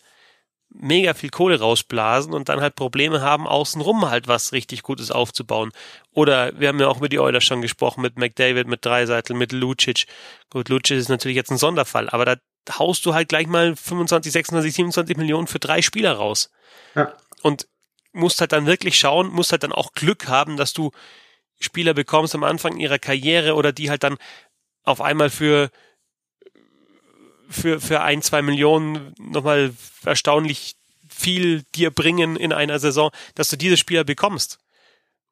mega 0.77 1.13
viel 1.13 1.29
Kohle 1.29 1.59
rausblasen 1.59 2.33
und 2.33 2.49
dann 2.49 2.61
halt 2.61 2.75
Probleme 2.75 3.21
haben, 3.21 3.47
außenrum 3.47 4.09
halt 4.09 4.27
was 4.27 4.51
richtig 4.51 4.83
Gutes 4.83 5.11
aufzubauen. 5.11 5.71
Oder 6.11 6.59
wir 6.59 6.67
haben 6.67 6.79
ja 6.79 6.87
auch 6.87 6.99
mit 6.99 7.11
die 7.11 7.19
Oilers 7.19 7.43
schon 7.43 7.61
gesprochen, 7.61 8.01
mit 8.01 8.17
McDavid, 8.17 8.67
mit 8.67 8.85
Dreiseitel, 8.85 9.35
mit 9.35 9.51
Lucic. 9.51 10.05
Gut, 10.49 10.69
Lucic 10.69 10.97
ist 10.97 11.09
natürlich 11.09 11.35
jetzt 11.35 11.51
ein 11.51 11.57
Sonderfall, 11.57 12.09
aber 12.09 12.25
da 12.25 12.35
haust 12.77 13.05
du 13.05 13.13
halt 13.13 13.29
gleich 13.29 13.47
mal 13.47 13.75
25, 13.75 14.31
26, 14.31 14.73
27 14.73 15.17
Millionen 15.17 15.47
für 15.47 15.59
drei 15.59 15.81
Spieler 15.81 16.13
raus. 16.13 16.51
Ja. 16.95 17.13
Und 17.41 17.67
musst 18.11 18.41
halt 18.41 18.51
dann 18.51 18.65
wirklich 18.65 18.97
schauen, 18.97 19.27
musst 19.27 19.51
halt 19.51 19.63
dann 19.63 19.73
auch 19.73 19.93
Glück 19.93 20.27
haben, 20.27 20.57
dass 20.57 20.73
du 20.73 20.91
Spieler 21.59 21.93
bekommst 21.93 22.35
am 22.35 22.43
Anfang 22.43 22.77
ihrer 22.77 22.99
Karriere 22.99 23.55
oder 23.55 23.71
die 23.71 23.89
halt 23.89 24.03
dann 24.03 24.17
auf 24.83 25.01
einmal 25.01 25.29
für 25.29 25.69
für, 27.49 27.79
für 27.79 28.01
ein, 28.01 28.21
zwei 28.21 28.41
Millionen 28.41 29.13
nochmal 29.19 29.73
erstaunlich 30.03 30.75
viel 31.07 31.63
dir 31.75 31.91
bringen 31.91 32.35
in 32.35 32.51
einer 32.51 32.79
Saison, 32.79 33.11
dass 33.35 33.49
du 33.49 33.57
diese 33.57 33.77
Spieler 33.77 34.03
bekommst. 34.03 34.59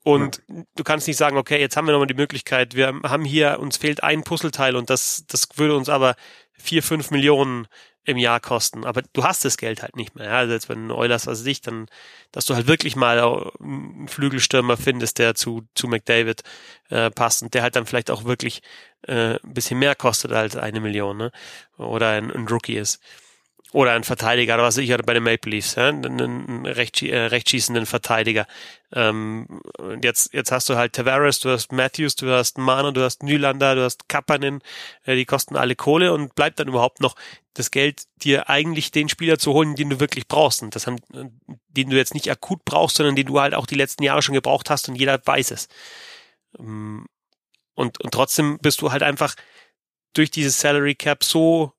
Und 0.03 0.41
ja. 0.47 0.63
du 0.75 0.83
kannst 0.83 1.07
nicht 1.07 1.17
sagen, 1.17 1.37
okay, 1.37 1.59
jetzt 1.59 1.77
haben 1.77 1.87
wir 1.87 1.93
nochmal 1.93 2.07
die 2.07 2.13
Möglichkeit, 2.13 2.75
wir 2.75 2.87
haben 3.03 3.23
hier, 3.23 3.59
uns 3.59 3.77
fehlt 3.77 4.03
ein 4.03 4.23
Puzzleteil 4.23 4.75
und 4.75 4.89
das, 4.89 5.25
das 5.27 5.47
würde 5.55 5.77
uns 5.77 5.87
aber 5.87 6.15
vier, 6.51 6.83
fünf 6.83 7.09
Millionen 7.09 7.67
im 8.05 8.17
Jahr 8.17 8.39
kosten. 8.39 8.85
Aber 8.85 9.01
du 9.13 9.23
hast 9.23 9.45
das 9.45 9.57
Geld 9.57 9.81
halt 9.81 9.95
nicht 9.95 10.15
mehr. 10.15 10.25
Ja? 10.25 10.37
Also 10.39 10.53
jetzt, 10.53 10.69
wenn 10.69 10.91
Eulers 10.91 11.27
was 11.27 11.43
dich, 11.43 11.61
dann, 11.61 11.87
dass 12.31 12.45
du 12.45 12.55
halt 12.55 12.67
wirklich 12.67 12.95
mal 12.95 13.19
einen 13.59 14.07
Flügelstürmer 14.07 14.77
findest, 14.77 15.19
der 15.19 15.35
zu, 15.35 15.63
zu 15.75 15.87
McDavid 15.87 16.43
äh, 16.89 17.11
passt 17.11 17.43
und 17.43 17.53
der 17.53 17.63
halt 17.63 17.75
dann 17.75 17.85
vielleicht 17.85 18.11
auch 18.11 18.25
wirklich 18.25 18.61
äh, 19.07 19.35
ein 19.35 19.53
bisschen 19.53 19.79
mehr 19.79 19.95
kostet 19.95 20.31
als 20.31 20.55
eine 20.55 20.79
Million, 20.79 21.17
ne? 21.17 21.31
Oder 21.77 22.09
ein, 22.09 22.31
ein 22.31 22.47
Rookie 22.47 22.77
ist 22.77 22.99
oder 23.73 23.93
ein 23.93 24.03
Verteidiger, 24.03 24.53
oder 24.53 24.63
was 24.63 24.77
ich 24.77 24.91
hatte 24.91 25.03
bei 25.03 25.15
den 25.15 25.23
Maple 25.23 25.51
Leafs, 25.51 25.75
ja, 25.75 25.89
einen, 25.89 26.65
recht, 26.65 27.01
äh, 27.01 27.17
rechtschießenden 27.17 27.87
Verteidiger. 27.87 28.45
Ähm, 28.93 29.61
jetzt, 30.01 30.31
jetzt 30.31 30.51
hast 30.51 30.69
du 30.69 30.75
halt 30.75 30.93
Tavares, 30.93 31.39
du 31.39 31.49
hast 31.49 31.71
Matthews, 31.71 32.15
du 32.15 32.29
hast 32.31 32.59
Mano, 32.59 32.91
du 32.91 33.01
hast 33.01 33.23
Nylander, 33.23 33.73
du 33.73 33.83
hast 33.83 34.07
Kapanen, 34.07 34.61
äh, 35.05 35.15
die 35.15 35.25
kosten 35.25 35.55
alle 35.55 35.75
Kohle 35.75 36.13
und 36.13 36.35
bleibt 36.35 36.59
dann 36.59 36.67
überhaupt 36.67 37.01
noch 37.01 37.15
das 37.55 37.71
Geld, 37.71 38.03
dir 38.17 38.47
eigentlich 38.47 38.91
den 38.91 39.09
Spieler 39.09 39.39
zu 39.39 39.53
holen, 39.53 39.75
den 39.75 39.89
du 39.89 39.99
wirklich 39.99 40.27
brauchst. 40.27 40.61
Und 40.61 40.75
das 40.75 40.85
haben, 40.85 40.97
den 41.69 41.89
du 41.89 41.97
jetzt 41.97 42.13
nicht 42.13 42.29
akut 42.29 42.63
brauchst, 42.65 42.97
sondern 42.97 43.15
den 43.15 43.25
du 43.27 43.39
halt 43.39 43.55
auch 43.55 43.65
die 43.65 43.75
letzten 43.75 44.03
Jahre 44.03 44.21
schon 44.21 44.35
gebraucht 44.35 44.69
hast 44.69 44.87
und 44.87 44.95
jeder 44.95 45.19
weiß 45.25 45.49
es. 45.49 45.67
Ähm, 46.59 47.07
und, 47.73 47.99
und 48.01 48.11
trotzdem 48.11 48.59
bist 48.59 48.81
du 48.81 48.91
halt 48.91 49.01
einfach 49.01 49.35
durch 50.13 50.29
dieses 50.29 50.59
Salary 50.59 50.93
Cap 50.93 51.23
so 51.23 51.73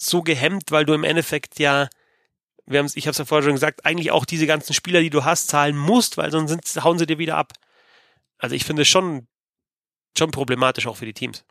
so 0.00 0.22
gehemmt, 0.22 0.70
weil 0.70 0.84
du 0.84 0.94
im 0.94 1.04
Endeffekt 1.04 1.58
ja, 1.58 1.88
wir 2.66 2.78
haben's, 2.78 2.96
ich 2.96 3.06
habe 3.06 3.12
es 3.12 3.18
ja 3.18 3.24
vorher 3.24 3.44
schon 3.44 3.54
gesagt, 3.54 3.84
eigentlich 3.84 4.10
auch 4.10 4.24
diese 4.24 4.46
ganzen 4.46 4.72
Spieler, 4.74 5.00
die 5.00 5.10
du 5.10 5.24
hast, 5.24 5.48
zahlen 5.48 5.76
musst, 5.76 6.16
weil 6.16 6.30
sonst 6.30 6.50
sind, 6.50 6.84
hauen 6.84 6.98
sie 6.98 7.06
dir 7.06 7.18
wieder 7.18 7.36
ab. 7.36 7.52
Also 8.38 8.54
ich 8.54 8.64
finde 8.64 8.82
es 8.82 8.88
schon, 8.88 9.26
schon 10.16 10.30
problematisch 10.30 10.86
auch 10.86 10.96
für 10.96 11.06
die 11.06 11.12
Teams. 11.12 11.44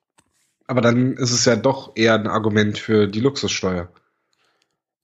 Aber 0.66 0.82
dann 0.82 1.14
ist 1.14 1.32
es 1.32 1.46
ja 1.46 1.56
doch 1.56 1.92
eher 1.96 2.16
ein 2.16 2.28
Argument 2.28 2.78
für 2.78 3.08
die 3.08 3.20
Luxussteuer. 3.20 3.92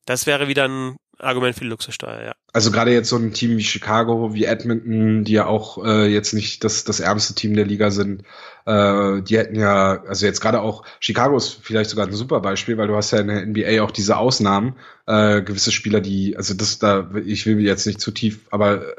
Das 0.05 0.25
wäre 0.25 0.47
wieder 0.47 0.67
ein 0.67 0.95
Argument 1.19 1.55
für 1.55 1.63
die 1.63 1.69
Luxussteuer, 1.69 2.21
ja. 2.23 2.35
Also 2.53 2.71
gerade 2.71 2.91
jetzt 2.91 3.09
so 3.09 3.17
ein 3.17 3.33
Team 3.33 3.57
wie 3.57 3.63
Chicago, 3.63 4.33
wie 4.33 4.45
Edmonton, 4.45 5.23
die 5.23 5.33
ja 5.33 5.45
auch 5.45 5.83
äh, 5.83 6.07
jetzt 6.07 6.33
nicht 6.33 6.63
das, 6.63 6.83
das 6.83 6.99
ärmste 6.99 7.35
Team 7.35 7.55
der 7.55 7.65
Liga 7.65 7.91
sind, 7.91 8.23
äh, 8.65 9.21
die 9.21 9.37
hätten 9.37 9.55
ja, 9.55 10.03
also 10.03 10.25
jetzt 10.25 10.41
gerade 10.41 10.61
auch, 10.61 10.83
Chicago 10.99 11.35
ist 11.37 11.59
vielleicht 11.61 11.89
sogar 11.89 12.07
ein 12.07 12.13
super 12.13 12.39
Beispiel, 12.39 12.77
weil 12.77 12.87
du 12.87 12.95
hast 12.95 13.11
ja 13.11 13.19
in 13.19 13.27
der 13.27 13.45
NBA 13.45 13.83
auch 13.83 13.91
diese 13.91 14.17
Ausnahmen, 14.17 14.75
äh, 15.05 15.41
gewisse 15.41 15.71
Spieler, 15.71 16.01
die, 16.01 16.37
also 16.37 16.53
das 16.53 16.79
da, 16.79 17.11
ich 17.25 17.45
will 17.45 17.59
jetzt 17.59 17.85
nicht 17.85 17.99
zu 17.99 18.11
tief, 18.11 18.47
aber 18.51 18.95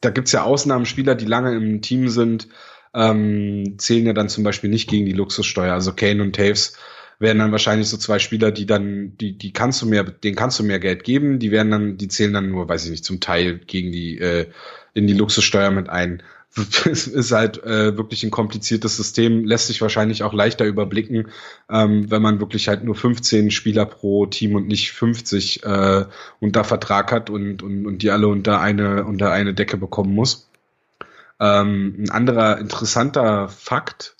da 0.00 0.10
gibt's 0.10 0.32
ja 0.32 0.42
Ausnahmenspieler, 0.42 1.14
die 1.14 1.24
lange 1.24 1.54
im 1.54 1.82
Team 1.82 2.08
sind, 2.08 2.48
ähm, 2.94 3.76
zählen 3.78 4.06
ja 4.06 4.12
dann 4.12 4.28
zum 4.28 4.44
Beispiel 4.44 4.70
nicht 4.70 4.88
gegen 4.88 5.06
die 5.06 5.12
Luxussteuer. 5.12 5.72
Also 5.72 5.92
Kane 5.92 6.22
und 6.22 6.36
Taves 6.36 6.76
werden 7.18 7.38
dann 7.38 7.52
wahrscheinlich 7.52 7.88
so 7.88 7.96
zwei 7.96 8.18
Spieler, 8.18 8.50
die 8.50 8.66
dann, 8.66 9.16
die, 9.18 9.36
die 9.36 9.52
kannst 9.52 9.82
du 9.82 9.86
mehr, 9.86 10.04
denen 10.04 10.36
kannst 10.36 10.58
du 10.58 10.64
mehr 10.64 10.80
Geld 10.80 11.04
geben, 11.04 11.38
die 11.38 11.50
werden 11.50 11.70
dann, 11.70 11.96
die 11.96 12.08
zählen 12.08 12.32
dann 12.32 12.50
nur, 12.50 12.68
weiß 12.68 12.84
ich 12.84 12.90
nicht, 12.90 13.04
zum 13.04 13.20
Teil 13.20 13.58
gegen 13.58 13.92
die, 13.92 14.18
äh, 14.18 14.46
in 14.94 15.06
die 15.06 15.14
Luxussteuer 15.14 15.70
mit 15.70 15.88
ein. 15.88 16.22
Es 16.84 17.08
ist 17.08 17.32
halt 17.32 17.62
äh, 17.64 17.96
wirklich 17.96 18.22
ein 18.22 18.30
kompliziertes 18.30 18.96
System, 18.96 19.44
lässt 19.44 19.66
sich 19.66 19.80
wahrscheinlich 19.80 20.22
auch 20.22 20.32
leichter 20.32 20.64
überblicken, 20.64 21.28
ähm, 21.68 22.10
wenn 22.10 22.22
man 22.22 22.40
wirklich 22.40 22.68
halt 22.68 22.84
nur 22.84 22.94
15 22.94 23.50
Spieler 23.50 23.86
pro 23.86 24.26
Team 24.26 24.54
und 24.54 24.68
nicht 24.68 24.92
50 24.92 25.64
äh, 25.64 26.04
unter 26.40 26.64
Vertrag 26.64 27.10
hat 27.10 27.28
und, 27.30 27.62
und, 27.62 27.86
und 27.86 28.02
die 28.02 28.10
alle 28.10 28.28
unter 28.28 28.60
eine, 28.60 29.04
unter 29.04 29.32
eine 29.32 29.54
Decke 29.54 29.76
bekommen 29.76 30.14
muss. 30.14 30.48
Ähm, 31.40 31.96
ein 31.98 32.10
anderer 32.10 32.58
interessanter 32.58 33.48
Fakt, 33.48 34.13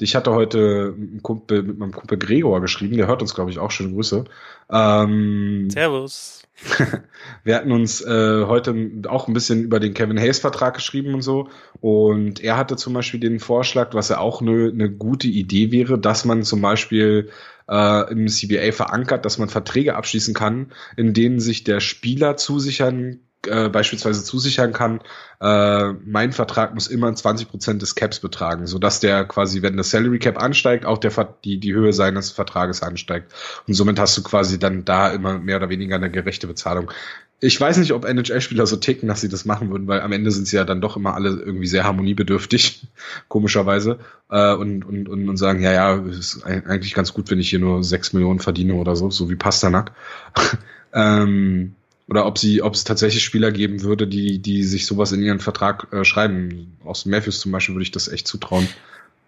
ich 0.00 0.14
hatte 0.14 0.32
heute 0.32 0.94
mit, 0.96 1.22
Kumpel, 1.22 1.62
mit 1.62 1.78
meinem 1.78 1.92
Kumpel 1.92 2.18
Gregor 2.18 2.60
geschrieben, 2.60 2.96
der 2.96 3.06
hört 3.06 3.22
uns, 3.22 3.34
glaube 3.34 3.50
ich, 3.50 3.58
auch. 3.58 3.70
Schöne 3.70 3.92
Grüße. 3.92 4.24
Ähm, 4.70 5.68
Servus. 5.70 6.42
wir 7.44 7.56
hatten 7.56 7.72
uns 7.72 8.02
äh, 8.02 8.44
heute 8.44 8.74
auch 9.08 9.28
ein 9.28 9.34
bisschen 9.34 9.62
über 9.62 9.80
den 9.80 9.94
Kevin 9.94 10.18
Hayes-Vertrag 10.18 10.74
geschrieben 10.74 11.14
und 11.14 11.22
so. 11.22 11.48
Und 11.80 12.40
er 12.40 12.56
hatte 12.56 12.76
zum 12.76 12.92
Beispiel 12.92 13.20
den 13.20 13.40
Vorschlag, 13.40 13.94
was 13.94 14.08
ja 14.10 14.18
auch 14.18 14.42
eine 14.42 14.72
ne 14.72 14.90
gute 14.90 15.28
Idee 15.28 15.70
wäre, 15.70 15.98
dass 15.98 16.24
man 16.24 16.42
zum 16.42 16.60
Beispiel 16.60 17.30
äh, 17.68 18.12
im 18.12 18.28
CBA 18.28 18.72
verankert, 18.72 19.24
dass 19.24 19.38
man 19.38 19.48
Verträge 19.48 19.96
abschließen 19.96 20.34
kann, 20.34 20.72
in 20.96 21.14
denen 21.14 21.40
sich 21.40 21.64
der 21.64 21.80
Spieler 21.80 22.36
zusichern 22.36 23.20
äh, 23.46 23.68
beispielsweise 23.68 24.24
zusichern 24.24 24.72
kann, 24.72 25.00
äh, 25.40 25.92
mein 26.04 26.32
Vertrag 26.32 26.74
muss 26.74 26.86
immer 26.86 27.14
20 27.14 27.48
Prozent 27.48 27.82
des 27.82 27.94
Caps 27.94 28.20
betragen, 28.20 28.66
so 28.66 28.78
dass 28.78 29.00
der 29.00 29.24
quasi, 29.24 29.62
wenn 29.62 29.76
das 29.76 29.90
Salary 29.90 30.18
Cap 30.18 30.42
ansteigt, 30.42 30.86
auch 30.86 30.98
der 30.98 31.12
die 31.44 31.58
die 31.58 31.74
Höhe 31.74 31.92
seines 31.92 32.30
Vertrages 32.30 32.82
ansteigt 32.82 33.32
und 33.66 33.74
somit 33.74 33.98
hast 33.98 34.16
du 34.16 34.22
quasi 34.22 34.58
dann 34.58 34.84
da 34.84 35.10
immer 35.10 35.38
mehr 35.38 35.56
oder 35.56 35.68
weniger 35.68 35.96
eine 35.96 36.10
gerechte 36.10 36.46
Bezahlung. 36.46 36.90
Ich 37.38 37.60
weiß 37.60 37.76
nicht, 37.76 37.92
ob 37.92 38.06
NHL-Spieler 38.06 38.66
so 38.66 38.76
ticken, 38.76 39.08
dass 39.08 39.20
sie 39.20 39.28
das 39.28 39.44
machen 39.44 39.70
würden, 39.70 39.86
weil 39.86 40.00
am 40.00 40.12
Ende 40.12 40.30
sind 40.30 40.48
sie 40.48 40.56
ja 40.56 40.64
dann 40.64 40.80
doch 40.80 40.96
immer 40.96 41.14
alle 41.14 41.28
irgendwie 41.28 41.66
sehr 41.66 41.84
harmoniebedürftig, 41.84 42.88
komischerweise, 43.28 43.98
äh, 44.30 44.54
und, 44.54 44.84
und, 44.86 45.06
und, 45.08 45.36
sagen, 45.36 45.60
ja, 45.60 45.72
ja, 45.72 45.96
ist 45.96 46.44
eigentlich 46.44 46.94
ganz 46.94 47.12
gut, 47.12 47.30
wenn 47.30 47.38
ich 47.38 47.50
hier 47.50 47.58
nur 47.58 47.84
sechs 47.84 48.14
Millionen 48.14 48.40
verdiene 48.40 48.74
oder 48.74 48.96
so, 48.96 49.10
so 49.10 49.28
wie 49.28 49.36
Pasternak. 49.36 49.92
ähm, 50.94 51.74
oder 52.08 52.26
ob 52.26 52.38
sie, 52.38 52.62
ob 52.62 52.74
es 52.74 52.84
tatsächlich 52.84 53.24
Spieler 53.24 53.50
geben 53.50 53.82
würde, 53.82 54.06
die, 54.06 54.38
die 54.38 54.62
sich 54.62 54.86
sowas 54.86 55.12
in 55.12 55.22
ihren 55.22 55.40
Vertrag 55.40 55.92
äh, 55.92 56.04
schreiben. 56.04 56.76
Aus 56.84 57.04
Matthews 57.04 57.40
zum 57.40 57.52
Beispiel 57.52 57.74
würde 57.74 57.82
ich 57.82 57.90
das 57.90 58.08
echt 58.08 58.28
zutrauen. 58.28 58.68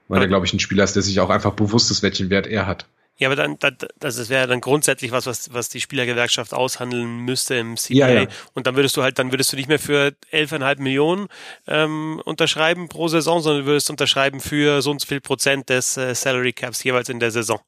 Weil 0.06 0.22
er, 0.22 0.28
glaube 0.28 0.46
ich, 0.46 0.52
ein 0.54 0.60
Spieler 0.60 0.84
ist, 0.84 0.94
der 0.94 1.02
sich 1.02 1.20
auch 1.20 1.28
einfach 1.28 1.52
bewusst 1.52 1.90
ist, 1.90 2.02
welchen 2.02 2.30
Wert 2.30 2.46
er 2.46 2.66
hat. 2.66 2.86
Ja, 3.18 3.28
aber 3.28 3.36
dann, 3.36 3.58
das, 3.58 3.74
das 3.98 4.28
wäre 4.28 4.46
dann 4.46 4.60
grundsätzlich 4.60 5.10
was, 5.10 5.26
was, 5.26 5.52
was 5.52 5.68
die 5.68 5.80
Spielergewerkschaft 5.80 6.54
aushandeln 6.54 7.18
müsste 7.18 7.56
im 7.56 7.76
CBA. 7.76 7.94
Ja, 7.94 8.10
ja. 8.10 8.26
Und 8.54 8.68
dann 8.68 8.76
würdest 8.76 8.96
du 8.96 9.02
halt, 9.02 9.18
dann 9.18 9.32
würdest 9.32 9.52
du 9.52 9.56
nicht 9.56 9.68
mehr 9.68 9.80
für 9.80 10.14
11,5 10.32 10.80
Millionen 10.80 11.26
ähm, 11.66 12.22
unterschreiben 12.24 12.88
pro 12.88 13.08
Saison, 13.08 13.42
sondern 13.42 13.64
du 13.64 13.70
würdest 13.70 13.90
unterschreiben 13.90 14.38
für 14.38 14.82
so 14.82 14.92
und 14.92 15.00
so 15.00 15.06
viel 15.08 15.20
Prozent 15.20 15.68
des 15.68 15.96
äh, 15.96 16.14
Salary 16.14 16.52
Caps 16.52 16.84
jeweils 16.84 17.08
in 17.08 17.18
der 17.18 17.32
Saison. 17.32 17.60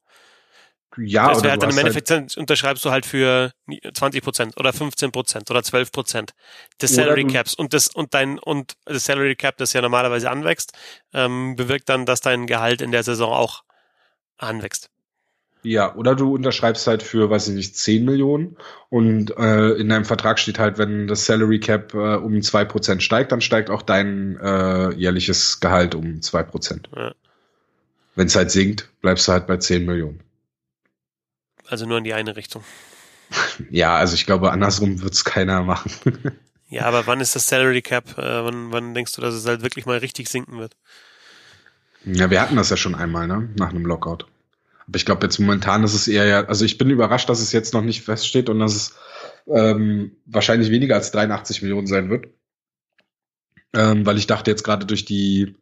Ja, 0.97 1.29
das 1.29 1.43
wäre 1.43 1.53
halt 1.53 1.63
dann 1.63 1.71
im 1.71 1.77
hast 1.77 1.81
Endeffekt 1.83 2.11
dann 2.11 2.27
unterschreibst 2.37 2.85
du 2.85 2.91
halt 2.91 3.07
für 3.07 3.53
20 3.95 4.23
Prozent 4.23 4.57
oder 4.57 4.73
15 4.73 5.13
Prozent 5.13 5.51
oder 5.51 5.63
12 5.63 5.93
Prozent 5.93 6.35
des 6.83 6.95
Salary 6.95 7.25
Caps 7.25 7.55
und 7.55 7.73
das 7.75 7.89
und 7.89 8.13
dein 8.15 8.39
und 8.39 8.75
das 8.87 9.05
Salary 9.05 9.37
Cap, 9.37 9.57
das 9.59 9.73
ja 9.73 9.83
normalerweise 9.83 10.31
anwächst, 10.31 10.73
ähm, 11.13 11.55
bewirkt 11.57 11.89
dann, 11.89 12.07
dass 12.07 12.21
dein 12.21 12.47
Gehalt 12.47 12.81
in 12.81 12.91
der 12.91 13.05
Saison 13.05 13.33
auch 13.33 13.63
anwächst. 14.37 14.91
Ja, 15.63 15.95
oder 15.95 16.15
du 16.15 16.35
unterschreibst 16.35 16.87
halt 16.87 17.03
für, 17.03 17.29
weiß 17.29 17.49
ich 17.49 17.55
nicht, 17.55 17.77
10 17.77 18.05
Millionen 18.07 18.57
und 18.89 19.37
äh, 19.37 19.73
in 19.73 19.91
deinem 19.91 20.07
Vertrag 20.07 20.39
steht 20.39 20.59
halt, 20.59 20.79
wenn 20.79 21.07
das 21.07 21.27
Salary 21.27 21.61
Cap 21.61 21.93
äh, 21.93 22.17
um 22.17 22.37
2% 22.37 23.01
steigt, 23.01 23.31
dann 23.31 23.43
steigt 23.43 23.69
auch 23.69 23.83
dein 23.83 24.39
äh, 24.43 24.95
jährliches 24.95 25.61
Gehalt 25.61 25.95
um 25.95 26.21
2%. 26.21 26.87
Ja. 26.97 27.13
Wenn 28.15 28.27
es 28.27 28.37
halt 28.37 28.51
sinkt, 28.51 28.89
bleibst 29.03 29.29
du 29.29 29.33
halt 29.33 29.47
bei 29.47 29.59
10 29.59 29.85
Millionen. 29.85 30.23
Also 31.71 31.87
nur 31.87 31.99
in 31.99 32.05
die 32.05 32.15
eine 32.15 32.37
Richtung. 32.37 32.65
Ja, 33.71 33.97
also 33.97 34.15
ich 34.15 34.27
glaube, 34.27 34.51
andersrum 34.51 35.03
wird's 35.03 35.25
keiner 35.25 35.63
machen. 35.63 35.93
Ja, 36.73 36.85
aber 36.85 37.09
wann 37.09 37.21
ist 37.21 37.35
das 37.35 37.49
Salary 37.49 37.83
Cap? 37.83 38.17
Äh, 38.17 38.45
wann, 38.45 38.71
wann 38.71 38.95
denkst 38.95 39.17
du, 39.17 39.21
dass 39.21 39.35
es 39.35 39.45
halt 39.45 39.63
wirklich 39.63 39.87
mal 39.87 39.99
richtig 39.99 40.29
sinken 40.29 40.59
wird? 40.61 40.77
ja, 42.05 42.31
wir 42.31 42.41
hatten 42.41 42.55
das 42.55 42.71
ja 42.71 42.77
schon 42.77 42.95
einmal, 42.95 43.27
ne? 43.27 43.49
Nach 43.59 43.71
einem 43.71 43.85
Lockout. 43.85 44.27
Aber 44.87 44.97
ich 44.97 45.05
glaube, 45.05 45.27
jetzt 45.27 45.39
momentan 45.39 45.85
ist 45.85 45.95
es 45.95 46.09
eher 46.09 46.27
ja, 46.27 46.45
also 46.45 46.65
ich 46.65 46.79
bin 46.79 46.91
überrascht, 46.91 47.29
dass 47.29 47.41
es 47.41 47.53
jetzt 47.53 47.75
noch 47.75 47.83
nicht 47.83 48.03
feststeht 48.03 48.49
und 48.49 48.61
dass 48.61 48.75
es 48.75 48.95
ähm, 49.49 50.17
wahrscheinlich 50.27 50.71
weniger 50.71 50.95
als 50.95 51.11
83 51.11 51.63
Millionen 51.63 51.87
sein 51.87 52.09
wird. 52.09 52.29
Ähm, 53.75 54.07
weil 54.07 54.19
ich 54.19 54.27
dachte 54.27 54.51
jetzt 54.51 54.63
gerade 54.63 54.87
durch 54.87 55.05
die, 55.05 55.57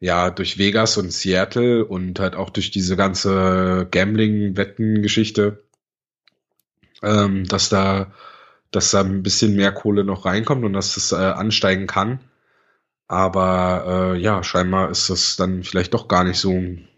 ja, 0.00 0.30
durch 0.30 0.58
Vegas 0.58 0.96
und 0.96 1.12
Seattle 1.12 1.84
und 1.84 2.20
halt 2.20 2.36
auch 2.36 2.50
durch 2.50 2.70
diese 2.70 2.96
ganze 2.96 3.88
Gambling-Wetten-Geschichte, 3.90 5.64
ähm, 7.02 7.44
dass 7.46 7.68
da, 7.68 8.12
dass 8.70 8.90
da 8.90 9.00
ein 9.00 9.22
bisschen 9.22 9.56
mehr 9.56 9.72
Kohle 9.72 10.04
noch 10.04 10.24
reinkommt 10.24 10.64
und 10.64 10.72
dass 10.72 10.96
es 10.96 11.12
äh, 11.12 11.16
ansteigen 11.16 11.86
kann. 11.86 12.20
Aber 13.08 14.14
äh, 14.14 14.20
ja, 14.20 14.42
scheinbar 14.44 14.90
ist 14.90 15.10
das 15.10 15.36
dann 15.36 15.64
vielleicht 15.64 15.94
doch 15.94 16.08
gar 16.08 16.24
nicht 16.24 16.38
so 16.38 16.52
ein 16.52 16.88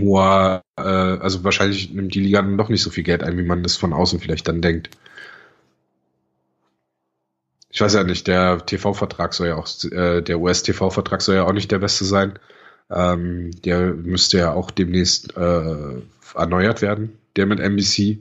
hoher, 0.00 0.62
äh, 0.78 0.82
also 0.82 1.44
wahrscheinlich 1.44 1.92
nimmt 1.92 2.14
die 2.14 2.20
Liga 2.20 2.40
dann 2.42 2.58
doch 2.58 2.70
nicht 2.70 2.82
so 2.82 2.90
viel 2.90 3.04
Geld 3.04 3.22
ein, 3.22 3.36
wie 3.38 3.42
man 3.42 3.62
das 3.62 3.76
von 3.76 3.92
außen 3.92 4.20
vielleicht 4.20 4.48
dann 4.48 4.62
denkt. 4.62 4.90
Ich 7.74 7.80
weiß 7.80 7.94
ja 7.94 8.04
nicht, 8.04 8.28
der 8.28 8.64
TV-Vertrag 8.64 9.34
soll 9.34 9.48
ja 9.48 9.56
auch, 9.56 9.66
äh, 9.90 10.22
der 10.22 10.38
US-TV-Vertrag 10.38 11.20
soll 11.20 11.34
ja 11.34 11.44
auch 11.44 11.52
nicht 11.52 11.72
der 11.72 11.80
beste 11.80 12.04
sein. 12.04 12.38
Ähm, 12.88 13.50
der 13.64 13.92
müsste 13.94 14.38
ja 14.38 14.52
auch 14.52 14.70
demnächst 14.70 15.36
äh, 15.36 16.00
erneuert 16.36 16.82
werden, 16.82 17.18
der 17.34 17.46
mit 17.46 17.58
NBC. 17.58 18.20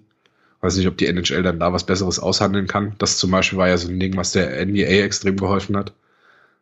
Weiß 0.61 0.75
nicht, 0.75 0.87
ob 0.87 0.97
die 0.97 1.05
NHL 1.05 1.43
dann 1.43 1.59
da 1.59 1.71
was 1.71 1.85
Besseres 1.85 2.17
aushandeln 2.17 2.65
kann. 2.65 2.95
Das 2.97 3.19
zum 3.19 3.29
Beispiel 3.29 3.59
war 3.59 3.67
ja 3.67 3.77
so 3.77 3.89
ein 3.89 3.99
Ding, 3.99 4.17
was 4.17 4.31
der 4.31 4.65
NBA 4.65 5.03
extrem 5.03 5.37
geholfen 5.37 5.77
hat. 5.77 5.93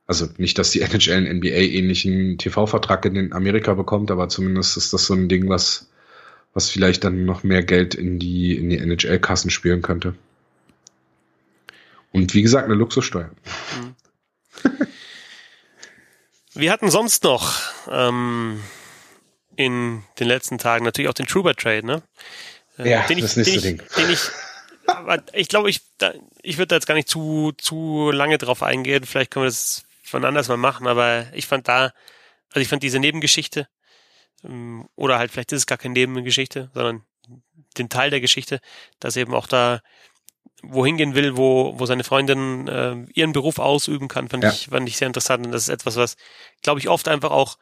Also 0.05 0.27
nicht, 0.37 0.57
dass 0.57 0.71
die 0.71 0.81
NHL 0.81 1.13
einen 1.13 1.37
NBA-ähnlichen 1.37 2.39
TV-Vertrag 2.39 3.05
in 3.05 3.13
den 3.13 3.31
Amerika 3.31 3.73
bekommt, 3.73 4.11
aber 4.11 4.27
zumindest 4.27 4.75
ist 4.75 4.91
das 4.91 5.05
so 5.05 5.13
ein 5.13 5.29
Ding, 5.29 5.47
was, 5.47 5.89
was 6.53 6.69
vielleicht 6.69 7.05
dann 7.05 7.23
noch 7.23 7.43
mehr 7.43 7.63
Geld 7.63 7.95
in 7.95 8.19
die, 8.19 8.57
in 8.57 8.69
die 8.69 8.79
NHL-Kassen 8.79 9.49
spüren 9.49 9.81
könnte. 9.81 10.13
Und 12.11 12.33
wie 12.33 12.41
gesagt, 12.41 12.65
eine 12.65 12.75
Luxussteuer. 12.75 13.31
Wir 16.53 16.71
hatten 16.71 16.91
sonst 16.91 17.23
noch 17.23 17.55
ähm, 17.89 18.61
in 19.55 20.03
den 20.19 20.27
letzten 20.27 20.57
Tagen 20.57 20.83
natürlich 20.83 21.09
auch 21.09 21.13
den 21.13 21.27
Truber 21.27 21.55
Trade, 21.55 21.85
ne? 21.85 22.03
Äh, 22.77 22.89
Ja, 22.89 23.07
den 23.07 23.19
das 23.19 23.37
ich, 23.37 23.47
nächste 23.47 23.61
den 23.61 23.77
Ding. 23.77 23.87
Ich, 23.87 23.95
den 23.95 24.09
ich, 24.09 24.19
aber 24.87 25.23
ich 25.33 25.47
glaube, 25.47 25.69
ich, 25.69 25.81
da, 25.97 26.13
ich 26.41 26.57
würde 26.57 26.67
da 26.67 26.75
jetzt 26.75 26.87
gar 26.87 26.95
nicht 26.95 27.07
zu, 27.07 27.53
zu 27.57 28.11
lange 28.11 28.37
drauf 28.37 28.63
eingehen. 28.63 29.05
Vielleicht 29.05 29.31
können 29.31 29.45
wir 29.45 29.49
das 29.49 29.83
von 30.03 30.25
anders 30.25 30.49
mal 30.49 30.57
machen, 30.57 30.87
aber 30.87 31.25
ich 31.33 31.47
fand 31.47 31.67
da, 31.67 31.93
also 32.49 32.59
ich 32.59 32.67
fand 32.67 32.83
diese 32.83 32.99
Nebengeschichte, 32.99 33.67
ähm, 34.43 34.87
oder 34.95 35.17
halt 35.17 35.31
vielleicht 35.31 35.53
ist 35.53 35.59
es 35.59 35.67
gar 35.67 35.77
keine 35.77 35.93
Nebengeschichte, 35.93 36.69
sondern 36.73 37.03
den 37.77 37.87
Teil 37.87 38.09
der 38.09 38.19
Geschichte, 38.19 38.59
dass 38.99 39.15
eben 39.15 39.33
auch 39.33 39.47
da 39.47 39.79
wohin 40.63 40.97
gehen 40.97 41.15
will, 41.15 41.37
wo, 41.37 41.73
wo 41.77 41.85
seine 41.85 42.03
Freundin 42.03 42.67
äh, 42.67 42.95
ihren 43.13 43.33
Beruf 43.33 43.59
ausüben 43.59 44.07
kann, 44.07 44.29
fand, 44.29 44.43
Ja. 44.43 44.51
ich, 44.51 44.67
fand 44.67 44.87
ich 44.87 44.97
sehr 44.97 45.07
interessant. 45.07 45.45
Und 45.45 45.51
das 45.51 45.63
ist 45.63 45.69
etwas, 45.69 45.95
was, 45.95 46.17
glaube 46.61 46.79
ich, 46.79 46.89
oft 46.89 47.07
einfach 47.07 47.31
auch 47.31 47.57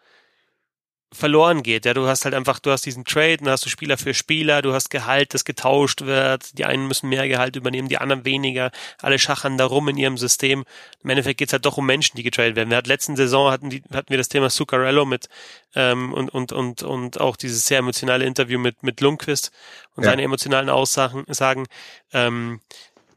verloren 1.11 1.63
geht. 1.63 1.85
Ja, 1.85 1.93
du 1.93 2.07
hast 2.07 2.25
halt 2.25 2.35
einfach, 2.35 2.59
du 2.59 2.71
hast 2.71 2.85
diesen 2.85 3.03
Trade, 3.03 3.37
dann 3.37 3.49
hast 3.49 3.65
du 3.65 3.69
Spieler 3.69 3.97
für 3.97 4.13
Spieler, 4.13 4.61
du 4.61 4.73
hast 4.73 4.89
Gehalt, 4.89 5.33
das 5.33 5.43
getauscht 5.43 6.01
wird, 6.01 6.57
die 6.57 6.65
einen 6.65 6.87
müssen 6.87 7.09
mehr 7.09 7.27
Gehalt 7.27 7.55
übernehmen, 7.55 7.89
die 7.89 7.97
anderen 7.97 8.25
weniger, 8.25 8.71
alle 9.01 9.17
schachern 9.17 9.57
da 9.57 9.65
rum 9.65 9.87
in 9.89 9.97
ihrem 9.97 10.17
System. 10.17 10.65
Im 11.03 11.09
Endeffekt 11.09 11.39
geht's 11.39 11.53
halt 11.53 11.65
doch 11.65 11.77
um 11.77 11.85
Menschen, 11.85 12.15
die 12.15 12.23
getradet 12.23 12.55
werden. 12.55 12.69
Wir 12.69 12.77
hatten 12.77 12.89
letzten 12.89 13.15
Saison 13.15 13.51
hatten, 13.51 13.69
die, 13.69 13.81
hatten 13.91 14.09
wir 14.09 14.17
das 14.17 14.29
Thema 14.29 14.49
Zuccarello 14.49 15.05
mit 15.05 15.29
ähm, 15.75 16.13
und, 16.13 16.29
und, 16.29 16.51
und, 16.51 16.83
und 16.83 17.19
auch 17.19 17.35
dieses 17.35 17.65
sehr 17.65 17.79
emotionale 17.79 18.25
Interview 18.25 18.59
mit, 18.59 18.83
mit 18.83 19.01
Lundqvist 19.01 19.51
und 19.95 20.03
ja. 20.03 20.11
seine 20.11 20.21
emotionalen 20.21 20.69
Aussagen 20.69 21.25
sagen. 21.27 21.65
Ähm, 22.13 22.59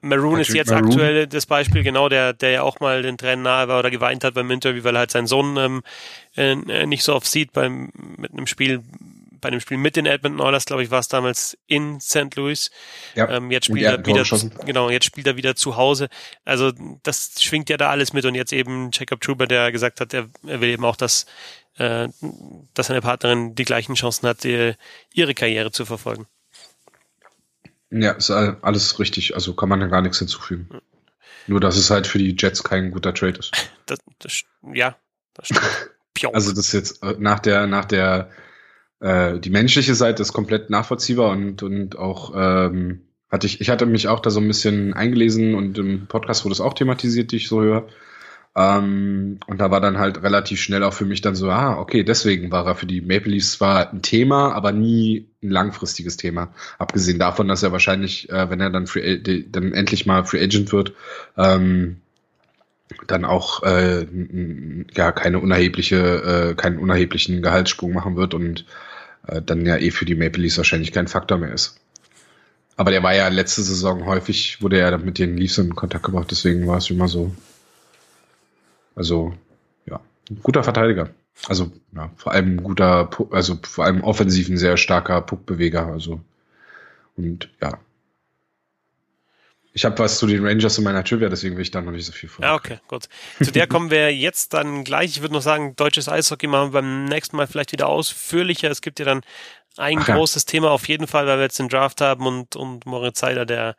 Maroon 0.03 0.33
Patrick 0.33 0.49
ist 0.49 0.55
jetzt 0.55 0.71
Maroon. 0.71 0.91
aktuell 0.91 1.27
das 1.27 1.47
Beispiel, 1.47 1.83
genau, 1.83 2.09
der, 2.09 2.33
der 2.33 2.51
ja 2.51 2.63
auch 2.63 2.81
mal 2.81 3.03
den 3.03 3.17
Tränen 3.17 3.43
nahe 3.43 3.69
war 3.69 3.79
oder 3.79 3.91
geweint 3.91 4.25
hat 4.25 4.35
beim 4.35 4.51
Interview, 4.51 4.85
weil 4.85 4.97
er 4.97 5.01
halt 5.01 5.11
seinen 5.11 5.27
Sohn 5.27 5.57
ähm, 5.57 5.83
äh, 6.37 6.87
nicht 6.87 7.05
so 7.05 7.15
oft 7.15 7.27
sieht 7.27 7.53
beim 7.53 7.91
mit 8.19 8.33
einem 8.33 8.47
Spiel 8.47 8.83
bei 9.43 9.51
dem 9.51 9.61
Spiel 9.61 9.77
mit 9.77 9.97
den 9.97 10.07
Edmonton 10.07 10.41
Oilers, 10.41 10.65
glaube 10.65 10.83
ich, 10.83 10.91
war 10.91 11.01
es 11.01 11.09
damals 11.09 11.59
in 11.67 12.01
St. 12.01 12.35
Louis. 12.37 12.71
Ja, 13.15 13.29
ähm, 13.29 13.51
jetzt 13.51 13.67
spielt 13.67 13.83
er 13.83 14.07
wieder, 14.07 14.25
genau, 14.65 14.89
jetzt 14.89 15.05
spielt 15.05 15.27
er 15.27 15.37
wieder 15.37 15.55
zu 15.55 15.77
Hause. 15.77 16.09
Also 16.45 16.73
das 17.03 17.35
schwingt 17.43 17.69
ja 17.69 17.77
da 17.77 17.91
alles 17.91 18.15
mit 18.15 18.25
und 18.25 18.35
jetzt 18.35 18.53
eben 18.53 18.91
Jacob 18.93 19.21
Truber, 19.21 19.47
der 19.47 19.71
gesagt 19.73 20.01
hat, 20.01 20.15
er, 20.15 20.29
er 20.47 20.61
will 20.61 20.71
eben 20.71 20.85
auch, 20.85 20.97
dass, 20.97 21.27
äh, 21.77 22.09
dass 22.73 22.87
seine 22.87 23.03
Partnerin 23.03 23.55
die 23.55 23.65
gleichen 23.65 23.95
Chancen 23.95 24.29
hat, 24.29 24.45
die, 24.45 24.75
ihre 25.13 25.35
Karriere 25.35 25.73
zu 25.73 25.85
verfolgen. 25.85 26.27
Ja, 27.93 28.13
ist 28.13 28.31
alles 28.31 28.99
richtig. 28.99 29.35
Also 29.35 29.55
kann 29.55 29.69
man 29.69 29.81
ja 29.81 29.87
gar 29.87 30.01
nichts 30.01 30.19
hinzufügen. 30.19 30.69
Nur, 31.47 31.61
dass 31.61 31.77
es 31.77 31.91
halt 31.91 32.07
für 32.07 32.19
die 32.19 32.35
Jets 32.39 32.65
kein 32.65 32.91
guter 32.91 33.15
Trade 33.15 33.39
ist. 33.39 33.53
Das, 33.87 33.99
das, 34.21 34.43
ja, 34.73 34.97
das 35.35 35.49
stimmt. 35.49 36.35
also 36.35 36.51
das 36.51 36.67
ist 36.67 36.73
jetzt 36.73 37.03
äh, 37.03 37.17
nach 37.19 37.41
der, 37.41 37.67
nach 37.67 37.85
der, 37.85 38.31
äh, 39.01 39.41
die 39.41 39.51
menschliche 39.51 39.97
Seite 39.97 40.23
ist 40.23 40.33
komplett 40.33 40.71
nachvollziehbar 40.71 41.31
und, 41.31 41.65
und 41.65 41.99
auch, 41.99 42.33
ähm, 42.37 43.03
hatte 43.29 43.49
ich, 43.49 43.61
ich 43.61 43.71
hatte 43.71 43.87
mich 43.87 44.07
auch 44.07 44.21
da 44.21 44.31
so 44.31 44.39
ein 44.39 44.47
bisschen 44.47 44.95
eingelesen 44.95 45.57
und 45.57 45.77
im 45.79 46.07
Podcast 46.07 46.45
wurde 46.45 46.53
es 46.53 46.61
auch 46.61 46.75
thematisiert, 46.75 47.33
die 47.33 47.37
ich 47.37 47.49
so 47.49 47.61
höre. 47.61 47.89
Ähm, 48.55 49.39
und 49.47 49.61
da 49.61 49.71
war 49.71 49.81
dann 49.81 49.99
halt 49.99 50.23
relativ 50.23 50.61
schnell 50.61 50.83
auch 50.83 50.93
für 50.93 51.07
mich 51.07 51.23
dann 51.23 51.35
so, 51.35 51.51
ah, 51.51 51.79
okay, 51.79 52.05
deswegen 52.05 52.51
war 52.53 52.67
er 52.67 52.75
für 52.75 52.87
die 52.87 53.01
Maple 53.01 53.33
Leafs 53.33 53.53
zwar 53.53 53.91
ein 53.91 54.03
Thema, 54.03 54.53
aber 54.53 54.73
nie 54.73 55.27
ein 55.43 55.51
langfristiges 55.51 56.19
Thema. 56.19 56.53
Abgesehen 56.79 57.19
davon, 57.19 57.49
dass 57.49 57.63
er 57.63 57.73
wahrscheinlich, 57.73 58.29
äh, 58.31 58.51
wenn 58.51 58.61
er 58.61 58.71
dann, 58.71 58.87
Free, 58.87 59.45
dann 59.51 59.73
endlich 59.73 60.05
mal 60.05 60.25
Free 60.25 60.43
Agent 60.43 60.73
wird, 60.73 60.93
ähm, 61.39 62.03
dann 63.07 63.25
auch 63.25 63.63
äh, 63.63 64.07
ja 64.95 65.13
keine 65.13 65.39
unerhebliche, 65.39 66.51
äh, 66.51 66.55
keinen 66.55 66.79
unerheblichen 66.79 67.41
Gehaltssprung 67.41 67.95
machen 67.95 68.17
wird 68.17 68.35
und 68.35 68.67
äh, 69.27 69.41
dann 69.41 69.65
ja 69.65 69.79
eh 69.79 69.91
für 69.91 70.05
die 70.05 70.15
Maple 70.15 70.43
Leafs 70.43 70.59
wahrscheinlich 70.59 70.93
kein 70.93 71.09
Faktor 71.09 71.39
mehr 71.39 71.53
ist. 71.55 71.81
Aber 72.77 72.91
der 72.91 73.03
war 73.03 73.15
ja 73.15 73.29
letzte 73.29 73.63
Saison 73.63 74.05
häufig, 74.05 74.61
wurde 74.61 74.79
er 74.79 74.99
mit 74.99 75.19
den 75.19 75.39
Leafs 75.39 75.57
in 75.57 75.75
Kontakt 75.75 76.05
gebracht, 76.05 76.29
deswegen 76.31 76.67
war 76.67 76.79
es 76.79 76.91
immer 76.91 77.09
so 77.09 77.33
also, 78.95 79.35
ja, 79.87 80.01
guter 80.43 80.65
Verteidiger. 80.65 81.11
Also, 81.49 81.73
ja, 81.95 82.11
vor 82.17 82.33
allem 82.33 82.63
guter, 82.63 83.11
also 83.31 83.59
vor 83.63 83.85
allem 83.85 84.03
offensiv 84.05 84.49
ein 84.49 84.59
sehr 84.59 84.77
starker 84.77 85.21
Puckbeweger. 85.23 85.87
Also, 85.87 86.21
und 87.17 87.51
ja. 87.61 87.79
Ich 89.75 89.87
habe 89.87 89.99
was 89.99 90.19
zu 90.19 90.27
den 90.27 90.45
Rangers 90.47 90.77
in 90.77 90.85
meiner 90.85 91.03
Trivia, 91.03 91.31
deswegen 91.31 91.57
will 91.57 91.63
ich 91.63 91.71
da 91.71 91.81
noch 91.81 91.93
nicht 91.93 92.05
so 92.05 92.13
viel 92.13 92.29
von. 92.29 92.45
Ja, 92.45 92.55
okay, 92.55 92.79
gut. 92.89 93.09
Zu 93.43 93.53
der 93.53 93.67
kommen 93.67 93.91
wir 93.91 94.15
jetzt 94.15 94.53
dann 94.53 94.85
gleich. 94.85 95.13
Ich 95.13 95.23
würde 95.23 95.33
noch 95.33 95.41
sagen, 95.41 95.75
deutsches 95.77 96.11
Eishockey 96.11 96.47
machen 96.47 96.69
wir 96.69 96.83
beim 96.83 97.07
nächsten 97.07 97.37
Mal 97.37 97.47
vielleicht 97.47 97.73
wieder 97.73 97.89
ausführlicher. 97.89 98.71
Es 98.71 98.83
gibt 98.83 98.99
ja 98.99 99.07
dann 99.07 99.23
ein 99.79 99.99
Ach, 100.01 100.07
großes 100.07 100.43
ja. 100.43 100.51
Thema 100.51 100.71
auf 100.71 100.89
jeden 100.89 101.07
Fall, 101.07 101.27
weil 101.27 101.39
wir 101.39 101.45
jetzt 101.45 101.59
den 101.59 101.71
Draft 101.71 102.03
haben 102.03 102.27
und, 102.27 102.55
und 102.55 102.85
Moritz 102.85 103.21
Seider, 103.21 103.47
der 103.47 103.77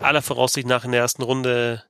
aller 0.00 0.22
Voraussicht 0.22 0.66
nach 0.66 0.84
in 0.84 0.92
der 0.92 1.00
ersten 1.00 1.22
Runde 1.22 1.82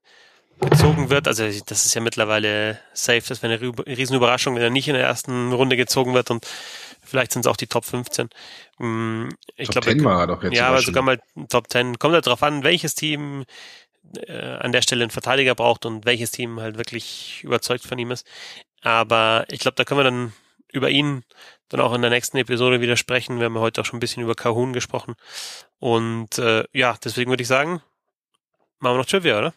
gezogen 0.62 1.10
wird. 1.10 1.28
Also 1.28 1.44
das 1.66 1.86
ist 1.86 1.94
ja 1.94 2.00
mittlerweile 2.00 2.78
safe, 2.92 3.22
das 3.26 3.42
wäre 3.42 3.54
eine 3.54 3.96
Riesenüberraschung, 3.96 4.54
wenn 4.54 4.62
er 4.62 4.70
nicht 4.70 4.88
in 4.88 4.94
der 4.94 5.04
ersten 5.04 5.52
Runde 5.52 5.76
gezogen 5.76 6.14
wird 6.14 6.30
und 6.30 6.46
vielleicht 7.04 7.32
sind 7.32 7.40
es 7.40 7.46
auch 7.46 7.56
die 7.56 7.66
Top 7.66 7.84
15. 7.84 8.28
Mm, 8.78 9.28
ich 9.56 9.68
Top 9.68 9.84
glaube, 9.84 9.98
10 9.98 10.04
war 10.04 10.20
er 10.20 10.26
doch 10.28 10.42
jetzt. 10.42 10.56
Ja, 10.56 10.68
aber 10.68 10.80
sogar 10.80 11.02
mal 11.02 11.20
Top 11.48 11.70
10. 11.70 11.98
Kommt 11.98 12.14
halt 12.14 12.26
darauf 12.26 12.42
an, 12.42 12.64
welches 12.64 12.94
Team 12.94 13.44
äh, 14.16 14.56
an 14.56 14.72
der 14.72 14.82
Stelle 14.82 15.04
einen 15.04 15.10
Verteidiger 15.10 15.54
braucht 15.54 15.86
und 15.86 16.04
welches 16.04 16.30
Team 16.30 16.60
halt 16.60 16.78
wirklich 16.78 17.42
überzeugt 17.44 17.84
von 17.84 17.98
ihm 17.98 18.10
ist. 18.10 18.26
Aber 18.82 19.44
ich 19.48 19.60
glaube, 19.60 19.76
da 19.76 19.84
können 19.84 20.00
wir 20.00 20.04
dann 20.04 20.32
über 20.72 20.90
ihn 20.90 21.22
dann 21.68 21.80
auch 21.80 21.94
in 21.94 22.02
der 22.02 22.10
nächsten 22.10 22.36
Episode 22.38 22.80
wieder 22.80 22.96
sprechen. 22.96 23.38
Wir 23.38 23.46
haben 23.46 23.54
ja 23.54 23.60
heute 23.60 23.80
auch 23.80 23.84
schon 23.84 23.98
ein 23.98 24.00
bisschen 24.00 24.22
über 24.22 24.34
Kahun 24.34 24.72
gesprochen. 24.72 25.14
Und 25.78 26.38
äh, 26.38 26.64
ja, 26.72 26.96
deswegen 27.02 27.30
würde 27.30 27.42
ich 27.42 27.48
sagen, 27.48 27.82
machen 28.78 28.94
wir 28.94 28.98
noch 28.98 29.06
Trivia, 29.06 29.38
oder? 29.38 29.54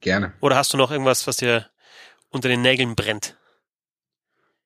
Gerne. 0.00 0.32
Oder 0.40 0.56
hast 0.56 0.72
du 0.72 0.76
noch 0.76 0.90
irgendwas, 0.90 1.26
was 1.26 1.36
dir 1.36 1.66
unter 2.30 2.48
den 2.48 2.62
Nägeln 2.62 2.94
brennt? 2.94 3.36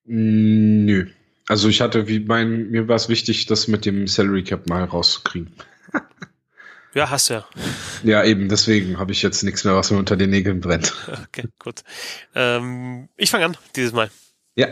Nö. 0.05 1.07
Also 1.47 1.69
ich 1.69 1.81
hatte, 1.81 2.07
wie 2.07 2.19
mein, 2.19 2.69
mir 2.69 2.87
war 2.87 2.95
es 2.95 3.09
wichtig, 3.09 3.45
das 3.45 3.67
mit 3.67 3.85
dem 3.85 4.07
Salary 4.07 4.43
Cap 4.43 4.67
mal 4.67 4.83
rauszukriegen. 4.83 5.53
ja, 6.93 7.09
hast 7.09 7.29
du 7.29 7.35
ja. 7.35 7.45
Ja, 8.03 8.23
eben, 8.23 8.49
deswegen 8.49 8.97
habe 8.97 9.11
ich 9.11 9.21
jetzt 9.21 9.43
nichts 9.43 9.63
mehr, 9.63 9.75
was 9.75 9.91
mir 9.91 9.97
unter 9.97 10.15
den 10.15 10.29
Nägeln 10.29 10.61
brennt. 10.61 10.93
Okay, 11.27 11.47
gut. 11.59 11.83
Ähm, 12.33 13.09
ich 13.17 13.29
fange 13.29 13.45
an, 13.45 13.57
dieses 13.75 13.93
Mal. 13.93 14.09
Ja. 14.55 14.67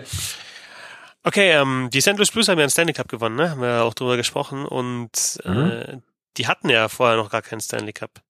Okay, 1.23 1.51
ähm, 1.51 1.89
die 1.91 2.01
St. 2.01 2.17
Louis 2.17 2.31
Blues 2.31 2.47
haben 2.47 2.57
ja 2.57 2.63
einen 2.63 2.71
Stanley 2.71 2.93
Cup 2.93 3.07
gewonnen, 3.07 3.35
ne? 3.35 3.49
Haben 3.49 3.61
wir 3.61 3.69
ja 3.69 3.81
auch 3.83 3.93
drüber 3.93 4.17
gesprochen 4.17 4.65
und 4.65 5.39
mhm. 5.45 5.71
äh, 5.71 5.97
die 6.37 6.47
hatten 6.47 6.69
ja 6.69 6.89
vorher 6.89 7.17
noch 7.17 7.29
gar 7.29 7.41
keinen 7.41 7.61
Stanley 7.61 7.93
Cup. 7.93 8.21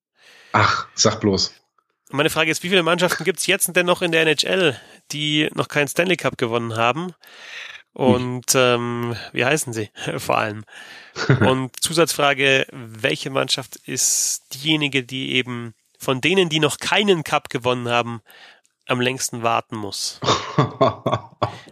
Ach, 0.51 0.87
sag 0.95 1.19
bloß. 1.19 1.53
Meine 2.15 2.29
Frage 2.29 2.51
ist, 2.51 2.61
wie 2.61 2.69
viele 2.69 2.83
Mannschaften 2.83 3.23
gibt 3.23 3.39
es 3.39 3.47
jetzt 3.47 3.75
denn 3.75 3.87
noch 3.87 4.03
in 4.03 4.11
der 4.11 4.21
NHL, 4.21 4.79
die 5.11 5.49
noch 5.55 5.67
keinen 5.67 5.87
Stanley 5.87 6.15
Cup 6.15 6.37
gewonnen 6.37 6.75
haben? 6.75 7.15
Und 7.91 8.53
ähm, 8.53 9.15
wie 9.31 9.43
heißen 9.43 9.73
sie 9.73 9.89
vor 10.19 10.37
allem? 10.37 10.63
Und 11.39 11.71
Zusatzfrage, 11.81 12.67
welche 12.71 13.31
Mannschaft 13.31 13.77
ist 13.87 14.43
diejenige, 14.53 15.03
die 15.03 15.33
eben 15.33 15.73
von 15.97 16.21
denen, 16.21 16.49
die 16.49 16.59
noch 16.59 16.77
keinen 16.77 17.23
Cup 17.23 17.49
gewonnen 17.49 17.89
haben, 17.89 18.21
am 18.85 19.01
längsten 19.01 19.41
warten 19.41 19.75
muss? 19.75 20.19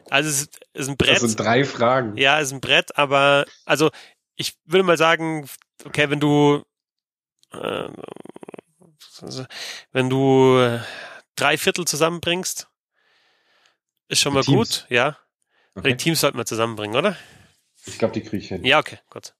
Also 0.09 0.27
es 0.27 0.41
ist, 0.41 0.59
ist 0.73 0.89
ein 0.89 0.97
Brett. 0.97 1.15
Das 1.15 1.21
sind 1.21 1.39
drei 1.39 1.63
Fragen. 1.63 2.17
Ja, 2.17 2.41
es 2.41 2.47
ist 2.47 2.53
ein 2.53 2.59
Brett, 2.59 2.97
aber 2.97 3.45
also 3.63 3.89
ich 4.35 4.57
würde 4.65 4.83
mal 4.83 4.97
sagen, 4.97 5.47
okay, 5.85 6.09
wenn 6.09 6.19
du 6.19 6.65
äh, 7.53 7.87
wenn 9.91 10.09
du 10.09 10.57
äh, 10.59 10.79
drei 11.35 11.57
Viertel 11.57 11.85
zusammenbringst, 11.85 12.67
ist 14.07 14.19
schon 14.19 14.33
die 14.33 14.35
mal 14.35 14.43
Teams. 14.43 14.81
gut, 14.81 14.85
ja. 14.89 15.17
Okay. 15.75 15.89
Die 15.89 15.97
Teams 15.97 16.19
sollten 16.19 16.37
wir 16.37 16.45
zusammenbringen, 16.45 16.95
oder? 16.95 17.15
Ich 17.85 17.97
glaube, 17.97 18.13
die 18.13 18.21
kriege 18.21 18.37
ich 18.37 18.49
hin. 18.49 18.63
Ja, 18.65 18.79
okay, 18.79 18.99
gut. 19.09 19.33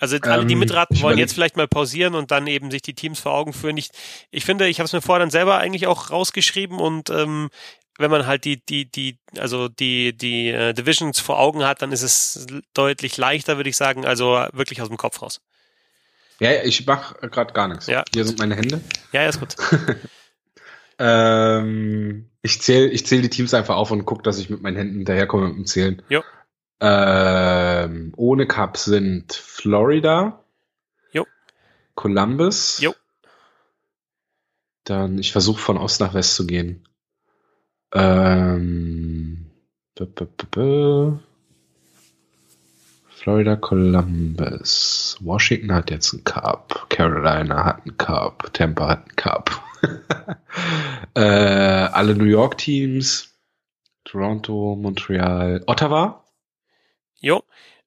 Also 0.00 0.16
alle, 0.22 0.46
die 0.46 0.52
ähm, 0.52 0.60
mitraten 0.60 1.00
wollen, 1.02 1.18
jetzt 1.18 1.34
vielleicht 1.34 1.56
mal 1.56 1.66
pausieren 1.66 2.14
und 2.14 2.30
dann 2.30 2.46
eben 2.46 2.70
sich 2.70 2.82
die 2.82 2.94
Teams 2.94 3.18
vor 3.18 3.32
Augen 3.32 3.52
führen. 3.52 3.76
Ich, 3.76 3.90
ich 4.30 4.44
finde, 4.44 4.68
ich 4.68 4.78
habe 4.78 4.86
es 4.86 4.92
mir 4.92 5.02
vorher 5.02 5.18
dann 5.18 5.30
selber 5.30 5.58
eigentlich 5.58 5.88
auch 5.88 6.10
rausgeschrieben 6.10 6.78
und 6.78 7.10
ähm, 7.10 7.50
wenn 7.98 8.12
man 8.12 8.26
halt 8.26 8.44
die, 8.44 8.64
die, 8.64 8.88
die, 8.88 9.18
also 9.38 9.68
die, 9.68 10.16
die 10.16 10.50
äh, 10.50 10.72
Divisions 10.72 11.18
vor 11.18 11.40
Augen 11.40 11.64
hat, 11.64 11.82
dann 11.82 11.90
ist 11.90 12.02
es 12.02 12.46
deutlich 12.72 13.16
leichter, 13.16 13.56
würde 13.56 13.70
ich 13.70 13.76
sagen, 13.76 14.06
also 14.06 14.46
wirklich 14.52 14.80
aus 14.80 14.88
dem 14.88 14.96
Kopf 14.96 15.20
raus. 15.20 15.40
Ja, 16.40 16.62
ich 16.62 16.86
mache 16.86 17.28
gerade 17.28 17.52
gar 17.52 17.68
nichts. 17.68 17.86
Ja. 17.86 18.04
Hier 18.14 18.24
sind 18.24 18.38
meine 18.38 18.54
Hände. 18.54 18.80
Ja, 19.12 19.22
ja, 19.22 19.28
ist 19.28 19.40
gut. 19.40 19.56
ähm, 20.98 22.30
ich 22.42 22.62
zähle 22.62 22.88
ich 22.88 23.06
zähl 23.06 23.22
die 23.22 23.30
Teams 23.30 23.54
einfach 23.54 23.76
auf 23.76 23.90
und 23.90 24.04
gucke, 24.04 24.22
dass 24.22 24.38
ich 24.38 24.48
mit 24.48 24.62
meinen 24.62 24.76
Händen 24.76 24.96
hinterherkomme 24.98 25.48
mit 25.48 25.56
dem 25.56 25.66
Zählen. 25.66 26.02
Jo. 26.08 26.22
Ähm, 26.80 28.12
ohne 28.16 28.46
Cup 28.46 28.76
sind 28.76 29.32
Florida. 29.32 30.44
Jo. 31.12 31.26
Columbus. 31.96 32.80
Jo. 32.80 32.94
Dann, 34.84 35.18
ich 35.18 35.32
versuche 35.32 35.60
von 35.60 35.76
Ost 35.76 36.00
nach 36.00 36.14
West 36.14 36.34
zu 36.34 36.46
gehen. 36.46 36.88
Ähm, 37.92 39.50
b 39.96 40.04
-b 40.04 40.28
-b 40.52 41.18
Florida 43.28 43.56
Columbus. 43.56 45.18
Washington 45.20 45.74
hat 45.74 45.90
jetzt 45.90 46.14
einen 46.14 46.24
Cup. 46.24 46.86
Carolina 46.88 47.62
hat 47.62 47.82
einen 47.84 47.98
Cup. 47.98 48.48
Tampa 48.54 48.88
hat 48.88 49.00
einen 49.00 49.16
Cup. 49.16 49.50
äh, 51.14 51.20
alle 51.20 52.14
New 52.14 52.24
York 52.24 52.56
Teams. 52.56 53.38
Toronto, 54.04 54.76
Montreal, 54.80 55.62
Ottawa. 55.66 56.24
Jo. 57.20 57.42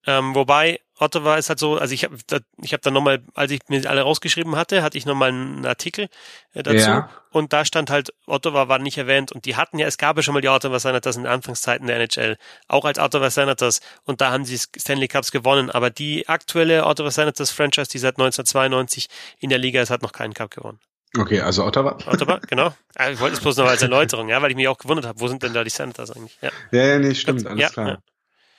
Ähm, 0.06 0.36
wobei 0.36 0.80
Ottawa 1.02 1.36
ist 1.36 1.50
halt 1.50 1.58
so, 1.60 1.78
also 1.78 1.94
ich 1.94 2.04
habe 2.04 2.16
ich 2.62 2.74
hab 2.74 2.82
dann 2.84 2.94
nochmal, 2.94 3.24
als 3.34 3.52
ich 3.52 3.60
mir 3.70 3.90
alle 3.90 4.02
rausgeschrieben 4.04 4.56
hatte, 4.56 4.84
hatte 4.84 4.98
ich 4.98 5.06
nochmal 5.06 5.30
einen 5.30 5.66
Artikel 5.66 6.08
äh, 6.54 6.62
dazu 6.64 6.78
Ja. 6.78 7.10
und 7.32 7.54
da 7.54 7.66
stand 7.66 7.90
halt, 7.90 8.14
Ottawa 8.28 8.68
war 8.68 8.78
nicht 8.80 8.98
erwähnt 8.98 9.32
und 9.32 9.46
die 9.46 9.56
hatten 9.56 9.80
ja, 9.80 9.88
es 9.88 9.98
gab 9.98 10.16
ja 10.18 10.24
schon 10.24 10.34
mal 10.36 10.42
die 10.42 10.48
Ottawa 10.50 10.80
Senators 10.80 11.16
in 11.18 11.24
den 11.24 11.32
Anfangszeiten 11.32 11.88
der 11.88 11.96
NHL, 11.98 12.38
auch 12.68 12.86
als 12.86 13.00
Ottawa 13.00 13.30
Senators 13.30 13.82
und 14.06 14.22
da 14.22 14.32
haben 14.32 14.46
sie 14.46 14.58
Stanley 14.58 15.08
Cups 15.08 15.32
gewonnen, 15.32 15.70
aber 15.72 15.90
die 15.90 16.30
aktuelle 16.30 16.86
Ottawa 16.86 17.10
Senators 17.12 17.50
Franchise, 17.52 17.90
die 17.90 17.98
seit 17.98 18.16
1992 18.20 19.08
in 19.40 19.50
der 19.50 19.58
Liga 19.60 19.82
ist, 19.82 19.90
hat 19.90 20.04
noch 20.04 20.14
keinen 20.14 20.34
Cup 20.36 20.52
gewonnen. 20.52 20.80
Okay, 21.18 21.42
also 21.42 21.66
Ottawa. 21.66 21.98
Ottawa, 22.06 22.40
genau. 22.48 22.74
Ah, 22.96 23.10
Ich 23.10 23.20
wollte 23.20 23.36
es 23.36 23.42
bloß 23.42 23.58
noch 23.58 23.66
als 23.68 23.82
Erläuterung, 23.82 24.30
ja, 24.30 24.42
weil 24.42 24.52
ich 24.52 24.56
mich 24.56 24.68
auch 24.70 24.78
gewundert 24.78 25.06
habe, 25.08 25.20
wo 25.20 25.28
sind 25.28 25.42
denn 25.44 25.54
da 25.54 25.64
die 25.64 25.70
Senators 25.70 26.12
eigentlich? 26.12 26.38
Ja. 26.42 26.52
Ja, 26.72 26.86
ja, 26.86 27.00
nee, 27.00 27.16
stimmt, 27.16 27.46
alles 27.48 27.60
Ja, 27.60 27.70
klar. 27.70 27.98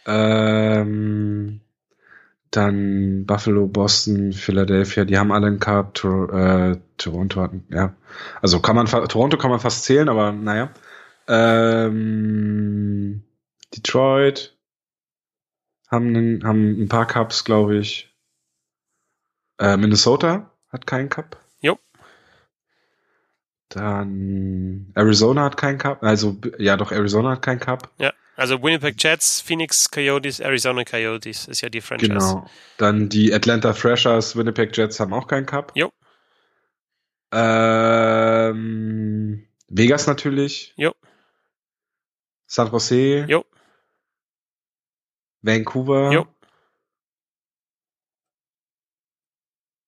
Ähm, 0.06 1.60
dann 2.53 3.24
Buffalo, 3.27 3.66
Boston, 3.66 4.33
Philadelphia, 4.35 5.05
die 5.05 5.19
haben 5.19 5.33
alle 5.33 5.47
einen 5.47 5.59
Cup. 5.59 5.95
Tor 5.95 6.33
äh, 6.33 6.77
Toronto 6.99 7.41
hatten, 7.41 7.65
ja. 7.70 7.95
Also 8.43 8.61
kann 8.61 8.77
man 8.77 8.87
Toronto 8.87 9.39
kann 9.39 9.51
man 9.51 9.59
fast 9.59 9.85
zählen, 9.85 10.09
aber 10.09 10.33
naja. 10.33 10.70
Ähm, 11.27 13.23
Detroit 13.74 14.55
haben, 15.91 16.09
einen, 16.09 16.45
haben 16.45 16.83
ein 16.83 16.89
paar 16.89 17.07
Cups, 17.07 17.45
glaube 17.45 17.79
ich. 17.79 18.15
Äh, 19.59 19.79
Minnesota 19.79 20.51
hat 20.69 20.87
keinen 20.87 21.09
Cup. 21.09 21.39
Jo. 21.61 21.79
Dann 23.70 24.93
Arizona 24.95 25.45
hat 25.45 25.57
keinen 25.57 25.79
Cup. 25.79 26.03
Also 26.03 26.37
ja, 26.59 26.77
doch 26.77 26.93
Arizona 26.93 27.31
hat 27.31 27.43
keinen 27.43 27.61
Cup. 27.61 27.91
Ja, 27.97 28.12
also 28.36 28.62
Winnipeg 28.62 29.02
Jets, 29.02 29.40
Phoenix 29.40 29.90
Coyotes, 29.90 30.40
Arizona 30.40 30.84
Coyotes 30.84 31.48
ist 31.48 31.60
ja 31.60 31.68
die 31.68 31.80
Franchise. 31.80 32.12
Genau. 32.12 32.46
Dann 32.78 33.09
die 33.09 33.32
Atlanta 33.32 33.72
Thrashers, 33.72 34.36
Winnipeg 34.36 34.76
Jets 34.76 35.00
haben 35.00 35.12
auch 35.12 35.26
keinen 35.26 35.46
Cup. 35.46 35.72
Jo. 35.74 35.92
Ähm, 37.32 38.66
Vegas 39.68 40.06
natürlich. 40.06 40.74
Jo. 40.76 40.94
San 42.46 42.70
Jose. 42.70 43.24
Jo. 43.28 43.44
Vancouver. 45.42 46.12
Jo. 46.12 46.26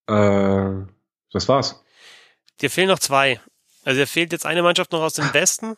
Äh, 0.07 0.87
das 1.33 1.49
war's. 1.49 1.85
Dir 2.61 2.71
fehlen 2.71 2.89
noch 2.89 2.99
zwei. 2.99 3.41
Also 3.85 4.01
dir 4.01 4.07
fehlt 4.07 4.33
jetzt 4.33 4.47
eine 4.47 4.63
Mannschaft 4.63 4.93
noch 4.93 5.03
aus 5.03 5.15
dem 5.15 5.33
Westen, 5.35 5.77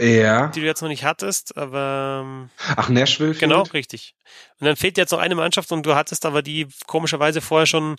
Ja. 0.00 0.48
die 0.48 0.60
du 0.60 0.66
jetzt 0.66 0.80
noch 0.82 0.88
nicht 0.88 1.04
hattest, 1.04 1.56
aber 1.56 2.22
ähm, 2.24 2.50
Ach, 2.76 2.88
Nashville. 2.88 3.34
genau, 3.34 3.64
fehlt? 3.64 3.74
richtig. 3.74 4.14
Und 4.58 4.66
dann 4.66 4.76
fehlt 4.76 4.96
dir 4.96 5.02
jetzt 5.02 5.12
noch 5.12 5.20
eine 5.20 5.34
Mannschaft 5.36 5.70
und 5.72 5.84
du 5.86 5.94
hattest 5.94 6.26
aber 6.26 6.42
die 6.42 6.66
komischerweise 6.86 7.40
vorher 7.40 7.66
schon 7.66 7.96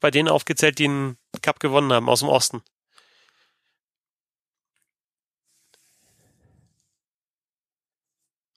bei 0.00 0.10
denen 0.10 0.28
aufgezählt, 0.28 0.78
die 0.78 0.86
einen 0.86 1.16
Cup 1.42 1.60
gewonnen 1.60 1.92
haben 1.92 2.08
aus 2.08 2.20
dem 2.20 2.28
Osten. 2.28 2.62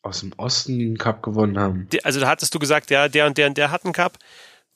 Aus 0.02 0.22
dem 0.22 0.32
Osten 0.38 0.80
den 0.80 0.98
Cup 0.98 1.22
gewonnen 1.22 1.60
haben. 1.60 1.88
Also 2.04 2.20
da 2.20 2.28
hattest 2.28 2.56
du 2.56 2.60
gesagt, 2.60 2.90
ja, 2.90 3.10
der 3.10 3.28
und 3.28 3.38
der 3.38 3.48
und 3.48 3.58
der 3.58 3.70
hat 3.70 3.84
einen 3.84 3.94
Cup 3.94 4.18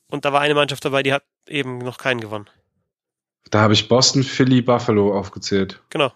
und 0.08 0.26
da 0.26 0.34
war 0.34 0.42
eine 0.42 0.54
Mannschaft 0.54 0.84
dabei, 0.84 1.02
die 1.02 1.14
hat 1.14 1.24
eben 1.48 1.78
noch 1.78 1.98
keinen 1.98 2.20
gewonnen. 2.20 2.50
Da 3.50 3.62
habe 3.62 3.74
ich 3.74 3.88
Boston, 3.88 4.24
Philly, 4.24 4.62
Buffalo 4.62 5.18
aufgezählt. 5.18 5.82
Genau. 5.90 6.12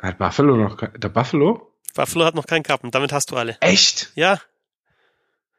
Hat 0.00 0.18
Buffalo 0.18 0.56
noch 0.56 0.76
der 0.76 1.08
Buffalo? 1.08 1.72
Buffalo 1.94 2.24
hat 2.26 2.34
noch 2.34 2.46
keinen 2.46 2.64
und 2.82 2.94
damit 2.94 3.12
hast 3.12 3.30
du 3.30 3.36
alle. 3.36 3.56
Echt? 3.60 4.12
Ja, 4.14 4.40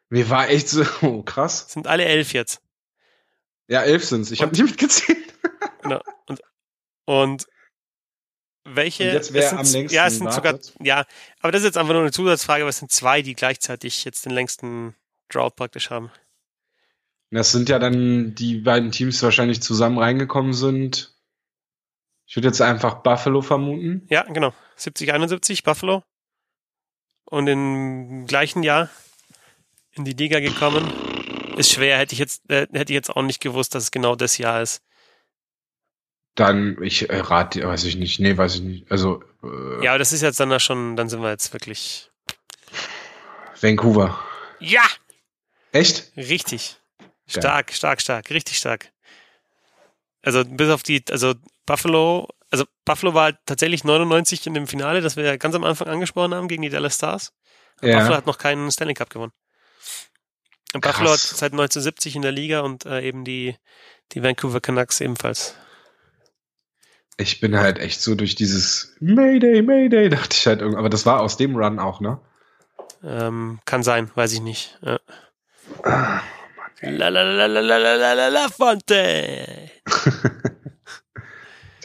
Mir 0.09 0.29
war 0.29 0.49
echt 0.49 0.69
so 0.69 0.85
oh, 1.01 1.23
krass. 1.23 1.71
sind 1.71 1.87
alle 1.87 2.05
elf 2.05 2.33
jetzt. 2.33 2.61
Ja, 3.67 3.81
elf 3.81 4.05
sind's. 4.05 4.31
Ich 4.31 4.41
habe 4.41 4.51
nicht 4.51 4.63
mitgezählt. 4.63 5.17
Genau. 5.83 6.01
Und, 6.25 6.41
und 7.05 7.47
welche? 8.65 9.03
Und 9.03 9.13
jetzt 9.13 9.31
wer 9.31 9.49
sind, 9.49 9.59
am 9.59 9.71
längsten 9.71 9.95
Ja, 9.95 10.07
es 10.07 10.17
sind 10.17 10.33
sogar, 10.33 10.59
ja, 10.81 11.05
aber 11.39 11.53
das 11.53 11.61
ist 11.61 11.67
jetzt 11.67 11.77
einfach 11.77 11.93
nur 11.93 12.01
eine 12.01 12.11
Zusatzfrage, 12.11 12.63
aber 12.63 12.69
es 12.69 12.79
sind 12.79 12.91
zwei, 12.91 13.21
die 13.21 13.35
gleichzeitig 13.35 14.03
jetzt 14.03 14.25
den 14.25 14.33
längsten 14.33 14.95
Drought 15.29 15.55
praktisch 15.55 15.89
haben. 15.89 16.11
Das 17.31 17.53
sind 17.53 17.69
ja 17.69 17.79
dann 17.79 18.35
die 18.35 18.55
beiden 18.59 18.91
Teams, 18.91 19.19
die 19.19 19.23
wahrscheinlich 19.23 19.61
zusammen 19.61 19.97
reingekommen 19.97 20.53
sind. 20.53 21.13
Ich 22.27 22.35
würde 22.35 22.49
jetzt 22.49 22.61
einfach 22.61 22.95
Buffalo 22.95 23.41
vermuten. 23.41 24.05
Ja, 24.09 24.23
genau. 24.23 24.53
70, 24.75 25.13
71, 25.13 25.63
Buffalo. 25.63 26.03
Und 27.25 27.47
im 27.47 28.25
gleichen 28.27 28.63
Jahr 28.63 28.89
in 29.93 30.05
die 30.05 30.13
Liga 30.13 30.39
gekommen. 30.39 30.91
Ist 31.57 31.71
schwer, 31.71 31.97
hätte 31.97 32.13
ich 32.13 32.19
jetzt, 32.19 32.49
äh, 32.49 32.67
hätte 32.71 32.91
ich 32.91 32.95
jetzt 32.95 33.09
auch 33.09 33.23
nicht 33.23 33.41
gewusst, 33.41 33.73
dass 33.73 33.83
es 33.83 33.91
genau 33.91 34.15
das 34.15 34.37
Jahr 34.37 34.61
ist. 34.61 34.83
Dann, 36.35 36.77
ich 36.83 37.09
äh, 37.09 37.17
rate, 37.17 37.67
weiß 37.67 37.85
ich 37.85 37.95
nicht. 37.95 38.19
Nee, 38.19 38.37
weiß 38.37 38.55
ich 38.55 38.61
nicht. 38.61 38.91
Also, 38.91 39.23
äh, 39.43 39.83
Ja, 39.83 39.91
aber 39.91 39.99
das 39.99 40.11
ist 40.11 40.21
jetzt 40.21 40.39
dann 40.39 40.51
da 40.51 40.59
schon, 40.59 40.95
dann 40.95 41.09
sind 41.09 41.21
wir 41.21 41.31
jetzt 41.31 41.51
wirklich. 41.53 42.11
Vancouver. 43.59 44.19
Ja! 44.59 44.83
Echt? 45.71 46.11
Richtig. 46.15 46.77
Geil. 46.99 47.41
Stark, 47.41 47.73
stark, 47.73 48.01
stark, 48.01 48.29
richtig 48.29 48.57
stark. 48.57 48.91
Also 50.21 50.45
bis 50.45 50.69
auf 50.69 50.83
die, 50.83 51.03
also 51.09 51.33
Buffalo, 51.67 52.27
also 52.49 52.65
Buffalo 52.85 53.13
war 53.13 53.25
halt 53.25 53.37
tatsächlich 53.45 53.83
99 53.83 54.47
in 54.47 54.55
dem 54.55 54.65
Finale, 54.65 55.01
das 55.01 55.15
wir 55.15 55.23
ja 55.25 55.35
ganz 55.35 55.53
am 55.53 55.63
Anfang 55.63 55.87
angesprochen 55.87 56.33
haben 56.33 56.47
gegen 56.47 56.63
die 56.63 56.69
Dallas 56.69 56.95
Stars. 56.95 57.33
Ja. 57.83 57.99
Buffalo 57.99 58.15
hat 58.15 58.25
noch 58.25 58.39
keinen 58.39 58.71
Stanley 58.71 58.95
Cup 58.95 59.11
gewonnen. 59.11 59.33
Und 60.73 60.81
Krass. 60.81 60.93
Buffalo 60.93 61.11
hat 61.11 61.19
seit 61.19 61.51
1970 61.51 62.15
in 62.15 62.21
der 62.23 62.31
Liga 62.31 62.61
und 62.61 62.85
äh, 62.85 63.01
eben 63.01 63.23
die, 63.23 63.55
die 64.13 64.23
Vancouver 64.23 64.61
Canucks 64.61 64.99
ebenfalls. 65.01 65.55
Ich 67.17 67.39
bin 67.39 67.57
halt 67.57 67.79
echt 67.79 68.01
so 68.01 68.15
durch 68.15 68.35
dieses 68.35 68.95
Mayday, 68.99 69.61
Mayday, 69.61 70.09
dachte 70.09 70.35
ich 70.37 70.47
halt 70.47 70.61
irgendwie. 70.61 70.79
Aber 70.79 70.89
das 70.89 71.05
war 71.05 71.19
aus 71.19 71.37
dem 71.37 71.55
Run 71.55 71.79
auch, 71.79 71.99
ne? 71.99 72.19
Ähm, 73.03 73.59
kann 73.65 73.83
sein, 73.83 74.09
weiß 74.15 74.33
ich 74.33 74.41
nicht. 74.41 74.79
Ja. 74.81 74.99
Ah, 75.83 76.21
Mann, 76.55 76.95
La 76.97 77.09
la 77.09 77.23
la 77.23 77.47
la 77.47 77.59
la 77.59 77.77
la 77.77 78.13
la 78.13 78.27
la 78.27 78.47
Fonte. 78.49 79.71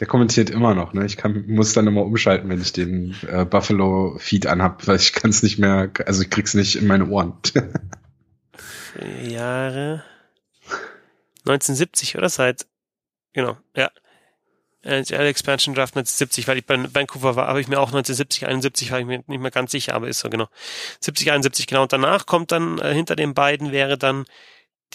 Der 0.03 0.09
kommentiert 0.09 0.49
immer 0.49 0.75
noch, 0.75 0.91
ne? 0.91 1.05
Ich 1.05 1.15
kann, 1.15 1.45
muss 1.47 1.71
dann 1.71 1.87
immer 1.87 2.03
umschalten, 2.03 2.49
wenn 2.49 2.59
ich 2.59 2.73
den 2.73 3.15
äh, 3.25 3.45
Buffalo-Feed 3.45 4.47
anhab, 4.47 4.85
weil 4.85 4.97
ich 4.97 5.13
kann 5.13 5.29
es 5.29 5.43
nicht 5.43 5.59
mehr, 5.59 5.91
also 6.05 6.23
ich 6.23 6.29
krieg's 6.29 6.53
nicht 6.55 6.75
in 6.75 6.87
meine 6.87 7.07
Ohren. 7.07 7.37
Jahre. 9.23 10.03
1970 11.45 12.17
oder? 12.17 12.27
Seit 12.27 12.67
genau 13.31 13.55
ja. 13.77 13.91
NHL 14.81 15.25
Expansion 15.25 15.73
Draft 15.73 15.95
1970 15.95 16.49
weil 16.49 16.57
ich 16.57 16.65
bei 16.65 16.77
Vancouver 16.93 17.37
war 17.37 17.47
habe 17.47 17.61
ich 17.61 17.69
mir 17.69 17.79
auch 17.79 17.87
1970 17.87 18.45
71 18.45 18.91
war 18.91 18.99
ich 18.99 19.05
mir 19.05 19.23
nicht 19.27 19.39
mehr 19.39 19.51
ganz 19.51 19.71
sicher 19.71 19.93
aber 19.93 20.09
ist 20.09 20.19
so 20.19 20.29
genau. 20.29 20.49
70 20.99 21.31
71 21.31 21.65
genau. 21.65 21.83
Und 21.83 21.93
danach 21.93 22.25
kommt 22.25 22.51
dann 22.51 22.77
äh, 22.79 22.93
hinter 22.93 23.15
den 23.15 23.33
beiden 23.33 23.71
wäre 23.71 23.97
dann 23.97 24.25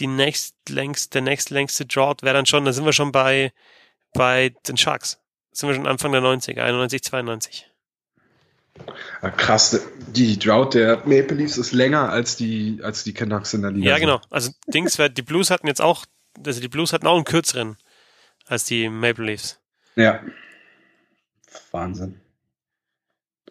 die 0.01 0.07
nächstlängste 0.07 1.13
der 1.13 1.23
nächstlängste 1.23 1.87
Drought 1.87 2.23
wäre 2.23 2.35
dann 2.35 2.45
schon 2.45 2.67
da 2.67 2.75
sind 2.75 2.85
wir 2.85 2.93
schon 2.93 3.11
bei 3.11 3.55
bei 4.19 4.55
den 4.67 4.77
Sharks 4.77 5.19
sind 5.53 5.69
wir 5.69 5.75
schon 5.77 5.87
Anfang 5.87 6.13
der 6.13 6.21
90er 6.21 6.61
91 6.61 7.03
92 7.05 7.65
Ah, 9.23 9.31
Krass, 9.31 9.81
die 10.09 10.39
Drought 10.39 10.75
der 10.75 10.99
Maple 11.07 11.37
Leafs 11.37 11.57
ist 11.59 11.73
länger 11.73 12.11
als 12.11 12.37
die, 12.37 12.79
als 12.83 13.03
die 13.03 13.13
Canucks 13.13 13.53
in 13.55 13.63
der 13.63 13.71
Liga. 13.73 13.91
ja 13.91 13.99
genau 13.99 14.21
also 14.31 14.51
Dings 14.67 14.97
die 14.97 15.23
Blues 15.23 15.51
hatten 15.51 15.67
jetzt 15.67 15.81
auch 15.81 16.05
also 16.47 16.61
die 16.61 16.69
Blues 16.69 16.93
hatten 16.93 17.07
auch 17.07 17.17
einen 17.17 17.25
kürzeren 17.25 17.77
als 18.47 18.65
die 18.65 18.89
Maple 18.89 19.25
Leafs 19.25 19.59
Ja. 19.97 20.21
Wahnsinn. 21.73 22.21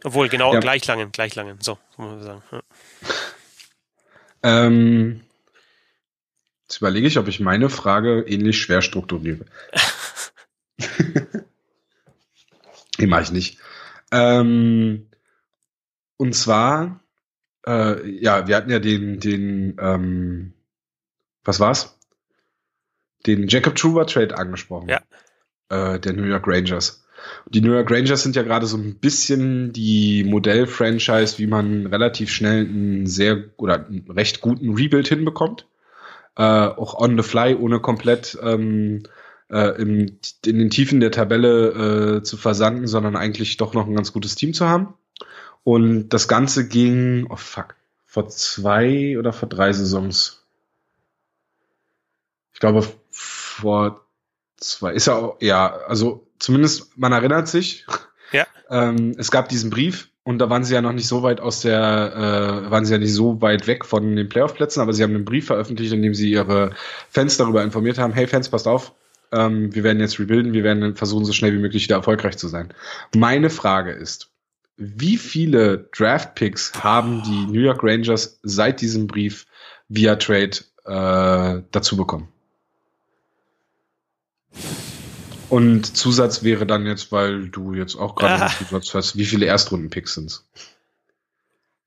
Obwohl, 0.03 0.29
genau, 0.29 0.53
Ja. 0.53 0.59
gleich 0.59 0.85
langen, 0.85 1.11
gleich 1.11 1.33
langen. 1.35 1.59
So, 1.59 1.77
muss 1.97 2.11
man 2.11 2.23
sagen. 2.23 2.43
Ja. 2.51 2.61
Ähm, 4.43 5.21
jetzt 6.63 6.77
überlege 6.77 7.07
ich, 7.07 7.17
ob 7.17 7.27
ich 7.27 7.39
meine 7.39 7.69
Frage 7.69 8.21
ähnlich 8.27 8.61
schwer 8.61 8.81
strukturiere. 8.83 9.45
nee, 12.97 13.07
mache 13.07 13.23
ich 13.23 13.31
nicht. 13.31 13.59
Ähm, 14.11 15.07
und 16.17 16.33
zwar, 16.33 17.01
äh, 17.65 18.09
ja, 18.09 18.47
wir 18.47 18.55
hatten 18.55 18.69
ja 18.69 18.79
den, 18.79 19.19
den, 19.19 19.77
ähm, 19.79 20.53
was 21.43 21.59
war's? 21.59 21.97
Den 23.25 23.47
Jacob 23.47 23.75
Truber 23.75 24.07
Trade 24.07 24.37
angesprochen. 24.37 24.89
Ja. 24.89 25.01
Äh, 25.69 25.99
der 25.99 26.13
New 26.13 26.23
York 26.23 26.47
Rangers. 26.47 27.03
Die 27.49 27.61
New 27.61 27.73
York 27.73 27.91
Rangers 27.91 28.23
sind 28.23 28.35
ja 28.35 28.43
gerade 28.43 28.67
so 28.67 28.77
ein 28.77 28.99
bisschen 28.99 29.73
die 29.73 30.23
Modell-Franchise, 30.23 31.39
wie 31.39 31.47
man 31.47 31.87
relativ 31.87 32.31
schnell 32.31 32.65
einen 32.65 33.07
sehr 33.07 33.45
oder 33.57 33.85
einen 33.85 34.09
recht 34.09 34.41
guten 34.41 34.75
Rebuild 34.75 35.07
hinbekommt. 35.07 35.67
Äh, 36.35 36.43
auch 36.43 36.99
on 36.99 37.17
the 37.17 37.27
fly, 37.27 37.55
ohne 37.55 37.79
komplett 37.79 38.37
ähm, 38.41 39.03
äh, 39.49 39.81
im, 39.81 40.19
in 40.45 40.59
den 40.59 40.69
Tiefen 40.69 40.99
der 40.99 41.11
Tabelle 41.11 42.17
äh, 42.17 42.23
zu 42.23 42.37
versanken, 42.37 42.87
sondern 42.87 43.15
eigentlich 43.15 43.57
doch 43.57 43.73
noch 43.73 43.87
ein 43.87 43.95
ganz 43.95 44.13
gutes 44.13 44.35
Team 44.35 44.53
zu 44.53 44.67
haben. 44.67 44.93
Und 45.63 46.09
das 46.09 46.27
Ganze 46.27 46.67
ging, 46.67 47.27
oh 47.29 47.35
fuck, 47.35 47.75
vor 48.05 48.29
zwei 48.29 49.17
oder 49.19 49.33
vor 49.33 49.49
drei 49.49 49.73
Saisons. 49.73 50.43
Ich 52.53 52.59
glaube, 52.59 52.87
vor 53.11 54.05
zwei, 54.57 54.93
ist 54.93 55.07
ja 55.07 55.15
auch, 55.15 55.41
ja, 55.41 55.75
also 55.87 56.27
zumindest 56.39 56.97
man 56.97 57.11
erinnert 57.11 57.47
sich. 57.47 57.85
Ja. 58.31 58.45
Ähm, 58.69 59.15
es 59.17 59.31
gab 59.31 59.47
diesen 59.47 59.69
Brief 59.69 60.09
und 60.23 60.39
da 60.39 60.49
waren 60.49 60.65
sie 60.65 60.73
ja 60.73 60.81
noch 60.81 60.91
nicht 60.91 61.07
so 61.07 61.23
weit 61.23 61.39
aus 61.39 61.61
der, 61.61 62.65
äh, 62.65 62.69
waren 62.69 62.83
sie 62.83 62.91
ja 62.91 62.97
nicht 62.97 63.13
so 63.13 63.41
weit 63.41 63.65
weg 63.65 63.85
von 63.85 64.13
den 64.13 64.27
Playoff-Plätzen, 64.27 64.81
aber 64.81 64.91
sie 64.91 65.03
haben 65.03 65.15
einen 65.15 65.23
Brief 65.23 65.45
veröffentlicht, 65.45 65.93
in 65.93 66.01
dem 66.01 66.13
sie 66.13 66.29
ihre 66.29 66.71
Fans 67.09 67.37
darüber 67.37 67.63
informiert 67.63 67.97
haben, 67.97 68.11
hey 68.11 68.27
Fans, 68.27 68.49
passt 68.49 68.67
auf, 68.67 68.93
ähm, 69.31 69.73
wir 69.73 69.83
werden 69.83 69.99
jetzt 69.99 70.19
rebuilden, 70.19 70.53
wir 70.53 70.63
werden 70.63 70.95
versuchen, 70.95 71.25
so 71.25 71.33
schnell 71.33 71.53
wie 71.53 71.59
möglich 71.59 71.83
wieder 71.83 71.95
erfolgreich 71.95 72.37
zu 72.37 72.47
sein. 72.47 72.73
Meine 73.15 73.49
Frage 73.49 73.91
ist, 73.91 74.29
wie 74.77 75.17
viele 75.17 75.89
Draft-Picks 75.95 76.83
haben 76.83 77.23
die 77.23 77.51
New 77.51 77.61
York 77.61 77.83
Rangers 77.83 78.39
seit 78.43 78.81
diesem 78.81 79.07
Brief 79.07 79.45
via 79.89 80.15
Trade 80.15 80.57
äh, 80.85 81.63
dazu 81.71 81.97
bekommen? 81.97 82.27
Und 85.49 85.95
Zusatz 85.95 86.43
wäre 86.43 86.65
dann 86.65 86.85
jetzt, 86.85 87.11
weil 87.11 87.47
du 87.49 87.73
jetzt 87.73 87.95
auch 87.95 88.15
gerade 88.15 88.45
Ah. 88.45 88.49
Zusatz 88.49 88.93
hast, 88.93 89.17
wie 89.17 89.25
viele 89.25 89.45
Erstrunden-Picks 89.45 90.13
sind's? 90.15 90.45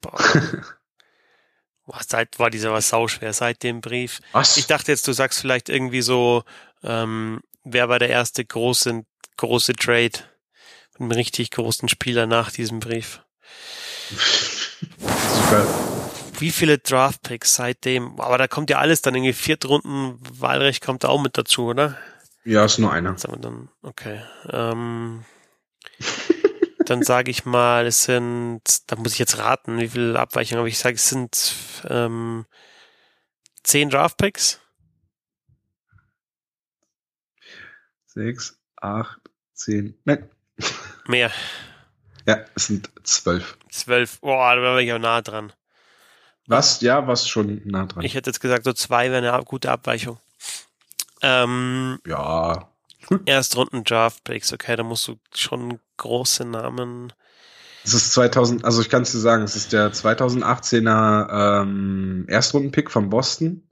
Boah. 0.00 0.18
Boah, 1.86 2.00
seit 2.06 2.38
war 2.38 2.50
dieser 2.50 2.72
was 2.72 2.88
sauschwer, 2.88 3.32
seit 3.32 3.62
dem 3.62 3.80
Brief. 3.80 4.20
Was? 4.32 4.56
Ich 4.56 4.66
dachte 4.66 4.92
jetzt, 4.92 5.06
du 5.08 5.12
sagst 5.12 5.40
vielleicht 5.40 5.68
irgendwie 5.68 6.02
so, 6.02 6.44
ähm, 6.82 7.40
wer 7.64 7.88
war 7.88 7.98
der 7.98 8.10
erste 8.10 8.44
große, 8.44 9.02
große 9.36 9.74
Trade 9.74 10.18
von 10.92 11.06
einem 11.06 11.12
richtig 11.12 11.50
großen 11.50 11.88
Spieler 11.88 12.26
nach 12.26 12.50
diesem 12.50 12.80
Brief? 12.80 13.22
Wie 16.38 16.50
viele 16.50 16.78
Draftpicks 16.78 17.54
seitdem? 17.54 18.18
Aber 18.20 18.38
da 18.38 18.48
kommt 18.48 18.70
ja 18.70 18.78
alles 18.78 19.02
dann 19.02 19.14
irgendwie 19.14 19.34
Viertrunden, 19.34 20.18
Wahlrecht 20.32 20.84
kommt 20.84 21.04
da 21.04 21.08
auch 21.08 21.20
mit 21.20 21.36
dazu, 21.36 21.66
oder? 21.66 21.98
Ja, 22.44 22.64
ist 22.64 22.78
nur 22.78 22.92
einer. 22.92 23.14
Dann, 23.14 23.68
okay. 23.82 24.22
Ähm, 24.50 25.24
dann 26.86 27.02
sage 27.02 27.30
ich 27.30 27.44
mal, 27.44 27.86
es 27.86 28.04
sind, 28.04 28.62
da 28.86 28.96
muss 28.96 29.12
ich 29.12 29.18
jetzt 29.18 29.38
raten, 29.38 29.78
wie 29.78 29.88
viele 29.88 30.18
Abweichungen, 30.18 30.60
aber 30.60 30.68
ich 30.68 30.78
sage, 30.78 30.96
es 30.96 31.08
sind 31.08 31.54
ähm, 31.88 32.46
zehn 33.62 33.90
Draftpicks. 33.90 34.60
Sechs, 38.12 38.58
acht, 38.80 39.20
zehn. 39.54 39.94
Nein. 40.04 40.28
Mehr. 41.06 41.30
Ja, 42.26 42.44
es 42.56 42.66
sind 42.66 42.90
zwölf. 43.04 43.56
Zwölf. 43.70 44.18
Boah, 44.18 44.56
da 44.56 44.62
war 44.62 44.80
ich 44.80 44.92
auch 44.92 44.98
nah 44.98 45.22
dran. 45.22 45.52
Was? 46.48 46.80
Ja, 46.80 47.06
was 47.06 47.28
schon 47.28 47.62
nah 47.66 47.86
dran. 47.86 48.04
Ich 48.04 48.16
hätte 48.16 48.30
jetzt 48.30 48.40
gesagt, 48.40 48.64
so 48.64 48.72
zwei 48.72 49.12
wäre 49.12 49.32
eine 49.32 49.44
gute 49.44 49.70
Abweichung. 49.70 50.18
Ähm, 51.22 52.00
ja. 52.04 52.68
Erstrunden 53.26 53.84
Draftpicks, 53.84 54.52
okay, 54.52 54.74
da 54.74 54.82
musst 54.82 55.06
du 55.06 55.16
schon 55.32 55.78
große 55.96 56.44
Namen. 56.44 57.12
Es 57.84 57.94
ist 57.94 58.12
2000, 58.12 58.64
also 58.64 58.80
ich 58.82 58.88
kann 58.88 59.02
es 59.02 59.12
dir 59.12 59.18
sagen, 59.18 59.44
es 59.44 59.54
ist 59.54 59.72
der 59.72 59.92
2018er 59.92 61.62
ähm, 61.62 62.24
Erstrundenpick 62.28 62.90
von 62.90 63.08
Boston, 63.08 63.69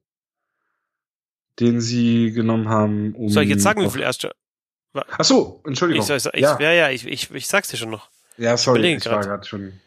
den 1.61 1.81
sie 1.81 2.33
genommen 2.33 2.69
haben. 2.69 3.15
Um 3.15 3.29
Soll 3.29 3.45
ich 3.45 3.51
jetzt 3.51 3.63
sagen, 3.63 3.83
wie 3.83 3.91
viel 3.91 4.03
Erst 4.03 4.27
Ach 4.95 5.25
so, 5.25 5.63
Entschuldigung. 5.67 6.03
Ich, 6.03 6.23
soll, 6.23 6.33
ich, 6.35 6.41
ja. 6.41 6.59
ja, 6.59 6.73
ja, 6.73 6.91
ich, 6.91 7.07
ich, 7.07 7.31
ich 7.31 7.47
sag's 7.47 7.69
dir 7.69 7.77
schon 7.77 7.91
noch. 7.91 8.09
ja, 8.37 8.57
sorry, 8.57 8.95
ich 8.95 9.05
war 9.07 9.17
grad. 9.17 9.25
gerade 9.25 9.47
schon. 9.47 9.81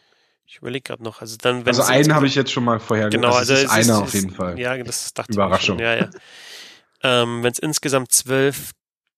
Ich 0.46 0.58
überlege 0.58 0.84
gerade 0.84 1.04
noch. 1.04 1.22
Also 1.22 1.38
dann, 1.38 1.66
wenn 1.66 1.68
Also 1.68 1.84
einen 1.84 2.14
habe 2.14 2.28
ich 2.28 2.36
jetzt 2.36 2.52
schon 2.52 2.64
mal 2.66 2.80
vorher 2.80 3.10
Genau, 3.10 3.34
also 3.34 3.54
es 3.54 3.64
ist 3.64 3.70
einer 3.70 3.82
ist, 3.82 4.02
auf 4.02 4.14
jeden 4.14 4.32
Fall. 4.32 4.60
Ja, 4.60 4.78
das 4.78 5.14
dachte 5.14 5.34
Überraschung. 5.34 5.80
ich 5.80 5.86
schon. 5.86 5.94
Ja, 5.94 5.96
ja. 5.96 6.10
Ähm, 7.04 7.42
wenn 7.42 7.52
es 7.52 7.58
insgesamt 7.58 8.12
zwölf 8.12 8.74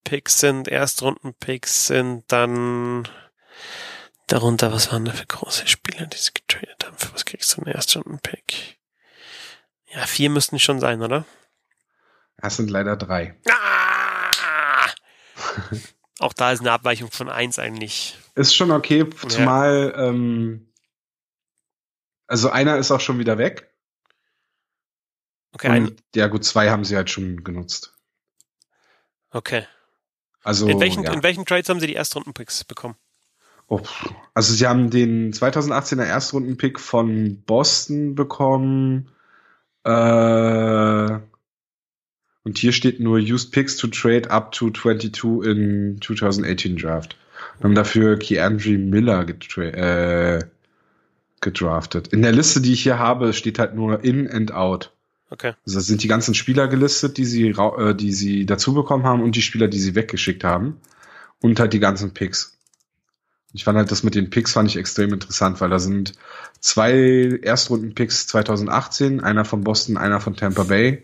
Picks 0.06 0.40
sind, 0.40 0.70
Erstrunden-Picks 0.70 1.88
sind, 1.88 2.24
dann 2.30 3.10
darunter, 4.28 4.72
was 4.72 4.90
waren 4.90 5.04
da 5.04 5.12
für 5.12 5.26
große 5.26 5.68
Spieler, 5.68 6.06
die 6.06 6.18
sie 6.18 6.32
getradet 6.34 6.86
haben? 6.86 6.98
Für 6.98 7.14
was 7.14 7.26
kriegst 7.26 7.58
du 7.58 7.62
einen 7.62 7.76
Erstrunden-Pick? 7.76 8.78
Ja, 9.94 10.06
vier 10.06 10.30
müssten 10.30 10.60
schon 10.60 10.80
sein, 10.80 11.02
oder? 11.02 11.26
Das 12.44 12.58
sind 12.58 12.70
leider 12.70 12.98
drei. 12.98 13.36
Ah! 13.50 14.88
Auch 16.20 16.34
da 16.34 16.52
ist 16.52 16.60
eine 16.60 16.74
Abweichung 16.74 17.10
von 17.10 17.30
eins 17.30 17.58
eigentlich. 17.58 18.18
Ist 18.36 18.54
schon 18.54 18.70
okay, 18.72 19.10
zumal 19.30 19.94
ähm, 19.98 20.68
also 22.28 22.50
einer 22.50 22.78
ist 22.78 22.92
auch 22.92 23.00
schon 23.00 23.18
wieder 23.18 23.38
weg. 23.38 23.72
Okay, 25.54 25.70
Und, 25.70 26.04
ja 26.16 26.28
gut, 26.28 26.44
zwei 26.44 26.70
haben 26.70 26.84
sie 26.84 26.98
halt 26.98 27.10
schon 27.10 27.46
genutzt. 27.46 27.96
okay. 29.32 29.66
Also 30.44 30.68
in, 30.68 30.82
welchen, 30.82 31.04
ja. 31.04 31.14
in 31.14 31.24
welchen 31.24 31.46
Trades 31.46 31.70
haben 31.70 31.80
sie 31.80 31.88
die 31.88 31.96
Erstrunden-Picks 31.96 32.66
bekommen? 32.66 32.96
Oh, 33.68 33.80
also 34.34 34.54
sie 34.54 34.68
haben 34.68 34.90
den 34.90 35.32
2018er 35.32 36.04
Erstrundenpick 36.04 36.78
von 36.82 37.42
Boston 37.44 38.16
bekommen. 38.16 39.10
Äh, 39.86 41.20
und 42.44 42.58
hier 42.58 42.72
steht 42.72 43.00
nur 43.00 43.20
used 43.20 43.52
picks 43.52 43.78
to 43.78 43.88
trade 43.88 44.30
up 44.30 44.52
to 44.52 44.70
22 44.70 45.46
in 45.46 46.00
2018 46.02 46.78
Draft. 46.78 47.18
Wir 47.60 47.66
haben 47.66 47.76
dafür 47.76 48.18
Keandre 48.18 48.78
Miller 48.78 49.26
getra 49.26 49.62
äh, 49.64 50.40
gedraftet. 51.42 52.08
In 52.10 52.22
der 52.22 52.32
Liste, 52.32 52.62
die 52.62 52.74
ich 52.74 52.84
hier 52.84 53.00
habe, 53.00 53.34
steht 53.34 53.60
halt 53.60 53.76
nur 53.76 54.04
in 54.04 54.30
and 54.30 54.54
out. 54.54 54.92
Okay. 55.30 55.54
Also 55.66 55.80
das 55.80 55.88
sind 55.88 56.04
die 56.04 56.08
ganzen 56.08 56.36
Spieler 56.36 56.68
gelistet, 56.68 57.18
die 57.18 57.26
sie, 57.26 57.50
äh, 57.50 57.96
die 57.96 58.12
sie 58.12 58.46
dazu 58.46 58.74
bekommen 58.74 59.04
haben 59.04 59.22
und 59.24 59.36
die 59.36 59.42
Spieler, 59.42 59.68
die 59.68 59.80
sie 59.80 59.96
weggeschickt 59.96 60.44
haben. 60.44 60.78
Und 61.42 61.60
halt 61.60 61.74
die 61.74 61.80
ganzen 61.80 62.14
Picks. 62.14 62.58
Ich 63.52 63.66
fand 63.66 63.78
halt 63.78 63.92
das 63.92 64.04
mit 64.04 64.16
den 64.16 64.30
Picks 64.30 64.54
fand 64.54 64.70
ich 64.70 64.78
extrem 64.78 65.14
interessant, 65.14 65.60
weil 65.60 65.70
da 65.70 65.78
sind 65.78 66.14
zwei 66.60 67.40
Erstrunden-Picks 67.42 68.28
2018, 68.28 69.20
einer 69.20 69.44
von 69.46 69.64
Boston, 69.64 69.98
einer 69.98 70.22
von 70.22 70.36
Tampa 70.36 70.64
Bay. 70.64 71.04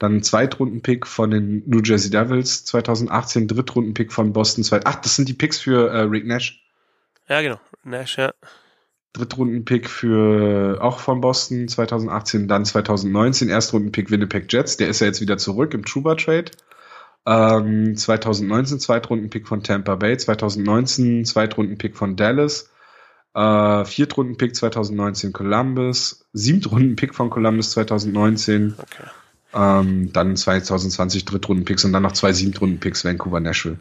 Dann 0.00 0.16
ein 0.16 0.22
Zweitrunden-Pick 0.22 1.06
von 1.06 1.30
den 1.30 1.62
New 1.66 1.82
Jersey 1.84 2.10
Devils 2.10 2.64
2018, 2.64 3.46
Drittrunden-Pick 3.46 4.12
von 4.12 4.32
Boston. 4.32 4.64
Zwei, 4.64 4.80
ach, 4.84 4.96
das 4.96 5.14
sind 5.14 5.28
die 5.28 5.34
Picks 5.34 5.60
für 5.60 5.90
äh, 5.90 6.00
Rick 6.00 6.26
Nash. 6.26 6.64
Ja, 7.28 7.42
genau. 7.42 7.60
Nash, 7.84 8.16
ja. 8.16 8.32
Drittrunden-Pick 9.12 9.90
für 9.90 10.78
auch 10.80 11.00
von 11.00 11.20
Boston 11.20 11.68
2018, 11.68 12.48
dann 12.48 12.64
2019 12.64 13.50
Erstrunden-Pick 13.50 14.10
Winnipeg 14.10 14.50
Jets, 14.50 14.78
der 14.78 14.88
ist 14.88 15.00
ja 15.00 15.06
jetzt 15.06 15.20
wieder 15.20 15.36
zurück 15.36 15.74
im 15.74 15.84
Truba 15.84 16.14
Trade. 16.14 16.50
Ähm, 17.26 17.94
2019 17.94 18.80
Zweitrunden-Pick 18.80 19.46
von 19.46 19.62
Tampa 19.62 19.96
Bay, 19.96 20.16
2019 20.16 21.26
Zweitrunden-Pick 21.26 21.94
von 21.94 22.16
Dallas, 22.16 22.70
äh, 23.34 23.84
Viertrunden-Pick 23.84 24.56
2019 24.56 25.34
Columbus, 25.34 26.24
Siebtrunden-Pick 26.32 27.14
von 27.14 27.28
Columbus 27.28 27.72
2019, 27.72 28.76
Okay. 28.78 29.10
Ähm, 29.54 30.12
dann 30.12 30.36
2020 30.36 31.24
Drittrunden-Picks 31.24 31.84
und 31.84 31.92
dann 31.92 32.02
noch 32.02 32.12
zwei 32.12 32.32
Siebtrunden-Picks 32.32 33.04
Vancouver 33.04 33.40
Nashville. 33.40 33.78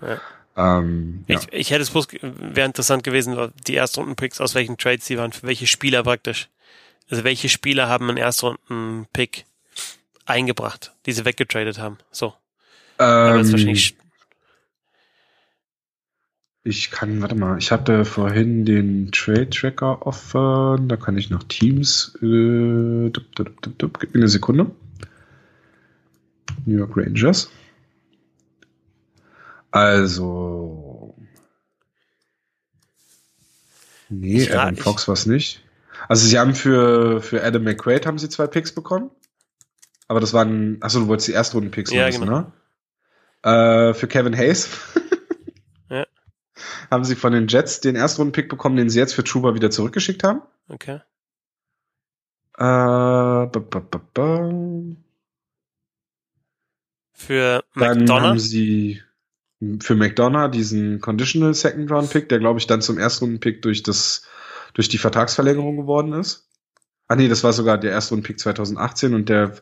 Ähm, 0.58 1.24
ja. 1.28 1.40
Ich, 1.40 1.54
ich 1.54 1.72
hätte 1.72 1.84
es 1.84 1.92
bloß, 1.92 2.08
wäre 2.22 2.66
interessant 2.66 3.04
gewesen, 3.04 3.38
die 3.68 3.76
Erstrunden-Picks, 3.76 4.42
aus 4.42 4.56
welchen 4.56 4.78
Trades 4.78 5.06
sie 5.06 5.18
waren, 5.18 5.32
für 5.32 5.48
welche 5.48 5.68
Spieler 5.68 6.04
praktisch. 6.04 6.50
Also 7.10 7.24
welche 7.24 7.50
Spieler 7.50 7.88
haben 7.88 8.10
einen 8.10 8.18
Erstrunden-Pick 8.18 9.46
eingebracht, 10.26 10.94
die 11.06 11.12
sie 11.12 11.26
weggetradet 11.26 11.80
haben. 11.80 11.98
So. 12.12 12.34
Aber 12.98 13.38
das 13.38 13.48
ist 13.48 13.48
Ähm, 13.48 13.52
wahrscheinlich, 13.54 13.96
Ich 16.64 16.92
kann, 16.92 17.22
warte 17.22 17.36
mal, 17.36 17.58
ich 17.58 17.72
hatte 17.72 18.06
vorhin 18.06 18.66
den 18.66 19.12
Trade 19.12 19.50
Tracker 19.50 20.06
offen, 20.06 20.90
da 20.90 20.98
kann 20.98 21.18
ich 21.18 21.30
noch 21.30 21.44
Teams, 21.44 22.16
äh, 22.22 23.10
dup, 23.10 23.36
dup, 23.36 23.62
dup, 23.62 23.80
dup, 23.80 24.00
gib 24.00 24.14
mir 24.14 24.20
eine 24.20 24.28
Sekunde. 24.28 24.70
New 26.66 26.78
York 26.78 26.96
Rangers. 26.96 27.50
Also. 29.72 31.16
Nee, 34.10 34.44
Ich 34.44 34.58
Adam 34.58 34.76
Fox 34.78 35.08
war's 35.08 35.26
nicht. 35.26 35.64
Also 36.08 36.26
sie 36.26 36.40
haben 36.40 36.56
für, 36.56 37.22
für 37.22 37.44
Adam 37.44 37.64
McQuaid 37.64 38.06
haben 38.06 38.18
sie 38.18 38.30
zwei 38.30 38.48
Picks 38.48 38.74
bekommen. 38.74 39.12
Aber 40.08 40.20
das 40.20 40.34
waren, 40.34 40.78
achso, 40.82 41.02
du 41.02 41.08
wolltest 41.08 41.28
die 41.28 41.34
Erstrunden-Picks 41.34 41.92
Ja, 41.92 42.08
wissen, 42.08 42.22
genau. 42.22 42.52
ne? 43.44 43.90
Äh, 43.90 43.94
für 43.94 44.08
Kevin 44.08 44.36
Hayes. 44.36 44.70
Ja. 45.92 46.06
Haben 46.92 47.04
sie 47.04 47.16
von 47.16 47.34
den 47.34 47.48
Jets 47.48 47.80
den 47.80 47.96
Erstrunden-Pick 47.96 48.48
bekommen, 48.48 48.76
den 48.76 48.92
sie 48.92 49.00
jetzt 49.00 49.16
für 49.16 49.24
Truba 49.24 49.56
wieder 49.56 49.72
zurückgeschickt 49.72 50.24
haben. 50.24 50.44
okay. 50.68 51.00
Äh, 52.56 52.62
ba, 52.62 53.48
ba, 53.48 54.02
ba. 54.14 54.52
Für 57.20 57.64
Dann 57.76 58.00
McDonough, 58.00 58.22
haben 58.22 58.40
sie 58.40 59.02
für 59.82 59.96
McDonough 59.96 60.52
diesen 60.52 61.02
Conditional 61.02 61.54
Second 61.54 61.92
Round 61.92 62.10
Pick, 62.10 62.30
der 62.30 62.40
glaube 62.40 62.60
ich 62.60 62.68
dann 62.68 62.82
zum 62.82 62.98
Erstrunden 62.98 63.40
Pick 63.40 63.62
durch 63.62 63.84
das 63.84 64.24
durch 64.74 64.90
die 64.90 64.98
Vertragsverlängerung 64.98 65.78
geworden 65.78 66.14
ist. 66.14 66.48
Ah 67.08 67.16
nee, 67.16 67.28
das 67.28 67.44
war 67.44 67.54
sogar 67.54 67.80
der 67.80 67.92
erste 67.92 68.14
Rundenpick 68.14 68.40
2018 68.40 69.16
und 69.16 69.30
der 69.30 69.56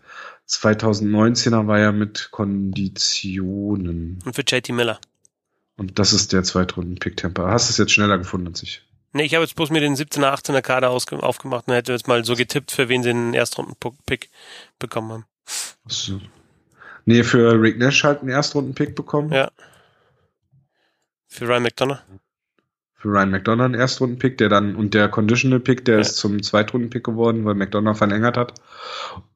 2019er 0.50 1.66
war 1.68 1.80
ja 1.80 1.94
mit 1.94 2.30
Konditionen. 2.32 4.20
Und 4.26 4.36
für 4.36 4.44
JT 4.46 4.70
Miller. 4.70 5.00
Und 5.78 5.98
das 5.98 6.12
ist 6.12 6.34
der 6.34 6.44
Zweitrunden-Pick 6.44 7.16
Tampa. 7.16 7.50
Hast 7.50 7.70
du 7.70 7.72
es 7.72 7.78
jetzt 7.78 7.94
schneller 7.94 8.18
gefunden 8.18 8.48
als 8.48 8.64
ich? 8.64 8.82
Nee, 9.14 9.24
ich 9.24 9.34
habe 9.34 9.46
jetzt 9.46 9.56
bloß 9.56 9.70
mir 9.70 9.80
den 9.80 9.96
17er, 9.96 10.34
18er 10.34 10.62
Kader 10.62 10.90
aufgemacht 10.90 11.68
und 11.68 11.74
hätte 11.74 11.94
jetzt 11.94 12.10
mal 12.10 12.26
so 12.26 12.36
getippt, 12.36 12.72
für 12.72 12.90
wen 12.90 13.02
sie 13.02 13.14
den 13.14 13.34
Erstrunden-Pick 13.34 14.30
bekommen 14.78 15.12
haben. 15.12 15.26
Achso. 15.86 16.20
Nee, 17.08 17.24
für 17.24 17.60
Rick 17.62 17.80
Nash 17.80 18.04
halt 18.04 18.20
einen 18.20 18.30
Erstrunden-Pick 18.30 18.94
bekommen. 18.94 19.32
Ja. 19.32 19.50
Für 21.30 21.48
Ryan 21.48 21.64
McDonough. 21.64 22.00
Für 22.96 23.08
Ryan 23.08 23.32
McDonough 23.32 23.66
einen 23.66 23.76
Erstrunden-Pick, 23.76 24.38
der 24.38 24.50
dann, 24.50 24.76
und 24.76 24.94
der 24.94 25.08
Conditional-Pick, 25.08 25.86
der 25.86 25.96
ja. 25.96 26.02
ist 26.02 26.18
zum 26.18 26.44
Zweitrunden-Pick 26.44 27.06
geworden, 27.06 27.46
weil 27.46 27.56
McDonough 27.56 27.98
verlängert 27.98 28.36
hat. 28.36 28.56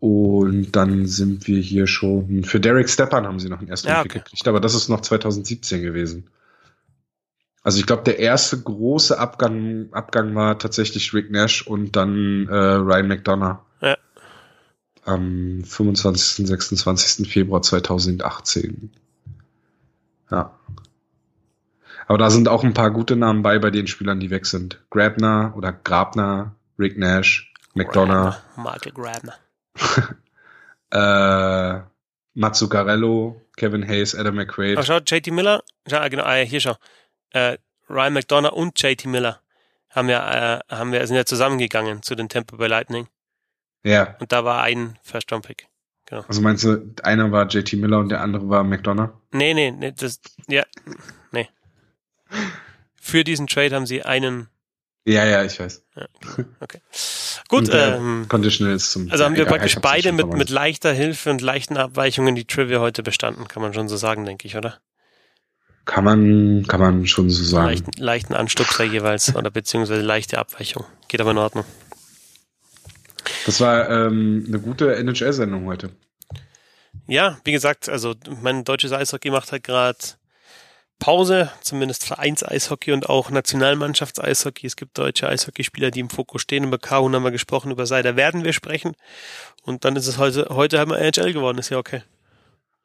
Und 0.01 0.73
dann 0.73 1.05
sind 1.05 1.47
wir 1.47 1.61
hier 1.61 1.87
schon, 1.87 2.43
für 2.43 2.59
Derek 2.59 2.89
Stepan 2.89 3.25
haben 3.25 3.39
sie 3.39 3.47
noch 3.47 3.59
einen 3.59 3.69
Erstrunden-Pick 3.69 4.15
ja, 4.15 4.19
okay. 4.19 4.29
gekriegt, 4.31 4.47
aber 4.49 4.59
das 4.59 4.75
ist 4.75 4.89
noch 4.89 4.99
2017 4.99 5.81
gewesen. 5.81 6.29
Also 7.63 7.79
ich 7.79 7.85
glaube, 7.85 8.03
der 8.03 8.19
erste 8.19 8.59
große 8.59 9.17
Abgang, 9.17 9.87
Abgang 9.93 10.35
war 10.35 10.59
tatsächlich 10.59 11.13
Rick 11.13 11.31
Nash 11.31 11.65
und 11.65 11.95
dann 11.95 12.49
äh, 12.49 12.53
Ryan 12.53 13.07
McDonough. 13.07 13.59
Am 15.03 15.63
25. 15.63 16.47
26. 16.47 17.31
Februar 17.31 17.61
2018. 17.61 18.91
Ja. 20.29 20.57
Aber 22.07 22.17
da 22.17 22.29
sind 22.29 22.47
auch 22.47 22.63
ein 22.63 22.73
paar 22.73 22.91
gute 22.91 23.15
Namen 23.15 23.41
bei, 23.41 23.59
bei 23.59 23.71
den 23.71 23.87
Spielern, 23.87 24.19
die 24.19 24.29
weg 24.29 24.45
sind. 24.45 24.79
Grabner 24.89 25.53
oder 25.55 25.71
Grabner, 25.71 26.55
Rick 26.77 26.97
Nash, 26.97 27.53
McDonough. 27.73 28.35
Michael 28.57 28.91
Grabner. 28.91 29.35
äh, 30.91 31.81
Mazzucarello, 32.33 33.41
Kevin 33.55 33.87
Hayes, 33.87 34.15
Adam 34.15 34.35
McQuaid. 34.35 34.77
Ach, 34.77 34.85
schau, 34.85 34.97
JT 34.97 35.31
Miller. 35.31 35.63
Ja, 35.87 36.07
genau, 36.07 36.23
ah, 36.23 36.35
hier 36.35 36.59
schau 36.59 36.75
äh, 37.31 37.57
Ryan 37.89 38.13
McDonough 38.13 38.53
und 38.53 38.81
JT 38.81 39.05
Miller 39.05 39.41
haben 39.89 40.09
ja, 40.09 40.57
äh, 40.57 40.59
haben 40.69 40.91
wir, 40.91 41.05
sind 41.05 41.15
ja 41.15 41.25
zusammengegangen 41.25 42.01
zu 42.01 42.15
den 42.15 42.29
Tampa 42.29 42.55
Bay 42.55 42.67
Lightning. 42.67 43.07
Ja. 43.83 44.15
Und 44.19 44.31
da 44.31 44.43
war 44.45 44.63
ein 44.63 44.97
First 45.03 45.31
Round 45.31 45.45
Pick. 45.45 45.67
Genau. 46.05 46.23
Also 46.27 46.41
meinst 46.41 46.63
du, 46.63 46.93
einer 47.03 47.31
war 47.31 47.47
JT 47.47 47.73
Miller 47.73 47.99
und 47.99 48.09
der 48.09 48.21
andere 48.21 48.49
war 48.49 48.63
McDonough? 48.63 49.11
Nee, 49.31 49.53
nee, 49.53 49.71
nee, 49.71 49.93
das, 49.93 50.19
ja, 50.47 50.63
nee. 51.31 51.47
Für 52.95 53.23
diesen 53.23 53.47
Trade 53.47 53.75
haben 53.75 53.85
sie 53.85 54.03
einen. 54.03 54.47
Ja, 55.05 55.25
ja, 55.25 55.43
ich 55.43 55.59
weiß. 55.59 55.83
Ja, 55.95 56.07
okay. 56.59 56.79
Gut, 57.47 57.69
ähm, 57.73 58.25
Conditional 58.29 58.75
ist 58.75 58.91
zum 58.91 59.09
Also 59.09 59.23
haben 59.23 59.35
wir 59.35 59.45
praktisch 59.45 59.77
beide 59.81 60.11
mit, 60.11 60.33
mit 60.33 60.49
leichter 60.49 60.93
Hilfe 60.93 61.31
und 61.31 61.41
leichten 61.41 61.77
Abweichungen 61.77 62.35
die 62.35 62.45
Trivia 62.45 62.79
heute 62.79 63.03
bestanden, 63.03 63.47
kann 63.47 63.61
man 63.61 63.73
schon 63.73 63.87
so 63.87 63.97
sagen, 63.97 64.25
denke 64.25 64.47
ich, 64.47 64.55
oder? 64.57 64.79
Kann 65.85 66.03
man, 66.03 66.65
kann 66.67 66.79
man 66.79 67.07
schon 67.07 67.29
so 67.29 67.43
sagen. 67.43 67.67
Leichten, 67.67 67.91
leichten 67.97 68.33
Anstupser 68.35 68.83
jeweils 68.83 69.35
oder 69.35 69.49
beziehungsweise 69.49 70.01
leichte 70.01 70.37
Abweichung. 70.37 70.85
Geht 71.07 71.21
aber 71.21 71.31
in 71.31 71.37
Ordnung. 71.39 71.65
Das 73.45 73.59
war 73.61 73.89
ähm, 73.89 74.45
eine 74.47 74.59
gute 74.59 74.95
NHL-Sendung 74.95 75.65
heute. 75.65 75.91
Ja, 77.07 77.37
wie 77.43 77.51
gesagt, 77.51 77.89
also 77.89 78.15
mein 78.41 78.63
deutsches 78.63 78.91
Eishockey 78.91 79.31
macht 79.31 79.51
halt 79.51 79.63
gerade 79.63 79.97
Pause, 80.99 81.51
zumindest 81.61 82.05
Vereins-Eishockey 82.05 82.91
und 82.91 83.09
auch 83.09 83.31
Nationalmannschafts-Eishockey. 83.31 84.67
Es 84.67 84.75
gibt 84.75 84.97
deutsche 84.97 85.27
Eishockeyspieler, 85.27 85.89
die 85.89 85.99
im 85.99 86.09
Fokus 86.09 86.43
stehen. 86.43 86.63
Über 86.63 86.77
Kahun 86.77 87.15
haben 87.15 87.23
wir 87.23 87.31
gesprochen, 87.31 87.71
über 87.71 87.87
Seider 87.87 88.15
werden 88.15 88.43
wir 88.43 88.53
sprechen. 88.53 88.95
Und 89.63 89.83
dann 89.83 89.95
ist 89.95 90.07
es 90.07 90.19
heute, 90.19 90.47
heute 90.51 90.79
haben 90.79 90.91
wir 90.91 90.99
NHL 90.99 91.33
geworden, 91.33 91.57
ist 91.57 91.69
ja 91.69 91.79
okay. 91.79 92.03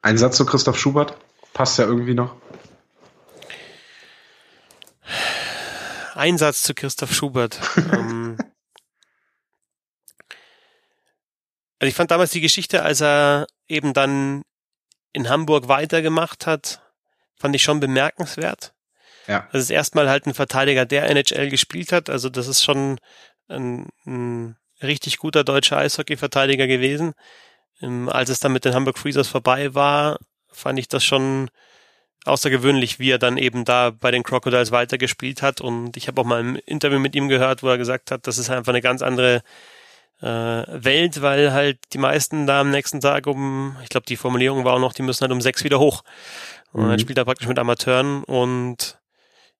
Ein 0.01 0.17
Satz 0.17 0.37
zu 0.37 0.45
Christoph 0.45 0.79
Schubert, 0.79 1.15
passt 1.53 1.77
ja 1.77 1.85
irgendwie 1.85 2.15
noch. 2.15 2.35
Einsatz 6.15 6.63
zu 6.63 6.73
Christoph 6.73 7.13
Schubert. 7.13 7.59
ähm, 7.93 8.37
also 11.79 11.89
ich 11.89 11.95
fand 11.95 12.11
damals 12.11 12.31
die 12.31 12.41
Geschichte, 12.41 12.83
als 12.83 13.01
er 13.01 13.47
eben 13.67 13.93
dann 13.93 14.43
in 15.13 15.29
Hamburg 15.29 15.67
weitergemacht 15.67 16.45
hat, 16.47 16.81
fand 17.35 17.55
ich 17.55 17.63
schon 17.63 17.79
bemerkenswert. 17.79 18.73
Ja. 19.27 19.47
Das 19.51 19.61
ist 19.61 19.69
erstmal 19.69 20.09
halt 20.09 20.25
ein 20.25 20.33
Verteidiger, 20.33 20.85
der 20.85 21.09
NHL 21.09 21.49
gespielt 21.49 21.91
hat. 21.91 22.09
Also 22.09 22.29
das 22.29 22.47
ist 22.47 22.63
schon 22.63 22.99
ein, 23.47 23.89
ein 24.05 24.55
richtig 24.81 25.17
guter 25.17 25.43
deutscher 25.43 25.77
Eishockey-Verteidiger 25.77 26.67
gewesen. 26.67 27.13
Ähm, 27.81 28.09
als 28.09 28.29
es 28.29 28.39
dann 28.39 28.53
mit 28.53 28.65
den 28.65 28.73
Hamburg 28.73 28.97
Freezers 28.97 29.27
vorbei 29.27 29.75
war, 29.75 30.17
fand 30.51 30.79
ich 30.79 30.87
das 30.87 31.03
schon 31.03 31.49
außergewöhnlich, 32.25 32.99
wie 32.99 33.11
er 33.11 33.19
dann 33.19 33.37
eben 33.37 33.65
da 33.65 33.91
bei 33.91 34.11
den 34.11 34.23
Crocodiles 34.23 34.71
weitergespielt 34.71 35.41
hat. 35.41 35.61
Und 35.61 35.97
ich 35.97 36.07
habe 36.07 36.21
auch 36.21 36.25
mal 36.25 36.43
ein 36.43 36.55
Interview 36.55 36.99
mit 36.99 37.15
ihm 37.15 37.27
gehört, 37.27 37.63
wo 37.63 37.69
er 37.69 37.77
gesagt 37.77 38.11
hat, 38.11 38.27
das 38.27 38.37
ist 38.37 38.49
einfach 38.49 38.71
eine 38.71 38.81
ganz 38.81 39.01
andere 39.01 39.41
äh, 40.21 40.25
Welt, 40.25 41.21
weil 41.21 41.53
halt 41.53 41.79
die 41.93 41.97
meisten 41.97 42.47
da 42.47 42.61
am 42.61 42.71
nächsten 42.71 43.01
Tag 43.01 43.27
um, 43.27 43.77
ich 43.83 43.89
glaube, 43.89 44.05
die 44.07 44.17
Formulierung 44.17 44.65
war 44.65 44.73
auch 44.73 44.79
noch, 44.79 44.93
die 44.93 45.03
müssen 45.03 45.21
halt 45.21 45.31
um 45.31 45.41
sechs 45.41 45.63
wieder 45.63 45.79
hoch. 45.79 46.03
Und 46.71 46.85
mhm. 46.85 46.89
dann 46.89 46.99
spielt 46.99 47.17
er 47.17 47.25
praktisch 47.25 47.47
mit 47.47 47.59
Amateuren 47.59 48.23
und 48.23 48.99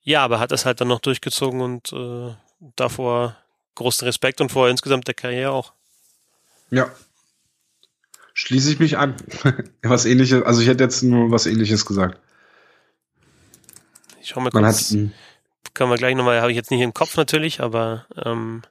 ja, 0.02 0.24
aber 0.24 0.40
hat 0.40 0.52
das 0.52 0.66
halt 0.66 0.82
dann 0.82 0.88
noch 0.88 1.00
durchgezogen 1.00 1.62
und 1.62 1.92
äh, 1.94 2.34
davor 2.76 3.36
großen 3.76 4.06
Respekt 4.06 4.42
und 4.42 4.52
vor 4.52 4.70
insgesamt 4.70 5.08
der 5.08 5.14
Karriere 5.14 5.52
auch. 5.52 5.74
Ja. 6.70 6.90
Schließe 8.34 8.72
ich 8.72 8.80
mich 8.80 8.98
an. 8.98 9.16
was 9.84 10.06
ähnliches, 10.06 10.44
also 10.44 10.62
ich 10.62 10.68
hätte 10.68 10.84
jetzt 10.84 11.04
nur 11.04 11.32
was 11.32 11.46
ähnliches 11.46 11.86
gesagt. 11.86 12.20
Ich 14.22 14.30
schau 14.30 14.40
mal 14.40 14.52
kurz. 14.52 14.92
Man 14.92 15.08
hat, 15.08 15.74
können 15.74 15.90
wir 15.90 15.98
gleich 15.98 16.16
nochmal, 16.16 16.42
habe 16.42 16.52
ich 16.52 16.58
jetzt 16.58 16.72
nicht 16.72 16.82
im 16.82 16.94
Kopf 16.94 17.18
natürlich, 17.18 17.62
aber 17.62 18.06
ähm, 18.24 18.64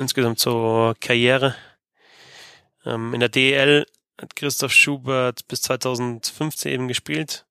insgesamt 0.00 0.38
zur 0.38 0.94
Karriere. 1.00 1.54
Ähm, 2.84 3.14
in 3.14 3.20
der 3.20 3.28
DL 3.28 3.86
hat 4.20 4.36
Christoph 4.36 4.72
Schubert 4.72 5.46
bis 5.48 5.62
2015 5.62 6.72
eben 6.72 6.88
gespielt. 6.88 7.46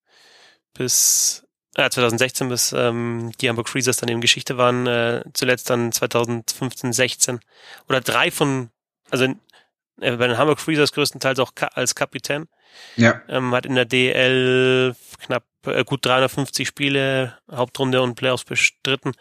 Bis 0.73 1.45
äh, 1.75 1.89
2016, 1.89 2.49
bis 2.49 2.73
ähm, 2.73 3.31
die 3.39 3.49
Hamburg 3.49 3.69
Freezers 3.69 3.97
dann 3.97 4.09
eben 4.09 4.21
Geschichte 4.21 4.57
waren. 4.57 4.87
Äh, 4.87 5.23
zuletzt 5.33 5.69
dann 5.69 5.91
2015, 5.91 6.93
16. 6.93 7.39
Oder 7.87 8.01
drei 8.01 8.31
von, 8.31 8.69
also 9.09 9.25
äh, 9.25 10.15
bei 10.17 10.27
den 10.27 10.37
Hamburg 10.37 10.59
Freezers 10.59 10.91
größtenteils 10.91 11.39
auch 11.39 11.55
ka 11.55 11.67
als 11.67 11.95
Kapitän. 11.95 12.47
Ja. 12.95 13.21
Ähm, 13.27 13.53
hat 13.53 13.65
in 13.65 13.75
der 13.75 13.85
DL 13.85 14.95
knapp 15.19 15.43
äh, 15.65 15.83
gut 15.83 16.05
350 16.05 16.67
Spiele, 16.67 17.37
Hauptrunde 17.51 18.01
und 18.01 18.15
Playoffs 18.15 18.43
bestritten 18.43 19.13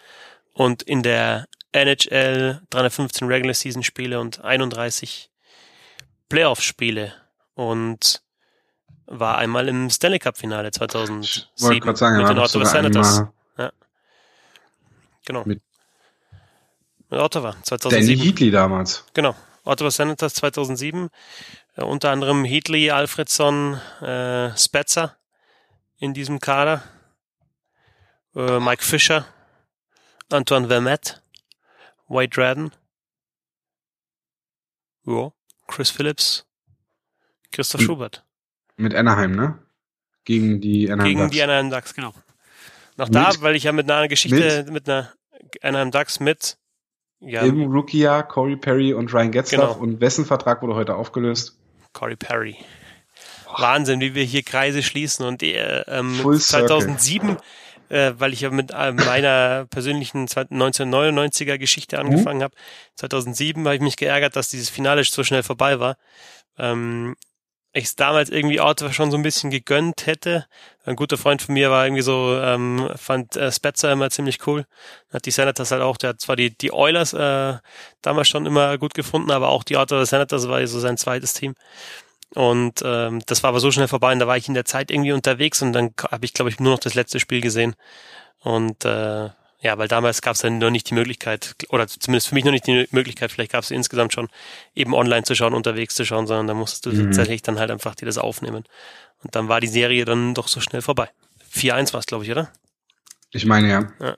und 0.52 0.82
in 0.82 1.02
der 1.02 1.46
NHL 1.72 2.60
315 2.70 3.28
Regular 3.28 3.54
Season 3.54 3.82
Spiele 3.82 4.20
und 4.20 4.44
31 4.44 5.30
Playoff 6.28 6.62
Spiele 6.62 7.12
und 7.54 8.22
war 9.06 9.38
einmal 9.38 9.68
im 9.68 9.90
Stanley 9.90 10.18
Cup 10.18 10.36
Finale 10.36 10.70
2007 10.70 11.96
sagen, 11.96 12.18
mit 12.18 12.28
den 12.28 12.38
Ottawa 12.38 12.64
Senators. 12.66 13.22
Ja. 13.56 13.72
Genau. 15.24 15.44
Mit, 15.44 15.62
mit 17.08 17.20
Ottawa 17.20 17.56
2007. 17.62 17.90
Danny 17.90 18.18
Heatley 18.18 18.50
damals. 18.50 19.04
Genau. 19.14 19.34
Ottawa 19.64 19.90
Senators 19.90 20.34
2007 20.34 21.10
äh, 21.76 21.82
unter 21.82 22.10
anderem 22.10 22.44
Heatley, 22.44 22.90
Alfredson, 22.90 23.80
äh, 24.02 24.56
Spetzer 24.56 25.16
in 25.98 26.14
diesem 26.14 26.40
Kader. 26.40 26.82
Äh, 28.34 28.60
Mike 28.60 28.84
Fischer, 28.84 29.26
Antoine 30.30 30.68
Vermette, 30.68 31.22
Wade 32.08 32.36
Redden, 32.36 32.70
ja, 35.06 35.32
Chris 35.66 35.90
Phillips, 35.90 36.46
Christoph 37.52 37.82
Schubert. 37.82 38.24
Mit 38.76 38.94
Anaheim, 38.94 39.32
ne? 39.32 39.58
Gegen 40.24 40.60
die 40.60 40.90
Anaheim 40.90 41.08
Gegen 41.08 41.20
Ducks. 41.20 41.32
die 41.32 41.42
Anaheim 41.42 41.70
Ducks, 41.70 41.94
genau. 41.94 42.14
Noch 42.96 43.06
mit, 43.06 43.14
da, 43.14 43.32
weil 43.40 43.56
ich 43.56 43.64
ja 43.64 43.72
mit 43.72 43.90
einer 43.90 44.08
Geschichte, 44.08 44.64
mit, 44.64 44.72
mit 44.72 44.88
einer 44.88 45.12
Anaheim 45.62 45.90
Ducks 45.90 46.20
mit 46.20 46.58
ja, 47.20 47.42
Im 47.42 47.64
Rookie-Jahr 47.72 48.26
Corey 48.28 48.56
Perry 48.56 48.94
und 48.94 49.12
Ryan 49.12 49.32
Getzlaff 49.32 49.74
genau. 49.74 49.82
und 49.82 50.00
wessen 50.00 50.24
Vertrag 50.24 50.62
wurde 50.62 50.74
heute 50.74 50.94
aufgelöst? 50.94 51.58
Corey 51.92 52.16
Perry. 52.16 52.56
Wahnsinn, 53.56 54.00
wie 54.00 54.14
wir 54.14 54.22
hier 54.22 54.42
Kreise 54.42 54.82
schließen 54.82 55.26
und 55.26 55.42
äh, 55.42 55.80
ähm, 55.88 56.14
2007 56.38 57.36
äh, 57.88 58.12
weil 58.18 58.32
ich 58.32 58.40
ja 58.40 58.50
mit 58.50 58.70
äh, 58.72 58.92
meiner 58.92 59.66
persönlichen 59.66 60.26
1999er 60.26 61.58
Geschichte 61.58 61.98
angefangen 61.98 62.38
mhm. 62.38 62.44
habe. 62.44 62.54
2007 62.96 63.64
habe 63.64 63.76
ich 63.76 63.82
mich 63.82 63.96
geärgert, 63.96 64.36
dass 64.36 64.48
dieses 64.48 64.70
Finale 64.70 65.04
so 65.04 65.24
schnell 65.24 65.42
vorbei 65.42 65.80
war. 65.80 65.96
Ähm, 66.58 67.16
ich 67.72 67.84
es 67.84 67.96
damals 67.96 68.30
irgendwie 68.30 68.60
Ottawa 68.60 68.92
schon 68.92 69.10
so 69.10 69.16
ein 69.16 69.22
bisschen 69.22 69.50
gegönnt 69.50 70.06
hätte. 70.06 70.46
Ein 70.84 70.96
guter 70.96 71.18
Freund 71.18 71.42
von 71.42 71.52
mir 71.52 71.70
war 71.70 71.84
irgendwie 71.84 72.02
so, 72.02 72.38
ähm, 72.42 72.88
fand 72.96 73.36
äh, 73.36 73.52
Spetzer 73.52 73.92
immer 73.92 74.10
ziemlich 74.10 74.46
cool. 74.46 74.64
Hat 75.12 75.26
die 75.26 75.30
Senators 75.30 75.70
halt 75.70 75.82
auch, 75.82 75.98
der 75.98 76.10
hat 76.10 76.20
zwar 76.20 76.36
die, 76.36 76.56
die 76.56 76.72
Oilers 76.72 77.12
äh, 77.12 77.58
damals 78.00 78.28
schon 78.28 78.46
immer 78.46 78.78
gut 78.78 78.94
gefunden, 78.94 79.30
aber 79.30 79.48
auch 79.48 79.64
die 79.64 79.76
Ottawa 79.76 80.04
Senators 80.06 80.48
war 80.48 80.66
so 80.66 80.80
sein 80.80 80.96
zweites 80.96 81.34
Team. 81.34 81.54
Und 82.34 82.82
ähm, 82.84 83.20
das 83.26 83.42
war 83.42 83.48
aber 83.48 83.60
so 83.60 83.70
schnell 83.70 83.88
vorbei 83.88 84.12
und 84.12 84.18
da 84.18 84.26
war 84.26 84.36
ich 84.36 84.48
in 84.48 84.54
der 84.54 84.66
Zeit 84.66 84.90
irgendwie 84.90 85.12
unterwegs 85.12 85.62
und 85.62 85.72
dann 85.72 85.94
habe 86.10 86.24
ich, 86.26 86.34
glaube 86.34 86.50
ich, 86.50 86.60
nur 86.60 86.72
noch 86.72 86.78
das 86.78 86.94
letzte 86.94 87.20
Spiel 87.20 87.40
gesehen. 87.40 87.74
Und 88.40 88.84
äh, 88.84 89.30
ja, 89.60 89.76
weil 89.76 89.88
damals 89.88 90.22
gab 90.22 90.34
es 90.34 90.42
dann 90.42 90.58
noch 90.58 90.70
nicht 90.70 90.88
die 90.90 90.94
Möglichkeit, 90.94 91.56
oder 91.70 91.88
zumindest 91.88 92.28
für 92.28 92.34
mich 92.34 92.44
noch 92.44 92.52
nicht 92.52 92.66
die 92.66 92.86
Möglichkeit, 92.92 93.32
vielleicht 93.32 93.52
gab 93.52 93.64
es 93.64 93.70
insgesamt 93.70 94.12
schon, 94.12 94.28
eben 94.74 94.94
online 94.94 95.24
zu 95.24 95.34
schauen, 95.34 95.54
unterwegs 95.54 95.94
zu 95.94 96.04
schauen, 96.04 96.26
sondern 96.26 96.46
da 96.46 96.54
musstest 96.54 96.86
du 96.86 96.90
mhm. 96.90 97.06
tatsächlich 97.06 97.42
dann 97.42 97.58
halt 97.58 97.70
einfach 97.70 97.94
dir 97.94 98.06
das 98.06 98.18
aufnehmen. 98.18 98.64
Und 99.24 99.34
dann 99.34 99.48
war 99.48 99.60
die 99.60 99.66
Serie 99.66 100.04
dann 100.04 100.34
doch 100.34 100.46
so 100.46 100.60
schnell 100.60 100.82
vorbei. 100.82 101.10
4-1 101.52 101.92
war 101.92 102.00
es, 102.00 102.06
glaube 102.06 102.24
ich, 102.24 102.30
oder? 102.30 102.52
Ich 103.32 103.46
meine 103.46 103.68
ja. 103.68 103.92
ja. 104.00 104.16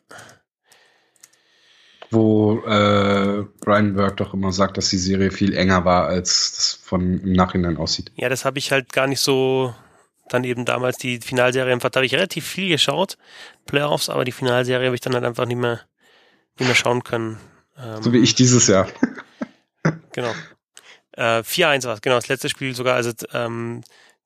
Wo 2.11 2.61
äh, 2.67 3.45
Brian 3.61 3.95
Burke 3.95 4.17
doch 4.17 4.35
immer 4.35 4.53
sagt, 4.53 4.77
dass 4.77 4.91
die 4.91 4.99
Serie 4.99 5.31
viel 5.31 5.55
enger 5.55 5.85
war, 5.85 6.07
als 6.07 6.57
das 6.57 6.81
von 6.83 7.21
im 7.21 7.33
Nachhinein 7.33 7.77
aussieht. 7.77 8.11
Ja, 8.17 8.29
das 8.29 8.45
habe 8.45 8.59
ich 8.59 8.73
halt 8.73 8.93
gar 8.93 9.07
nicht 9.07 9.21
so 9.21 9.73
dann 10.33 10.45
eben 10.45 10.65
damals 10.65 10.97
die 10.97 11.21
Finalserie 11.21 11.73
einfach, 11.73 11.91
da 11.91 11.99
habe 11.99 12.07
ich 12.07 12.15
relativ 12.15 12.47
viel 12.47 12.69
geschaut, 12.69 13.19
Playoffs, 13.67 14.09
aber 14.09 14.25
die 14.25 14.33
Finalserie 14.33 14.87
habe 14.87 14.95
ich 14.95 15.01
dann 15.01 15.15
halt 15.15 15.25
einfach 15.25 15.47
nicht 15.47 15.59
mehr, 15.59 15.81
nicht 16.59 16.67
mehr 16.67 16.75
schauen 16.75 17.03
können. 17.05 17.39
Ähm, 17.77 18.03
so 18.03 18.13
wie 18.13 18.19
ich 18.19 18.35
dieses 18.35 18.67
Jahr. 18.69 18.89
genau. 20.13 20.33
Äh, 21.13 21.41
4-1 21.41 21.85
war 21.85 21.95
es, 21.95 22.01
genau, 22.01 22.17
das 22.17 22.29
letzte 22.29 22.49
Spiel 22.49 22.75
sogar, 22.75 22.95
also 22.95 23.13
ähm, 23.33 23.83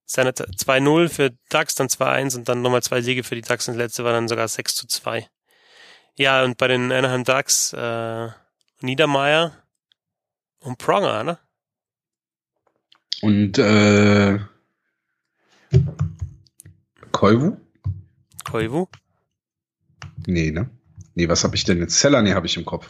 2-0 0.09 1.09
für 1.09 1.31
Ducks, 1.49 1.75
dann 1.75 1.89
2-1 1.89 2.37
und 2.37 2.49
dann 2.49 2.61
nochmal 2.61 2.83
zwei 2.83 3.01
Siege 3.01 3.25
für 3.25 3.35
die 3.35 3.41
Ducks 3.41 3.69
und 3.69 3.75
das 3.75 3.83
letzte 3.83 4.05
war 4.05 4.13
dann 4.13 4.29
sogar 4.29 4.47
6 4.47 4.75
zu 4.75 4.87
2. 4.87 5.27
Ja, 6.17 6.45
und 6.45 6.59
bei 6.59 6.69
den 6.69 6.93
Anaheim 6.93 7.25
Ducks, 7.25 7.73
äh, 7.73 8.29
Niedermeyer 8.81 9.53
und 10.61 10.79
Pronger, 10.79 11.25
ne? 11.25 11.39
Und 13.21 13.59
äh, 13.59 14.39
Koivu? 17.11 17.57
Koivu? 18.45 18.87
Nee, 20.27 20.51
ne? 20.51 20.71
Nee, 21.15 21.29
was 21.29 21.45
habe 21.45 21.57
ich 21.57 21.65
denn 21.65 21.79
jetzt? 21.79 21.99
Selane 21.99 22.35
habe 22.35 22.47
ich 22.47 22.57
im 22.57 22.65
Kopf. 22.65 22.89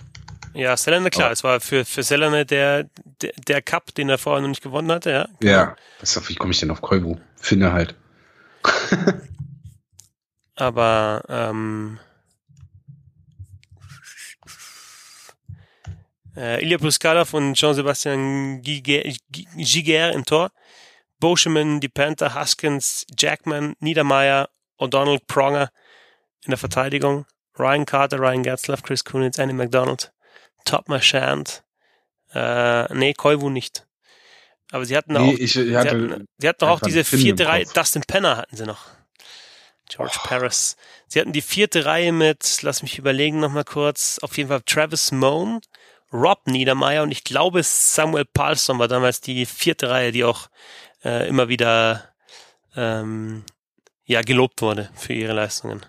Ja, 0.54 0.76
Selane, 0.76 1.10
klar. 1.10 1.30
Oh. 1.30 1.32
Es 1.32 1.44
war 1.44 1.60
für, 1.60 1.84
für 1.84 2.02
Selane 2.02 2.46
der, 2.46 2.88
der, 3.22 3.32
der 3.48 3.62
Cup, 3.62 3.94
den 3.94 4.08
er 4.08 4.18
vorher 4.18 4.40
noch 4.40 4.48
nicht 4.48 4.62
gewonnen 4.62 4.90
hatte, 4.90 5.10
ja. 5.10 5.28
Genau. 5.40 5.52
Ja. 5.52 5.76
Was, 6.00 6.28
wie 6.28 6.34
komme 6.34 6.52
ich 6.52 6.60
denn 6.60 6.70
auf 6.70 6.80
Koivu? 6.80 7.16
Finde 7.36 7.72
halt. 7.72 7.94
Aber, 10.54 11.22
ähm, 11.28 11.98
äh, 16.36 16.62
Ilya 16.62 16.78
Puskadov 16.78 17.34
und 17.34 17.54
Jean-Sebastian 17.54 18.62
Giger 18.62 20.12
im 20.12 20.24
Tor. 20.24 20.50
Boscheman, 21.20 21.80
die 21.80 21.88
Panther, 21.88 22.34
Huskins, 22.34 23.06
Jackman, 23.18 23.74
Niedermeyer, 23.80 24.48
O'Donnell, 24.78 25.20
Pronger 25.26 25.70
in 26.44 26.50
der 26.50 26.58
Verteidigung, 26.58 27.26
Ryan 27.58 27.86
Carter, 27.86 28.18
Ryan 28.18 28.42
Getzlaff, 28.42 28.82
Chris 28.82 29.04
Kunitz, 29.04 29.38
Andy 29.38 29.54
McDonald, 29.54 30.12
Top 30.64 30.88
Marchand, 30.88 31.62
äh, 32.34 32.92
nee, 32.92 33.14
Koivu 33.14 33.48
nicht. 33.48 33.86
Aber 34.70 34.84
sie 34.84 34.96
hatten 34.96 35.12
nee, 35.12 35.18
auch, 35.18 35.32
ich, 35.32 35.42
ich 35.42 35.52
sie, 35.52 35.76
hatten, 35.76 36.26
sie 36.38 36.48
hatten 36.48 36.64
auch 36.64 36.80
diese 36.80 37.04
vierte 37.04 37.46
Reihe, 37.46 37.64
Dustin 37.64 38.02
Penner 38.02 38.36
hatten 38.36 38.56
sie 38.56 38.66
noch. 38.66 38.86
George 39.88 40.16
oh. 40.16 40.26
Paris. 40.26 40.76
Sie 41.06 41.20
hatten 41.20 41.32
die 41.32 41.42
vierte 41.42 41.84
Reihe 41.84 42.12
mit, 42.12 42.62
lass 42.62 42.82
mich 42.82 42.98
überlegen 42.98 43.38
nochmal 43.38 43.64
kurz, 43.64 44.18
auf 44.20 44.36
jeden 44.36 44.48
Fall 44.48 44.62
Travis 44.62 45.12
Moan, 45.12 45.60
Rob 46.14 46.46
Niedermeyer 46.46 47.02
und 47.02 47.10
ich 47.10 47.24
glaube 47.24 47.64
Samuel 47.64 48.24
Paulson 48.24 48.78
war 48.78 48.86
damals 48.86 49.20
die 49.20 49.46
vierte 49.46 49.90
Reihe, 49.90 50.12
die 50.12 50.22
auch 50.22 50.48
äh, 51.04 51.28
immer 51.28 51.48
wieder 51.48 52.14
ähm, 52.76 53.44
ja 54.04 54.22
gelobt 54.22 54.62
wurde 54.62 54.90
für 54.94 55.12
ihre 55.12 55.32
Leistungen. 55.32 55.84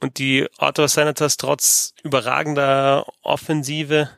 Und 0.00 0.18
die 0.18 0.48
Ottawa 0.58 0.88
Senators 0.88 1.36
trotz 1.36 1.94
überragender 2.02 3.06
Offensive 3.22 4.10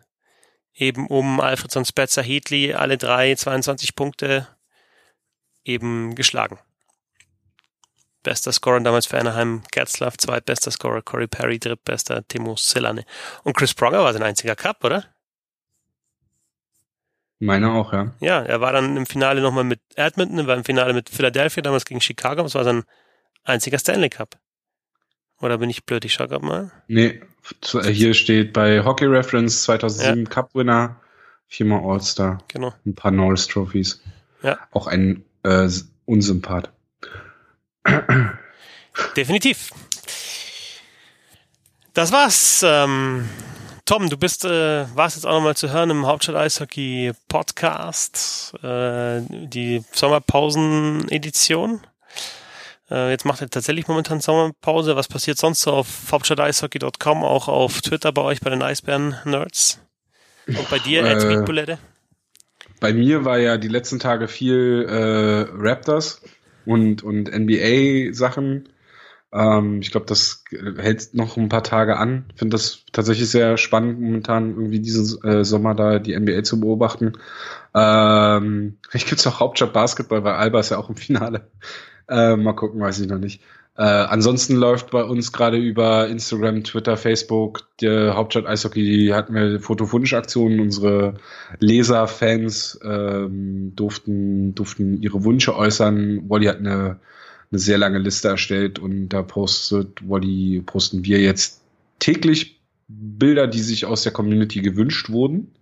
eben 0.74 1.06
um 1.06 1.40
Alfredson, 1.40 1.84
Spetzer, 1.84 2.22
Heatley 2.22 2.72
alle 2.72 2.96
drei 2.96 3.34
22 3.34 3.94
Punkte 3.94 4.48
eben 5.64 6.14
geschlagen. 6.14 6.58
Bester 8.22 8.52
Scorer 8.52 8.80
damals 8.80 9.06
für 9.06 9.18
Anaheim, 9.18 9.62
Getzlaff, 9.72 10.16
zweitbester 10.18 10.70
Scorer 10.70 11.02
Corey 11.02 11.26
Perry, 11.26 11.58
drittbester 11.58 12.26
Timo 12.28 12.56
Selane. 12.56 13.04
Und 13.44 13.56
Chris 13.56 13.74
Pronger 13.74 14.02
war 14.02 14.12
sein 14.12 14.22
einziger 14.22 14.56
Cup, 14.56 14.84
oder? 14.84 15.04
Meine 17.38 17.72
auch, 17.72 17.92
ja. 17.94 18.12
Ja, 18.20 18.42
er 18.42 18.60
war 18.60 18.72
dann 18.72 18.96
im 18.98 19.06
Finale 19.06 19.40
nochmal 19.40 19.64
mit 19.64 19.80
Edmonton, 19.96 20.38
er 20.38 20.46
war 20.46 20.56
im 20.56 20.64
Finale 20.64 20.92
mit 20.92 21.08
Philadelphia, 21.08 21.62
damals 21.62 21.86
gegen 21.86 22.02
Chicago. 22.02 22.42
Das 22.42 22.54
war 22.54 22.64
sein 22.64 22.84
einziger 23.44 23.78
Stanley 23.78 24.10
Cup. 24.10 24.38
Oder 25.40 25.56
bin 25.56 25.70
ich 25.70 25.86
blöd? 25.86 26.04
Ich 26.04 26.12
schau 26.12 26.28
grad 26.28 26.42
mal. 26.42 26.70
Nee, 26.86 27.22
hier 27.62 28.12
steht 28.12 28.52
bei 28.52 28.84
Hockey 28.84 29.06
Reference 29.06 29.62
2007 29.62 30.24
ja. 30.24 30.30
Cup-Winner, 30.30 31.00
viermal 31.46 31.80
All-Star. 31.82 32.44
Genau. 32.48 32.74
Ein 32.84 32.94
paar 32.94 33.10
Norris 33.10 33.46
Trophies. 33.46 34.02
Ja. 34.42 34.58
Auch 34.72 34.86
ein 34.86 35.24
äh, 35.42 35.68
Unsympath. 36.04 36.70
Definitiv. 39.16 39.70
Das 41.94 42.12
war's. 42.12 42.64
Ähm, 42.64 43.28
Tom, 43.84 44.08
du 44.08 44.16
bist, 44.16 44.44
äh, 44.44 44.86
warst 44.94 45.16
jetzt 45.16 45.24
auch 45.24 45.32
nochmal 45.32 45.56
zu 45.56 45.72
hören 45.72 45.90
im 45.90 46.06
Hauptstadt 46.06 46.36
Eishockey 46.36 47.12
Podcast, 47.28 48.54
äh, 48.62 49.20
die 49.28 49.82
Sommerpausen-Edition. 49.92 51.80
Äh, 52.90 53.10
jetzt 53.10 53.24
macht 53.24 53.40
er 53.40 53.50
tatsächlich 53.50 53.88
momentan 53.88 54.20
Sommerpause. 54.20 54.94
Was 54.94 55.08
passiert 55.08 55.38
sonst 55.38 55.62
so 55.62 55.72
auf 55.72 55.88
hauptstadteishockey.com, 56.12 57.24
auch 57.24 57.48
auf 57.48 57.80
Twitter 57.80 58.12
bei 58.12 58.22
euch, 58.22 58.40
bei 58.40 58.50
den 58.50 58.62
Eisbären-Nerds? 58.62 59.80
Und 60.46 60.70
bei 60.70 60.78
dir, 60.78 61.04
Ed 61.04 61.24
äh, 61.24 61.76
Bei 62.80 62.92
mir 62.92 63.24
war 63.24 63.38
ja 63.38 63.56
die 63.56 63.68
letzten 63.68 63.98
Tage 63.98 64.28
viel 64.28 64.86
äh, 64.88 65.46
Raptors 65.52 66.22
und, 66.70 67.02
und 67.02 67.30
NBA-Sachen 67.32 68.68
ähm, 69.32 69.80
ich 69.80 69.90
glaube, 69.90 70.06
das 70.06 70.44
hält 70.50 71.14
noch 71.14 71.36
ein 71.36 71.48
paar 71.48 71.62
Tage 71.62 71.96
an. 71.96 72.24
Finde 72.34 72.54
das 72.54 72.84
tatsächlich 72.92 73.30
sehr 73.30 73.56
spannend, 73.56 74.00
momentan 74.00 74.50
irgendwie 74.50 74.80
diesen 74.80 75.22
äh, 75.24 75.44
Sommer 75.44 75.74
da 75.74 75.98
die 75.98 76.18
NBA 76.18 76.42
zu 76.42 76.60
beobachten. 76.60 77.12
Ähm, 77.74 78.78
vielleicht 78.88 79.08
gibt's 79.08 79.26
auch 79.26 79.40
Hauptstadt 79.40 79.72
Basketball, 79.72 80.24
weil 80.24 80.34
Alba 80.34 80.60
ist 80.60 80.70
ja 80.70 80.78
auch 80.78 80.88
im 80.88 80.96
Finale. 80.96 81.48
Äh, 82.08 82.36
mal 82.36 82.54
gucken, 82.54 82.80
weiß 82.80 82.98
ich 82.98 83.08
noch 83.08 83.18
nicht. 83.18 83.40
Äh, 83.76 83.82
ansonsten 83.82 84.56
läuft 84.56 84.90
bei 84.90 85.04
uns 85.04 85.32
gerade 85.32 85.56
über 85.56 86.08
Instagram, 86.08 86.64
Twitter, 86.64 86.96
Facebook, 86.96 87.68
die 87.80 88.10
Hauptstadt 88.10 88.46
Eishockey, 88.46 88.82
die 88.82 89.14
hatten 89.14 89.34
wir 89.34 89.60
Fotowunschaktionen. 89.60 90.60
Unsere 90.60 91.14
Leser, 91.58 92.06
Fans 92.06 92.78
ähm, 92.84 93.72
durften, 93.76 94.54
durften 94.54 95.00
ihre 95.02 95.24
Wünsche 95.24 95.56
äußern. 95.56 96.28
Wally 96.28 96.46
hat 96.46 96.58
eine 96.58 97.00
eine 97.50 97.58
sehr 97.58 97.78
lange 97.78 97.98
Liste 97.98 98.28
erstellt 98.28 98.78
und 98.78 99.08
da 99.08 99.22
postet 99.22 100.08
Wally, 100.08 100.62
posten 100.64 101.04
wir 101.04 101.20
jetzt 101.20 101.62
täglich 101.98 102.60
Bilder, 102.88 103.46
die 103.46 103.60
sich 103.60 103.86
aus 103.86 104.02
der 104.02 104.12
Community 104.12 104.60
gewünscht 104.60 105.10
wurden. 105.10 105.52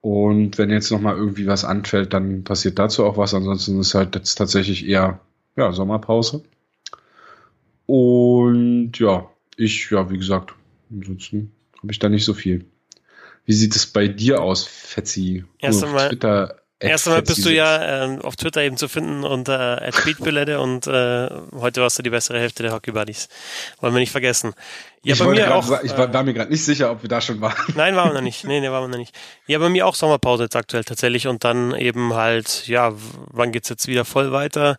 Und 0.00 0.58
wenn 0.58 0.70
jetzt 0.70 0.90
nochmal 0.90 1.16
irgendwie 1.16 1.46
was 1.46 1.64
anfällt, 1.64 2.12
dann 2.12 2.44
passiert 2.44 2.78
dazu 2.78 3.04
auch 3.04 3.16
was. 3.16 3.34
Ansonsten 3.34 3.80
ist 3.80 3.94
halt 3.94 4.14
jetzt 4.14 4.36
tatsächlich 4.36 4.86
eher 4.86 5.20
ja, 5.56 5.72
Sommerpause. 5.72 6.44
Und 7.86 8.92
ja, 8.98 9.30
ich, 9.56 9.90
ja, 9.90 10.10
wie 10.10 10.18
gesagt, 10.18 10.54
ansonsten 10.90 11.52
habe 11.78 11.92
ich 11.92 11.98
da 11.98 12.08
nicht 12.08 12.24
so 12.24 12.34
viel. 12.34 12.64
Wie 13.44 13.52
sieht 13.52 13.76
es 13.76 13.86
bei 13.86 14.08
dir 14.08 14.42
aus, 14.42 14.66
Fetzi? 14.66 15.44
Erst 15.60 15.84
einmal, 15.84 16.08
Twitter 16.08 16.56
Erst 16.78 17.06
einmal 17.06 17.22
bist 17.22 17.42
du 17.42 17.50
ja 17.50 18.04
äh, 18.04 18.18
auf 18.18 18.36
Twitter 18.36 18.60
eben 18.60 18.76
zu 18.76 18.86
finden 18.86 19.24
unter 19.24 19.80
äh, 19.80 19.90
Beatbillette 20.04 20.60
und 20.60 20.86
äh, 20.86 21.30
heute 21.54 21.80
warst 21.80 21.98
du 21.98 22.02
die 22.02 22.10
bessere 22.10 22.38
Hälfte 22.38 22.62
der 22.62 22.72
Hockey 22.72 22.92
Buddies. 22.92 23.28
Wollen 23.80 23.94
wir 23.94 24.00
nicht 24.00 24.12
vergessen. 24.12 24.52
Ja, 25.02 25.14
ich 25.14 25.18
bei 25.18 25.26
mir 25.26 25.54
auch. 25.54 25.64
Sagen, 25.64 25.86
ich 25.86 25.96
war, 25.96 26.12
war 26.12 26.22
mir 26.22 26.34
gerade 26.34 26.50
nicht 26.50 26.62
sicher, 26.62 26.90
ob 26.90 27.00
wir 27.00 27.08
da 27.08 27.22
schon 27.22 27.40
waren. 27.40 27.56
Nein, 27.76 27.96
waren 27.96 28.10
wir 28.10 28.14
noch 28.14 28.20
nicht. 28.20 28.44
Nee, 28.46 28.60
nee, 28.60 28.70
waren 28.70 28.84
wir 28.84 28.88
noch 28.88 28.98
nicht. 28.98 29.16
Ja, 29.46 29.58
bei 29.58 29.70
mir 29.70 29.86
auch 29.86 29.94
Sommerpause 29.94 30.44
jetzt 30.44 30.56
aktuell 30.56 30.84
tatsächlich 30.84 31.26
und 31.28 31.44
dann 31.44 31.74
eben 31.74 32.12
halt, 32.12 32.68
ja, 32.68 32.92
wann 33.32 33.52
geht's 33.52 33.70
jetzt 33.70 33.88
wieder 33.88 34.04
voll 34.04 34.30
weiter? 34.32 34.76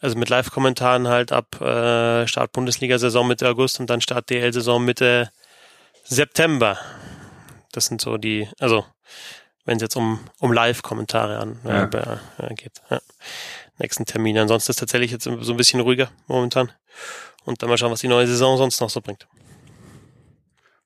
Also 0.00 0.18
mit 0.18 0.30
Live-Kommentaren 0.30 1.08
halt 1.08 1.30
ab 1.30 1.60
äh, 1.60 2.26
Start 2.26 2.52
Bundesliga-Saison 2.52 3.28
Mitte 3.28 3.48
August 3.48 3.80
und 3.80 3.90
dann 3.90 4.00
Start 4.00 4.30
DL-Saison 4.30 4.82
Mitte 4.84 5.30
September. 6.04 6.78
Das 7.72 7.86
sind 7.86 8.00
so 8.00 8.16
die, 8.16 8.48
also 8.58 8.84
wenn 9.64 9.76
es 9.76 9.82
jetzt 9.82 9.96
um, 9.96 10.20
um 10.38 10.52
Live-Kommentare 10.52 11.38
an 11.38 11.60
Ja. 11.64 11.84
äh, 11.84 12.46
äh, 12.46 12.54
geht. 12.54 12.80
Ja. 12.90 13.00
Nächsten 13.78 14.06
Termin. 14.06 14.38
Ansonsten 14.38 14.72
ist 14.72 14.78
tatsächlich 14.80 15.10
jetzt 15.10 15.24
so 15.24 15.52
ein 15.52 15.56
bisschen 15.56 15.80
ruhiger 15.80 16.10
momentan. 16.26 16.72
Und 17.44 17.62
dann 17.62 17.68
mal 17.68 17.78
schauen, 17.78 17.92
was 17.92 18.00
die 18.00 18.08
neue 18.08 18.26
Saison 18.26 18.56
sonst 18.56 18.80
noch 18.80 18.90
so 18.90 19.00
bringt. 19.00 19.26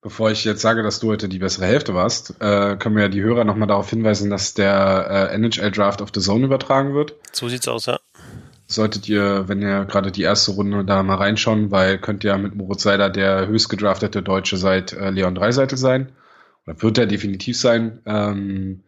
Bevor 0.00 0.30
ich 0.30 0.44
jetzt 0.44 0.60
sage, 0.60 0.82
dass 0.82 1.00
du 1.00 1.10
heute 1.10 1.28
die 1.30 1.38
bessere 1.38 1.64
Hälfte 1.64 1.94
warst, 1.94 2.34
äh, 2.40 2.76
können 2.76 2.94
wir 2.94 3.04
ja 3.04 3.08
die 3.08 3.22
Hörer 3.22 3.44
nochmal 3.44 3.68
darauf 3.68 3.88
hinweisen, 3.88 4.28
dass 4.28 4.52
der 4.52 5.30
äh, 5.30 5.34
NHL 5.34 5.70
Draft 5.70 6.02
auf 6.02 6.10
The 6.14 6.20
Zone 6.20 6.44
übertragen 6.44 6.94
wird. 6.94 7.14
So 7.32 7.48
sieht's 7.48 7.66
aus, 7.68 7.86
ja. 7.86 7.98
Solltet 8.66 9.08
ihr, 9.08 9.46
wenn 9.46 9.60
ihr 9.60 9.84
gerade 9.84 10.10
die 10.10 10.22
erste 10.22 10.52
Runde 10.52 10.84
da 10.84 11.02
mal 11.02 11.16
reinschauen, 11.16 11.70
weil 11.70 11.98
könnt 11.98 12.24
ihr 12.24 12.36
mit 12.38 12.54
Moritz 12.54 12.82
Seider 12.82 13.10
der 13.10 13.46
höchst 13.46 13.68
gedraftete 13.68 14.22
Deutsche 14.22 14.56
seit 14.56 14.92
äh, 14.94 15.10
Leon 15.10 15.34
Dreiseitel 15.34 15.76
sein. 15.76 16.12
Oder 16.66 16.80
wird 16.80 16.98
er 16.98 17.06
definitiv 17.06 17.58
sein. 17.58 18.00
Ähm, 18.06 18.82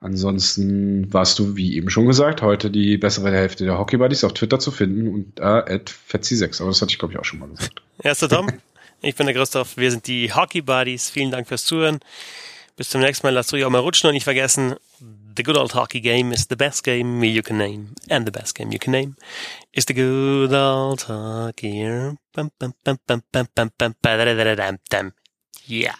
ansonsten 0.00 1.12
warst 1.12 1.38
du, 1.38 1.54
wie 1.56 1.76
eben 1.76 1.88
schon 1.88 2.06
gesagt, 2.06 2.42
heute 2.42 2.68
die 2.70 2.98
bessere 2.98 3.30
Hälfte 3.30 3.64
der 3.64 3.78
Hockey 3.78 3.96
Buddies 3.96 4.24
auf 4.24 4.34
Twitter 4.34 4.58
zu 4.58 4.72
finden 4.72 5.06
und 5.06 5.38
äh, 5.38 5.78
fetzi6. 6.10 6.60
Aber 6.60 6.70
das 6.70 6.82
hatte 6.82 6.90
ich, 6.90 6.98
glaube 6.98 7.14
ich, 7.14 7.20
auch 7.20 7.24
schon 7.24 7.38
mal 7.38 7.48
gesagt. 7.48 7.80
Erster 8.02 8.28
Tom, 8.28 8.50
ich 9.02 9.14
bin 9.14 9.26
der 9.26 9.36
Christoph, 9.36 9.76
wir 9.76 9.92
sind 9.92 10.08
die 10.08 10.32
Hockey 10.32 10.62
Buddies. 10.62 11.10
Vielen 11.10 11.30
Dank 11.30 11.46
fürs 11.46 11.64
Zuhören. 11.64 12.00
Bis 12.76 12.88
zum 12.88 13.00
nächsten 13.00 13.24
Mal, 13.24 13.34
lasst 13.34 13.54
euch 13.54 13.64
auch 13.64 13.70
mal 13.70 13.78
rutschen 13.78 14.08
und 14.08 14.14
nicht 14.14 14.24
vergessen, 14.24 14.74
the 15.34 15.42
good 15.42 15.56
old 15.56 15.72
hockey 15.72 16.00
game 16.00 16.32
is 16.32 16.46
the 16.46 16.56
best 16.56 16.84
game 16.84 17.22
you 17.24 17.42
can 17.42 17.58
name. 17.58 17.94
And 18.08 18.26
the 18.26 18.32
best 18.32 18.54
game 18.54 18.72
you 18.72 18.78
can 18.78 18.92
name 18.92 19.16
is 19.72 19.84
the 19.86 19.94
good 19.94 20.52
old 20.52 21.02
hockey. 21.02 21.86
Yeah. 25.66 25.94